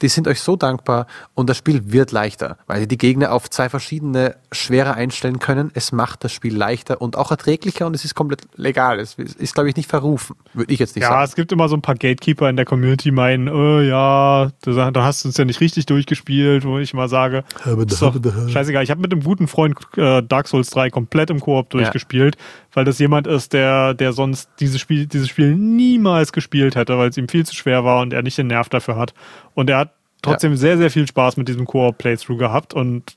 Die 0.00 0.08
sind 0.08 0.28
euch 0.28 0.40
so 0.40 0.56
dankbar 0.56 1.06
und 1.34 1.50
das 1.50 1.56
Spiel 1.56 1.92
wird 1.92 2.12
leichter, 2.12 2.56
weil 2.66 2.86
die 2.86 2.98
Gegner 2.98 3.32
auf 3.32 3.50
zwei 3.50 3.68
verschiedene 3.68 4.36
Schwere 4.52 4.94
einstellen 4.94 5.40
können. 5.40 5.70
Es 5.74 5.90
macht 5.90 6.22
das 6.22 6.32
Spiel 6.32 6.56
leichter 6.56 7.00
und 7.00 7.16
auch 7.16 7.30
erträglicher 7.30 7.86
und 7.86 7.94
es 7.94 8.04
ist 8.04 8.14
komplett 8.14 8.42
legal. 8.54 9.00
Es 9.00 9.14
ist, 9.14 9.54
glaube 9.54 9.68
ich, 9.68 9.76
nicht 9.76 9.90
verrufen, 9.90 10.36
würde 10.54 10.72
ich 10.72 10.78
jetzt 10.78 10.94
nicht 10.94 11.02
ja, 11.02 11.08
sagen. 11.08 11.20
Ja, 11.20 11.24
es 11.24 11.34
gibt 11.34 11.50
immer 11.50 11.68
so 11.68 11.76
ein 11.76 11.82
paar 11.82 11.96
Gatekeeper 11.96 12.48
in 12.48 12.56
der 12.56 12.64
Community, 12.64 13.10
meinen, 13.10 13.48
oh, 13.48 13.80
ja, 13.80 14.50
da, 14.62 15.04
hast 15.04 15.24
du 15.24 15.28
uns 15.28 15.36
ja 15.36 15.44
nicht 15.44 15.60
richtig 15.60 15.86
durchgespielt, 15.86 16.64
wo 16.64 16.78
ich 16.78 16.94
mal 16.94 17.08
sage, 17.08 17.44
doch 17.64 18.14
scheißegal. 18.48 18.84
Ich 18.84 18.90
habe 18.90 19.00
mit 19.00 19.12
einem 19.12 19.22
guten 19.22 19.48
Freund 19.48 19.76
äh, 19.96 20.22
Dark 20.22 20.46
Souls 20.46 20.70
3 20.70 20.90
komplett 20.90 21.30
im 21.30 21.40
Koop 21.40 21.70
durchgespielt, 21.70 22.36
ja. 22.36 22.42
weil 22.74 22.84
das 22.84 22.98
jemand 23.00 23.26
ist, 23.26 23.52
der, 23.52 23.94
der 23.94 24.12
sonst 24.12 24.48
dieses 24.60 24.80
Spiel 24.80 25.07
dieses 25.12 25.28
Spiel 25.28 25.54
niemals 25.54 26.32
gespielt 26.32 26.76
hätte, 26.76 26.98
weil 26.98 27.10
es 27.10 27.16
ihm 27.16 27.28
viel 27.28 27.44
zu 27.44 27.54
schwer 27.54 27.84
war 27.84 28.00
und 28.00 28.12
er 28.12 28.22
nicht 28.22 28.38
den 28.38 28.48
Nerv 28.48 28.68
dafür 28.68 28.96
hat. 28.96 29.14
Und 29.54 29.70
er 29.70 29.78
hat 29.78 29.92
trotzdem 30.22 30.52
ja. 30.52 30.58
sehr, 30.58 30.78
sehr 30.78 30.90
viel 30.90 31.06
Spaß 31.06 31.36
mit 31.36 31.48
diesem 31.48 31.66
Koop-Playthrough 31.66 32.38
gehabt 32.38 32.74
und 32.74 33.16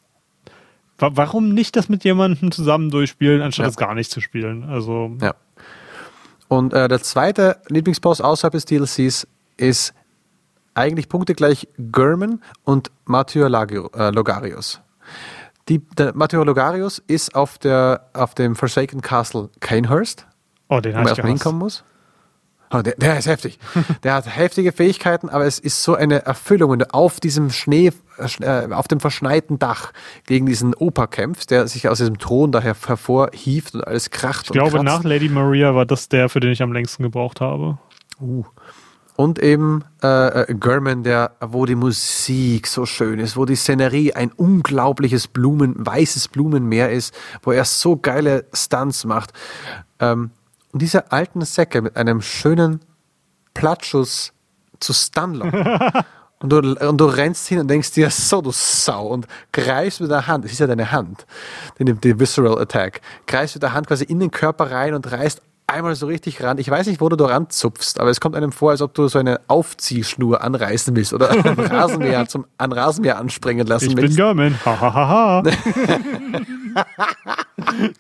warum 0.98 1.54
nicht 1.54 1.76
das 1.76 1.90
mit 1.90 2.04
jemandem 2.04 2.52
zusammen 2.52 2.90
durchspielen, 2.90 3.42
anstatt 3.42 3.68
es 3.68 3.78
gar 3.78 3.96
nicht 3.96 4.12
zu 4.12 4.22
spielen? 4.22 4.64
Also. 4.64 5.16
Ja. 5.22 5.34
Und 6.48 6.74
äh, 6.74 6.88
der 6.88 7.02
zweite 7.02 7.58
Lieblingsboss 7.70 8.22
außerhalb 8.22 8.52
des 8.52 8.66
DLCs 8.66 9.28
ist 9.58 9.94
eigentlich 10.74 11.10
punktegleich 11.10 11.68
German 11.78 12.42
und 12.64 12.92
Mathieu 13.06 13.46
äh, 13.46 14.10
Logarius. 14.12 14.82
Die, 15.70 15.80
der 15.98 16.16
Mathieu 16.16 16.44
Logarius 16.44 17.00
ist 17.08 17.36
auf, 17.36 17.58
der, 17.58 18.10
auf 18.14 18.36
dem 18.36 18.56
Forsaken 18.56 19.02
Castle 19.02 19.50
Canehurst 19.60 20.28
Oh, 20.72 20.80
den 20.80 20.94
wo 20.94 21.00
man 21.00 21.08
erstmal 21.08 21.28
hinkommen 21.28 21.60
muss. 21.60 21.84
Oh, 22.74 22.82
der, 22.82 22.96
der, 22.96 23.20
ist 23.20 23.28
heftig. 23.28 23.60
Der 24.04 24.14
hat 24.14 24.34
heftige 24.34 24.72
Fähigkeiten, 24.72 25.28
aber 25.28 25.46
es 25.46 25.60
ist 25.60 25.84
so 25.84 25.96
eine 25.96 26.26
Erfüllung, 26.26 26.72
wenn 26.72 26.80
du 26.80 26.94
auf 26.94 27.20
diesem 27.20 27.50
Schnee, 27.50 27.92
äh, 28.40 28.72
auf 28.72 28.88
dem 28.88 29.02
verschneiten 29.02 29.60
Dach 29.60 29.92
gegen 30.26 30.46
diesen 30.46 30.74
Opa 30.74 31.08
kämpfst, 31.08 31.52
der 31.52 31.68
sich 31.68 31.90
aus 31.90 31.98
diesem 31.98 32.18
Thron 32.20 32.54
daher 32.54 32.74
hervorhieft 32.88 33.76
und 33.76 33.86
alles 33.86 34.12
kracht. 34.12 34.46
Ich 34.46 34.52
glaube, 34.54 34.72
kratzt. 34.72 34.86
nach 34.86 35.04
Lady 35.04 35.28
Maria 35.28 35.76
war 35.76 35.86
das 35.86 36.08
der, 36.08 36.30
für 36.30 36.40
den 36.40 36.52
ich 36.52 36.62
am 36.62 36.72
längsten 36.72 37.04
gebraucht 37.04 37.42
habe. 37.42 37.78
Uh. 38.22 38.46
Und 39.18 39.40
eben 39.40 39.84
äh, 40.02 40.44
äh 40.44 40.54
German, 40.54 41.04
der, 41.04 41.32
wo 41.42 41.66
die 41.66 41.76
Musik 41.76 42.68
so 42.68 42.86
schön 42.86 43.20
ist, 43.20 43.36
wo 43.36 43.44
die 43.44 43.58
Szenerie 43.58 44.14
ein 44.14 44.32
unglaubliches 44.32 45.28
Blumen, 45.28 45.76
weißes 45.78 46.30
Blumenmeer 46.30 46.90
ist, 46.90 47.14
wo 47.44 47.52
er 47.52 47.66
so 47.66 47.98
geile 47.98 48.46
Stunts 48.54 49.04
macht. 49.04 49.34
Ähm, 50.00 50.32
und 50.72 50.82
diese 50.82 51.12
alten 51.12 51.42
Säcke 51.42 51.82
mit 51.82 51.98
einem 51.98 52.22
schönen 52.22 52.82
Plattschuss 53.54 54.34
zu 54.80 54.94
Stunlock. 54.94 55.54
und, 56.40 56.50
du, 56.50 56.58
und 56.58 56.98
du 56.98 57.06
rennst 57.06 57.48
hin 57.48 57.60
und 57.60 57.68
denkst 57.68 57.92
dir, 57.92 58.10
so 58.10 58.42
du 58.42 58.52
Sau, 58.52 59.08
und 59.08 59.28
greifst 59.52 60.02
mit 60.02 60.10
der 60.10 60.28
Hand, 60.28 60.46
es 60.46 60.54
ist 60.54 60.60
ja 60.60 60.68
deine 60.68 60.92
Hand, 60.92 61.26
den, 61.80 62.00
den 62.00 62.20
Visceral 62.20 62.60
Attack, 62.60 63.02
greifst 63.28 63.56
mit 63.56 63.64
der 63.64 63.74
Hand 63.74 63.88
quasi 63.88 64.06
in 64.06 64.20
den 64.20 64.32
Körper 64.32 64.72
rein 64.72 64.94
und 64.94 65.12
reißt 65.12 65.42
einmal 65.72 65.96
so 65.96 66.06
richtig 66.06 66.44
ran. 66.44 66.58
Ich 66.58 66.70
weiß 66.70 66.88
nicht, 66.88 67.02
wo 67.02 67.10
du 67.10 67.16
da 67.16 67.26
ranzupfst, 67.26 68.00
aber 68.00 68.10
es 68.10 68.20
kommt 68.20 68.36
einem 68.36 68.52
vor, 68.52 68.72
als 68.72 68.82
ob 68.82 68.94
du 68.94 69.08
so 69.08 69.18
eine 69.18 69.40
Aufziehschnur 69.48 70.44
anreißen 70.44 70.96
willst 70.96 71.14
oder 71.14 71.32
einen 71.32 71.60
Rasenmäher 71.60 72.28
zum 72.28 72.46
an 72.58 72.72
Rasenmäher 72.72 73.18
anspringen 73.18 73.66
lassen 73.66 73.90
ich 73.92 73.98
willst. 73.98 74.12
Ich 74.12 74.18
bin 74.18 74.26
German. 74.26 74.56
Hahaha. 74.66 75.44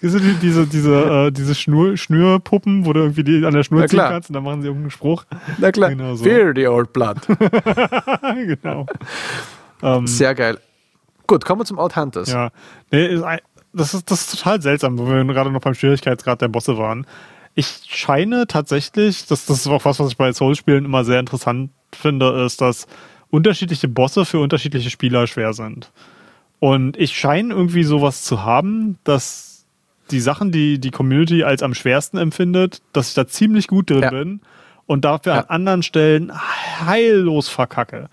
diese 0.02 0.20
diese, 0.20 0.68
diese, 0.68 1.28
äh, 1.28 1.32
diese 1.32 1.56
Schnur, 1.56 1.98
Schnürpuppen, 1.98 2.86
wo 2.86 2.94
du 2.94 3.00
irgendwie 3.02 3.24
die 3.24 3.46
an 3.46 3.54
der 3.54 3.64
Schnur 3.64 3.88
ziehen 3.88 4.00
kannst 4.00 4.30
und 4.30 4.34
dann 4.36 4.44
machen 4.44 4.62
sie 4.62 4.68
irgendeinen 4.68 4.92
Spruch. 4.92 5.26
Na 5.58 5.72
klar. 5.72 5.90
Genau 5.90 6.16
so. 6.16 6.24
Fear 6.24 6.54
the 6.56 6.68
old 6.68 6.94
blood. 6.94 7.18
genau. 8.46 8.86
Um, 9.82 10.06
Sehr 10.06 10.36
geil. 10.36 10.60
Gut, 11.28 11.46
kommen 11.46 11.62
wir 11.62 11.66
zum 11.66 11.80
Old 11.80 11.96
Hunters. 11.96 12.32
Ja. 12.32 12.52
Nee, 12.92 13.18
das 13.74 13.94
ist, 13.94 14.12
das 14.12 14.22
ist 14.22 14.38
total 14.38 14.62
seltsam, 14.62 15.00
wo 15.00 15.08
wir 15.08 15.24
gerade 15.24 15.50
noch 15.50 15.62
beim 15.62 15.74
Schwierigkeitsgrad 15.74 16.42
der 16.42 16.50
Bosse 16.50 16.78
waren. 16.78 17.06
Ich 17.56 17.82
scheine 17.88 18.47
tatsächlich, 18.47 19.26
das, 19.28 19.45
das 19.45 19.60
ist 19.60 19.68
auch 19.68 19.86
was, 19.86 19.99
was 19.99 20.12
ich 20.12 20.18
bei 20.18 20.32
Souls-Spielen 20.32 20.86
immer 20.86 21.04
sehr 21.04 21.20
interessant 21.20 21.72
finde, 21.93 22.45
ist, 22.45 22.62
dass 22.62 22.88
unterschiedliche 23.30 23.88
Bosse 23.88 24.26
für 24.26 24.39
unterschiedliche 24.39 24.89
Spieler 24.89 25.28
schwer 25.28 25.54
sind. 25.54 25.91
Und 26.60 26.97
ich 26.97 27.18
scheine 27.18 27.54
irgendwie 27.54 27.84
sowas 27.84 28.24
zu 28.24 28.43
haben, 28.43 28.99
dass 29.04 29.66
die 30.12 30.20
Sachen, 30.20 30.52
die 30.52 30.80
die 30.80 30.91
Community 30.91 31.43
als 31.43 31.64
am 31.64 31.74
schwersten 31.74 32.18
empfindet, 32.18 32.82
dass 32.93 33.10
ich 33.10 33.14
da 33.16 33.28
ziemlich 33.28 33.68
gut 33.68 33.89
drin 33.89 34.02
ja. 34.04 34.10
bin 34.10 34.41
und 34.86 35.06
dafür 35.06 35.34
ja. 35.34 35.39
an 35.39 35.45
anderen 35.47 35.84
Stellen 35.84 36.32
heillos 36.86 37.49
verkacke. 37.49 38.10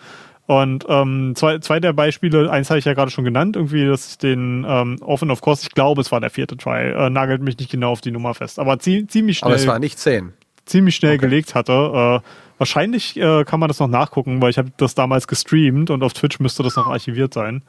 Und 0.49 0.86
ähm, 0.88 1.34
zwei, 1.36 1.59
zwei 1.59 1.78
der 1.78 1.92
Beispiele, 1.92 2.51
eins 2.51 2.70
habe 2.70 2.78
ich 2.78 2.86
ja 2.86 2.94
gerade 2.94 3.11
schon 3.11 3.22
genannt, 3.22 3.55
irgendwie, 3.55 3.84
dass 3.84 4.12
ich 4.12 4.16
den 4.16 4.64
ähm, 4.66 4.96
Off 5.03 5.22
and 5.22 5.30
of 5.30 5.42
Course, 5.42 5.62
ich 5.62 5.74
glaube, 5.74 6.01
es 6.01 6.11
war 6.11 6.20
der 6.20 6.30
vierte 6.30 6.57
Try, 6.57 6.88
äh, 6.88 7.11
nagelt 7.11 7.42
mich 7.42 7.59
nicht 7.59 7.70
genau 7.70 7.90
auf 7.90 8.01
die 8.01 8.11
Nummer 8.11 8.32
fest, 8.32 8.59
aber 8.59 8.78
zie 8.78 9.07
ziemlich 9.07 9.36
schnell. 9.36 9.53
Aber 9.53 9.57
es 9.57 9.66
war 9.66 9.78
nicht 9.78 9.99
zehn. 9.99 10.32
Ziemlich 10.64 10.96
schnell 10.96 11.16
okay. 11.16 11.26
gelegt 11.26 11.55
hatte. 11.55 12.22
Äh, 12.24 12.28
wahrscheinlich 12.57 13.18
äh, 13.18 13.44
kann 13.44 13.61
man 13.61 13.68
das 13.68 13.78
noch 13.78 13.88
nachgucken, 13.88 14.40
weil 14.40 14.49
ich 14.49 14.57
habe 14.57 14.72
das 14.78 14.94
damals 14.94 15.28
gestreamt 15.28 15.90
und 15.90 16.03
auf 16.03 16.14
Twitch 16.14 16.40
müsste 16.40 16.62
das 16.62 16.76
noch 16.76 16.86
archiviert 16.86 17.34
sein. 17.34 17.62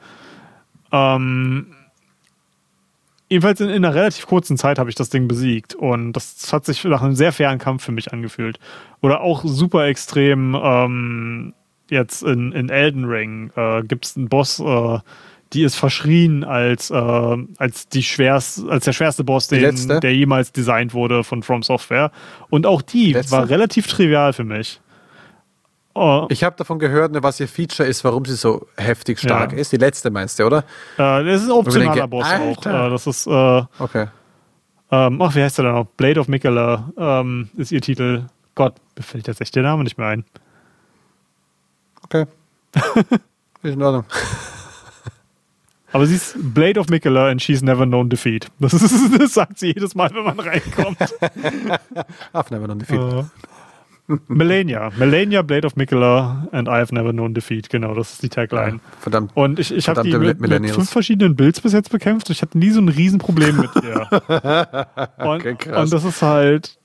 Ähm, 0.90 1.74
jedenfalls 3.28 3.60
in, 3.60 3.68
in, 3.68 3.84
einer 3.84 3.94
relativ 3.94 4.26
kurzen 4.26 4.56
Zeit 4.56 4.78
habe 4.78 4.88
ich 4.88 4.96
das 4.96 5.10
Ding 5.10 5.28
besiegt 5.28 5.74
und 5.74 6.14
das 6.14 6.50
hat 6.50 6.64
sich 6.64 6.82
nach 6.84 7.02
einem 7.02 7.14
sehr 7.14 7.34
fairen 7.34 7.58
Kampf 7.58 7.84
für 7.84 7.92
mich 7.92 8.10
angefühlt. 8.14 8.58
Oder 9.02 9.20
auch 9.20 9.42
super 9.44 9.84
extrem 9.84 10.58
ähm, 10.58 11.52
jetzt 11.90 12.22
in, 12.22 12.52
in 12.52 12.68
Elden 12.68 13.04
Ring 13.04 13.50
äh, 13.56 13.82
gibt 13.82 14.06
es 14.06 14.16
einen 14.16 14.28
Boss, 14.28 14.60
äh, 14.60 14.98
die 15.52 15.64
ist 15.64 15.74
verschrien 15.74 16.44
als, 16.44 16.90
äh, 16.90 17.36
als, 17.58 17.88
die 17.88 18.02
schwerst, 18.02 18.64
als 18.68 18.84
der 18.84 18.92
schwerste 18.92 19.24
Boss, 19.24 19.48
den, 19.48 20.00
der 20.00 20.14
jemals 20.14 20.52
designt 20.52 20.94
wurde 20.94 21.24
von 21.24 21.42
From 21.42 21.62
Software. 21.62 22.12
Und 22.50 22.66
auch 22.66 22.82
die 22.82 23.12
letzte? 23.12 23.32
war 23.32 23.48
relativ 23.48 23.86
trivial 23.86 24.32
für 24.32 24.44
mich. 24.44 24.80
Oh. 25.92 26.26
Ich 26.30 26.44
habe 26.44 26.54
davon 26.56 26.78
gehört, 26.78 27.10
ne, 27.12 27.22
was 27.22 27.40
ihr 27.40 27.48
Feature 27.48 27.88
ist, 27.88 28.04
warum 28.04 28.24
sie 28.24 28.36
so 28.36 28.68
heftig 28.76 29.18
stark 29.18 29.52
ja. 29.52 29.58
ist. 29.58 29.72
Die 29.72 29.76
letzte 29.76 30.10
meinst 30.10 30.38
du, 30.38 30.44
oder? 30.44 30.58
Äh, 30.96 31.24
das 31.24 31.42
ist 31.42 31.48
ein 31.48 31.52
optionaler 31.52 31.92
denke, 31.94 32.08
Boss 32.08 32.26
Alter. 32.26 32.82
auch. 32.82 32.86
Äh, 32.86 32.90
das 32.90 33.06
ist. 33.06 33.26
Äh, 33.26 33.62
okay. 33.80 34.06
Ähm, 34.92 35.20
ach, 35.20 35.34
wie 35.34 35.42
heißt 35.42 35.58
der 35.58 35.66
denn 35.66 35.74
noch? 35.74 35.86
Blade 35.96 36.20
of 36.20 36.28
Mikela 36.28 36.92
ähm, 36.96 37.50
ist 37.56 37.72
ihr 37.72 37.80
Titel. 37.80 38.24
Gott, 38.54 38.74
mir 38.96 39.02
fällt 39.02 39.26
jetzt 39.26 39.40
echt 39.40 39.54
der 39.56 39.62
Name 39.62 39.82
nicht 39.84 39.98
mehr 39.98 40.08
ein. 40.08 40.24
Okay. 42.12 42.26
ist 43.62 43.74
in 43.74 43.82
Ordnung. 43.82 44.04
Aber 45.92 46.06
sie 46.06 46.14
ist 46.14 46.36
Blade 46.54 46.78
of 46.78 46.88
Mikela 46.88 47.28
and 47.28 47.42
she's 47.42 47.62
never 47.62 47.84
known 47.84 48.08
defeat. 48.08 48.46
Das, 48.60 48.72
ist, 48.74 49.20
das 49.20 49.34
sagt 49.34 49.58
sie 49.58 49.68
jedes 49.68 49.94
Mal, 49.94 50.10
wenn 50.14 50.24
man 50.24 50.38
reinkommt. 50.38 50.98
I've 52.32 52.50
never 52.50 52.66
known 52.66 52.78
defeat. 52.78 52.98
Uh, 53.00 53.24
Melania. 54.28 54.90
Melania, 54.96 55.42
Blade 55.42 55.66
of 55.66 55.76
Mikela 55.76 56.48
and 56.52 56.68
I've 56.68 56.92
never 56.92 57.12
known 57.12 57.34
defeat. 57.34 57.70
Genau, 57.70 57.94
das 57.94 58.12
ist 58.12 58.22
die 58.22 58.28
Tagline. 58.28 58.76
Ja, 58.76 58.98
verdammt. 59.00 59.32
Und 59.34 59.58
ich, 59.58 59.72
ich 59.72 59.88
habe 59.88 60.02
die 60.02 60.16
mit, 60.16 60.40
mit, 60.40 60.70
fünf 60.70 60.90
verschiedenen 60.90 61.36
Builds 61.36 61.60
bis 61.60 61.72
jetzt 61.72 61.90
bekämpft. 61.90 62.30
Ich 62.30 62.42
hatte 62.42 62.58
nie 62.58 62.70
so 62.70 62.80
ein 62.80 62.88
Riesenproblem 62.88 63.56
mit 63.56 63.70
ihr. 63.82 64.08
und, 65.18 65.46
okay, 65.46 65.72
und 65.72 65.92
das 65.92 66.04
ist 66.04 66.22
halt. 66.22 66.76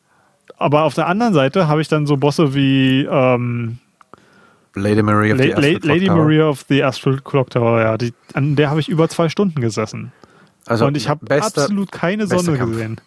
Aber 0.57 0.83
auf 0.83 0.93
der 0.93 1.07
anderen 1.07 1.33
Seite 1.33 1.67
habe 1.67 1.81
ich 1.81 1.87
dann 1.87 2.05
so 2.05 2.15
Bosse 2.17 2.55
wie 2.55 3.05
ähm, 3.09 3.79
Lady 4.75 5.01
Maria 5.01 5.33
of, 5.33 5.39
La 5.39 5.45
the, 5.45 5.53
Astral 5.53 5.79
Lady 5.83 6.09
Maria 6.09 6.47
of 6.47 6.65
the 6.69 6.83
Astral 6.83 7.19
Clock 7.21 7.49
Tower, 7.49 7.81
ja. 7.81 7.97
Die, 7.97 8.13
an 8.33 8.55
der 8.55 8.69
habe 8.69 8.79
ich 8.79 8.89
über 8.89 9.09
zwei 9.09 9.29
Stunden 9.29 9.61
gesessen. 9.61 10.11
Also 10.65 10.85
und 10.85 10.97
ich 10.97 11.09
habe 11.09 11.25
absolut 11.29 11.91
keine 11.91 12.27
Sonne 12.27 12.57
gesehen. 12.57 13.01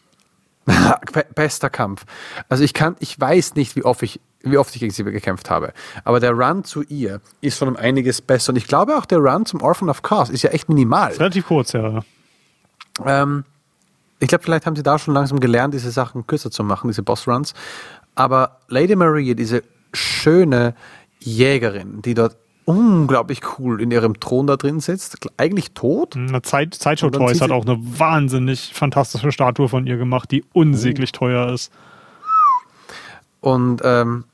bester 1.34 1.70
Kampf. 1.70 2.04
Also 2.48 2.62
ich 2.62 2.74
kann, 2.74 2.96
ich 3.00 3.18
weiß 3.18 3.54
nicht, 3.54 3.74
wie 3.76 3.84
oft 3.84 4.02
ich, 4.02 4.20
wie 4.42 4.58
oft 4.58 4.74
ich 4.74 4.80
gegen 4.80 4.92
sie 4.92 5.04
gekämpft 5.04 5.50
habe. 5.50 5.72
Aber 6.04 6.20
der 6.20 6.32
Run 6.32 6.64
zu 6.64 6.82
ihr 6.82 7.20
ist 7.40 7.58
schon 7.58 7.68
um 7.68 7.76
einiges 7.76 8.20
besser. 8.20 8.50
Und 8.50 8.56
ich 8.56 8.66
glaube 8.66 8.96
auch 8.96 9.06
der 9.06 9.18
Run 9.18 9.46
zum 9.46 9.62
Orphan 9.62 9.88
of 9.88 10.02
Cause 10.02 10.32
ist 10.32 10.42
ja 10.42 10.50
echt 10.50 10.68
minimal. 10.68 11.12
Relativ 11.12 11.46
kurz, 11.46 11.72
ja. 11.72 12.02
Ähm, 13.04 13.44
ich 14.20 14.28
glaube, 14.28 14.44
vielleicht 14.44 14.66
haben 14.66 14.76
sie 14.76 14.82
da 14.82 14.98
schon 14.98 15.14
langsam 15.14 15.40
gelernt, 15.40 15.74
diese 15.74 15.90
Sachen 15.90 16.26
kürzer 16.26 16.50
zu 16.50 16.64
machen, 16.64 16.88
diese 16.88 17.02
Boss-Runs. 17.02 17.54
Aber 18.14 18.58
Lady 18.68 18.96
Maria, 18.96 19.34
diese 19.34 19.62
schöne, 19.92 20.74
Jägerin, 21.36 22.02
die 22.02 22.14
dort 22.14 22.36
unglaublich 22.64 23.40
cool 23.58 23.80
in 23.80 23.90
ihrem 23.90 24.20
Thron 24.20 24.46
da 24.46 24.56
drin 24.56 24.80
sitzt, 24.80 25.16
eigentlich 25.38 25.72
tot. 25.72 26.16
Eine 26.16 26.42
Zeit, 26.42 26.74
Sideshow 26.74 27.08
Toys 27.08 27.40
hat 27.40 27.50
auch 27.50 27.64
eine 27.64 27.78
wahnsinnig 27.80 28.72
fantastische 28.74 29.32
Statue 29.32 29.70
von 29.70 29.86
ihr 29.86 29.96
gemacht, 29.96 30.30
die 30.30 30.44
unsäglich 30.52 31.10
oh. 31.14 31.18
teuer 31.18 31.52
ist. 31.52 31.72
Und 33.40 33.80
ähm, 33.84 34.24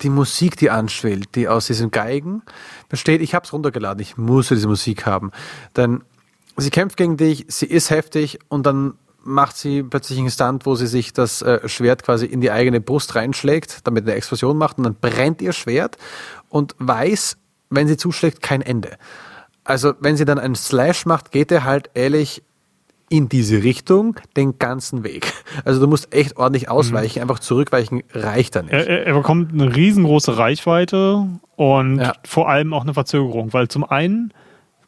die 0.00 0.10
Musik, 0.10 0.56
die 0.56 0.70
anschwillt, 0.70 1.34
die 1.36 1.46
aus 1.46 1.66
diesen 1.68 1.92
Geigen 1.92 2.42
besteht, 2.88 3.20
ich 3.20 3.34
habe 3.34 3.44
es 3.44 3.52
runtergeladen, 3.52 4.02
ich 4.02 4.16
muss 4.16 4.48
diese 4.48 4.66
Musik 4.66 5.06
haben. 5.06 5.30
Denn 5.76 6.02
sie 6.56 6.70
kämpft 6.70 6.96
gegen 6.96 7.16
dich, 7.16 7.44
sie 7.48 7.66
ist 7.66 7.90
heftig 7.90 8.40
und 8.48 8.66
dann 8.66 8.94
macht 9.24 9.56
sie 9.56 9.82
plötzlich 9.82 10.18
einen 10.18 10.30
Stand, 10.30 10.66
wo 10.66 10.74
sie 10.74 10.86
sich 10.86 11.12
das 11.12 11.42
äh, 11.42 11.68
Schwert 11.68 12.02
quasi 12.02 12.26
in 12.26 12.40
die 12.40 12.50
eigene 12.50 12.80
Brust 12.80 13.14
reinschlägt, 13.14 13.86
damit 13.86 14.04
eine 14.04 14.14
Explosion 14.14 14.56
macht 14.56 14.78
und 14.78 14.84
dann 14.84 14.96
brennt 15.00 15.42
ihr 15.42 15.52
Schwert 15.52 15.96
und 16.48 16.74
weiß, 16.78 17.36
wenn 17.70 17.88
sie 17.88 17.96
zuschlägt, 17.96 18.42
kein 18.42 18.62
Ende. 18.62 18.96
Also 19.64 19.94
wenn 20.00 20.16
sie 20.16 20.24
dann 20.24 20.38
einen 20.38 20.54
Slash 20.54 21.06
macht, 21.06 21.30
geht 21.30 21.52
er 21.52 21.64
halt 21.64 21.90
ehrlich 21.94 22.42
in 23.08 23.28
diese 23.28 23.62
Richtung 23.62 24.16
den 24.36 24.58
ganzen 24.58 25.04
Weg. 25.04 25.32
Also 25.64 25.80
du 25.80 25.86
musst 25.86 26.14
echt 26.14 26.38
ordentlich 26.38 26.70
ausweichen, 26.70 27.18
mhm. 27.18 27.22
einfach 27.22 27.40
zurückweichen 27.40 28.02
reicht 28.14 28.56
dann 28.56 28.66
nicht. 28.66 28.74
Er, 28.74 29.06
er, 29.06 29.14
bekommt 29.14 29.52
eine 29.52 29.76
riesengroße 29.76 30.38
Reichweite 30.38 31.28
und 31.56 31.98
ja. 31.98 32.14
vor 32.24 32.48
allem 32.48 32.72
auch 32.72 32.82
eine 32.82 32.94
Verzögerung, 32.94 33.52
weil 33.52 33.68
zum 33.68 33.84
einen 33.84 34.32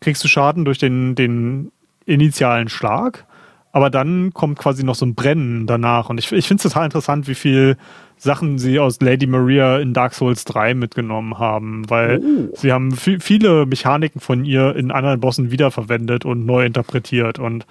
kriegst 0.00 0.24
du 0.24 0.28
Schaden 0.28 0.64
durch 0.64 0.78
den, 0.78 1.14
den 1.14 1.70
initialen 2.06 2.68
Schlag 2.70 3.26
aber 3.74 3.90
dann 3.90 4.32
kommt 4.32 4.56
quasi 4.56 4.84
noch 4.84 4.94
so 4.94 5.04
ein 5.04 5.16
Brennen 5.16 5.66
danach. 5.66 6.08
Und 6.08 6.18
ich, 6.18 6.30
ich 6.30 6.46
finde 6.46 6.60
es 6.60 6.72
total 6.72 6.84
interessant, 6.84 7.26
wie 7.26 7.34
viel 7.34 7.76
Sachen 8.16 8.60
sie 8.60 8.78
aus 8.78 9.00
Lady 9.00 9.26
Maria 9.26 9.78
in 9.78 9.92
Dark 9.92 10.14
Souls 10.14 10.44
3 10.44 10.74
mitgenommen 10.74 11.40
haben, 11.40 11.82
weil 11.90 12.20
oh. 12.24 12.54
sie 12.54 12.72
haben 12.72 12.92
viele 12.92 13.66
Mechaniken 13.66 14.20
von 14.20 14.44
ihr 14.44 14.76
in 14.76 14.92
anderen 14.92 15.18
Bossen 15.18 15.50
wiederverwendet 15.50 16.24
und 16.24 16.46
neu 16.46 16.64
interpretiert. 16.64 17.40
Und 17.40 17.66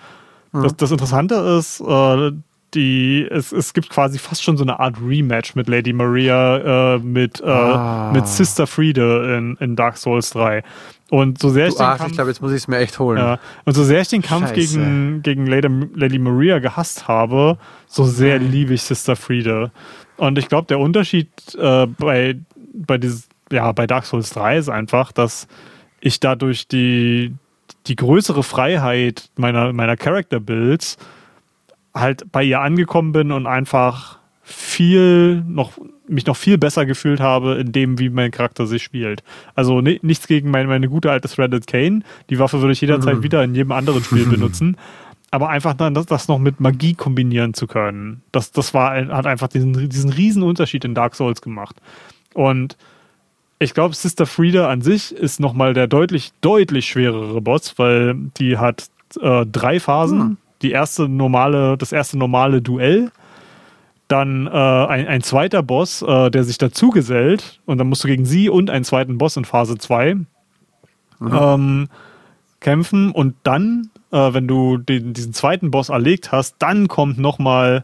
mhm. 0.51 0.63
das, 0.63 0.75
das 0.75 0.91
Interessante 0.91 1.35
ist, 1.35 1.79
äh, 1.79 2.31
die, 2.75 3.27
es, 3.29 3.51
es 3.51 3.73
gibt 3.73 3.89
quasi 3.89 4.17
fast 4.17 4.43
schon 4.43 4.57
so 4.57 4.63
eine 4.63 4.79
Art 4.79 4.95
Rematch 5.01 5.55
mit 5.55 5.67
Lady 5.67 5.93
Maria, 5.93 6.95
äh, 6.95 6.99
mit, 6.99 7.41
äh, 7.41 7.45
ah. 7.45 8.11
mit 8.13 8.27
Sister 8.27 8.67
Friede 8.67 9.35
in, 9.37 9.55
in 9.57 9.75
Dark 9.75 9.97
Souls 9.97 10.31
3. 10.31 10.63
Und 11.09 11.39
so 11.39 11.49
sehr 11.49 11.67
ich 11.67 11.75
den 11.75 11.85
Arsch, 11.85 11.99
Kampf, 11.99 12.11
ich 12.11 12.17
glaube, 12.17 12.29
jetzt 12.31 12.41
muss 12.41 12.51
ich 12.51 12.57
es 12.57 12.67
mir 12.67 12.77
echt 12.77 12.97
holen. 12.97 13.19
Ja, 13.19 13.39
und 13.65 13.73
so 13.73 13.83
sehr 13.83 14.01
ich 14.01 14.07
den 14.07 14.21
Kampf 14.21 14.49
Scheiße. 14.49 14.77
gegen, 14.77 15.21
gegen 15.21 15.45
Lady, 15.45 15.69
Lady 15.93 16.17
Maria 16.17 16.59
gehasst 16.59 17.07
habe, 17.07 17.57
so 17.87 18.03
sehr 18.03 18.39
mhm. 18.39 18.49
liebe 18.49 18.73
ich 18.73 18.81
Sister 18.81 19.15
Friede. 19.15 19.71
Und 20.17 20.37
ich 20.37 20.47
glaube, 20.47 20.67
der 20.67 20.79
Unterschied 20.79 21.29
äh, 21.55 21.85
bei, 21.85 22.37
bei, 22.73 22.97
dieses, 22.97 23.27
ja, 23.51 23.71
bei 23.71 23.85
Dark 23.85 24.05
Souls 24.05 24.31
3 24.31 24.57
ist 24.57 24.69
einfach, 24.69 25.11
dass 25.11 25.47
ich 26.01 26.19
dadurch 26.19 26.67
die, 26.67 27.33
die 27.87 27.95
größere 27.95 28.43
Freiheit 28.43 29.29
meiner, 29.35 29.71
meiner 29.73 29.97
Character 29.97 30.39
Builds 30.39 30.97
halt 31.93 32.31
bei 32.31 32.43
ihr 32.43 32.61
angekommen 32.61 33.11
bin 33.11 33.31
und 33.31 33.47
einfach 33.47 34.19
viel 34.41 35.43
noch 35.47 35.77
mich 36.07 36.25
noch 36.25 36.35
viel 36.35 36.57
besser 36.57 36.85
gefühlt 36.85 37.21
habe 37.21 37.55
in 37.55 37.71
dem, 37.71 37.97
wie 37.97 38.09
mein 38.09 38.31
Charakter 38.31 38.67
sich 38.67 38.83
spielt. 38.83 39.23
Also 39.55 39.81
nichts 39.81 40.27
gegen 40.27 40.51
meine, 40.51 40.67
meine 40.67 40.89
gute 40.89 41.09
alte 41.09 41.29
Threaded 41.29 41.65
Kane. 41.65 42.01
Die 42.29 42.39
Waffe 42.39 42.59
würde 42.59 42.73
ich 42.73 42.81
jederzeit 42.81 43.17
mhm. 43.17 43.23
wieder 43.23 43.43
in 43.43 43.55
jedem 43.55 43.71
anderen 43.71 44.03
Spiel 44.03 44.25
benutzen. 44.29 44.77
Aber 45.31 45.49
einfach 45.49 45.73
dann 45.73 45.93
das, 45.93 46.05
das, 46.05 46.27
noch 46.27 46.39
mit 46.39 46.59
Magie 46.59 46.93
kombinieren 46.93 47.53
zu 47.55 47.65
können, 47.65 48.21
das, 48.31 48.51
das 48.51 48.73
war, 48.75 48.93
hat 49.07 49.25
einfach 49.25 49.47
diesen, 49.47 49.89
diesen 49.89 50.11
riesen 50.11 50.43
Unterschied 50.43 50.85
in 50.85 50.93
Dark 50.93 51.15
Souls 51.15 51.41
gemacht. 51.41 51.77
Und 52.35 52.77
ich 53.57 53.73
glaube, 53.73 53.95
Sister 53.95 54.27
Frieda 54.27 54.69
an 54.69 54.81
sich 54.81 55.11
ist 55.11 55.39
nochmal 55.39 55.73
der 55.73 55.87
deutlich, 55.87 56.33
deutlich 56.41 56.85
schwerere 56.85 57.41
Boss, 57.41 57.79
weil 57.79 58.15
die 58.37 58.57
hat 58.57 58.89
äh, 59.21 59.45
drei 59.45 59.79
Phasen. 59.79 60.19
Mhm. 60.19 60.37
Die 60.63 60.71
erste 60.71 61.07
normale, 61.07 61.77
das 61.77 61.91
erste 61.91 62.17
normale 62.17 62.61
Duell. 62.61 63.11
Dann 64.07 64.47
äh, 64.47 64.49
ein, 64.49 65.07
ein, 65.07 65.21
zweiter 65.21 65.63
Boss, 65.63 66.01
äh, 66.01 66.29
der 66.29 66.43
sich 66.43 66.57
dazu 66.57 66.89
gesellt 66.89 67.61
und 67.65 67.77
dann 67.77 67.87
musst 67.87 68.03
du 68.03 68.07
gegen 68.07 68.25
sie 68.25 68.49
und 68.49 68.69
einen 68.69 68.83
zweiten 68.83 69.17
Boss 69.17 69.37
in 69.37 69.45
Phase 69.45 69.77
2 69.77 70.15
mhm. 70.15 70.27
ähm, 71.19 71.89
kämpfen. 72.59 73.11
Und 73.11 73.35
dann, 73.43 73.89
äh, 74.11 74.33
wenn 74.33 74.47
du 74.47 74.77
den, 74.77 75.13
diesen 75.13 75.33
zweiten 75.33 75.71
Boss 75.71 75.89
erlegt 75.89 76.31
hast, 76.31 76.55
dann 76.59 76.87
kommt 76.87 77.17
nochmal 77.17 77.83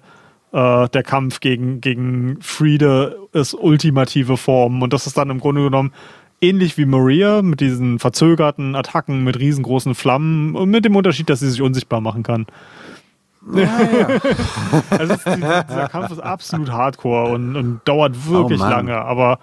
äh, 0.51 0.89
der 0.89 1.03
Kampf 1.03 1.39
gegen, 1.39 1.81
gegen 1.81 2.37
Friede 2.41 3.17
ist 3.33 3.53
ultimative 3.53 4.37
Form 4.37 4.81
und 4.81 4.93
das 4.93 5.05
ist 5.05 5.17
dann 5.17 5.29
im 5.29 5.39
Grunde 5.39 5.63
genommen 5.63 5.93
ähnlich 6.41 6.77
wie 6.77 6.85
Maria 6.85 7.41
mit 7.41 7.59
diesen 7.59 7.99
verzögerten 7.99 8.75
Attacken 8.75 9.23
mit 9.23 9.39
riesengroßen 9.39 9.95
Flammen 9.95 10.55
und 10.55 10.69
mit 10.69 10.85
dem 10.85 10.95
Unterschied, 10.95 11.29
dass 11.29 11.39
sie 11.39 11.49
sich 11.49 11.61
unsichtbar 11.61 12.01
machen 12.01 12.23
kann. 12.23 12.45
Ja, 13.53 13.61
ja. 13.61 14.07
also 14.89 15.15
dieser, 15.15 15.63
dieser 15.63 15.87
Kampf 15.87 16.11
ist 16.11 16.19
absolut 16.19 16.71
hardcore 16.71 17.31
und, 17.31 17.55
und 17.55 17.81
dauert 17.85 18.29
wirklich 18.29 18.61
oh 18.61 18.65
lange, 18.65 18.95
aber 18.95 19.39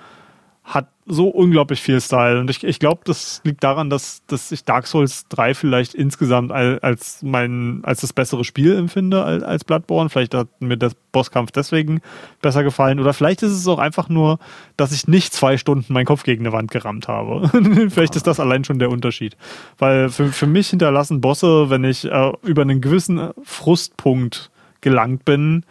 hat 0.66 0.88
so 1.06 1.28
unglaublich 1.28 1.80
viel 1.80 2.00
Style. 2.00 2.40
Und 2.40 2.50
ich, 2.50 2.64
ich 2.64 2.80
glaube, 2.80 3.02
das 3.04 3.40
liegt 3.44 3.62
daran, 3.62 3.88
dass, 3.88 4.26
dass 4.26 4.50
ich 4.50 4.64
Dark 4.64 4.88
Souls 4.88 5.28
3 5.28 5.54
vielleicht 5.54 5.94
insgesamt 5.94 6.50
als, 6.50 7.22
mein, 7.22 7.80
als 7.84 8.00
das 8.00 8.12
bessere 8.12 8.42
Spiel 8.42 8.74
empfinde 8.74 9.22
als, 9.22 9.44
als 9.44 9.64
Bloodborne. 9.64 10.10
Vielleicht 10.10 10.34
hat 10.34 10.48
mir 10.58 10.76
der 10.76 10.90
Bosskampf 11.12 11.52
deswegen 11.52 12.00
besser 12.42 12.64
gefallen. 12.64 12.98
Oder 12.98 13.12
vielleicht 13.12 13.44
ist 13.44 13.52
es 13.52 13.68
auch 13.68 13.78
einfach 13.78 14.08
nur, 14.08 14.40
dass 14.76 14.90
ich 14.90 15.06
nicht 15.06 15.32
zwei 15.32 15.56
Stunden 15.56 15.92
meinen 15.92 16.06
Kopf 16.06 16.24
gegen 16.24 16.44
eine 16.44 16.52
Wand 16.52 16.72
gerammt 16.72 17.06
habe. 17.06 17.48
vielleicht 17.88 18.16
ist 18.16 18.26
das 18.26 18.40
allein 18.40 18.64
schon 18.64 18.80
der 18.80 18.90
Unterschied. 18.90 19.36
Weil 19.78 20.08
für, 20.08 20.32
für 20.32 20.48
mich 20.48 20.70
hinterlassen 20.70 21.20
Bosse, 21.20 21.70
wenn 21.70 21.84
ich 21.84 22.04
äh, 22.04 22.32
über 22.42 22.62
einen 22.62 22.80
gewissen 22.80 23.30
Frustpunkt 23.44 24.50
gelangt 24.80 25.24
bin, 25.24 25.64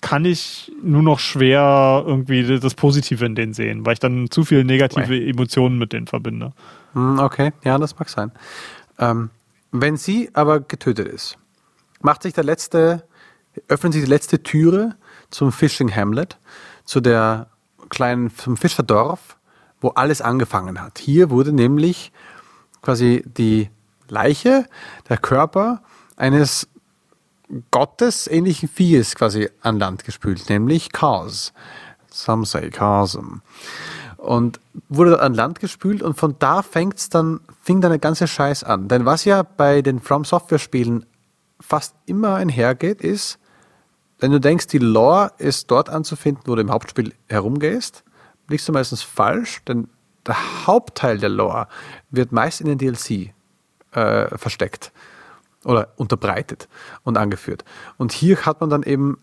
kann 0.00 0.24
ich 0.24 0.72
nur 0.82 1.02
noch 1.02 1.18
schwer 1.18 2.02
irgendwie 2.06 2.58
das 2.58 2.74
Positive 2.74 3.24
in 3.24 3.34
denen 3.34 3.52
sehen, 3.52 3.84
weil 3.84 3.94
ich 3.94 3.98
dann 3.98 4.30
zu 4.30 4.44
viele 4.44 4.64
negative 4.64 5.04
okay. 5.04 5.30
Emotionen 5.30 5.78
mit 5.78 5.92
denen 5.92 6.06
verbinde. 6.06 6.52
Hm, 6.92 7.18
okay, 7.18 7.52
ja, 7.64 7.78
das 7.78 7.98
mag 7.98 8.08
sein. 8.08 8.32
Ähm, 8.98 9.30
wenn 9.72 9.96
sie 9.96 10.30
aber 10.32 10.60
getötet 10.60 11.08
ist, 11.08 11.38
macht 12.00 12.22
sich 12.22 12.32
der 12.32 12.44
letzte, 12.44 13.04
öffnet 13.68 13.92
sich 13.92 14.04
die 14.04 14.10
letzte 14.10 14.42
Türe 14.42 14.96
zum 15.30 15.52
Fishing 15.52 15.94
Hamlet, 15.94 16.38
zu 16.84 17.00
der 17.00 17.48
kleinen, 17.88 18.34
zum 18.34 18.56
Fischerdorf, 18.56 19.36
wo 19.80 19.88
alles 19.90 20.22
angefangen 20.22 20.80
hat. 20.80 20.98
Hier 20.98 21.30
wurde 21.30 21.52
nämlich 21.52 22.12
quasi 22.82 23.22
die 23.26 23.70
Leiche, 24.08 24.66
der 25.08 25.18
Körper 25.18 25.82
eines 26.16 26.68
gottesähnlichen 27.70 28.68
Viehes 28.68 29.14
quasi 29.14 29.48
an 29.60 29.78
Land 29.78 30.04
gespült, 30.04 30.48
nämlich 30.48 30.92
Chaos. 30.92 31.52
Some 32.12 32.44
say 32.44 32.70
Chasm. 32.70 33.40
Und 34.16 34.60
wurde 34.88 35.20
an 35.20 35.34
Land 35.34 35.60
gespült 35.60 36.02
und 36.02 36.18
von 36.18 36.36
da 36.38 36.62
fängt's 36.62 37.08
dann, 37.08 37.40
fing 37.62 37.80
dann 37.80 37.90
der 37.90 37.98
ganze 37.98 38.26
Scheiß 38.26 38.64
an. 38.64 38.88
Denn 38.88 39.06
was 39.06 39.24
ja 39.24 39.42
bei 39.42 39.82
den 39.82 40.00
From 40.00 40.24
Software 40.24 40.58
Spielen 40.58 41.06
fast 41.58 41.94
immer 42.06 42.34
einhergeht, 42.34 43.00
ist, 43.00 43.38
wenn 44.18 44.32
du 44.32 44.40
denkst, 44.40 44.66
die 44.66 44.78
Lore 44.78 45.32
ist 45.38 45.70
dort 45.70 45.88
anzufinden, 45.88 46.42
wo 46.46 46.54
du 46.54 46.60
im 46.60 46.70
Hauptspiel 46.70 47.14
herumgehst, 47.28 48.04
liegst 48.48 48.68
du 48.68 48.72
meistens 48.72 49.02
falsch, 49.02 49.62
denn 49.64 49.88
der 50.26 50.66
Hauptteil 50.66 51.18
der 51.18 51.30
Lore 51.30 51.68
wird 52.10 52.32
meist 52.32 52.60
in 52.60 52.66
den 52.66 52.78
DLC 52.78 53.32
äh, 53.92 54.36
versteckt 54.36 54.92
oder 55.64 55.92
unterbreitet 55.96 56.68
und 57.02 57.18
angeführt. 57.18 57.64
Und 57.98 58.12
hier 58.12 58.44
hat 58.46 58.60
man 58.60 58.70
dann 58.70 58.82
eben 58.82 59.18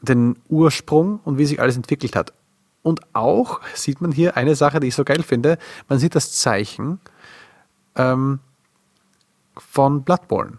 den 0.00 0.36
Ursprung 0.48 1.20
und 1.24 1.38
wie 1.38 1.46
sich 1.46 1.60
alles 1.60 1.76
entwickelt 1.76 2.16
hat. 2.16 2.32
Und 2.82 3.00
auch 3.14 3.60
sieht 3.74 4.00
man 4.00 4.12
hier 4.12 4.36
eine 4.36 4.54
Sache, 4.54 4.80
die 4.80 4.88
ich 4.88 4.94
so 4.94 5.04
geil 5.04 5.22
finde. 5.22 5.58
Man 5.88 5.98
sieht 5.98 6.14
das 6.14 6.32
Zeichen 6.32 6.98
ähm, 7.96 8.40
von 9.56 10.02
Bloodborne. 10.02 10.58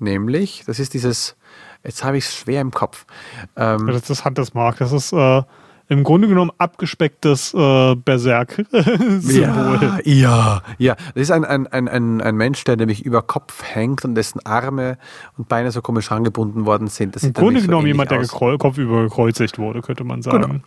Nämlich, 0.00 0.64
das 0.66 0.80
ist 0.80 0.94
dieses, 0.94 1.36
jetzt 1.84 2.02
habe 2.02 2.16
ich 2.16 2.24
es 2.24 2.34
schwer 2.34 2.60
im 2.60 2.72
Kopf. 2.72 3.06
Ähm, 3.54 3.86
das 3.86 3.96
ist 3.96 4.10
das 4.10 4.24
Handelsmark. 4.24 4.78
Das 4.78 4.92
ist 4.92 5.12
äh, 5.12 5.42
im 5.90 6.04
Grunde 6.04 6.28
genommen 6.28 6.52
abgespecktes 6.56 7.52
äh, 7.52 7.96
Berserk-Symbol. 7.96 9.20
Ja, 9.34 9.98
ja, 10.04 10.62
ja. 10.78 10.94
Das 11.14 11.22
ist 11.22 11.30
ein, 11.32 11.44
ein, 11.44 11.66
ein, 11.66 11.88
ein, 11.88 12.22
ein 12.22 12.36
Mensch, 12.36 12.62
der 12.62 12.76
nämlich 12.76 13.04
über 13.04 13.22
Kopf 13.22 13.64
hängt 13.64 14.04
und 14.04 14.14
dessen 14.14 14.40
Arme 14.46 14.98
und 15.36 15.48
Beine 15.48 15.72
so 15.72 15.82
komisch 15.82 16.12
angebunden 16.12 16.64
worden 16.64 16.86
sind. 16.86 17.16
Das 17.16 17.24
Im 17.24 17.32
Grunde 17.32 17.60
genommen 17.60 17.82
so 17.82 17.88
jemand, 17.88 18.12
der 18.12 18.24
kopfüber 18.24 19.02
gekreuzigt 19.02 19.58
wurde, 19.58 19.82
könnte 19.82 20.04
man 20.04 20.22
sagen. 20.22 20.42
Genau. 20.42 20.60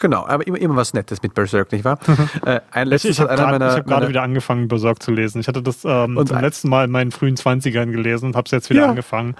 Genau, 0.00 0.26
aber 0.26 0.46
immer, 0.46 0.58
immer 0.58 0.76
was 0.76 0.94
Nettes 0.94 1.22
mit 1.22 1.34
Berserk, 1.34 1.72
nicht 1.72 1.84
wahr? 1.84 1.98
äh, 2.46 2.60
ein 2.70 2.86
letztes 2.86 3.18
ich 3.18 3.24
ich 3.24 3.28
habe 3.28 3.64
hab 3.64 3.86
gerade 3.86 4.08
wieder 4.08 4.22
angefangen, 4.22 4.68
Berserk 4.68 5.02
zu 5.02 5.10
lesen. 5.10 5.40
Ich 5.40 5.48
hatte 5.48 5.62
das 5.62 5.84
ähm, 5.84 6.24
zum 6.24 6.40
letzten 6.40 6.68
Mal 6.68 6.84
in 6.84 6.90
meinen 6.92 7.10
frühen 7.10 7.34
20ern 7.34 7.90
gelesen 7.90 8.26
und 8.26 8.36
habe 8.36 8.44
es 8.44 8.52
jetzt 8.52 8.70
wieder 8.70 8.82
ja. 8.82 8.88
angefangen. 8.90 9.34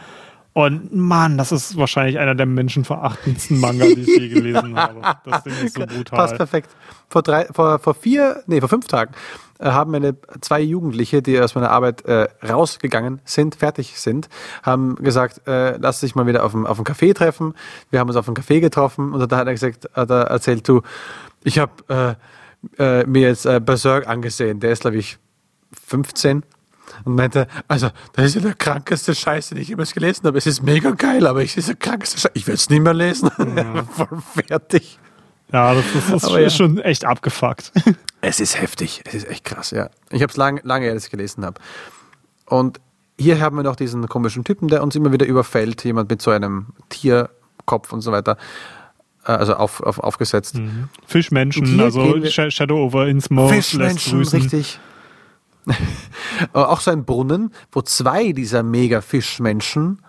Und 0.59 0.93
Mann, 0.93 1.39
das 1.39 1.53
ist 1.53 1.77
wahrscheinlich 1.77 2.19
einer 2.19 2.35
der 2.35 2.45
menschenverachtendsten 2.45 3.61
Manga, 3.61 3.85
die 3.85 4.01
ich 4.01 4.09
je 4.09 4.29
gelesen 4.29 4.75
habe. 4.77 5.03
Das 5.25 5.45
Ding 5.45 5.53
ist 5.65 5.77
so 5.77 5.87
brutal. 5.87 6.19
Passt 6.19 6.37
perfekt. 6.37 6.71
Vor, 7.09 7.23
drei, 7.23 7.47
vor, 7.53 7.79
vor 7.79 7.95
vier, 7.95 8.43
nee, 8.49 8.59
vor 8.59 8.69
fünf 8.69 8.89
Tagen 8.89 9.15
äh, 9.61 9.67
haben 9.67 9.93
meine 9.93 10.17
zwei 10.41 10.61
Jugendliche, 10.61 11.23
die 11.23 11.41
aus 11.41 11.55
meiner 11.55 11.71
Arbeit 11.71 12.05
äh, 12.07 12.27
rausgegangen 12.45 13.21
sind, 13.25 13.55
fertig 13.55 14.01
sind, 14.01 14.29
haben 14.65 14.97
gesagt, 14.97 15.47
äh, 15.47 15.77
lass 15.77 16.01
dich 16.01 16.17
mal 16.17 16.27
wieder 16.27 16.45
auf 16.45 16.51
dem, 16.51 16.67
auf 16.67 16.79
dem 16.79 16.85
Café 16.85 17.15
treffen. 17.15 17.55
Wir 17.91 18.01
haben 18.01 18.09
uns 18.09 18.17
auf 18.17 18.27
dem 18.27 18.35
Café 18.35 18.59
getroffen 18.59 19.13
und 19.13 19.31
da 19.31 19.37
hat 19.37 19.47
er 19.47 19.53
gesagt, 19.53 19.89
hat 19.95 20.11
er 20.11 20.23
erzählt, 20.23 20.67
du, 20.67 20.83
ich 21.45 21.61
habe 21.61 22.17
äh, 22.79 23.03
äh, 23.03 23.07
mir 23.07 23.29
jetzt 23.29 23.47
äh, 23.47 23.61
Berserk 23.61 24.09
angesehen. 24.09 24.59
Der 24.59 24.73
ist, 24.73 24.81
glaube 24.81 24.97
ich, 24.97 25.19
15 25.87 26.43
und 27.05 27.15
meinte, 27.15 27.47
also, 27.67 27.91
das 28.13 28.27
ist 28.27 28.35
ja 28.37 28.41
der 28.41 28.55
krankeste 28.55 29.15
Scheiß, 29.15 29.51
den 29.51 29.59
ich 29.59 29.69
jemals 29.69 29.93
gelesen 29.93 30.27
habe. 30.27 30.39
Es 30.39 30.47
ist 30.47 30.63
mega 30.63 30.91
geil, 30.91 31.27
aber 31.27 31.43
es 31.43 31.57
ist 31.57 31.69
der 31.69 31.77
krankeste 31.77 32.19
Scheiß. 32.19 32.33
Ich 32.35 32.47
will 32.47 32.55
es 32.55 32.71
nicht 32.71 32.83
mehr 32.83 32.95
lesen. 32.95 33.31
Ja. 33.57 33.85
Voll 33.93 34.23
fertig. 34.35 34.99
Ja, 35.53 35.75
das, 35.75 35.85
das 36.11 36.25
ist, 36.25 36.31
ja. 36.31 36.51
schon 36.51 36.79
echt 36.79 37.05
abgefuckt. 37.05 37.73
Es 38.21 38.41
ist 38.41 38.61
heftig. 38.61 39.03
Es 39.05 39.15
ist 39.15 39.29
echt 39.29 39.45
krass, 39.45 39.71
ja. 39.71 39.91
Ich 40.11 40.23
habe 40.23 40.31
es 40.33 40.37
lange, 40.37 40.61
lange, 40.65 40.91
als 40.91 41.05
ich 41.05 41.11
gelesen 41.13 41.47
habe. 41.47 41.61
Und 42.47 42.81
hier 43.17 43.41
haben 43.41 43.55
wir 43.55 43.63
noch 43.63 43.77
diesen 43.77 44.09
komischen 44.09 44.43
Typen, 44.43 44.67
der 44.67 44.83
uns 44.83 44.97
immer 44.97 45.13
wieder 45.13 45.25
überfällt. 45.25 45.85
Jemand 45.85 46.11
mit 46.11 46.21
so 46.21 46.33
einem 46.33 46.67
Tierkopf 46.89 47.93
und 47.93 48.01
so 48.01 48.11
weiter. 48.11 48.37
Äh, 49.25 49.33
also 49.33 49.55
auf, 49.55 49.81
auf, 49.83 50.01
aufgesetzt. 50.01 50.57
Mhm. 50.57 50.89
Fischmenschen, 51.07 51.79
also 51.81 52.21
Shadow 52.27 52.83
over 52.85 53.07
Innsmouth. 53.07 53.53
Fischmenschen, 53.53 54.25
richtig. 54.25 54.81
Auch 56.53 56.81
so 56.81 56.91
ein 56.91 57.05
Brunnen, 57.05 57.53
wo 57.73 57.83
zwei 57.83 58.33
dieser 58.33 58.63
Mega-Fischmenschen 58.63 60.03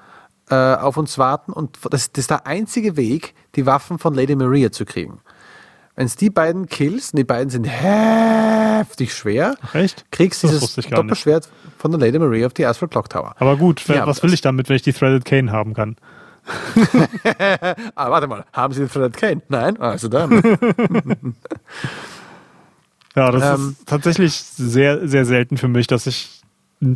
äh, 0.50 0.56
auf 0.56 0.98
uns 0.98 1.18
warten 1.18 1.54
und 1.54 1.78
das, 1.90 2.12
das, 2.12 2.24
ist 2.24 2.32
der 2.32 2.48
einzige 2.48 2.98
Weg, 2.98 3.34
die 3.56 3.66
Waffen 3.66 4.00
von 4.00 4.14
Lady 4.14 4.36
Maria 4.36 4.72
zu 4.72 4.86
kriegen. 4.86 5.22
Wenn 5.96 6.06
es 6.06 6.16
die 6.16 6.30
beiden 6.30 6.68
kills, 6.68 7.12
und 7.12 7.18
die 7.18 7.24
beiden 7.26 7.50
sind 7.50 7.66
heftig 7.66 9.14
schwer, 9.14 9.56
Echt? 9.74 10.06
kriegst 10.12 10.42
du 10.44 10.48
dieses 10.48 10.76
Doppelschwert 10.76 11.50
von 11.78 11.92
der 11.92 12.00
Lady 12.00 12.18
Maria 12.18 12.48
auf 12.48 12.54
die 12.54 12.66
Asphalt 12.66 12.92
Clock 12.92 13.10
Tower. 13.10 13.36
Aber 13.38 13.58
gut, 13.58 13.86
ja, 13.88 14.08
was 14.08 14.24
will 14.24 14.34
ich 14.34 14.42
damit, 14.42 14.70
wenn 14.70 14.78
ich 14.78 14.82
die 14.82 14.94
Threaded 14.94 15.26
Cane 15.26 15.52
haben 15.52 15.74
kann? 15.74 15.98
ah, 17.96 18.10
warte 18.10 18.28
mal, 18.28 18.46
haben 18.54 18.74
Sie 18.74 18.84
die 18.84 18.88
Threaded 18.88 19.18
Cane? 19.18 19.42
Nein? 19.50 19.80
Also 19.80 20.08
dann. 20.08 20.42
Ja, 23.16 23.32
das 23.32 23.60
ähm, 23.60 23.76
ist 23.80 23.88
tatsächlich 23.88 24.34
sehr, 24.34 25.08
sehr 25.08 25.26
selten 25.26 25.58
für 25.58 25.68
mich, 25.68 25.88
dass 25.88 26.08
ich 26.08 26.42
ein 26.82 26.96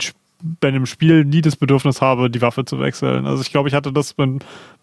bei 0.60 0.68
einem 0.68 0.86
Spiel 0.86 1.24
nie 1.24 1.42
das 1.42 1.56
Bedürfnis 1.56 2.02
habe, 2.02 2.30
die 2.30 2.42
Waffe 2.42 2.66
zu 2.66 2.80
wechseln. 2.80 3.26
Also 3.26 3.42
ich 3.42 3.52
glaube, 3.52 3.70
ich 3.70 3.76
hatte 3.76 3.94
das 3.94 4.14
bei 4.14 4.28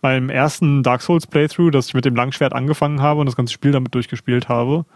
meinem 0.01 0.31
ersten 0.31 0.83
Dark 0.83 1.03
Souls 1.03 1.27
Playthrough, 1.27 1.71
dass 1.71 1.89
ich 1.89 1.95
mit 1.95 2.07
dem 2.07 2.17
Langschwert 2.17 2.55
angefangen 2.55 3.03
habe 3.03 3.21
und 3.21 3.27
das 3.27 3.37
ganze 3.37 3.53
Spiel 3.53 3.73
damit 3.73 3.95
durchgespielt 3.95 4.49
habe. 4.49 4.87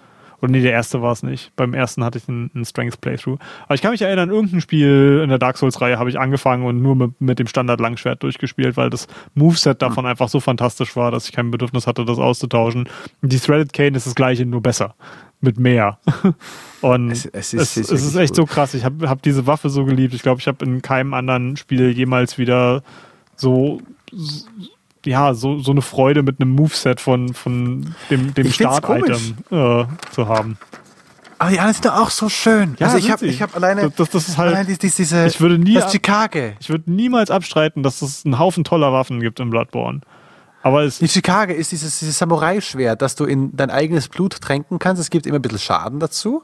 Oder 0.44 0.50
nee, 0.50 0.60
der 0.60 0.72
erste 0.72 1.00
war 1.00 1.12
es 1.12 1.22
nicht. 1.22 1.56
Beim 1.56 1.72
ersten 1.72 2.04
hatte 2.04 2.18
ich 2.18 2.28
einen, 2.28 2.50
einen 2.54 2.66
Strength 2.66 3.00
Playthrough. 3.00 3.38
Aber 3.64 3.74
ich 3.74 3.80
kann 3.80 3.92
mich 3.92 4.02
erinnern, 4.02 4.28
irgendein 4.28 4.60
Spiel 4.60 5.22
in 5.22 5.30
der 5.30 5.38
Dark 5.38 5.56
Souls-Reihe 5.56 5.98
habe 5.98 6.10
ich 6.10 6.20
angefangen 6.20 6.66
und 6.66 6.82
nur 6.82 6.94
mit, 6.94 7.18
mit 7.18 7.38
dem 7.38 7.46
Standard-Langschwert 7.46 8.22
durchgespielt, 8.22 8.76
weil 8.76 8.90
das 8.90 9.06
Moveset 9.32 9.80
davon 9.80 10.04
einfach 10.04 10.28
so 10.28 10.40
fantastisch 10.40 10.96
war, 10.96 11.10
dass 11.10 11.24
ich 11.24 11.32
kein 11.32 11.50
Bedürfnis 11.50 11.86
hatte, 11.86 12.04
das 12.04 12.18
auszutauschen. 12.18 12.90
Die 13.22 13.38
Threaded 13.38 13.72
Cane 13.72 13.96
ist 13.96 14.06
das 14.06 14.14
gleiche, 14.14 14.44
nur 14.44 14.60
besser. 14.60 14.94
Mit 15.40 15.58
mehr. 15.58 15.98
Und 16.82 17.10
es, 17.10 17.24
es, 17.24 17.54
ist, 17.54 17.78
es, 17.78 17.90
es 17.90 18.04
ist, 18.04 18.16
echt 18.16 18.34
gut. 18.34 18.36
so 18.36 18.44
krass. 18.44 18.74
Ich 18.74 18.84
habe 18.84 19.08
hab 19.08 19.22
diese 19.22 19.46
Waffe 19.46 19.70
so 19.70 19.86
geliebt. 19.86 20.12
Ich 20.12 20.20
glaube, 20.20 20.42
ich 20.42 20.46
habe 20.46 20.62
in 20.62 20.82
keinem 20.82 21.14
anderen 21.14 21.56
Spiel 21.56 21.88
jemals 21.88 22.36
wieder 22.36 22.82
so 23.34 23.80
ja, 25.04 25.34
so, 25.34 25.58
so 25.58 25.70
eine 25.70 25.82
Freude 25.82 26.22
mit 26.22 26.40
einem 26.40 26.50
Moveset 26.52 27.00
von, 27.00 27.34
von 27.34 27.94
dem, 28.10 28.34
dem 28.34 28.50
Start-Item 28.50 29.36
äh, 29.50 29.84
zu 30.12 30.28
haben. 30.28 30.58
Aber 31.38 31.50
die 31.50 31.58
anderen 31.58 31.74
sind 31.74 31.84
doch 31.84 31.96
auch 31.96 32.10
so 32.10 32.28
schön. 32.28 32.76
Ja, 32.78 32.86
also 32.86 32.98
ich 32.98 33.10
habe 33.10 33.26
hab 33.28 33.56
alleine, 33.56 33.90
das, 33.90 34.10
das 34.10 34.28
ist 34.28 34.38
halt, 34.38 34.54
alleine 34.54 34.76
diese, 34.76 35.26
ich 35.26 35.40
würde 35.40 35.58
nie, 35.58 35.74
das 35.74 35.92
Chicago. 35.92 36.52
Ich 36.60 36.70
würde 36.70 36.90
niemals 36.90 37.30
abstreiten, 37.30 37.82
dass 37.82 38.02
es 38.02 38.24
einen 38.24 38.38
Haufen 38.38 38.64
toller 38.64 38.92
Waffen 38.92 39.20
gibt 39.20 39.40
in 39.40 39.50
Bloodborne. 39.50 40.00
Aber 40.62 40.82
es 40.84 40.98
die 40.98 41.08
Chicago 41.08 41.52
ist 41.52 41.72
dieses, 41.72 41.98
dieses 41.98 42.18
Samurai-Schwert, 42.18 43.02
das 43.02 43.16
du 43.16 43.26
in 43.26 43.54
dein 43.54 43.70
eigenes 43.70 44.08
Blut 44.08 44.40
tränken 44.40 44.78
kannst. 44.78 45.00
Es 45.02 45.10
gibt 45.10 45.26
immer 45.26 45.38
ein 45.38 45.42
bisschen 45.42 45.58
Schaden 45.58 46.00
dazu. 46.00 46.42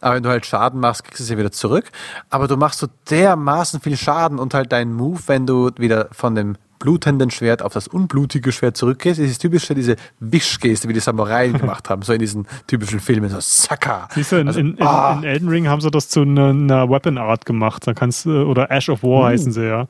Aber 0.00 0.16
wenn 0.16 0.24
du 0.24 0.30
halt 0.30 0.44
Schaden 0.44 0.80
machst, 0.80 1.04
kriegst 1.04 1.20
du 1.20 1.24
es 1.24 1.30
ja 1.30 1.38
wieder 1.38 1.52
zurück. 1.52 1.92
Aber 2.28 2.48
du 2.48 2.56
machst 2.56 2.80
so 2.80 2.88
dermaßen 3.08 3.80
viel 3.80 3.96
Schaden 3.96 4.40
und 4.40 4.52
halt 4.52 4.72
deinen 4.72 4.94
Move, 4.94 5.20
wenn 5.26 5.46
du 5.46 5.70
wieder 5.76 6.08
von 6.10 6.34
dem 6.34 6.56
blutenden 6.82 7.30
Schwert 7.30 7.62
auf 7.62 7.72
das 7.72 7.86
unblutige 7.86 8.50
Schwert 8.50 8.76
zurückgehst, 8.76 9.20
ist 9.20 9.30
es 9.30 9.38
typisch 9.38 9.66
für 9.66 9.76
diese 9.76 9.94
Wischgeste, 10.18 10.88
wie 10.88 10.92
die 10.92 11.00
Samurai 11.00 11.48
gemacht 11.60 11.88
haben, 11.88 12.02
so 12.02 12.12
in 12.12 12.18
diesen 12.18 12.46
typischen 12.66 12.98
Filmen, 12.98 13.30
so 13.30 13.36
Saka. 13.38 14.08
Siehst 14.12 14.32
du, 14.32 14.36
in, 14.36 14.48
also, 14.48 14.58
in, 14.58 14.74
in, 14.74 14.82
ah. 14.82 15.14
in, 15.18 15.24
Elden 15.24 15.48
Ring 15.48 15.68
haben 15.68 15.80
sie 15.80 15.92
das 15.92 16.08
zu 16.08 16.22
einer, 16.22 16.48
einer 16.48 16.90
Weapon 16.90 17.18
Art 17.18 17.46
gemacht, 17.46 17.86
da 17.86 17.94
kannst 17.94 18.26
oder 18.26 18.68
Ash 18.72 18.88
of 18.88 19.04
War 19.04 19.22
uh. 19.22 19.24
heißen 19.26 19.52
sie 19.52 19.64
ja 19.64 19.86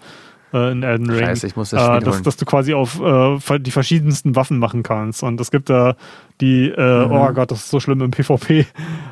äh, 0.53 0.71
in 0.71 0.83
Elden 0.83 1.09
Ring. 1.09 1.25
Scheiße, 1.25 1.47
ich 1.47 1.57
muss 1.57 1.71
das 1.71 1.83
äh, 1.83 2.05
dass, 2.05 2.21
dass, 2.21 2.37
du 2.37 2.45
quasi 2.45 2.75
auf 2.75 3.01
äh, 3.01 3.59
die 3.59 3.71
verschiedensten 3.71 4.37
Waffen 4.37 4.59
machen 4.59 4.83
kannst. 4.83 5.23
Und 5.23 5.41
es 5.41 5.51
gibt 5.51 5.71
da 5.71 5.97
die, 6.43 6.69
äh, 6.69 7.07
mhm. 7.07 7.13
oh 7.13 7.33
Gott, 7.33 7.51
das 7.51 7.61
ist 7.61 7.71
so 7.71 7.81
schlimm 7.81 8.03
im 8.03 8.11
PvP. 8.11 8.67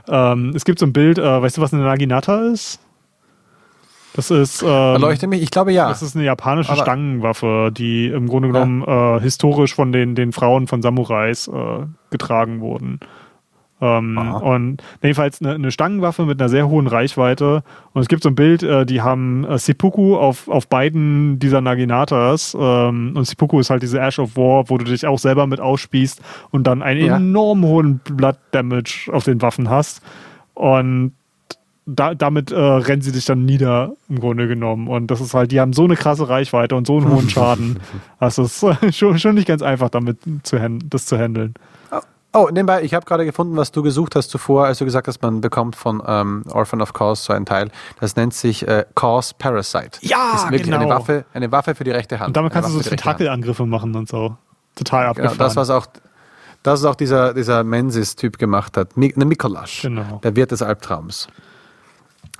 Ähm, 0.07 0.53
es 0.55 0.67
gibt 0.67 0.79
so 0.79 0.87
ein 0.87 0.93
Bild, 0.93 1.19
äh, 1.19 1.43
weißt 1.43 1.57
du, 1.57 1.63
was 1.63 1.73
eine 1.73 1.83
Naginata 1.83 2.51
ist? 2.51 2.81
Das 4.15 4.31
ist. 4.31 4.63
Ähm, 4.63 4.69
Erleuchte 4.69 5.27
mich, 5.27 5.43
ich 5.43 5.51
glaube 5.51 5.73
ja. 5.73 5.89
Das 5.89 6.03
ist 6.03 6.17
eine 6.17 6.25
japanische 6.25 6.73
Aber 6.73 6.83
Stangenwaffe, 6.83 7.71
die 7.73 8.09
im 8.09 8.29
Grunde 8.29 8.49
genommen 8.49 8.85
ja. 8.87 9.17
äh, 9.17 9.21
historisch 9.21 9.75
von 9.75 9.93
den, 9.93 10.15
den 10.15 10.33
Frauen 10.33 10.67
von 10.67 10.83
Samurais 10.83 11.49
äh, 11.49 11.87
getragen 12.11 12.61
wurden. 12.61 13.01
Ähm, 13.83 14.19
und 14.19 14.83
jedenfalls 15.03 15.41
eine, 15.41 15.55
eine, 15.55 15.71
Stangenwaffe 15.71 16.27
mit 16.27 16.41
einer 16.41 16.51
sehr 16.51 16.69
hohen 16.69 16.87
Reichweite. 16.87 17.63
Und 17.93 18.03
es 18.03 18.09
gibt 18.09 18.23
so 18.23 18.29
ein 18.29 18.35
Bild, 18.35 18.63
äh, 18.63 18.85
die 18.85 19.01
haben 19.01 19.45
äh, 19.45 19.59
Seppuku 19.59 20.17
auf, 20.17 20.49
auf 20.49 20.69
beiden 20.69 21.39
dieser 21.39 21.61
Naginatas. 21.61 22.55
Ähm, 22.59 23.15
und 23.17 23.25
Seppuku 23.25 23.59
ist 23.59 23.71
halt 23.71 23.83
diese 23.83 23.99
Ash 23.99 24.19
of 24.19 24.37
War, 24.37 24.69
wo 24.69 24.77
du 24.77 24.85
dich 24.85 25.07
auch 25.07 25.19
selber 25.19 25.47
mit 25.47 25.61
ausspießt 25.61 26.21
und 26.51 26.67
dann 26.67 26.83
einen 26.83 27.07
ja. 27.07 27.17
enorm 27.17 27.65
hohen 27.65 28.01
Blood 28.01 28.37
Damage 28.51 29.09
auf 29.11 29.25
den 29.25 29.41
Waffen 29.41 29.71
hast. 29.71 30.03
Und 30.53 31.13
da, 31.95 32.15
damit 32.15 32.51
äh, 32.51 32.59
rennen 32.59 33.03
sie 33.03 33.13
dich 33.13 33.25
dann 33.25 33.45
nieder, 33.45 33.93
im 34.09 34.21
Grunde 34.21 34.49
genommen. 34.49 34.89
Und 34.89 35.09
das 35.09 35.21
ist 35.21 35.35
halt, 35.35 35.53
die 35.53 35.61
haben 35.61 35.73
so 35.73 35.85
eine 35.85 35.97
krasse 35.97 36.29
Reichweite 36.29 36.75
und 36.77 36.87
so 36.87 36.99
einen 36.99 37.11
hohen 37.11 37.29
Schaden. 37.29 37.81
Also 38.19 38.43
es 38.43 38.63
ist 38.63 38.97
schon, 38.97 39.19
schon 39.19 39.35
nicht 39.35 39.49
ganz 39.49 39.63
einfach, 39.63 39.89
damit 39.89 40.19
zu 40.43 40.59
das 40.85 41.07
zu 41.07 41.19
handeln. 41.19 41.55
Oh, 41.91 42.01
oh 42.35 42.49
nebenbei, 42.53 42.83
ich 42.83 42.93
habe 42.93 43.07
gerade 43.07 43.25
gefunden, 43.25 43.57
was 43.57 43.73
du 43.73 43.83
gesucht 43.83 44.15
hast 44.15 44.29
zuvor, 44.29 44.67
als 44.67 44.79
du 44.79 44.85
gesagt 44.85 45.09
hast, 45.09 45.23
man 45.23 45.41
bekommt 45.41 45.75
von 45.75 46.03
ähm, 46.07 46.45
Orphan 46.51 46.83
of 46.83 46.93
Cause 46.93 47.23
so 47.23 47.33
einen 47.33 47.47
Teil. 47.47 47.71
Das 47.99 48.17
nennt 48.17 48.35
sich 48.35 48.69
äh, 48.69 48.85
Cause 48.95 49.35
Parasite. 49.39 49.99
Ja, 50.03 50.33
das 50.33 50.45
ist 50.45 50.51
wirklich 50.51 50.65
genau. 50.65 50.81
eine 50.81 50.91
Waffe, 50.91 51.25
eine 51.33 51.51
Waffe 51.51 51.75
für 51.75 51.85
die 51.85 51.93
rechte 51.93 52.19
Hand. 52.19 52.29
Und 52.29 52.37
damit 52.37 52.53
kannst 52.53 52.69
du 52.69 52.75
so 52.75 52.89
Tentakelangriffe 52.89 53.65
machen 53.65 53.95
und 53.97 54.09
so. 54.09 54.37
Total 54.75 55.07
abgefahren. 55.07 55.39
Genau, 55.39 55.45
das, 55.45 55.57
was 55.57 55.71
auch 55.71 55.87
das 56.63 56.81
ist 56.81 56.87
auch 56.87 56.95
dieser, 56.95 57.33
dieser 57.33 57.65
Mensis-Typ 57.65 58.39
gemacht 58.39 58.77
hat. 58.77 58.91
Eine 58.97 59.25
Mikolasch. 59.25 59.83
Genau. 59.83 60.21
Der 60.23 60.37
Wirt 60.37 60.51
des 60.51 60.61
Albtraums. 60.61 61.29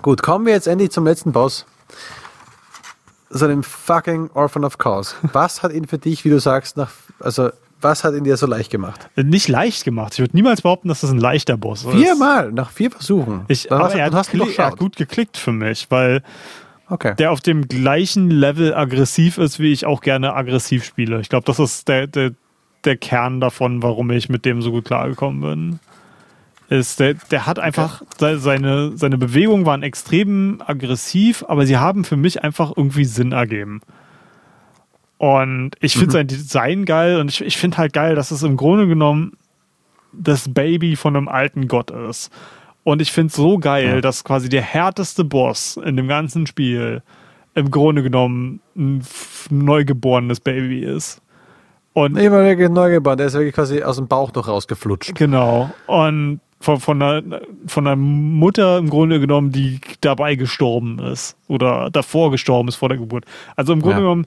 Gut, 0.03 0.23
kommen 0.23 0.47
wir 0.47 0.53
jetzt 0.53 0.67
endlich 0.67 0.91
zum 0.91 1.05
letzten 1.05 1.33
Boss. 1.33 1.67
So 3.29 3.45
einem 3.45 3.63
fucking 3.63 4.31
Orphan 4.35 4.65
of 4.65 4.79
Cause. 4.79 5.15
Was 5.33 5.63
hat 5.63 5.73
ihn 5.73 5.87
für 5.87 5.99
dich, 5.99 6.25
wie 6.25 6.31
du 6.31 6.41
sagst, 6.41 6.77
nach, 6.77 6.91
also 7.21 7.51
was 7.81 8.05
hat 8.05 8.15
ihn 8.15 8.25
dir 8.25 8.37
so 8.37 8.47
leicht 8.47 8.71
gemacht? 8.71 9.09
Nicht 9.17 9.49
leicht 9.49 9.85
gemacht. 9.85 10.15
Ich 10.15 10.19
würde 10.21 10.37
niemals 10.37 10.63
behaupten, 10.63 10.89
dass 10.89 11.01
das 11.01 11.11
ein 11.11 11.19
leichter 11.19 11.57
Boss 11.57 11.85
ist. 11.85 11.93
Viermal, 11.93 12.53
nach 12.53 12.71
vier 12.71 12.91
Versuchen. 12.91 13.45
Ich, 13.49 13.71
aber 13.71 13.95
er, 13.95 14.11
hat 14.11 14.35
er 14.35 14.67
hat 14.67 14.79
gut 14.79 14.97
geklickt 14.97 15.37
für 15.37 15.53
mich, 15.53 15.87
weil 15.91 16.23
okay. 16.89 17.15
der 17.17 17.31
auf 17.31 17.41
dem 17.41 17.69
gleichen 17.69 18.31
Level 18.31 18.75
aggressiv 18.75 19.39
ist, 19.39 19.61
wie 19.61 19.73
ich 19.73 19.87
auch 19.87 20.01
gerne 20.01 20.35
aggressiv 20.35 20.85
spiele. 20.85 21.21
Ich 21.21 21.29
glaube, 21.29 21.45
das 21.45 21.59
ist 21.59 21.89
der, 21.89 22.07
der, 22.07 22.33
der 22.85 22.97
Kern 22.97 23.41
davon, 23.41 23.83
warum 23.83 24.11
ich 24.11 24.29
mit 24.29 24.45
dem 24.45 24.61
so 24.61 24.73
gut 24.73 24.87
klargekommen 24.87 25.41
bin 25.41 25.81
ist, 26.71 27.01
der, 27.01 27.15
der 27.15 27.47
hat 27.47 27.59
einfach, 27.59 28.03
seine, 28.17 28.97
seine 28.97 29.19
Bewegungen 29.19 29.67
waren 29.67 29.83
extrem 29.83 30.63
aggressiv, 30.65 31.45
aber 31.49 31.67
sie 31.67 31.77
haben 31.77 32.05
für 32.05 32.17
mich 32.17 32.45
einfach 32.45 32.73
irgendwie 32.77 33.05
Sinn 33.05 33.33
ergeben. 33.33 33.81
Und 35.19 35.73
ich 35.81 35.95
finde 35.95 36.07
mhm. 36.07 36.13
sein 36.13 36.27
Design 36.29 36.85
geil 36.85 37.19
und 37.19 37.29
ich, 37.29 37.45
ich 37.45 37.59
finde 37.59 37.77
halt 37.77 37.93
geil, 37.93 38.15
dass 38.15 38.31
es 38.31 38.45
im 38.45 38.57
Grunde 38.57 38.87
genommen 38.87 39.37
das 40.13 40.53
Baby 40.53 40.95
von 40.97 41.17
einem 41.17 41.29
alten 41.29 41.67
Gott 41.67 41.91
ist. 41.91 42.31
Und 42.85 43.03
ich 43.03 43.13
finde 43.13 43.29
es 43.29 43.35
so 43.35 43.59
geil, 43.59 43.97
ja. 43.97 44.01
dass 44.01 44.25
quasi 44.25 44.49
der 44.49 44.63
härteste 44.63 45.25
Boss 45.25 45.77
in 45.77 45.97
dem 45.97 46.09
ganzen 46.09 46.47
Spiel 46.47 47.03
im 47.55 47.71
Grunde 47.71 48.05
genommen 48.05 48.61
ein 48.77 49.05
neugeborenes 49.51 50.41
Baby 50.41 50.85
ist. 50.85 51.21
Und 51.93 52.17
Immer 52.17 52.45
wirklich 52.45 52.71
neugeboren, 52.71 53.19
der 53.19 53.27
ist 53.27 53.35
wirklich 53.35 53.55
quasi 53.55 53.83
aus 53.83 53.97
dem 53.97 54.07
Bauch 54.07 54.33
noch 54.33 54.47
rausgeflutscht. 54.47 55.17
Genau. 55.17 55.71
Und 55.87 56.41
von, 56.61 56.79
von, 56.79 57.03
einer, 57.03 57.41
von 57.67 57.87
einer 57.87 57.97
Mutter 57.97 58.79
im 58.79 58.91
Grunde 58.91 59.19
genommen, 59.19 59.51
die 59.51 59.81
dabei 60.03 60.35
gestorben 60.35 60.99
ist 60.99 61.37
oder 61.49 61.91
davor 61.91 62.31
gestorben 62.31 62.69
ist 62.69 62.77
vor 62.77 62.89
der 62.89 62.99
Geburt. 62.99 63.25
Also 63.57 63.73
im 63.73 63.81
Grunde 63.81 63.97
ja. 63.97 64.03
genommen 64.03 64.27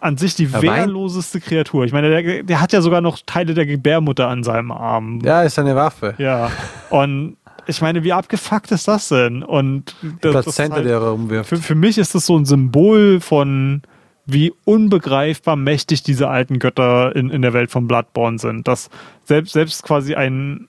an 0.00 0.16
sich 0.16 0.34
die 0.34 0.52
wehrloseste 0.52 1.40
Kreatur. 1.40 1.84
Ich 1.84 1.92
meine, 1.92 2.10
der, 2.10 2.42
der, 2.42 2.60
hat 2.60 2.72
ja 2.72 2.82
sogar 2.82 3.00
noch 3.00 3.18
Teile 3.24 3.54
der 3.54 3.66
Gebärmutter 3.66 4.28
an 4.28 4.44
seinem 4.44 4.70
Arm. 4.70 5.20
Ja, 5.24 5.42
ist 5.42 5.58
eine 5.58 5.74
Waffe. 5.74 6.14
Ja. 6.18 6.50
Und 6.90 7.36
ich 7.66 7.80
meine, 7.80 8.04
wie 8.04 8.12
abgefuckt 8.12 8.70
ist 8.72 8.86
das 8.88 9.08
denn? 9.08 9.42
Und 9.42 9.96
das, 10.20 10.44
Plazenta, 10.44 10.76
halt, 10.76 10.86
der 10.86 10.98
rumwirft. 10.98 11.48
Für, 11.48 11.56
für 11.56 11.74
mich 11.74 11.98
ist 11.98 12.14
das 12.14 12.26
so 12.26 12.36
ein 12.36 12.44
Symbol 12.44 13.20
von 13.20 13.82
wie 14.26 14.52
unbegreifbar 14.64 15.56
mächtig 15.56 16.02
diese 16.02 16.28
alten 16.28 16.58
Götter 16.58 17.14
in, 17.14 17.30
in 17.30 17.42
der 17.42 17.52
Welt 17.52 17.70
von 17.70 17.86
Bloodborne 17.86 18.38
sind. 18.38 18.66
Dass 18.68 18.90
selbst, 19.24 19.52
selbst 19.52 19.82
quasi 19.84 20.14
ein, 20.14 20.68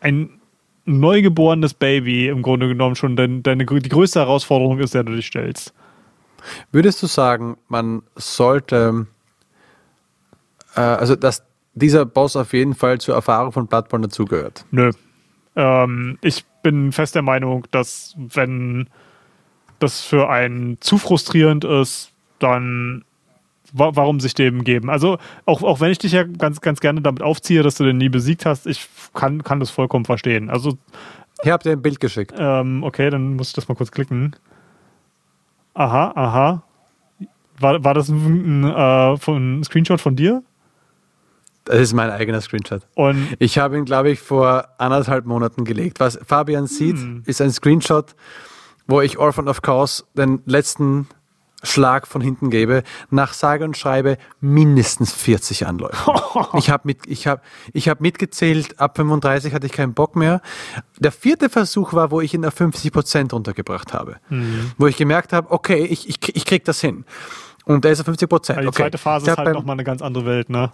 ein 0.00 0.40
neugeborenes 0.84 1.74
Baby 1.74 2.28
im 2.28 2.42
Grunde 2.42 2.68
genommen 2.68 2.96
schon 2.96 3.16
deine, 3.16 3.40
deine, 3.40 3.64
die 3.64 3.88
größte 3.88 4.20
Herausforderung 4.20 4.78
ist, 4.78 4.94
der 4.94 5.04
du 5.04 5.14
dich 5.14 5.26
stellst. 5.26 5.72
Würdest 6.72 7.02
du 7.02 7.06
sagen, 7.06 7.56
man 7.68 8.02
sollte, 8.16 9.06
äh, 10.74 10.80
also 10.80 11.16
dass 11.16 11.44
dieser 11.74 12.04
Boss 12.06 12.36
auf 12.36 12.52
jeden 12.52 12.74
Fall 12.74 13.00
zur 13.00 13.14
Erfahrung 13.14 13.52
von 13.52 13.66
Bloodborne 13.66 14.08
dazugehört? 14.08 14.64
Nö. 14.70 14.90
Ähm, 15.56 16.18
ich 16.22 16.44
bin 16.62 16.92
fest 16.92 17.14
der 17.14 17.22
Meinung, 17.22 17.66
dass 17.70 18.14
wenn 18.16 18.88
das 19.78 20.02
für 20.02 20.28
einen 20.28 20.80
zu 20.80 20.98
frustrierend 20.98 21.64
ist, 21.64 22.12
dann 22.38 23.04
warum 23.72 24.20
sich 24.20 24.34
dem 24.34 24.64
geben. 24.64 24.90
Also 24.90 25.18
auch, 25.46 25.62
auch 25.62 25.80
wenn 25.80 25.90
ich 25.90 25.98
dich 25.98 26.12
ja 26.12 26.24
ganz, 26.24 26.60
ganz 26.60 26.80
gerne 26.80 27.00
damit 27.00 27.22
aufziehe, 27.22 27.62
dass 27.62 27.76
du 27.76 27.84
den 27.84 27.98
nie 27.98 28.08
besiegt 28.08 28.46
hast, 28.46 28.66
ich 28.66 28.88
kann, 29.14 29.42
kann 29.42 29.60
das 29.60 29.70
vollkommen 29.70 30.04
verstehen. 30.04 30.50
Also 30.50 30.78
ich 31.42 31.50
habe 31.50 31.62
dir 31.62 31.72
ein 31.72 31.82
Bild 31.82 32.00
geschickt. 32.00 32.34
Ähm, 32.36 32.82
okay, 32.82 33.10
dann 33.10 33.34
muss 33.36 33.48
ich 33.48 33.54
das 33.54 33.68
mal 33.68 33.74
kurz 33.74 33.90
klicken. 33.90 34.36
Aha, 35.74 36.12
aha. 36.14 36.62
War, 37.58 37.84
war 37.84 37.94
das 37.94 38.08
ein, 38.08 38.64
äh, 38.64 39.30
ein 39.30 39.64
Screenshot 39.64 40.00
von 40.00 40.16
dir? 40.16 40.42
Das 41.64 41.78
ist 41.78 41.92
mein 41.92 42.10
eigener 42.10 42.40
Screenshot. 42.40 42.82
Und 42.94 43.36
ich 43.38 43.58
habe 43.58 43.78
ihn, 43.78 43.84
glaube 43.84 44.10
ich, 44.10 44.20
vor 44.20 44.68
anderthalb 44.78 45.26
Monaten 45.26 45.64
gelegt. 45.64 46.00
Was 46.00 46.18
Fabian 46.26 46.66
sieht, 46.66 46.96
hm. 46.96 47.22
ist 47.26 47.40
ein 47.40 47.52
Screenshot, 47.52 48.14
wo 48.86 49.00
ich 49.00 49.18
Orphan 49.18 49.46
of 49.46 49.62
Chaos 49.62 50.06
den 50.14 50.42
letzten 50.46 51.06
Schlag 51.62 52.06
von 52.06 52.20
hinten 52.20 52.50
gebe, 52.50 52.82
nach 53.10 53.32
sage 53.32 53.64
und 53.64 53.76
schreibe 53.76 54.18
mindestens 54.40 55.12
40 55.12 55.66
Anläufe. 55.66 56.12
ich 56.54 56.70
habe 56.70 56.82
mit, 56.84 57.06
ich 57.06 57.26
hab, 57.26 57.42
ich 57.72 57.88
hab 57.88 58.00
mitgezählt, 58.00 58.80
ab 58.80 58.96
35 58.96 59.52
hatte 59.52 59.66
ich 59.66 59.72
keinen 59.72 59.94
Bock 59.94 60.16
mehr. 60.16 60.40
Der 60.98 61.12
vierte 61.12 61.48
Versuch 61.48 61.92
war, 61.92 62.10
wo 62.10 62.20
ich 62.20 62.34
ihn 62.34 62.44
auf 62.44 62.54
50 62.54 62.92
Prozent 62.92 63.32
runtergebracht 63.32 63.92
habe. 63.92 64.16
Mhm. 64.28 64.72
Wo 64.78 64.86
ich 64.86 64.96
gemerkt 64.96 65.32
habe, 65.32 65.50
okay, 65.50 65.84
ich, 65.84 66.08
ich, 66.08 66.36
ich 66.36 66.44
krieg 66.44 66.64
das 66.64 66.80
hin. 66.80 67.04
Und 67.64 67.84
der 67.84 67.92
ist 67.92 68.00
auf 68.00 68.06
50 68.06 68.28
Prozent. 68.28 68.58
Also 68.58 68.70
die 68.70 68.74
okay. 68.74 68.82
zweite 68.84 68.98
Phase 68.98 69.30
ist 69.30 69.38
halt 69.38 69.52
nochmal 69.52 69.74
eine 69.74 69.84
ganz 69.84 70.02
andere 70.02 70.24
Welt, 70.24 70.50
ne? 70.50 70.72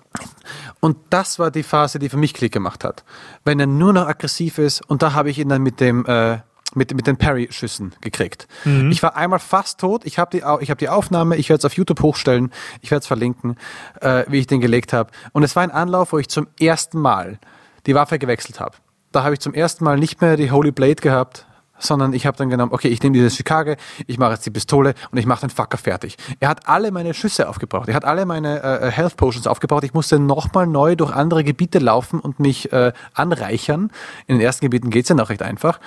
Und 0.81 0.97
das 1.11 1.39
war 1.39 1.51
die 1.51 1.63
Phase, 1.63 1.99
die 1.99 2.09
für 2.09 2.17
mich 2.17 2.33
Klick 2.33 2.53
gemacht 2.53 2.85
hat. 2.85 3.05
Wenn 3.45 3.61
er 3.61 3.67
nur 3.67 3.93
noch 3.93 4.07
aggressiv 4.07 4.59
ist, 4.59 4.89
und 4.89 5.03
da 5.03 5.13
habe 5.13 5.31
ich 5.31 5.39
ihn 5.39 5.49
dann 5.49 5.63
mit 5.63 5.81
dem, 5.81 6.07
äh, 6.07 6.39
mit, 6.77 6.95
mit 6.95 7.07
den 7.07 7.17
Parry-Schüssen 7.17 7.95
gekriegt. 8.01 8.47
Mhm. 8.65 8.91
Ich 8.91 9.03
war 9.03 9.17
einmal 9.17 9.39
fast 9.39 9.81
tot. 9.81 10.05
Ich 10.05 10.19
habe 10.19 10.31
die, 10.31 10.45
ich 10.61 10.71
hab 10.71 10.79
die 10.79 10.89
Aufnahme, 10.89 11.37
ich 11.37 11.49
werde 11.49 11.59
es 11.59 11.65
auf 11.65 11.75
YouTube 11.75 12.03
hochstellen, 12.03 12.53
ich 12.81 12.91
werde 12.91 13.01
es 13.01 13.07
verlinken, 13.07 13.57
äh, 14.01 14.25
wie 14.29 14.39
ich 14.39 14.47
den 14.47 14.61
gelegt 14.61 14.93
habe. 14.93 15.11
Und 15.33 15.43
es 15.43 15.57
war 15.57 15.63
ein 15.63 15.71
Anlauf, 15.71 16.13
wo 16.13 16.19
ich 16.19 16.29
zum 16.29 16.47
ersten 16.61 17.01
Mal 17.01 17.39
die 17.87 17.95
Waffe 17.95 18.19
gewechselt 18.19 18.61
habe. 18.61 18.77
Da 19.13 19.25
habe 19.25 19.35
ich 19.35 19.41
zum 19.41 19.55
ersten 19.55 19.85
Mal 19.85 19.99
nicht 19.99 20.21
mehr 20.21 20.37
die 20.37 20.51
Holy 20.51 20.73
Blade 20.73 20.97
gehabt, 20.97 21.47
sondern 21.79 22.13
ich 22.13 22.27
habe 22.27 22.37
dann 22.37 22.51
genommen, 22.51 22.73
okay, 22.73 22.89
ich 22.89 23.03
nehme 23.03 23.15
dieses 23.15 23.37
Chicago, 23.37 23.75
ich 24.07 24.19
mache 24.19 24.33
jetzt 24.33 24.47
die 24.47 24.51
Pistole 24.51 24.95
und 25.11 25.19
ich 25.19 25.27
mache 25.27 25.43
den 25.43 25.51
Fucker 25.51 25.79
fertig. 25.79 26.17
Er 26.41 26.49
hat 26.49 26.69
alle 26.69 26.91
meine 26.91 27.15
Schüsse 27.15 27.49
aufgebraucht, 27.49 27.89
er 27.89 27.95
hat 27.95 28.05
alle 28.05 28.27
meine 28.27 28.63
äh, 28.63 28.89
äh 28.89 28.91
Health 28.91 29.17
Potions 29.17 29.47
aufgebraucht. 29.47 29.85
Ich 29.85 29.95
musste 29.95 30.19
nochmal 30.19 30.67
neu 30.67 30.97
durch 30.97 31.13
andere 31.13 31.45
Gebiete 31.45 31.79
laufen 31.79 32.21
und 32.21 32.41
mich 32.41 32.73
äh, 32.73 32.93
anreichern. 33.15 33.91
In 34.27 34.37
den 34.37 34.41
ersten 34.41 34.67
Gebieten 34.67 34.91
geht's 34.91 35.09
ja 35.09 35.15
noch 35.15 35.29
recht 35.29 35.43
einfach. 35.43 35.81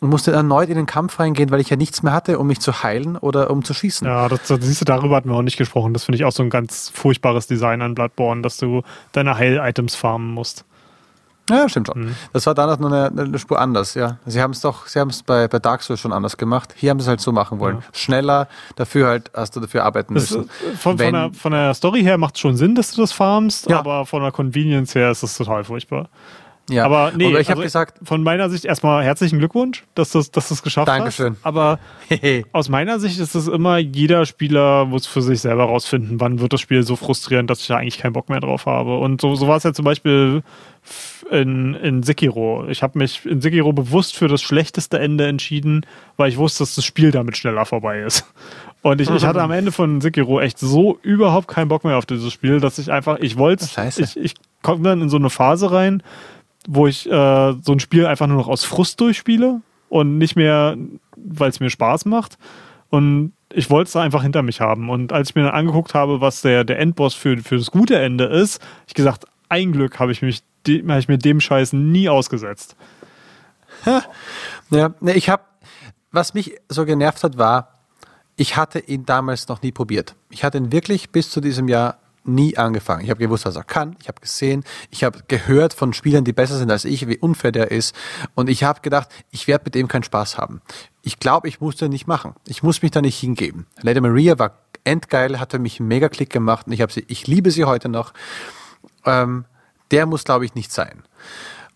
Und 0.00 0.10
musste 0.10 0.32
erneut 0.32 0.68
in 0.68 0.76
den 0.76 0.86
Kampf 0.86 1.20
reingehen, 1.20 1.50
weil 1.50 1.60
ich 1.60 1.70
ja 1.70 1.76
nichts 1.76 2.02
mehr 2.02 2.12
hatte, 2.12 2.38
um 2.38 2.48
mich 2.48 2.60
zu 2.60 2.82
heilen 2.82 3.16
oder 3.16 3.50
um 3.50 3.64
zu 3.64 3.72
schießen. 3.74 4.06
Ja, 4.06 4.28
das, 4.28 4.48
das 4.48 4.58
siehst 4.60 4.80
du, 4.80 4.84
darüber 4.84 5.16
hatten 5.16 5.30
wir 5.30 5.36
auch 5.36 5.42
nicht 5.42 5.56
gesprochen. 5.56 5.94
Das 5.94 6.04
finde 6.04 6.16
ich 6.16 6.24
auch 6.24 6.32
so 6.32 6.42
ein 6.42 6.50
ganz 6.50 6.90
furchtbares 6.92 7.46
Design 7.46 7.80
an 7.80 7.94
Bloodborne, 7.94 8.42
dass 8.42 8.56
du 8.56 8.82
deine 9.12 9.36
Heil-Items 9.36 9.94
farmen 9.94 10.32
musst. 10.32 10.64
Ja, 11.50 11.68
stimmt 11.68 11.88
schon. 11.88 12.06
Mhm. 12.06 12.16
Das 12.32 12.46
war 12.46 12.54
damals 12.54 12.80
noch 12.80 12.90
eine, 12.90 13.06
eine, 13.08 13.38
Spur 13.38 13.60
anders, 13.60 13.94
ja. 13.94 14.16
Sie 14.24 14.40
haben 14.40 14.52
es 14.52 14.60
doch, 14.60 14.86
sie 14.86 14.98
haben 14.98 15.10
es 15.10 15.22
bei, 15.22 15.46
bei 15.46 15.58
Dark 15.58 15.82
Souls 15.82 16.00
schon 16.00 16.12
anders 16.12 16.38
gemacht. 16.38 16.74
Hier 16.76 16.90
haben 16.90 17.00
sie 17.00 17.04
es 17.04 17.08
halt 17.08 17.20
so 17.20 17.32
machen 17.32 17.58
wollen. 17.58 17.76
Ja. 17.76 17.82
Schneller, 17.92 18.48
dafür 18.76 19.08
halt 19.08 19.30
hast 19.34 19.54
du 19.54 19.60
dafür 19.60 19.84
arbeiten 19.84 20.14
das 20.14 20.30
müssen. 20.30 20.48
Von, 20.78 20.98
von, 20.98 21.12
der, 21.12 21.30
von 21.34 21.52
der 21.52 21.74
Story 21.74 22.02
her 22.02 22.16
macht 22.16 22.36
es 22.36 22.40
schon 22.40 22.56
Sinn, 22.56 22.74
dass 22.74 22.92
du 22.92 23.02
das 23.02 23.12
farmst, 23.12 23.68
ja. 23.68 23.78
aber 23.78 24.06
von 24.06 24.22
der 24.22 24.32
Convenience 24.32 24.94
her 24.94 25.10
ist 25.10 25.22
es 25.22 25.36
total 25.36 25.64
furchtbar. 25.64 26.08
Ja, 26.70 26.86
aber 26.86 27.12
nee, 27.14 27.26
aber 27.26 27.40
ich 27.40 27.48
habe 27.48 27.60
also 27.60 27.66
gesagt, 27.66 27.98
von 28.02 28.22
meiner 28.22 28.48
Sicht 28.48 28.64
erstmal 28.64 29.04
herzlichen 29.04 29.38
Glückwunsch, 29.38 29.84
dass 29.94 30.12
du 30.12 30.22
dass 30.32 30.50
es 30.50 30.62
geschafft 30.62 30.88
Dankeschön. 30.88 31.34
hast. 31.34 31.46
Aber 31.46 31.78
aus 32.52 32.70
meiner 32.70 32.98
Sicht 32.98 33.20
ist 33.20 33.34
es 33.34 33.48
immer, 33.48 33.76
jeder 33.76 34.24
Spieler 34.24 34.86
muss 34.86 35.06
für 35.06 35.20
sich 35.20 35.40
selber 35.40 35.64
rausfinden, 35.64 36.20
wann 36.20 36.40
wird 36.40 36.54
das 36.54 36.62
Spiel 36.62 36.82
so 36.82 36.96
frustrierend, 36.96 37.50
dass 37.50 37.60
ich 37.60 37.66
da 37.66 37.76
eigentlich 37.76 37.98
keinen 37.98 38.14
Bock 38.14 38.30
mehr 38.30 38.40
drauf 38.40 38.64
habe. 38.64 38.96
Und 38.96 39.20
so, 39.20 39.34
so 39.34 39.46
war 39.46 39.58
es 39.58 39.64
ja 39.64 39.74
zum 39.74 39.84
Beispiel 39.84 40.42
in, 41.30 41.74
in 41.74 42.02
Sekiro. 42.02 42.66
Ich 42.68 42.82
habe 42.82 42.98
mich 42.98 43.26
in 43.26 43.42
Sekiro 43.42 43.72
bewusst 43.74 44.16
für 44.16 44.28
das 44.28 44.40
schlechteste 44.40 44.98
Ende 44.98 45.26
entschieden, 45.26 45.84
weil 46.16 46.30
ich 46.30 46.38
wusste, 46.38 46.60
dass 46.60 46.74
das 46.74 46.84
Spiel 46.84 47.10
damit 47.10 47.36
schneller 47.36 47.66
vorbei 47.66 48.00
ist. 48.00 48.24
Und 48.80 49.00
ich, 49.00 49.08
ich 49.08 49.24
hatte 49.24 49.40
am 49.40 49.50
Ende 49.50 49.72
von 49.72 50.02
Sekiro 50.02 50.40
echt 50.40 50.58
so 50.58 50.98
überhaupt 51.02 51.48
keinen 51.48 51.68
Bock 51.68 51.84
mehr 51.84 51.96
auf 51.96 52.04
dieses 52.04 52.30
Spiel, 52.32 52.60
dass 52.60 52.78
ich 52.78 52.92
einfach, 52.92 53.18
ich 53.18 53.38
wollte, 53.38 53.66
ich, 53.96 54.16
ich 54.16 54.34
komme 54.62 54.82
dann 54.82 55.00
in 55.00 55.08
so 55.08 55.16
eine 55.16 55.30
Phase 55.30 55.72
rein, 55.72 56.02
wo 56.68 56.86
ich 56.86 57.06
äh, 57.06 57.52
so 57.62 57.72
ein 57.72 57.80
Spiel 57.80 58.06
einfach 58.06 58.26
nur 58.26 58.36
noch 58.36 58.48
aus 58.48 58.64
Frust 58.64 59.00
durchspiele 59.00 59.60
und 59.88 60.18
nicht 60.18 60.36
mehr, 60.36 60.76
weil 61.16 61.50
es 61.50 61.60
mir 61.60 61.70
Spaß 61.70 62.04
macht. 62.06 62.38
Und 62.90 63.32
ich 63.52 63.70
wollte 63.70 63.88
es 63.88 63.96
einfach 63.96 64.22
hinter 64.22 64.42
mich 64.42 64.60
haben. 64.60 64.90
Und 64.90 65.12
als 65.12 65.30
ich 65.30 65.34
mir 65.34 65.42
dann 65.42 65.54
angeguckt 65.54 65.94
habe, 65.94 66.20
was 66.20 66.42
der, 66.42 66.64
der 66.64 66.78
Endboss 66.78 67.14
für, 67.14 67.36
für 67.38 67.56
das 67.56 67.70
gute 67.70 67.98
Ende 67.98 68.24
ist, 68.24 68.60
ich 68.86 68.94
gesagt, 68.94 69.26
ein 69.48 69.72
Glück 69.72 69.98
habe 69.98 70.12
ich 70.12 70.22
mich 70.22 70.42
habe 70.66 70.98
ich 70.98 71.08
mir 71.08 71.18
dem 71.18 71.40
Scheiß 71.40 71.74
nie 71.74 72.08
ausgesetzt. 72.08 72.76
Ja, 74.70 74.94
ne, 75.00 75.12
ich 75.12 75.28
habe, 75.28 75.42
was 76.10 76.32
mich 76.32 76.58
so 76.68 76.86
genervt 76.86 77.22
hat, 77.22 77.36
war, 77.36 77.80
ich 78.36 78.56
hatte 78.56 78.78
ihn 78.78 79.04
damals 79.04 79.48
noch 79.48 79.62
nie 79.62 79.72
probiert. 79.72 80.14
Ich 80.30 80.42
hatte 80.42 80.58
ihn 80.58 80.72
wirklich 80.72 81.10
bis 81.10 81.30
zu 81.30 81.40
diesem 81.40 81.68
Jahr 81.68 81.98
nie 82.24 82.56
angefangen. 82.56 83.04
Ich 83.04 83.10
habe 83.10 83.20
gewusst, 83.20 83.44
was 83.46 83.56
er 83.56 83.64
kann. 83.64 83.96
Ich 84.00 84.08
habe 84.08 84.20
gesehen, 84.20 84.64
ich 84.90 85.04
habe 85.04 85.20
gehört 85.28 85.74
von 85.74 85.92
Spielern, 85.92 86.24
die 86.24 86.32
besser 86.32 86.58
sind 86.58 86.70
als 86.70 86.84
ich, 86.84 87.06
wie 87.06 87.18
unfair 87.18 87.52
der 87.52 87.70
ist. 87.70 87.94
Und 88.34 88.48
ich 88.48 88.64
habe 88.64 88.80
gedacht, 88.80 89.08
ich 89.30 89.46
werde 89.46 89.64
mit 89.66 89.74
dem 89.74 89.88
keinen 89.88 90.02
Spaß 90.02 90.38
haben. 90.38 90.60
Ich 91.02 91.20
glaube, 91.20 91.48
ich 91.48 91.60
muss 91.60 91.76
das 91.76 91.88
nicht 91.88 92.06
machen. 92.06 92.34
Ich 92.48 92.62
muss 92.62 92.82
mich 92.82 92.90
da 92.90 93.00
nicht 93.00 93.18
hingeben. 93.18 93.66
Lady 93.82 94.00
Maria 94.00 94.38
war 94.38 94.58
endgeil, 94.84 95.38
hat 95.38 95.52
für 95.52 95.58
mich 95.58 95.80
mega 95.80 96.08
Klick 96.08 96.30
gemacht 96.30 96.66
und 96.66 96.72
ich 96.72 96.80
habe 96.80 96.92
sie, 96.92 97.04
ich 97.08 97.26
liebe 97.26 97.50
sie 97.50 97.64
heute 97.64 97.88
noch. 97.88 98.12
Ähm, 99.04 99.44
der 99.90 100.06
muss, 100.06 100.24
glaube 100.24 100.44
ich, 100.44 100.54
nicht 100.54 100.72
sein. 100.72 101.02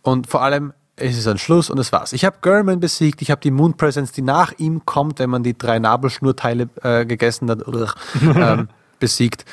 Und 0.03 0.27
vor 0.27 0.43
allem, 0.43 0.73
es 0.97 1.17
ist 1.17 1.29
ein 1.29 1.39
Schluss 1.39 1.71
und 1.71 1.79
es 1.79 1.93
war's. 1.93 2.13
Ich 2.13 2.25
habe 2.25 2.39
German 2.43 2.81
besiegt, 2.81 3.23
ich 3.23 3.31
habe 3.31 3.41
die 3.41 3.51
Moon 3.51 3.77
Presence, 3.77 4.13
die 4.13 4.23
nach 4.23 4.53
ihm 4.59 4.85
kommt, 4.85 5.19
wenn 5.19 5.31
man 5.31 5.43
die 5.43 5.57
drei 5.57 5.79
Nabelschnurteile 5.79 6.69
äh, 6.83 7.07
gegessen 7.07 7.51
hat, 7.51 7.63
ähm, 8.23 8.69
besiegt. 8.99 9.45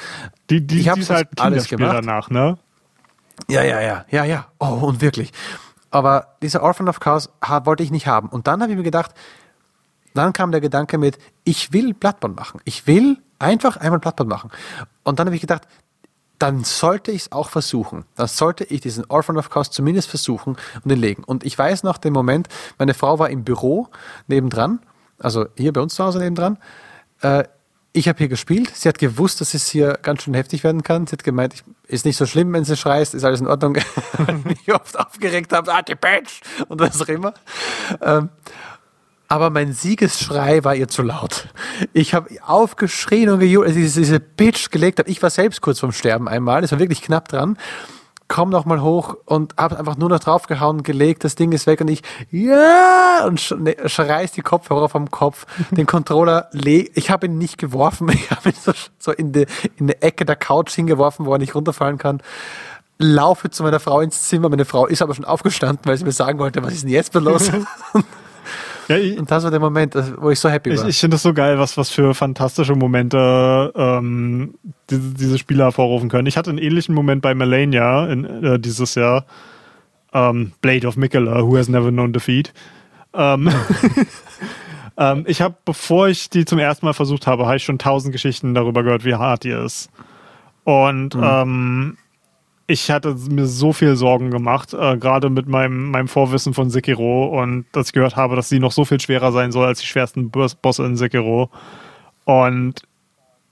Die, 0.49 0.65
die, 0.65 0.81
ich 0.81 0.89
habe 0.89 1.01
halt 1.07 1.39
alles 1.39 1.67
gemacht 1.67 1.93
danach, 1.93 2.29
ne? 2.29 2.57
Ja, 3.49 3.63
ja, 3.63 3.81
ja, 3.81 4.05
ja, 4.09 4.23
ja. 4.23 4.47
Oh, 4.59 4.87
und 4.87 5.01
wirklich. 5.01 5.31
Aber 5.91 6.35
dieser 6.41 6.63
Orphan 6.63 6.89
of 6.89 6.99
Chaos 6.99 7.29
wollte 7.63 7.83
ich 7.83 7.91
nicht 7.91 8.07
haben. 8.07 8.29
Und 8.29 8.47
dann 8.47 8.61
habe 8.61 8.71
ich 8.71 8.77
mir 8.77 8.83
gedacht, 8.83 9.11
dann 10.13 10.33
kam 10.33 10.51
der 10.51 10.61
Gedanke 10.61 10.97
mit, 10.97 11.17
ich 11.43 11.73
will 11.73 11.93
Bloodborne 11.93 12.35
machen. 12.35 12.61
Ich 12.63 12.87
will 12.87 13.17
einfach 13.39 13.77
einmal 13.77 13.99
Bloodborne 13.99 14.29
machen. 14.29 14.51
Und 15.03 15.19
dann 15.19 15.27
habe 15.27 15.35
ich 15.35 15.41
gedacht, 15.41 15.67
dann 16.39 16.63
sollte 16.63 17.11
ich 17.11 17.23
es 17.23 17.31
auch 17.31 17.49
versuchen. 17.49 18.05
Dann 18.15 18.27
sollte 18.27 18.65
ich 18.65 18.81
diesen 18.81 19.05
Orphan 19.09 19.37
of 19.37 19.49
Chaos 19.49 19.71
zumindest 19.71 20.09
versuchen 20.09 20.57
und 20.83 20.89
den 20.89 20.99
legen. 20.99 21.23
Und 21.23 21.45
ich 21.45 21.57
weiß 21.57 21.83
noch 21.83 21.97
den 21.97 22.13
Moment, 22.13 22.47
meine 22.77 22.93
Frau 22.93 23.19
war 23.19 23.29
im 23.29 23.43
Büro 23.43 23.87
nebendran, 24.27 24.79
also 25.19 25.45
hier 25.57 25.71
bei 25.71 25.81
uns 25.81 25.95
zu 25.95 26.03
Hause 26.03 26.19
nebendran. 26.19 26.57
Äh, 27.21 27.45
ich 27.95 28.09
habe 28.09 28.17
hier 28.17 28.27
gespielt. 28.27 28.71
Sie 28.75 28.89
hat 28.89 28.99
gewusst, 28.99 29.39
dass 29.39 29.53
es 29.53 29.69
hier 29.69 29.97
ganz 30.01 30.23
schön 30.23 30.33
heftig 30.33 30.63
werden 30.63 30.83
kann. 30.83 31.07
Sie 31.07 31.13
hat 31.13 31.23
gemeint, 31.23 31.53
ich, 31.53 31.63
ist 31.87 32.05
nicht 32.05 32.17
so 32.17 32.25
schlimm, 32.25 32.51
wenn 32.51 32.65
sie 32.65 32.75
schreist, 32.75 33.13
ist 33.13 33.23
alles 33.23 33.39
in 33.39 33.47
Ordnung. 33.47 33.77
Weil 34.17 34.41
ich 34.51 34.73
oft 34.73 34.99
aufgeregt 34.99 35.53
habe, 35.53 35.73
ah, 35.73 35.81
die 35.81 35.95
Bitch 35.95 36.41
und 36.67 36.81
was 36.81 37.01
auch 37.01 37.07
immer. 37.07 37.33
Ähm, 38.01 38.29
aber 39.27 39.49
mein 39.49 39.73
Siegesschrei 39.73 40.63
war 40.63 40.75
ihr 40.75 40.87
zu 40.87 41.01
laut. 41.03 41.47
Ich 41.93 42.13
habe 42.13 42.29
aufgeschrien 42.45 43.29
und 43.29 43.39
gejubelt, 43.39 43.69
als 43.69 43.77
ich 43.77 43.93
diese 43.93 44.19
Bitch 44.19 44.69
gelegt 44.71 44.99
habe. 44.99 45.09
Ich 45.09 45.23
war 45.23 45.29
selbst 45.29 45.61
kurz 45.61 45.79
vorm 45.79 45.93
Sterben 45.93 46.27
einmal, 46.27 46.63
es 46.63 46.71
war 46.71 46.79
wirklich 46.79 47.01
knapp 47.01 47.29
dran. 47.29 47.57
Komm 48.27 48.49
noch 48.49 48.65
mal 48.65 48.81
hoch 48.81 49.15
und 49.25 49.55
habe 49.57 49.77
einfach 49.77 49.97
nur 49.97 50.09
noch 50.09 50.19
draufgehauen, 50.19 50.81
gelegt, 50.83 51.23
das 51.23 51.35
Ding 51.35 51.51
ist 51.51 51.67
weg 51.67 51.81
und 51.81 51.89
ich, 51.89 52.01
ja, 52.31 53.23
und 53.25 53.39
sch 53.39 53.51
ne, 53.51 53.75
schreist 53.85 54.35
die 54.35 54.41
Kopfhörer 54.41 54.89
vom 54.89 55.11
Kopf, 55.11 55.45
den 55.71 55.85
Controller, 55.85 56.49
ich 56.53 57.11
habe 57.11 57.27
ihn 57.27 57.37
nicht 57.37 57.57
geworfen, 57.57 58.09
ich 58.13 58.31
habe 58.31 58.49
ihn 58.49 58.55
so, 58.59 58.71
so 58.97 59.11
in 59.11 59.31
die, 59.31 59.45
in 59.77 59.87
die 59.87 60.01
Ecke 60.01 60.25
der 60.25 60.35
Couch 60.35 60.73
hingeworfen, 60.73 61.25
wo 61.25 61.33
er 61.33 61.39
nicht 61.39 61.55
runterfallen 61.55 61.97
kann 61.97 62.21
laufe 62.97 63.49
zu 63.49 63.63
meiner 63.63 63.81
Frau 63.81 63.99
ins 63.99 64.23
Zimmer. 64.23 64.47
Meine 64.47 64.63
Frau 64.63 64.85
ist 64.85 65.01
aber 65.01 65.13
schon 65.13 65.25
aufgestanden, 65.25 65.85
weil 65.85 65.97
sie 65.97 66.05
mir 66.05 66.13
sagen 66.13 66.39
wollte, 66.39 66.63
was 66.63 66.73
ist 66.73 66.83
denn 66.83 66.91
jetzt 66.91 67.13
los? 67.13 67.51
Ja, 68.87 68.97
ich, 68.97 69.17
und 69.17 69.29
das 69.29 69.43
war 69.43 69.51
der 69.51 69.59
Moment, 69.59 69.95
wo 70.17 70.29
ich 70.29 70.39
so 70.39 70.49
happy 70.49 70.69
war. 70.69 70.83
Ich, 70.83 70.89
ich 70.89 70.99
finde 70.99 71.15
es 71.15 71.23
so 71.23 71.33
geil, 71.33 71.57
was, 71.57 71.77
was 71.77 71.89
für 71.89 72.13
fantastische 72.13 72.75
Momente 72.75 73.71
ähm, 73.75 74.55
diese, 74.89 75.13
diese 75.13 75.37
Spiele 75.37 75.63
hervorrufen 75.63 76.09
können. 76.09 76.27
Ich 76.27 76.37
hatte 76.37 76.49
einen 76.49 76.59
ähnlichen 76.59 76.93
Moment 76.93 77.21
bei 77.21 77.33
Melania 77.33 78.05
in, 78.07 78.25
äh, 78.25 78.59
dieses 78.59 78.95
Jahr. 78.95 79.25
Ähm, 80.13 80.53
Blade 80.61 80.87
of 80.87 80.97
Mikela, 80.97 81.41
Who 81.41 81.57
Has 81.57 81.67
Never 81.67 81.91
Known 81.91 82.13
Defeat. 82.13 82.53
Ähm, 83.13 83.49
ähm, 84.97 85.25
ich 85.27 85.41
habe, 85.41 85.55
bevor 85.65 86.07
ich 86.07 86.29
die 86.29 86.45
zum 86.45 86.59
ersten 86.59 86.85
Mal 86.85 86.93
versucht 86.93 87.27
habe, 87.27 87.45
habe 87.45 87.57
ich 87.57 87.63
schon 87.63 87.79
tausend 87.79 88.11
Geschichten 88.11 88.53
darüber 88.53 88.83
gehört, 88.83 89.03
wie 89.03 89.15
hart 89.15 89.43
die 89.43 89.49
ist. 89.49 89.89
Und 90.63 91.15
mhm. 91.15 91.23
ähm, 91.23 91.97
ich 92.67 92.89
hatte 92.89 93.15
mir 93.29 93.45
so 93.45 93.73
viel 93.73 93.95
Sorgen 93.95 94.31
gemacht, 94.31 94.73
äh, 94.73 94.97
gerade 94.97 95.29
mit 95.29 95.47
meinem, 95.47 95.91
meinem 95.91 96.07
Vorwissen 96.07 96.53
von 96.53 96.69
Sekiro 96.69 97.41
und 97.41 97.65
dass 97.71 97.87
ich 97.87 97.93
gehört 97.93 98.15
habe, 98.15 98.35
dass 98.35 98.49
sie 98.49 98.59
noch 98.59 98.71
so 98.71 98.85
viel 98.85 98.99
schwerer 98.99 99.31
sein 99.31 99.51
soll 99.51 99.67
als 99.67 99.79
die 99.79 99.85
schwersten 99.85 100.31
Bosse 100.31 100.85
in 100.85 100.95
Sekiro. 100.95 101.49
Und 102.25 102.81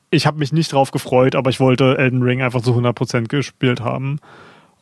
ich 0.10 0.26
habe 0.26 0.40
mich 0.40 0.52
nicht 0.52 0.73
drauf 0.73 0.91
gefreut, 0.91 1.35
aber 1.35 1.49
ich 1.49 1.60
wollte 1.60 1.98
Elden 1.98 2.23
Ring 2.23 2.41
einfach 2.41 2.61
zu 2.61 2.72
100% 2.72 3.27
gespielt 3.27 3.81
haben. 3.81 4.19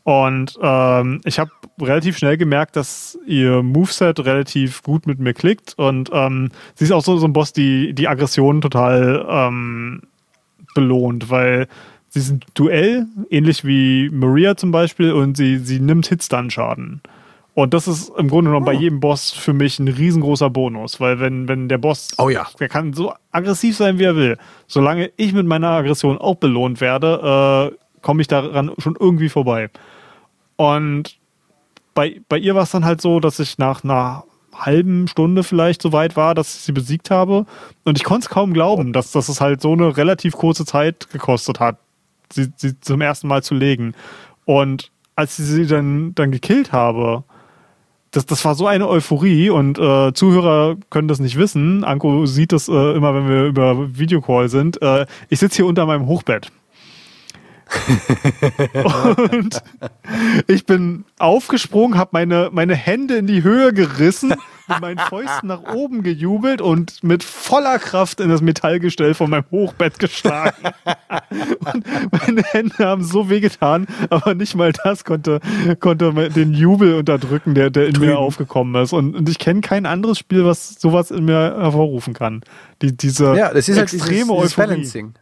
Und 0.03 0.57
ähm, 0.61 1.21
ich 1.25 1.37
habe 1.37 1.51
relativ 1.79 2.17
schnell 2.17 2.37
gemerkt, 2.37 2.75
dass 2.75 3.19
ihr 3.27 3.61
Moveset 3.61 4.19
relativ 4.21 4.81
gut 4.81 5.05
mit 5.05 5.19
mir 5.19 5.33
klickt. 5.33 5.73
Und 5.77 6.09
ähm, 6.11 6.49
sie 6.75 6.85
ist 6.85 6.91
auch 6.91 7.03
so, 7.03 7.17
so 7.17 7.27
ein 7.27 7.33
Boss, 7.33 7.53
die 7.53 7.93
die 7.93 8.07
Aggression 8.07 8.61
total 8.61 9.25
ähm, 9.29 10.01
belohnt, 10.73 11.29
weil 11.29 11.67
sie 12.11 12.19
ist 12.19 12.29
ein 12.29 12.41
Duell, 12.53 13.07
ähnlich 13.29 13.65
wie 13.65 14.09
Maria 14.09 14.55
zum 14.55 14.71
Beispiel, 14.71 15.13
und 15.13 15.37
sie, 15.37 15.57
sie 15.57 15.79
nimmt 15.79 16.07
Hitstun-Schaden. 16.07 17.01
Und 17.53 17.73
das 17.73 17.87
ist 17.87 18.11
im 18.17 18.29
Grunde 18.29 18.49
genommen 18.49 18.65
oh. 18.65 18.71
bei 18.71 18.73
jedem 18.73 18.99
Boss 18.99 19.31
für 19.31 19.53
mich 19.53 19.79
ein 19.79 19.87
riesengroßer 19.87 20.49
Bonus, 20.49 20.99
weil 20.99 21.19
wenn, 21.19 21.47
wenn 21.47 21.67
der 21.67 21.77
Boss, 21.77 22.13
oh 22.17 22.29
ja. 22.29 22.47
der 22.59 22.69
kann 22.69 22.93
so 22.93 23.13
aggressiv 23.31 23.75
sein, 23.75 23.97
wie 23.97 24.03
er 24.03 24.15
will. 24.15 24.37
Solange 24.67 25.11
ich 25.17 25.33
mit 25.33 25.45
meiner 25.45 25.69
Aggression 25.69 26.17
auch 26.17 26.35
belohnt 26.35 26.79
werde, 26.79 27.71
äh, 27.73 27.99
komme 28.01 28.21
ich 28.21 28.27
daran 28.27 28.71
schon 28.77 28.95
irgendwie 28.99 29.29
vorbei. 29.29 29.69
Und 30.55 31.17
bei, 31.93 32.21
bei 32.29 32.37
ihr 32.37 32.55
war 32.55 32.63
es 32.63 32.71
dann 32.71 32.85
halt 32.85 33.01
so, 33.01 33.19
dass 33.19 33.39
ich 33.39 33.57
nach 33.57 33.83
einer 33.83 34.23
halben 34.53 35.07
Stunde 35.07 35.43
vielleicht 35.43 35.81
so 35.81 35.91
weit 35.91 36.15
war, 36.15 36.35
dass 36.35 36.55
ich 36.55 36.61
sie 36.61 36.71
besiegt 36.71 37.09
habe. 37.09 37.45
Und 37.83 37.97
ich 37.97 38.03
konnte 38.03 38.25
es 38.25 38.29
kaum 38.29 38.53
glauben, 38.53 38.93
dass, 38.93 39.11
dass 39.11 39.29
es 39.29 39.41
halt 39.41 39.61
so 39.61 39.73
eine 39.73 39.97
relativ 39.97 40.33
kurze 40.33 40.65
Zeit 40.65 41.09
gekostet 41.09 41.59
hat, 41.59 41.77
sie, 42.33 42.51
sie 42.55 42.79
zum 42.79 43.01
ersten 43.01 43.27
Mal 43.27 43.43
zu 43.43 43.55
legen. 43.55 43.93
Und 44.45 44.91
als 45.15 45.39
ich 45.39 45.45
sie 45.45 45.67
dann, 45.67 46.15
dann 46.15 46.31
gekillt 46.31 46.71
habe, 46.71 47.23
das, 48.11 48.25
das 48.25 48.43
war 48.43 48.55
so 48.55 48.67
eine 48.67 48.89
Euphorie 48.89 49.49
und 49.49 49.77
äh, 49.79 50.13
Zuhörer 50.13 50.75
können 50.89 51.07
das 51.07 51.19
nicht 51.19 51.37
wissen. 51.37 51.83
Anko 51.83 52.25
sieht 52.25 52.51
das 52.51 52.67
äh, 52.67 52.95
immer, 52.95 53.15
wenn 53.15 53.29
wir 53.29 53.45
über 53.45 53.97
Videocall 53.97 54.49
sind. 54.49 54.81
Äh, 54.81 55.05
ich 55.29 55.39
sitze 55.39 55.57
hier 55.57 55.65
unter 55.65 55.85
meinem 55.85 56.07
Hochbett 56.07 56.51
und 59.31 59.61
ich 60.47 60.65
bin 60.65 61.05
aufgesprungen, 61.19 61.97
habe 61.97 62.09
meine, 62.13 62.49
meine 62.51 62.75
Hände 62.75 63.15
in 63.15 63.27
die 63.27 63.43
Höhe 63.43 63.73
gerissen, 63.73 64.33
mit 64.71 64.81
meinen 64.81 64.99
Fäusten 64.99 65.47
nach 65.47 65.73
oben 65.73 66.03
gejubelt 66.03 66.61
und 66.61 67.03
mit 67.03 67.23
voller 67.23 67.79
Kraft 67.79 68.19
in 68.19 68.29
das 68.29 68.41
Metallgestell 68.41 69.13
von 69.13 69.29
meinem 69.29 69.45
Hochbett 69.51 69.99
geschlagen. 69.99 70.71
und 71.73 71.85
meine 72.11 72.43
Hände 72.43 72.75
haben 72.79 73.03
so 73.03 73.29
wehgetan, 73.29 73.87
aber 74.09 74.35
nicht 74.35 74.55
mal 74.55 74.71
das 74.71 75.03
konnte, 75.05 75.39
konnte 75.79 76.29
den 76.29 76.53
Jubel 76.53 76.95
unterdrücken, 76.95 77.55
der, 77.55 77.69
der 77.69 77.87
in 77.87 77.93
Drüben. 77.93 78.07
mir 78.07 78.17
aufgekommen 78.17 78.81
ist. 78.81 78.93
Und, 78.93 79.15
und 79.15 79.29
ich 79.29 79.39
kenne 79.39 79.61
kein 79.61 79.85
anderes 79.85 80.17
Spiel, 80.19 80.45
was 80.45 80.79
sowas 80.79 81.11
in 81.11 81.25
mir 81.25 81.55
hervorrufen 81.57 82.13
kann. 82.13 82.41
Die, 82.81 82.95
diese 82.95 83.35
ja, 83.35 83.53
das 83.53 83.69
ist 83.69 83.77
halt 83.77 83.93
extreme 83.93 84.33
dieses, 84.33 84.41
dieses 84.41 84.55
Balancing. 84.55 85.13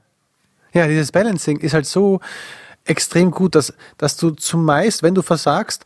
Ja, 0.74 0.88
dieses 0.88 1.12
Balancing 1.12 1.60
ist 1.60 1.74
halt 1.74 1.86
so 1.86 2.20
extrem 2.86 3.32
gut, 3.32 3.56
dass, 3.56 3.74
dass 3.98 4.18
du 4.18 4.32
zumeist, 4.32 5.04
wenn 5.04 5.16
du 5.16 5.22
versagst, 5.22 5.86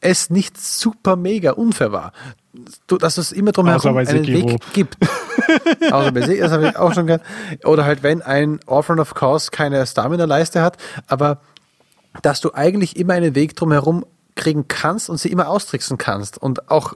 es 0.00 0.30
nicht 0.30 0.58
super 0.58 1.16
mega 1.16 1.52
unfair 1.52 1.92
war. 1.92 2.12
Dass 2.86 3.18
es 3.18 3.32
immer 3.32 3.52
drum 3.52 3.68
herum 3.68 3.96
einen 3.96 4.26
Weg 4.26 4.60
gibt. 4.72 4.96
Außer 5.90 6.12
bei 6.12 6.20
das 6.38 6.52
habe 6.52 6.68
ich 6.68 6.76
auch 6.76 6.94
schon 6.94 7.06
gern. 7.06 7.20
Oder 7.64 7.84
halt, 7.84 8.02
wenn 8.02 8.22
ein 8.22 8.60
Orphan 8.66 9.00
of 9.00 9.14
Course 9.14 9.50
keine 9.50 9.86
Stamina-Leiste 9.86 10.62
hat, 10.62 10.76
aber 11.06 11.40
dass 12.22 12.40
du 12.40 12.54
eigentlich 12.54 12.96
immer 12.96 13.14
einen 13.14 13.34
Weg 13.34 13.56
drum 13.56 13.72
herum 13.72 14.04
kriegen 14.34 14.68
kannst 14.68 15.10
und 15.10 15.18
sie 15.18 15.30
immer 15.30 15.48
austricksen 15.48 15.98
kannst. 15.98 16.38
Und 16.38 16.70
auch, 16.70 16.94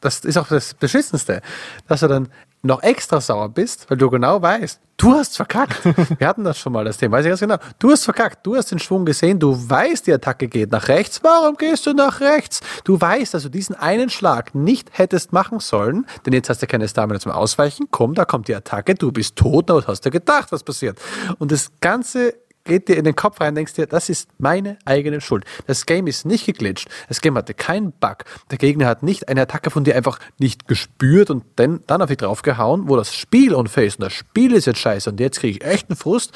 das 0.00 0.20
ist 0.20 0.36
auch 0.36 0.48
das 0.48 0.74
Beschissenste, 0.74 1.42
dass 1.88 2.00
du 2.00 2.08
dann 2.08 2.28
noch 2.62 2.82
extra 2.82 3.20
sauer 3.20 3.48
bist, 3.48 3.88
weil 3.88 3.96
du 3.96 4.10
genau 4.10 4.42
weißt, 4.42 4.80
du 4.96 5.12
hast 5.12 5.36
verkackt. 5.36 5.84
Wir 6.18 6.26
hatten 6.26 6.44
das 6.44 6.58
schon 6.58 6.72
mal, 6.72 6.84
das 6.84 6.98
Thema, 6.98 7.18
weiß 7.18 7.24
ich 7.24 7.30
ganz 7.30 7.40
genau. 7.40 7.56
Du 7.78 7.90
hast 7.90 8.04
verkackt, 8.04 8.44
du 8.46 8.56
hast 8.56 8.70
den 8.70 8.78
Schwung 8.78 9.04
gesehen, 9.04 9.38
du 9.38 9.56
weißt, 9.56 10.06
die 10.06 10.12
Attacke 10.12 10.48
geht 10.48 10.72
nach 10.72 10.88
rechts. 10.88 11.22
Warum 11.22 11.56
gehst 11.56 11.86
du 11.86 11.92
nach 11.92 12.20
rechts? 12.20 12.60
Du 12.84 13.00
weißt, 13.00 13.34
dass 13.34 13.44
du 13.44 13.48
diesen 13.48 13.76
einen 13.76 14.10
Schlag 14.10 14.54
nicht 14.54 14.98
hättest 14.98 15.32
machen 15.32 15.60
sollen, 15.60 16.06
denn 16.24 16.32
jetzt 16.32 16.50
hast 16.50 16.62
du 16.62 16.66
keine 16.66 16.88
Stamina 16.88 17.20
zum 17.20 17.32
Ausweichen. 17.32 17.86
Komm, 17.90 18.14
da 18.14 18.24
kommt 18.24 18.48
die 18.48 18.54
Attacke, 18.54 18.94
du 18.94 19.12
bist 19.12 19.36
tot, 19.36 19.70
aber 19.70 19.86
hast 19.86 20.04
du 20.04 20.10
gedacht, 20.10 20.50
was 20.52 20.62
passiert. 20.62 20.98
Und 21.38 21.52
das 21.52 21.70
Ganze 21.80 22.34
geht 22.66 22.88
dir 22.88 22.96
in 22.96 23.04
den 23.04 23.16
Kopf 23.16 23.40
rein, 23.40 23.54
denkst 23.54 23.74
dir, 23.74 23.86
das 23.86 24.08
ist 24.08 24.28
meine 24.38 24.78
eigene 24.84 25.20
Schuld. 25.20 25.44
Das 25.66 25.86
Game 25.86 26.06
ist 26.06 26.26
nicht 26.26 26.44
geglitscht. 26.44 26.88
Das 27.08 27.20
Game 27.20 27.36
hatte 27.36 27.54
keinen 27.54 27.92
Bug. 27.92 28.24
Der 28.50 28.58
Gegner 28.58 28.86
hat 28.86 29.02
nicht 29.02 29.28
eine 29.28 29.42
Attacke 29.42 29.70
von 29.70 29.84
dir 29.84 29.96
einfach 29.96 30.18
nicht 30.38 30.68
gespürt 30.68 31.30
und 31.30 31.44
dann, 31.56 31.80
dann 31.86 32.02
auf 32.02 32.08
dich 32.08 32.18
draufgehauen, 32.18 32.88
wo 32.88 32.96
das 32.96 33.14
Spiel 33.14 33.54
unfair 33.54 33.86
ist 33.86 33.98
und 33.98 34.04
das 34.04 34.12
Spiel 34.12 34.52
ist 34.52 34.66
jetzt 34.66 34.80
scheiße 34.80 35.08
und 35.08 35.18
jetzt 35.20 35.40
kriege 35.40 35.58
ich 35.58 35.64
echt 35.64 35.88
einen 35.88 35.96
Frust, 35.96 36.32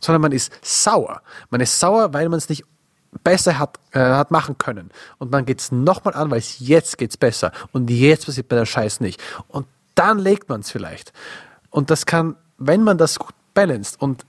sondern 0.00 0.22
man 0.22 0.32
ist 0.32 0.52
sauer. 0.62 1.22
Man 1.50 1.60
ist 1.60 1.78
sauer, 1.78 2.12
weil 2.12 2.28
man 2.28 2.38
es 2.38 2.48
nicht 2.48 2.64
besser 3.24 3.58
hat, 3.58 3.78
äh, 3.92 4.00
hat 4.00 4.30
machen 4.30 4.58
können. 4.58 4.90
Und 5.18 5.30
man 5.30 5.44
geht 5.44 5.60
es 5.60 5.72
nochmal 5.72 6.14
an, 6.14 6.30
weil 6.30 6.38
es 6.38 6.58
jetzt 6.58 6.98
geht's 6.98 7.16
besser. 7.16 7.52
Und 7.72 7.90
jetzt 7.90 8.26
passiert 8.26 8.48
bei 8.48 8.56
der 8.56 8.66
Scheiß 8.66 9.00
nicht. 9.00 9.20
Und 9.48 9.66
dann 9.94 10.18
legt 10.18 10.48
man 10.48 10.60
es 10.60 10.70
vielleicht. 10.70 11.12
Und 11.70 11.90
das 11.90 12.06
kann, 12.06 12.36
wenn 12.58 12.82
man 12.82 12.98
das 12.98 13.18
gut 13.18 13.34
balanced 13.54 14.00
und 14.00 14.24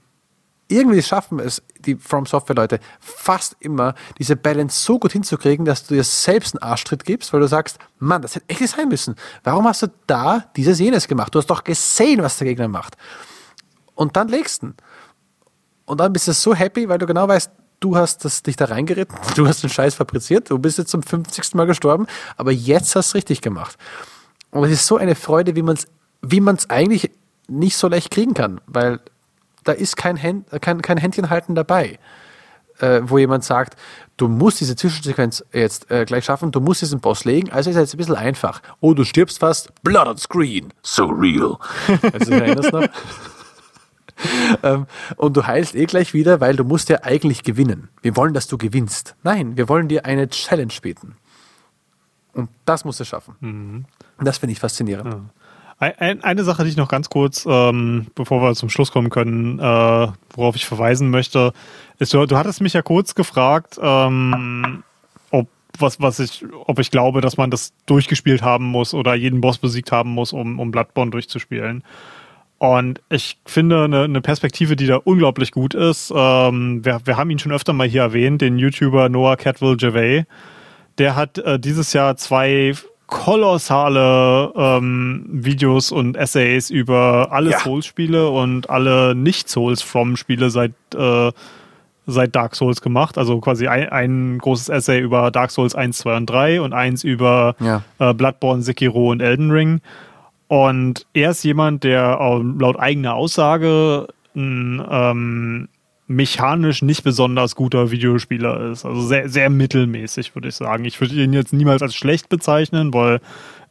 irgendwie 0.70 1.02
schaffen 1.02 1.38
es 1.38 1.62
die 1.78 1.96
From 1.96 2.26
Software 2.26 2.56
Leute 2.56 2.80
fast 3.00 3.56
immer, 3.60 3.94
diese 4.18 4.36
Balance 4.36 4.80
so 4.80 4.98
gut 4.98 5.12
hinzukriegen, 5.12 5.64
dass 5.64 5.86
du 5.86 5.94
dir 5.94 6.04
selbst 6.04 6.54
einen 6.54 6.62
Arschtritt 6.62 7.04
gibst, 7.04 7.32
weil 7.32 7.40
du 7.40 7.48
sagst, 7.48 7.78
Mann, 7.98 8.22
das 8.22 8.34
hätte 8.34 8.48
echt 8.48 8.60
nicht 8.60 8.76
sein 8.76 8.88
müssen. 8.88 9.16
Warum 9.44 9.66
hast 9.66 9.82
du 9.82 9.88
da 10.06 10.44
dieses 10.56 10.78
jenes 10.78 11.08
gemacht? 11.08 11.34
Du 11.34 11.38
hast 11.38 11.50
doch 11.50 11.64
gesehen, 11.64 12.22
was 12.22 12.38
der 12.38 12.46
Gegner 12.46 12.68
macht. 12.68 12.96
Und 13.94 14.16
dann 14.16 14.28
legst 14.28 14.62
du 14.62 14.72
Und 15.84 15.98
dann 16.00 16.12
bist 16.12 16.28
du 16.28 16.32
so 16.32 16.54
happy, 16.54 16.88
weil 16.88 16.98
du 16.98 17.06
genau 17.06 17.26
weißt, 17.26 17.50
du 17.80 17.96
hast 17.96 18.24
das, 18.24 18.42
dich 18.42 18.56
da 18.56 18.66
reingeritten, 18.66 19.16
du 19.36 19.46
hast 19.46 19.62
den 19.62 19.70
Scheiß 19.70 19.94
fabriziert, 19.94 20.50
du 20.50 20.58
bist 20.58 20.78
jetzt 20.78 20.90
zum 20.90 21.02
50. 21.02 21.54
Mal 21.54 21.66
gestorben, 21.66 22.06
aber 22.36 22.52
jetzt 22.52 22.94
hast 22.96 23.08
du 23.08 23.10
es 23.10 23.14
richtig 23.14 23.40
gemacht. 23.40 23.76
Und 24.50 24.64
es 24.64 24.72
ist 24.72 24.86
so 24.86 24.96
eine 24.96 25.14
Freude, 25.14 25.56
wie 25.56 25.62
man 25.62 25.76
es 25.76 25.86
wie 26.22 26.40
man's 26.40 26.68
eigentlich 26.68 27.10
nicht 27.48 27.76
so 27.76 27.88
leicht 27.88 28.10
kriegen 28.10 28.34
kann, 28.34 28.60
weil 28.66 29.00
da 29.64 29.72
ist 29.72 29.96
kein, 29.96 30.16
Händ, 30.16 30.46
kein, 30.60 30.82
kein 30.82 30.96
Händchenhalten 30.96 31.54
dabei, 31.54 31.98
äh, 32.78 33.00
wo 33.04 33.18
jemand 33.18 33.44
sagt, 33.44 33.76
du 34.16 34.28
musst 34.28 34.60
diese 34.60 34.76
Zwischensequenz 34.76 35.44
jetzt 35.52 35.90
äh, 35.90 36.04
gleich 36.04 36.24
schaffen, 36.24 36.52
du 36.52 36.60
musst 36.60 36.82
diesen 36.82 37.00
Boss 37.00 37.24
legen, 37.24 37.50
also 37.50 37.70
ist 37.70 37.76
es 37.76 37.80
jetzt 37.80 37.94
ein 37.94 37.98
bisschen 37.98 38.16
einfach. 38.16 38.62
Oh, 38.80 38.94
du 38.94 39.04
stirbst 39.04 39.38
fast, 39.38 39.72
Blood 39.82 40.08
on 40.08 40.18
Screen, 40.18 40.72
so 40.82 41.06
real. 41.06 41.56
Also, 42.12 42.32
erinnerst 42.32 42.72
noch? 42.72 42.88
ähm, 44.62 44.86
und 45.16 45.36
du 45.36 45.46
heilst 45.46 45.74
eh 45.74 45.86
gleich 45.86 46.14
wieder, 46.14 46.40
weil 46.40 46.56
du 46.56 46.64
musst 46.64 46.88
ja 46.88 47.02
eigentlich 47.02 47.42
gewinnen. 47.42 47.88
Wir 48.02 48.16
wollen, 48.16 48.34
dass 48.34 48.46
du 48.46 48.58
gewinnst. 48.58 49.14
Nein, 49.22 49.56
wir 49.56 49.68
wollen 49.68 49.88
dir 49.88 50.04
eine 50.04 50.28
Challenge 50.28 50.72
bieten. 50.82 51.16
Und 52.32 52.48
das 52.64 52.84
musst 52.84 53.00
du 53.00 53.04
schaffen. 53.04 53.34
Mhm. 53.40 53.84
Das 54.22 54.38
finde 54.38 54.52
ich 54.52 54.60
faszinierend. 54.60 55.12
Ja. 55.12 55.20
Ein, 55.80 56.22
eine 56.22 56.44
Sache, 56.44 56.62
die 56.64 56.68
ich 56.68 56.76
noch 56.76 56.90
ganz 56.90 57.08
kurz, 57.08 57.46
ähm, 57.48 58.08
bevor 58.14 58.42
wir 58.42 58.54
zum 58.54 58.68
Schluss 58.68 58.92
kommen 58.92 59.08
können, 59.08 59.58
äh, 59.58 60.08
worauf 60.34 60.54
ich 60.54 60.66
verweisen 60.66 61.08
möchte, 61.08 61.54
ist, 61.98 62.12
du, 62.12 62.26
du 62.26 62.36
hattest 62.36 62.60
mich 62.60 62.74
ja 62.74 62.82
kurz 62.82 63.14
gefragt, 63.14 63.80
ähm, 63.82 64.82
ob, 65.30 65.48
was, 65.78 65.98
was 65.98 66.18
ich, 66.18 66.44
ob 66.66 66.78
ich 66.80 66.90
glaube, 66.90 67.22
dass 67.22 67.38
man 67.38 67.50
das 67.50 67.72
durchgespielt 67.86 68.42
haben 68.42 68.66
muss 68.66 68.92
oder 68.92 69.14
jeden 69.14 69.40
Boss 69.40 69.56
besiegt 69.56 69.90
haben 69.90 70.10
muss, 70.10 70.34
um, 70.34 70.58
um 70.58 70.70
Bloodborne 70.70 71.12
durchzuspielen. 71.12 71.82
Und 72.58 73.00
ich 73.08 73.38
finde 73.46 73.84
eine, 73.84 74.02
eine 74.02 74.20
Perspektive, 74.20 74.76
die 74.76 74.86
da 74.86 74.96
unglaublich 74.96 75.50
gut 75.50 75.72
ist. 75.72 76.12
Ähm, 76.14 76.84
wir, 76.84 77.00
wir 77.06 77.16
haben 77.16 77.30
ihn 77.30 77.38
schon 77.38 77.52
öfter 77.52 77.72
mal 77.72 77.88
hier 77.88 78.02
erwähnt, 78.02 78.42
den 78.42 78.58
YouTuber 78.58 79.08
Noah 79.08 79.38
Catwell 79.38 79.78
Gervais. 79.78 80.26
Der 80.98 81.16
hat 81.16 81.38
äh, 81.38 81.58
dieses 81.58 81.94
Jahr 81.94 82.18
zwei 82.18 82.74
kolossale 83.10 84.52
ähm, 84.56 85.26
Videos 85.28 85.92
und 85.92 86.16
Essays 86.16 86.70
über 86.70 87.28
alle 87.32 87.50
ja. 87.50 87.58
Souls-Spiele 87.58 88.30
und 88.30 88.70
alle 88.70 89.14
Nicht-Souls-From-Spiele 89.14 90.48
seit, 90.48 90.72
äh, 90.96 91.32
seit 92.06 92.34
Dark 92.34 92.54
Souls 92.54 92.80
gemacht. 92.80 93.18
Also 93.18 93.40
quasi 93.40 93.66
ein, 93.66 93.88
ein, 93.90 94.38
großes 94.38 94.68
Essay 94.68 95.00
über 95.00 95.30
Dark 95.30 95.50
Souls 95.50 95.74
1, 95.74 95.98
2 95.98 96.16
und 96.16 96.26
3 96.30 96.60
und 96.62 96.72
eins 96.72 97.04
über 97.04 97.56
ja. 97.60 97.82
äh, 97.98 98.14
Bloodborne, 98.14 98.62
Sekiro 98.62 99.10
und 99.10 99.20
Elden 99.20 99.50
Ring. 99.50 99.80
Und 100.46 101.06
er 101.12 101.32
ist 101.32 101.42
jemand, 101.42 101.84
der 101.84 102.18
ähm, 102.20 102.58
laut 102.58 102.78
eigener 102.78 103.14
Aussage 103.14 104.06
ein 104.34 104.82
ähm, 104.88 105.68
mechanisch 106.10 106.82
nicht 106.82 107.04
besonders 107.04 107.54
guter 107.54 107.92
Videospieler 107.92 108.72
ist. 108.72 108.84
Also 108.84 109.00
sehr, 109.00 109.28
sehr 109.28 109.48
mittelmäßig, 109.48 110.34
würde 110.34 110.48
ich 110.48 110.56
sagen. 110.56 110.84
Ich 110.84 111.00
würde 111.00 111.14
ihn 111.14 111.32
jetzt 111.32 111.52
niemals 111.52 111.82
als 111.82 111.94
schlecht 111.94 112.28
bezeichnen, 112.28 112.92
weil 112.92 113.20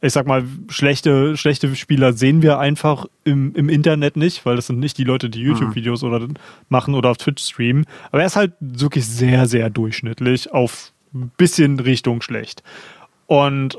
ich 0.00 0.14
sag 0.14 0.26
mal, 0.26 0.44
schlechte, 0.70 1.36
schlechte 1.36 1.76
Spieler 1.76 2.14
sehen 2.14 2.40
wir 2.40 2.58
einfach 2.58 3.04
im, 3.24 3.54
im 3.54 3.68
Internet 3.68 4.16
nicht, 4.16 4.46
weil 4.46 4.56
das 4.56 4.68
sind 4.68 4.78
nicht 4.78 4.96
die 4.96 5.04
Leute, 5.04 5.28
die 5.28 5.42
YouTube-Videos 5.42 6.02
oder 6.02 6.26
machen 6.70 6.94
oder 6.94 7.10
auf 7.10 7.18
Twitch 7.18 7.44
streamen. 7.44 7.84
Aber 8.10 8.22
er 8.22 8.26
ist 8.26 8.36
halt 8.36 8.54
wirklich 8.60 9.06
sehr, 9.06 9.46
sehr 9.46 9.68
durchschnittlich 9.68 10.50
auf 10.50 10.92
ein 11.12 11.30
bisschen 11.36 11.78
Richtung 11.78 12.22
schlecht. 12.22 12.62
Und 13.26 13.76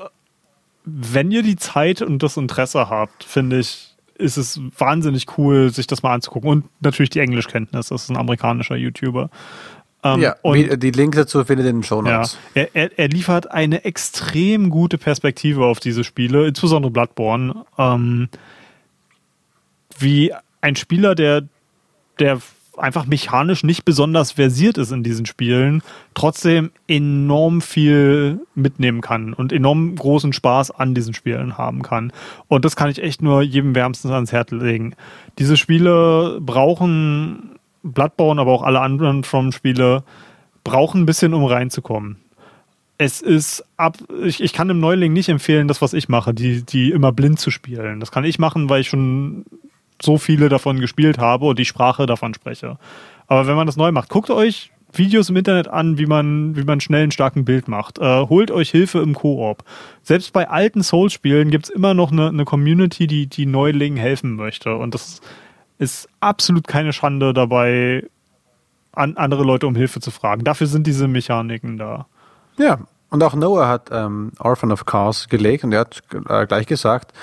wenn 0.85 1.31
ihr 1.31 1.41
die 1.41 1.55
Zeit 1.55 2.03
und 2.03 2.21
das 2.21 2.37
Interesse 2.37 2.91
habt, 2.91 3.23
finde 3.23 3.57
ich, 3.57 3.90
ist 4.21 4.37
es 4.37 4.59
wahnsinnig 4.77 5.37
cool, 5.37 5.71
sich 5.71 5.87
das 5.87 6.03
mal 6.03 6.13
anzugucken. 6.13 6.49
Und 6.49 6.65
natürlich 6.79 7.09
die 7.09 7.19
Englischkenntnis. 7.19 7.89
Das 7.89 8.03
ist 8.03 8.09
ein 8.09 8.17
amerikanischer 8.17 8.75
YouTuber. 8.75 9.29
Ähm, 10.03 10.21
ja, 10.21 10.35
und, 10.41 10.81
die 10.81 10.91
Links 10.91 11.17
dazu 11.17 11.43
findet 11.43 11.65
ihr 11.65 11.69
in 11.69 11.77
den 11.77 11.83
Show 11.83 12.01
Notes. 12.01 12.37
Ja, 12.55 12.61
er, 12.63 12.75
er, 12.75 12.99
er, 12.99 13.07
liefert 13.07 13.51
eine 13.51 13.85
extrem 13.85 14.69
gute 14.69 14.97
Perspektive 14.97 15.65
auf 15.65 15.79
diese 15.79 16.03
Spiele, 16.03 16.47
insbesondere 16.47 16.91
Bloodborne. 16.91 17.65
Ähm, 17.77 18.29
wie 19.99 20.33
ein 20.61 20.75
Spieler, 20.75 21.13
der, 21.13 21.43
der 22.19 22.39
einfach 22.77 23.05
mechanisch 23.05 23.63
nicht 23.63 23.85
besonders 23.85 24.31
versiert 24.31 24.77
ist 24.77 24.91
in 24.91 25.03
diesen 25.03 25.25
Spielen, 25.25 25.81
trotzdem 26.13 26.71
enorm 26.87 27.61
viel 27.61 28.39
mitnehmen 28.55 29.01
kann 29.01 29.33
und 29.33 29.51
enorm 29.51 29.95
großen 29.95 30.33
Spaß 30.33 30.71
an 30.71 30.95
diesen 30.95 31.13
Spielen 31.13 31.57
haben 31.57 31.81
kann. 31.81 32.13
Und 32.47 32.65
das 32.65 32.75
kann 32.75 32.89
ich 32.89 33.03
echt 33.03 33.21
nur 33.21 33.41
jedem 33.41 33.75
wärmstens 33.75 34.11
ans 34.11 34.31
Herz 34.31 34.51
legen. 34.51 34.95
Diese 35.37 35.57
Spiele 35.57 36.39
brauchen 36.41 37.59
Bloodborne, 37.83 38.39
aber 38.39 38.51
auch 38.51 38.63
alle 38.63 38.81
anderen 38.81 39.23
From-Spiele 39.23 40.03
brauchen 40.63 41.01
ein 41.01 41.05
bisschen, 41.05 41.33
um 41.33 41.45
reinzukommen. 41.45 42.17
Es 42.97 43.19
ist 43.19 43.65
ab, 43.77 43.97
ich, 44.23 44.41
ich 44.41 44.53
kann 44.53 44.67
dem 44.67 44.79
Neuling 44.79 45.11
nicht 45.11 45.29
empfehlen, 45.29 45.67
das, 45.67 45.81
was 45.81 45.93
ich 45.93 46.07
mache, 46.07 46.35
die, 46.35 46.63
die 46.63 46.91
immer 46.91 47.11
blind 47.11 47.39
zu 47.39 47.49
spielen. 47.49 47.99
Das 47.99 48.11
kann 48.11 48.23
ich 48.23 48.37
machen, 48.37 48.69
weil 48.69 48.81
ich 48.81 48.89
schon 48.89 49.45
so 50.03 50.17
viele 50.17 50.49
davon 50.49 50.79
gespielt 50.79 51.17
habe 51.17 51.45
und 51.45 51.59
die 51.59 51.65
Sprache 51.65 52.05
davon 52.05 52.33
spreche. 52.33 52.77
Aber 53.27 53.47
wenn 53.47 53.55
man 53.55 53.67
das 53.67 53.77
neu 53.77 53.91
macht, 53.91 54.09
guckt 54.09 54.29
euch 54.29 54.71
Videos 54.93 55.29
im 55.29 55.37
Internet 55.37 55.67
an, 55.67 55.97
wie 55.97 56.05
man, 56.05 56.55
wie 56.55 56.63
man 56.63 56.81
schnell 56.81 57.03
einen 57.03 57.11
starken 57.11 57.45
Bild 57.45 57.67
macht. 57.67 57.99
Äh, 57.99 58.27
holt 58.27 58.51
euch 58.51 58.69
Hilfe 58.69 58.99
im 58.99 59.13
Koop. 59.13 59.63
Selbst 60.03 60.33
bei 60.33 60.49
alten 60.49 60.83
Souls-Spielen 60.83 61.49
gibt 61.49 61.65
es 61.65 61.69
immer 61.69 61.93
noch 61.93 62.11
eine, 62.11 62.27
eine 62.27 62.45
Community, 62.45 63.07
die, 63.07 63.27
die 63.27 63.45
Neulingen 63.45 63.97
helfen 63.97 64.35
möchte. 64.35 64.75
Und 64.75 64.93
das 64.93 65.21
ist 65.77 66.09
absolut 66.19 66.67
keine 66.67 66.93
Schande 66.93 67.33
dabei, 67.33 68.05
an 68.93 69.15
andere 69.15 69.43
Leute 69.43 69.67
um 69.67 69.75
Hilfe 69.75 70.01
zu 70.01 70.11
fragen. 70.11 70.43
Dafür 70.43 70.67
sind 70.67 70.85
diese 70.85 71.07
Mechaniken 71.07 71.77
da. 71.77 72.07
Ja, 72.57 72.79
und 73.09 73.23
auch 73.23 73.35
Noah 73.35 73.67
hat 73.67 73.89
ähm, 73.91 74.31
Orphan 74.39 74.71
of 74.71 74.85
Cars 74.85 75.29
gelegt 75.29 75.63
und 75.63 75.73
er 75.73 75.81
hat 75.81 76.01
äh, 76.27 76.45
gleich 76.45 76.67
gesagt, 76.67 77.13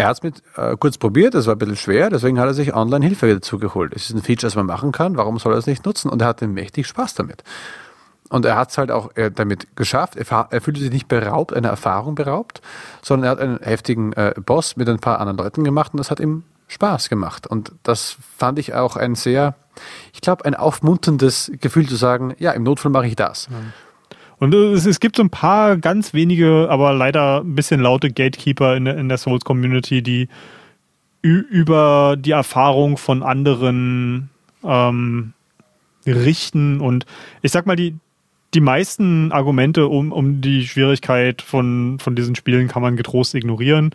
er 0.00 0.08
hat 0.08 0.16
es 0.16 0.22
mit 0.22 0.42
äh, 0.56 0.76
kurz 0.78 0.98
probiert, 0.98 1.34
es 1.34 1.46
war 1.46 1.54
ein 1.54 1.58
bisschen 1.58 1.76
schwer, 1.76 2.10
deswegen 2.10 2.40
hat 2.40 2.46
er 2.46 2.54
sich 2.54 2.74
Online-Hilfe 2.74 3.34
dazu 3.34 3.58
geholt. 3.58 3.92
Es 3.94 4.08
ist 4.08 4.16
ein 4.16 4.22
Feature, 4.22 4.46
das 4.46 4.56
man 4.56 4.66
machen 4.66 4.92
kann, 4.92 5.16
warum 5.16 5.38
soll 5.38 5.52
er 5.52 5.58
es 5.58 5.66
nicht 5.66 5.84
nutzen? 5.84 6.10
Und 6.10 6.22
er 6.22 6.28
hatte 6.28 6.48
mächtig 6.48 6.86
Spaß 6.86 7.14
damit. 7.14 7.44
Und 8.30 8.44
er 8.44 8.56
hat 8.56 8.70
es 8.70 8.78
halt 8.78 8.90
auch 8.90 9.14
äh, 9.16 9.30
damit 9.30 9.76
geschafft. 9.76 10.16
Er, 10.16 10.48
er, 10.50 10.60
fühlte 10.60 10.80
sich 10.80 10.90
nicht 10.90 11.08
beraubt, 11.08 11.52
einer 11.52 11.68
Erfahrung 11.68 12.14
beraubt, 12.14 12.62
sondern 13.02 13.24
er 13.24 13.30
hat 13.32 13.40
einen 13.40 13.58
heftigen 13.58 14.12
äh, 14.14 14.34
Boss 14.40 14.76
mit 14.76 14.88
ein 14.88 15.00
paar 15.00 15.20
anderen 15.20 15.38
Leuten 15.38 15.64
gemacht 15.64 15.92
und 15.92 15.98
das 15.98 16.10
hat 16.10 16.20
ihm 16.20 16.44
Spaß 16.68 17.08
gemacht. 17.08 17.46
Und 17.46 17.72
das 17.82 18.16
fand 18.38 18.58
ich 18.58 18.74
auch 18.74 18.96
ein 18.96 19.16
sehr, 19.16 19.54
ich 20.12 20.20
glaube, 20.20 20.44
ein 20.44 20.54
aufmunterndes 20.54 21.52
Gefühl 21.60 21.88
zu 21.88 21.96
sagen, 21.96 22.34
ja, 22.38 22.52
im 22.52 22.62
Notfall 22.62 22.92
mache 22.92 23.08
ich 23.08 23.16
das. 23.16 23.48
Ja. 23.50 23.56
Und 24.40 24.54
es, 24.54 24.86
es, 24.86 25.00
gibt 25.00 25.16
so 25.16 25.22
ein 25.22 25.30
paar 25.30 25.76
ganz 25.76 26.14
wenige, 26.14 26.68
aber 26.70 26.94
leider 26.94 27.42
ein 27.42 27.54
bisschen 27.54 27.80
laute 27.80 28.10
Gatekeeper 28.10 28.74
in, 28.74 28.86
in 28.86 29.08
der 29.08 29.18
Souls-Community, 29.18 30.02
die 30.02 30.28
über 31.22 32.16
die 32.18 32.30
Erfahrung 32.30 32.96
von 32.96 33.22
anderen 33.22 34.30
ähm, 34.64 35.34
richten. 36.06 36.80
Und 36.80 37.04
ich 37.42 37.52
sag 37.52 37.66
mal, 37.66 37.76
die, 37.76 37.96
die 38.54 38.62
meisten 38.62 39.30
Argumente 39.30 39.88
um, 39.88 40.10
um 40.10 40.40
die 40.40 40.66
Schwierigkeit 40.66 41.42
von, 41.42 41.98
von 42.00 42.16
diesen 42.16 42.34
Spielen 42.34 42.68
kann 42.68 42.80
man 42.80 42.96
getrost 42.96 43.34
ignorieren. 43.34 43.90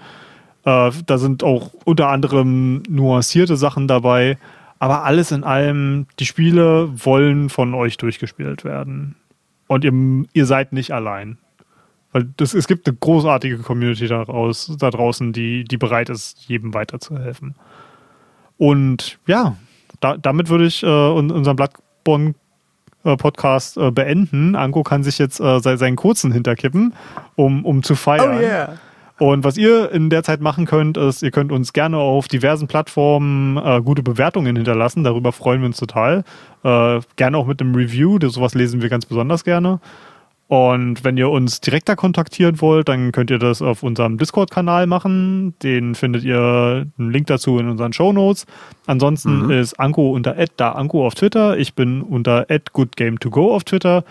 Äh, 0.63 0.91
da 1.07 1.17
sind 1.17 1.43
auch 1.43 1.73
unter 1.85 2.09
anderem 2.09 2.83
nuancierte 2.87 3.57
Sachen 3.57 3.87
dabei. 3.87 4.37
Aber 4.77 5.03
alles 5.03 5.31
in 5.31 5.43
allem, 5.43 6.05
die 6.19 6.25
Spiele 6.27 6.89
wollen 6.93 7.49
von 7.49 7.73
euch 7.73 7.97
durchgespielt 7.97 8.63
werden. 8.63 9.15
Und 9.67 9.83
ihr, 9.83 9.93
ihr 10.33 10.45
seid 10.45 10.73
nicht 10.73 10.91
allein. 10.91 11.37
Weil 12.11 12.25
das, 12.37 12.53
es 12.53 12.67
gibt 12.67 12.87
eine 12.87 12.97
großartige 12.97 13.57
Community 13.57 14.07
daraus, 14.07 14.71
da 14.79 14.89
draußen, 14.89 15.33
die, 15.33 15.65
die 15.65 15.77
bereit 15.77 16.09
ist, 16.09 16.47
jedem 16.47 16.73
weiterzuhelfen. 16.73 17.55
Und 18.57 19.19
ja, 19.27 19.57
da, 19.99 20.17
damit 20.17 20.49
würde 20.49 20.65
ich 20.65 20.81
äh, 20.83 20.87
unseren 20.87 21.57
Bloodborne-Podcast 21.57 23.77
äh, 23.77 23.91
beenden. 23.91 24.55
Anko 24.55 24.83
kann 24.83 25.03
sich 25.03 25.19
jetzt 25.19 25.41
äh, 25.41 25.59
seinen 25.59 25.97
kurzen 25.97 26.31
hinterkippen, 26.31 26.93
um, 27.35 27.65
um 27.65 27.83
zu 27.83 27.95
feiern. 27.95 28.37
Oh 28.37 28.41
yeah. 28.41 28.79
Und 29.17 29.45
was 29.45 29.57
ihr 29.57 29.91
in 29.91 30.09
der 30.09 30.23
Zeit 30.23 30.41
machen 30.41 30.65
könnt, 30.65 30.97
ist, 30.97 31.23
ihr 31.23 31.31
könnt 31.31 31.51
uns 31.51 31.71
gerne 31.71 31.97
auf 31.97 32.27
diversen 32.27 32.67
Plattformen 32.67 33.57
äh, 33.57 33.81
gute 33.81 34.03
Bewertungen 34.03 34.55
hinterlassen. 34.55 35.03
Darüber 35.03 35.31
freuen 35.31 35.61
wir 35.61 35.67
uns 35.67 35.77
total. 35.77 36.23
Äh, 36.63 36.99
gerne 37.15 37.37
auch 37.37 37.47
mit 37.47 37.61
einem 37.61 37.75
Review. 37.75 38.19
Das, 38.19 38.33
sowas 38.33 38.55
lesen 38.55 38.81
wir 38.81 38.89
ganz 38.89 39.05
besonders 39.05 39.45
gerne. 39.45 39.79
Und 40.47 41.03
wenn 41.03 41.17
ihr 41.17 41.29
uns 41.29 41.59
direkter 41.59 41.95
kontaktieren 41.95 42.61
wollt, 42.61 42.87
dann 42.87 43.11
könnt 43.11 43.31
ihr 43.31 43.39
das 43.39 43.63
auf 43.63 43.81
unserem 43.81 44.17
Discord-Kanal 44.17 44.85
machen. 44.85 45.55
Den 45.63 45.95
findet 45.95 46.23
ihr 46.23 46.85
einen 46.99 47.11
Link 47.11 47.27
dazu 47.27 47.57
in 47.57 47.67
unseren 47.67 47.93
Show 47.93 48.13
Notes. 48.13 48.45
Ansonsten 48.85 49.45
mhm. 49.45 49.51
ist 49.51 49.79
Anko 49.79 50.11
unter 50.11 50.35
da 50.57 50.73
Anko 50.73 51.07
auf 51.07 51.15
Twitter. 51.15 51.57
Ich 51.57 51.73
bin 51.73 52.01
unter 52.01 52.43
goodgame2go 52.43 53.53
auf 53.53 53.63
Twitter. 53.63 54.03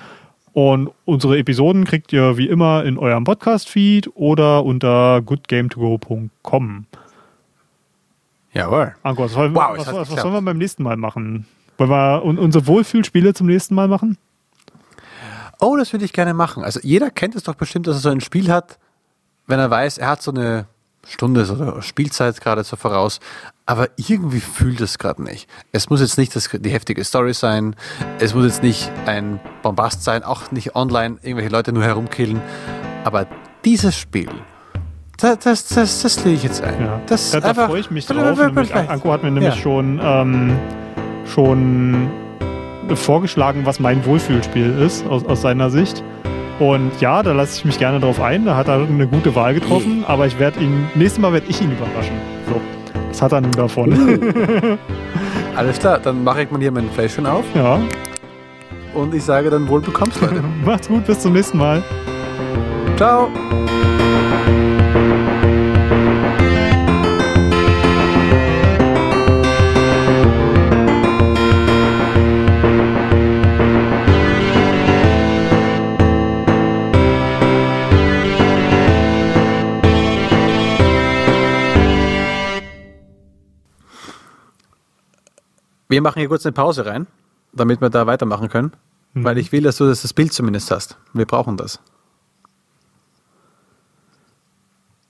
Und 0.55 0.93
unsere 1.05 1.36
Episoden 1.36 1.85
kriegt 1.85 2.12
ihr 2.12 2.39
wie 2.39 2.48
immer 2.48 2.85
in 2.85 2.97
eurem 2.97 3.24
Podcast-Feed 3.24 4.12
oder 4.14 4.64
unter 4.64 5.18
goodgame2go.com. 5.18 6.86
Jawohl. 8.52 8.94
Anko, 9.02 9.24
was, 9.24 9.35
wow, 9.35 9.76
was, 9.76 9.86
was, 9.89 10.12
was 10.12 10.20
sollen 10.20 10.32
wir 10.32 10.43
beim 10.43 10.59
nächsten 10.59 10.85
Mal 10.85 10.97
machen? 10.97 11.47
Wollen 11.76 11.90
wir 11.90 12.24
unsere 12.24 12.68
Wohlfühlspiele 12.68 13.35
zum 13.35 13.48
nächsten 13.48 13.74
Mal 13.74 13.89
machen? 13.89 14.16
Oh, 15.59 15.76
das 15.76 15.93
würde 15.93 16.05
ich 16.05 16.12
gerne 16.12 16.35
machen. 16.35 16.62
Also 16.62 16.78
jeder 16.85 17.10
kennt 17.10 17.35
es 17.35 17.43
doch 17.43 17.56
bestimmt, 17.56 17.89
dass 17.89 17.97
er 17.97 18.01
so 18.01 18.10
ein 18.10 18.20
Spiel 18.20 18.48
hat, 18.48 18.78
wenn 19.48 19.59
er 19.59 19.70
weiß, 19.70 19.98
er 19.98 20.09
hat 20.09 20.22
so 20.22 20.31
eine 20.31 20.66
Stunde 21.09 21.51
oder 21.51 21.82
Spielzeit 21.82 22.40
gerade 22.40 22.64
so 22.64 22.76
voraus, 22.76 23.20
aber 23.66 23.89
irgendwie 23.97 24.40
fühlt 24.40 24.81
es 24.81 24.98
gerade 24.98 25.22
nicht. 25.22 25.48
Es 25.72 25.90
muss 25.90 26.01
jetzt 26.01 26.18
nicht 26.18 26.35
das, 26.36 26.51
die 26.52 26.70
heftige 26.70 27.05
Story 27.05 27.35
sein, 27.35 27.76
es 28.18 28.35
muss 28.35 28.44
jetzt 28.44 28.62
nicht 28.62 28.90
ein 29.06 29.40
Bombast 29.62 30.05
sein, 30.05 30.22
auch 30.22 30.51
nicht 30.51 30.74
online 30.76 31.18
irgendwelche 31.22 31.51
Leute 31.51 31.72
nur 31.72 31.85
herumkillen, 31.85 32.40
aber 33.05 33.26
dieses 33.64 33.97
Spiel, 33.97 34.31
das, 35.18 35.39
das, 35.39 35.68
das, 35.68 36.02
das 36.02 36.24
lege 36.24 36.36
ich 36.36 36.43
jetzt 36.43 36.62
ein. 36.62 36.81
Ja. 36.81 37.01
Das 37.06 37.31
da, 37.31 37.40
da 37.40 37.55
freue 37.55 37.81
ich 37.81 37.90
mich 37.90 38.06
drauf. 38.06 38.39
Nämlich, 38.39 38.74
Anko 38.74 39.12
hat 39.12 39.22
mir 39.22 39.31
nämlich 39.31 39.55
ja. 39.55 39.60
schon, 39.60 40.01
ähm, 40.02 40.59
schon 41.24 42.10
vorgeschlagen, 42.94 43.64
was 43.64 43.81
mein 43.81 44.05
Wohlfühlspiel 44.05 44.78
ist, 44.81 45.06
aus, 45.06 45.24
aus 45.24 45.40
seiner 45.40 45.70
Sicht. 45.70 46.02
Und 46.59 46.93
ja, 47.01 47.22
da 47.22 47.32
lasse 47.32 47.59
ich 47.59 47.64
mich 47.64 47.78
gerne 47.78 48.01
drauf 48.01 48.20
ein. 48.20 48.44
Da 48.44 48.56
hat 48.56 48.68
er 48.68 48.74
eine 48.74 49.06
gute 49.06 49.35
Wahl 49.35 49.55
getroffen, 49.55 50.05
aber 50.06 50.26
ich 50.26 50.39
werde 50.39 50.60
ihn, 50.60 50.89
nächstes 50.94 51.20
Mal 51.20 51.32
werde 51.32 51.47
ich 51.48 51.60
ihn 51.60 51.72
überraschen. 51.72 52.14
So. 52.48 52.60
Was 53.09 53.22
hat 53.22 53.32
er 53.32 53.40
nun 53.40 53.52
davon? 53.52 53.93
Uh. 53.93 54.76
Alles 55.56 55.78
klar, 55.78 55.98
dann 55.98 56.24
mache 56.24 56.43
ich 56.43 56.51
mal 56.51 56.60
hier 56.60 56.72
mein 56.72 56.90
Fläschchen 56.90 57.26
auf. 57.26 57.44
Ja. 57.55 57.81
Und 58.94 59.14
ich 59.14 59.24
sage 59.24 59.51
dann 59.51 59.68
wohl 59.68 59.81
bekommst, 59.81 60.20
Leute. 60.20 60.43
Macht's 60.64 60.89
gut, 60.89 61.06
bis 61.06 61.20
zum 61.20 61.32
nächsten 61.32 61.59
Mal. 61.59 61.82
Ciao. 62.97 63.28
Wir 85.94 86.02
machen 86.02 86.18
hier 86.18 86.28
kurz 86.28 86.44
eine 86.44 86.52
Pause 86.52 86.86
rein, 86.86 87.06
damit 87.52 87.80
wir 87.80 87.88
da 87.88 88.04
weitermachen 88.08 88.48
können. 88.48 88.72
Mhm. 89.12 89.22
Weil 89.22 89.38
ich 89.38 89.52
will, 89.52 89.62
dass 89.62 89.76
du 89.76 89.86
das 89.86 90.12
Bild 90.12 90.32
zumindest 90.32 90.72
hast. 90.72 90.98
Wir 91.12 91.24
brauchen 91.24 91.56
das. 91.56 91.78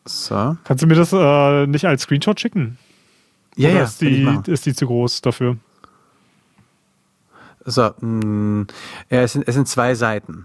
So. 0.05 0.59
Kannst 0.63 0.83
du 0.83 0.87
mir 0.87 0.95
das 0.95 1.11
äh, 1.15 1.67
nicht 1.67 1.87
als 1.87 2.03
Screenshot 2.03 2.39
schicken? 2.39 2.77
Ja, 3.57 3.71
Oder 3.71 3.79
ja. 3.79 3.85
Ist 3.85 4.01
die, 4.03 4.41
ist 4.45 4.67
die 4.67 4.75
zu 4.75 4.87
groß 4.87 5.23
dafür? 5.23 5.57
So, 7.65 7.95
mh, 8.01 8.27
mm, 8.27 8.67
ja, 9.09 9.23
es 9.23 9.33
sind, 9.33 9.49
es 9.49 9.55
sind 9.55 9.67
zwei 9.67 9.95
Seiten. 9.95 10.45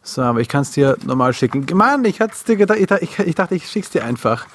So, 0.00 0.22
aber 0.22 0.40
ich 0.40 0.48
kann 0.48 0.62
es 0.62 0.70
dir 0.70 0.96
normal 1.04 1.34
schicken. 1.34 1.66
Mann, 1.74 2.06
ich, 2.06 2.20
dir 2.46 2.56
gedacht, 2.56 2.78
ich, 2.78 3.18
ich 3.18 3.34
dachte, 3.34 3.54
ich 3.54 3.68
schick's 3.68 3.90
dir 3.90 4.02
einfach 4.02 4.46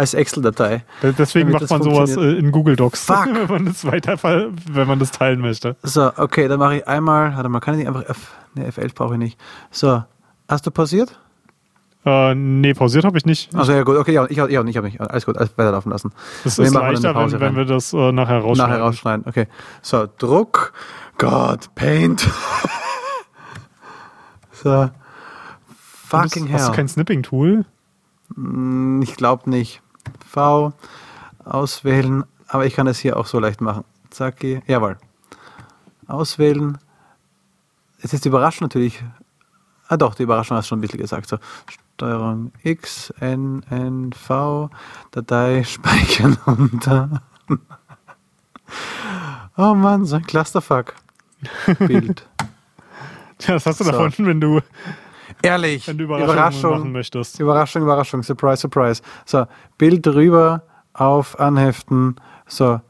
als 0.00 0.14
Excel-Datei. 0.14 0.82
Deswegen 1.02 1.50
macht 1.50 1.68
man 1.68 1.82
sowas 1.82 2.16
äh, 2.16 2.38
in 2.38 2.52
Google 2.52 2.74
Docs, 2.74 3.04
Fuck. 3.04 3.26
wenn 3.34 3.48
man 3.48 3.64
das 3.66 3.84
weiter, 3.84 4.16
wenn 4.22 4.88
man 4.88 4.98
das 4.98 5.10
teilen 5.10 5.40
möchte. 5.40 5.76
So, 5.82 6.10
okay, 6.16 6.48
dann 6.48 6.58
mache 6.58 6.76
ich 6.76 6.88
einmal, 6.88 7.36
warte 7.36 7.50
mal, 7.50 7.60
kann 7.60 7.74
ich 7.74 7.80
nicht 7.80 7.88
einfach 7.88 8.08
F, 8.08 8.32
ne, 8.54 8.70
F11 8.70 8.94
brauche 8.94 9.14
ich 9.14 9.18
nicht. 9.18 9.38
So, 9.70 10.02
hast 10.48 10.66
du 10.66 10.70
pausiert? 10.70 11.20
Äh, 12.06 12.34
nee, 12.34 12.72
pausiert 12.72 13.04
habe 13.04 13.18
ich 13.18 13.26
nicht. 13.26 13.54
Also 13.54 13.72
ja 13.72 13.82
gut, 13.82 13.98
okay, 13.98 14.12
ja, 14.12 14.24
ich, 14.24 14.38
ich 14.38 14.40
auch 14.40 14.46
nicht, 14.64 14.70
ich 14.70 14.76
habe 14.78 14.86
nicht. 14.86 15.00
Alles 15.02 15.26
gut, 15.26 15.36
alles 15.36 15.52
weiterlaufen 15.56 15.92
lassen. 15.92 16.12
Das 16.44 16.58
ist 16.58 16.72
leichter, 16.72 17.14
wenn, 17.14 17.38
wenn, 17.38 17.56
wir 17.56 17.66
das 17.66 17.92
äh, 17.92 18.10
nachher 18.10 18.38
rausschneiden. 18.38 18.72
Nachher 18.72 18.82
rausschneiden, 18.82 19.26
okay. 19.28 19.48
So, 19.82 20.08
Druck, 20.16 20.72
Gott, 21.18 21.74
Paint. 21.74 22.20
so, 24.52 24.88
fucking 26.08 26.46
hell. 26.46 26.58
Hast 26.58 26.68
du 26.68 26.72
kein 26.72 26.88
Snipping-Tool? 26.88 27.66
Hm, 28.34 29.02
ich 29.02 29.14
glaube 29.16 29.50
nicht. 29.50 29.82
V 30.30 30.72
auswählen, 31.44 32.24
aber 32.48 32.66
ich 32.66 32.74
kann 32.74 32.86
es 32.86 32.98
hier 32.98 33.16
auch 33.16 33.26
so 33.26 33.38
leicht 33.38 33.60
machen. 33.60 33.84
Zacki. 34.10 34.62
Jawohl. 34.66 34.96
Auswählen. 36.06 36.78
Es 38.02 38.12
ist 38.12 38.24
die 38.24 38.28
Überraschung 38.28 38.66
natürlich. 38.66 39.02
Ah 39.88 39.96
doch, 39.96 40.14
die 40.14 40.22
Überraschung 40.22 40.56
hast 40.56 40.66
du 40.66 40.68
schon 40.70 40.78
ein 40.78 40.82
bisschen 40.82 41.00
gesagt. 41.00 41.28
So, 41.28 41.38
Steuerung 41.94 42.52
X, 42.62 43.10
N, 43.20 43.62
N, 43.70 44.12
V, 44.12 44.70
Datei 45.10 45.64
speichern 45.64 46.38
unter. 46.46 47.22
oh 49.56 49.74
Mann, 49.74 50.04
so 50.06 50.16
ein 50.16 50.24
Clusterfuck. 50.26 50.94
Bild. 51.78 52.26
Ja, 53.46 53.54
das 53.54 53.64
hast 53.64 53.80
du 53.80 53.84
so. 53.84 53.92
davon, 53.92 54.12
wenn 54.26 54.38
du 54.38 54.60
Ehrlich, 55.42 55.86
wenn 55.88 55.98
du 55.98 56.04
Überraschung, 56.04 56.32
Überraschung 56.32 56.70
machen 56.70 56.92
möchtest. 56.92 57.40
Überraschung, 57.40 57.82
Überraschung, 57.82 58.22
Surprise, 58.22 58.60
Surprise. 58.60 59.02
So, 59.24 59.46
Bild 59.78 60.06
rüber 60.06 60.62
auf 60.92 61.38
Anheften. 61.40 62.16
So, 62.46 62.80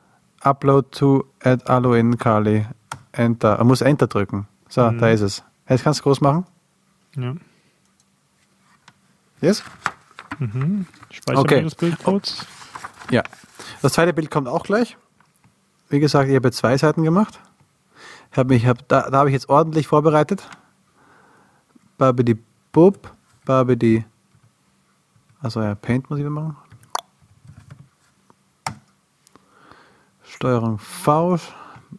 Upload 0.40 0.88
to 0.90 1.24
add 1.42 1.64
Aloin 1.66 2.18
Kali. 2.18 2.66
Enter. 3.12 3.56
Er 3.56 3.64
muss 3.64 3.80
Enter 3.80 4.06
drücken. 4.06 4.46
So, 4.68 4.90
mhm. 4.90 4.98
da 4.98 5.10
ist 5.10 5.20
es. 5.20 5.42
Jetzt 5.68 5.84
kannst 5.84 6.00
du 6.00 6.04
groß 6.04 6.20
machen. 6.20 6.46
Ja. 7.16 7.34
Yes? 9.40 9.62
Mhm. 10.38 10.86
Speichern 11.10 11.40
okay. 11.40 11.62
das 11.62 11.74
Bild 11.74 12.02
kurz. 12.02 12.46
Ja. 13.10 13.22
Das 13.82 13.92
zweite 13.94 14.12
Bild 14.12 14.30
kommt 14.30 14.48
auch 14.48 14.64
gleich. 14.64 14.96
Wie 15.88 16.00
gesagt, 16.00 16.28
ich 16.28 16.36
habe 16.36 16.52
zwei 16.52 16.76
Seiten 16.76 17.02
gemacht. 17.02 17.40
Hab 18.32 18.48
mich, 18.48 18.66
hab, 18.66 18.86
da 18.88 19.10
da 19.10 19.18
habe 19.18 19.28
ich 19.28 19.34
jetzt 19.34 19.48
ordentlich 19.48 19.88
vorbereitet. 19.88 20.48
Babidi 22.00 22.34
Bub, 22.72 23.12
Babidi. 23.44 24.02
Also 25.42 25.60
ja, 25.60 25.74
Paint 25.74 26.08
muss 26.08 26.18
ich 26.18 26.24
wieder 26.24 26.30
machen. 26.30 26.56
Steuerung 30.22 30.78
V, 30.78 31.38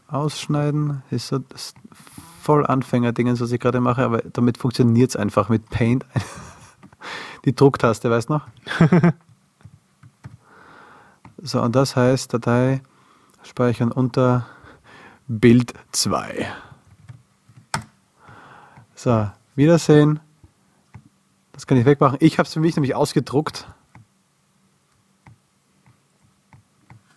ausschneiden. 0.08 1.04
Ist 1.12 1.28
so 1.28 1.38
das 1.38 1.76
voll 2.42 2.66
Anfänger-Dingens, 2.66 3.42
was 3.42 3.52
ich 3.52 3.60
gerade 3.60 3.80
mache, 3.80 4.04
aber 4.04 4.24
damit 4.24 4.58
funktioniert 4.58 5.12
es 5.12 5.16
einfach 5.16 5.50
mit 5.50 5.70
Paint. 5.70 6.04
Die 7.46 7.54
Drucktaste, 7.54 8.10
weißt 8.10 8.30
du 8.30 8.34
noch? 8.34 8.48
so, 11.44 11.62
und 11.62 11.76
das 11.76 11.96
heißt 11.96 12.34
Datei 12.34 12.82
speichern 13.44 13.92
unter 13.92 14.48
Bild 15.28 15.76
2. 15.92 16.48
So, 18.96 19.30
Wiedersehen. 19.56 20.20
Das 21.52 21.68
kann 21.68 21.78
ich 21.78 21.86
wegmachen. 21.86 22.18
Ich 22.22 22.38
habe 22.38 22.48
es 22.48 22.54
für 22.54 22.60
mich 22.60 22.76
nämlich 22.76 22.96
ausgedruckt. 22.96 23.68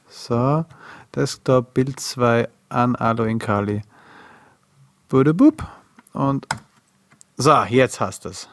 So, 0.09 0.65
Desktop 1.15 1.75
Bild 1.75 2.01
2 2.01 2.49
an 2.69 2.97
Alu 2.97 3.25
in 3.25 3.39
Kali. 3.39 3.83
Budebub. 5.09 5.67
Und 6.13 6.47
so, 7.37 7.63
jetzt 7.65 8.01
hast 8.01 8.25
du 8.25 8.31
es. 8.31 8.49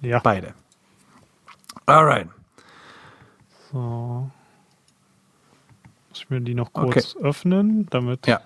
Ja. 0.00 0.20
Beide. 0.20 0.54
Alright. 1.86 2.28
So. 3.72 4.30
Muss 6.08 6.18
ich 6.18 6.30
mir 6.30 6.40
die 6.40 6.54
noch 6.54 6.72
kurz 6.72 7.14
okay. 7.16 7.24
öffnen, 7.24 7.86
damit. 7.90 8.26
Ja. 8.26 8.40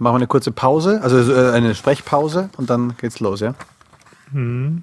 Dann 0.00 0.04
machen 0.04 0.14
wir 0.14 0.20
eine 0.20 0.28
kurze 0.28 0.50
Pause, 0.50 1.02
also 1.02 1.30
äh, 1.30 1.52
eine 1.52 1.74
Sprechpause 1.74 2.48
und 2.56 2.70
dann 2.70 2.96
geht's 2.96 3.20
los, 3.20 3.40
ja? 3.40 3.54
Mhm. 4.30 4.82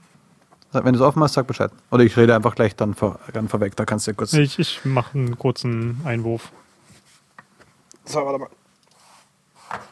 Wenn 0.72 0.94
du 0.94 0.99
es 0.99 1.02
offen 1.02 1.23
hast, 1.23 1.34
sag 1.34 1.48
Bescheid. 1.48 1.72
Oder 1.89 2.03
ich 2.03 2.15
rede 2.18 2.35
einfach 2.35 2.53
gleich 2.53 2.76
dann, 2.76 2.94
vor, 2.94 3.19
dann 3.34 3.48
vorweg, 3.48 3.76
da 3.76 3.84
kannst 3.84 4.06
du 4.06 4.11
ja 4.11 4.15
kurz. 4.15 4.34
Ich, 4.34 4.60
ich 4.60 4.85
mache 4.85 5.18
einen 5.18 5.35
kurzen 5.39 6.02
Einwurf. 6.06 6.52
So, 8.06 8.23
warte 8.23 8.38
mal. 8.38 8.49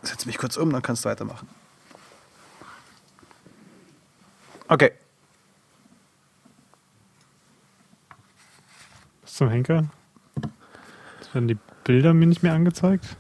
Setz 0.04 0.28
mich 0.28 0.38
kurz 0.38 0.58
um, 0.58 0.72
dann 0.72 0.84
kannst 0.84 1.06
du 1.06 1.10
weitermachen. 1.10 1.50
Okay. 4.68 4.92
Was 9.24 9.34
zum 9.34 9.50
Henker? 9.50 9.86
Jetzt 11.20 11.34
werden 11.34 11.48
die 11.48 11.58
Bilder 11.84 12.14
mir 12.14 12.28
nicht 12.28 12.44
mehr 12.44 12.54
angezeigt. 12.54 13.18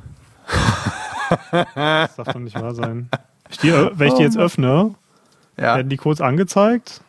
das 1.30 2.16
darf 2.16 2.28
doch 2.34 2.40
nicht 2.40 2.60
wahr 2.60 2.74
sein. 2.74 3.10
Ich 3.50 3.58
die, 3.60 3.72
wenn 3.72 4.08
ich 4.08 4.14
die 4.16 4.24
jetzt 4.24 4.38
oh 4.38 4.42
öffne, 4.42 4.96
ja. 5.58 5.76
werden 5.76 5.90
die 5.90 5.98
kurz 5.98 6.22
angezeigt. 6.22 7.02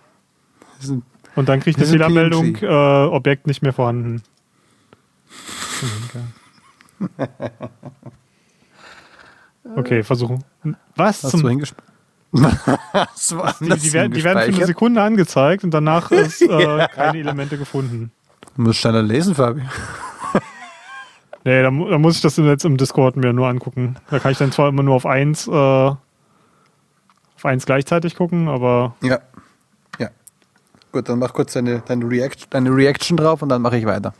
Und 1.34 1.48
dann 1.48 1.60
kriege 1.60 1.70
ich 1.70 1.76
eine 1.76 1.86
Fehlermeldung, 1.86 2.56
äh, 2.56 2.66
Objekt 2.66 3.46
nicht 3.46 3.62
mehr 3.62 3.72
vorhanden. 3.72 4.22
Okay, 9.74 10.02
versuchen. 10.02 10.44
Was? 10.94 11.24
Hast 11.24 11.30
zum 11.32 11.42
du 11.42 11.60
Was 12.32 13.58
die, 13.60 13.68
die, 13.68 13.92
werden, 13.92 14.12
die 14.12 14.22
werden 14.24 14.52
für 14.52 14.56
eine 14.56 14.66
Sekunde 14.66 15.02
angezeigt 15.02 15.64
und 15.64 15.72
danach 15.72 16.10
ist 16.12 16.42
äh, 16.42 16.78
ja. 16.78 16.88
keine 16.88 17.18
Elemente 17.18 17.56
gefunden. 17.56 18.12
Du 18.56 18.62
musst 18.62 18.78
schneller 18.78 19.02
lesen, 19.02 19.34
Fabi. 19.34 19.62
Nee, 21.46 21.62
da, 21.62 21.70
da, 21.70 21.98
muss 21.98 22.16
ich 22.16 22.20
das 22.20 22.36
jetzt 22.36 22.64
im 22.64 22.76
Discord 22.76 23.16
mir 23.16 23.32
nur 23.32 23.48
angucken. 23.48 23.96
Da 24.10 24.18
kann 24.18 24.32
ich 24.32 24.38
dann 24.38 24.52
zwar 24.52 24.68
immer 24.68 24.82
nur 24.82 24.94
auf 24.94 25.06
eins, 25.06 25.46
äh, 25.46 25.50
auf 25.50 25.96
eins 27.42 27.64
gleichzeitig 27.64 28.16
gucken, 28.16 28.48
aber. 28.48 28.94
Ja. 29.02 29.20
Ja. 29.98 30.08
Gut, 30.92 31.08
dann 31.08 31.18
mach 31.18 31.32
kurz 31.32 31.54
deine, 31.54 31.80
deine, 31.80 32.04
React, 32.04 32.46
deine 32.50 32.70
Reaction 32.70 33.16
drauf 33.16 33.40
und 33.42 33.48
dann 33.48 33.62
mache 33.62 33.78
ich 33.78 33.86
weiter. 33.86 34.12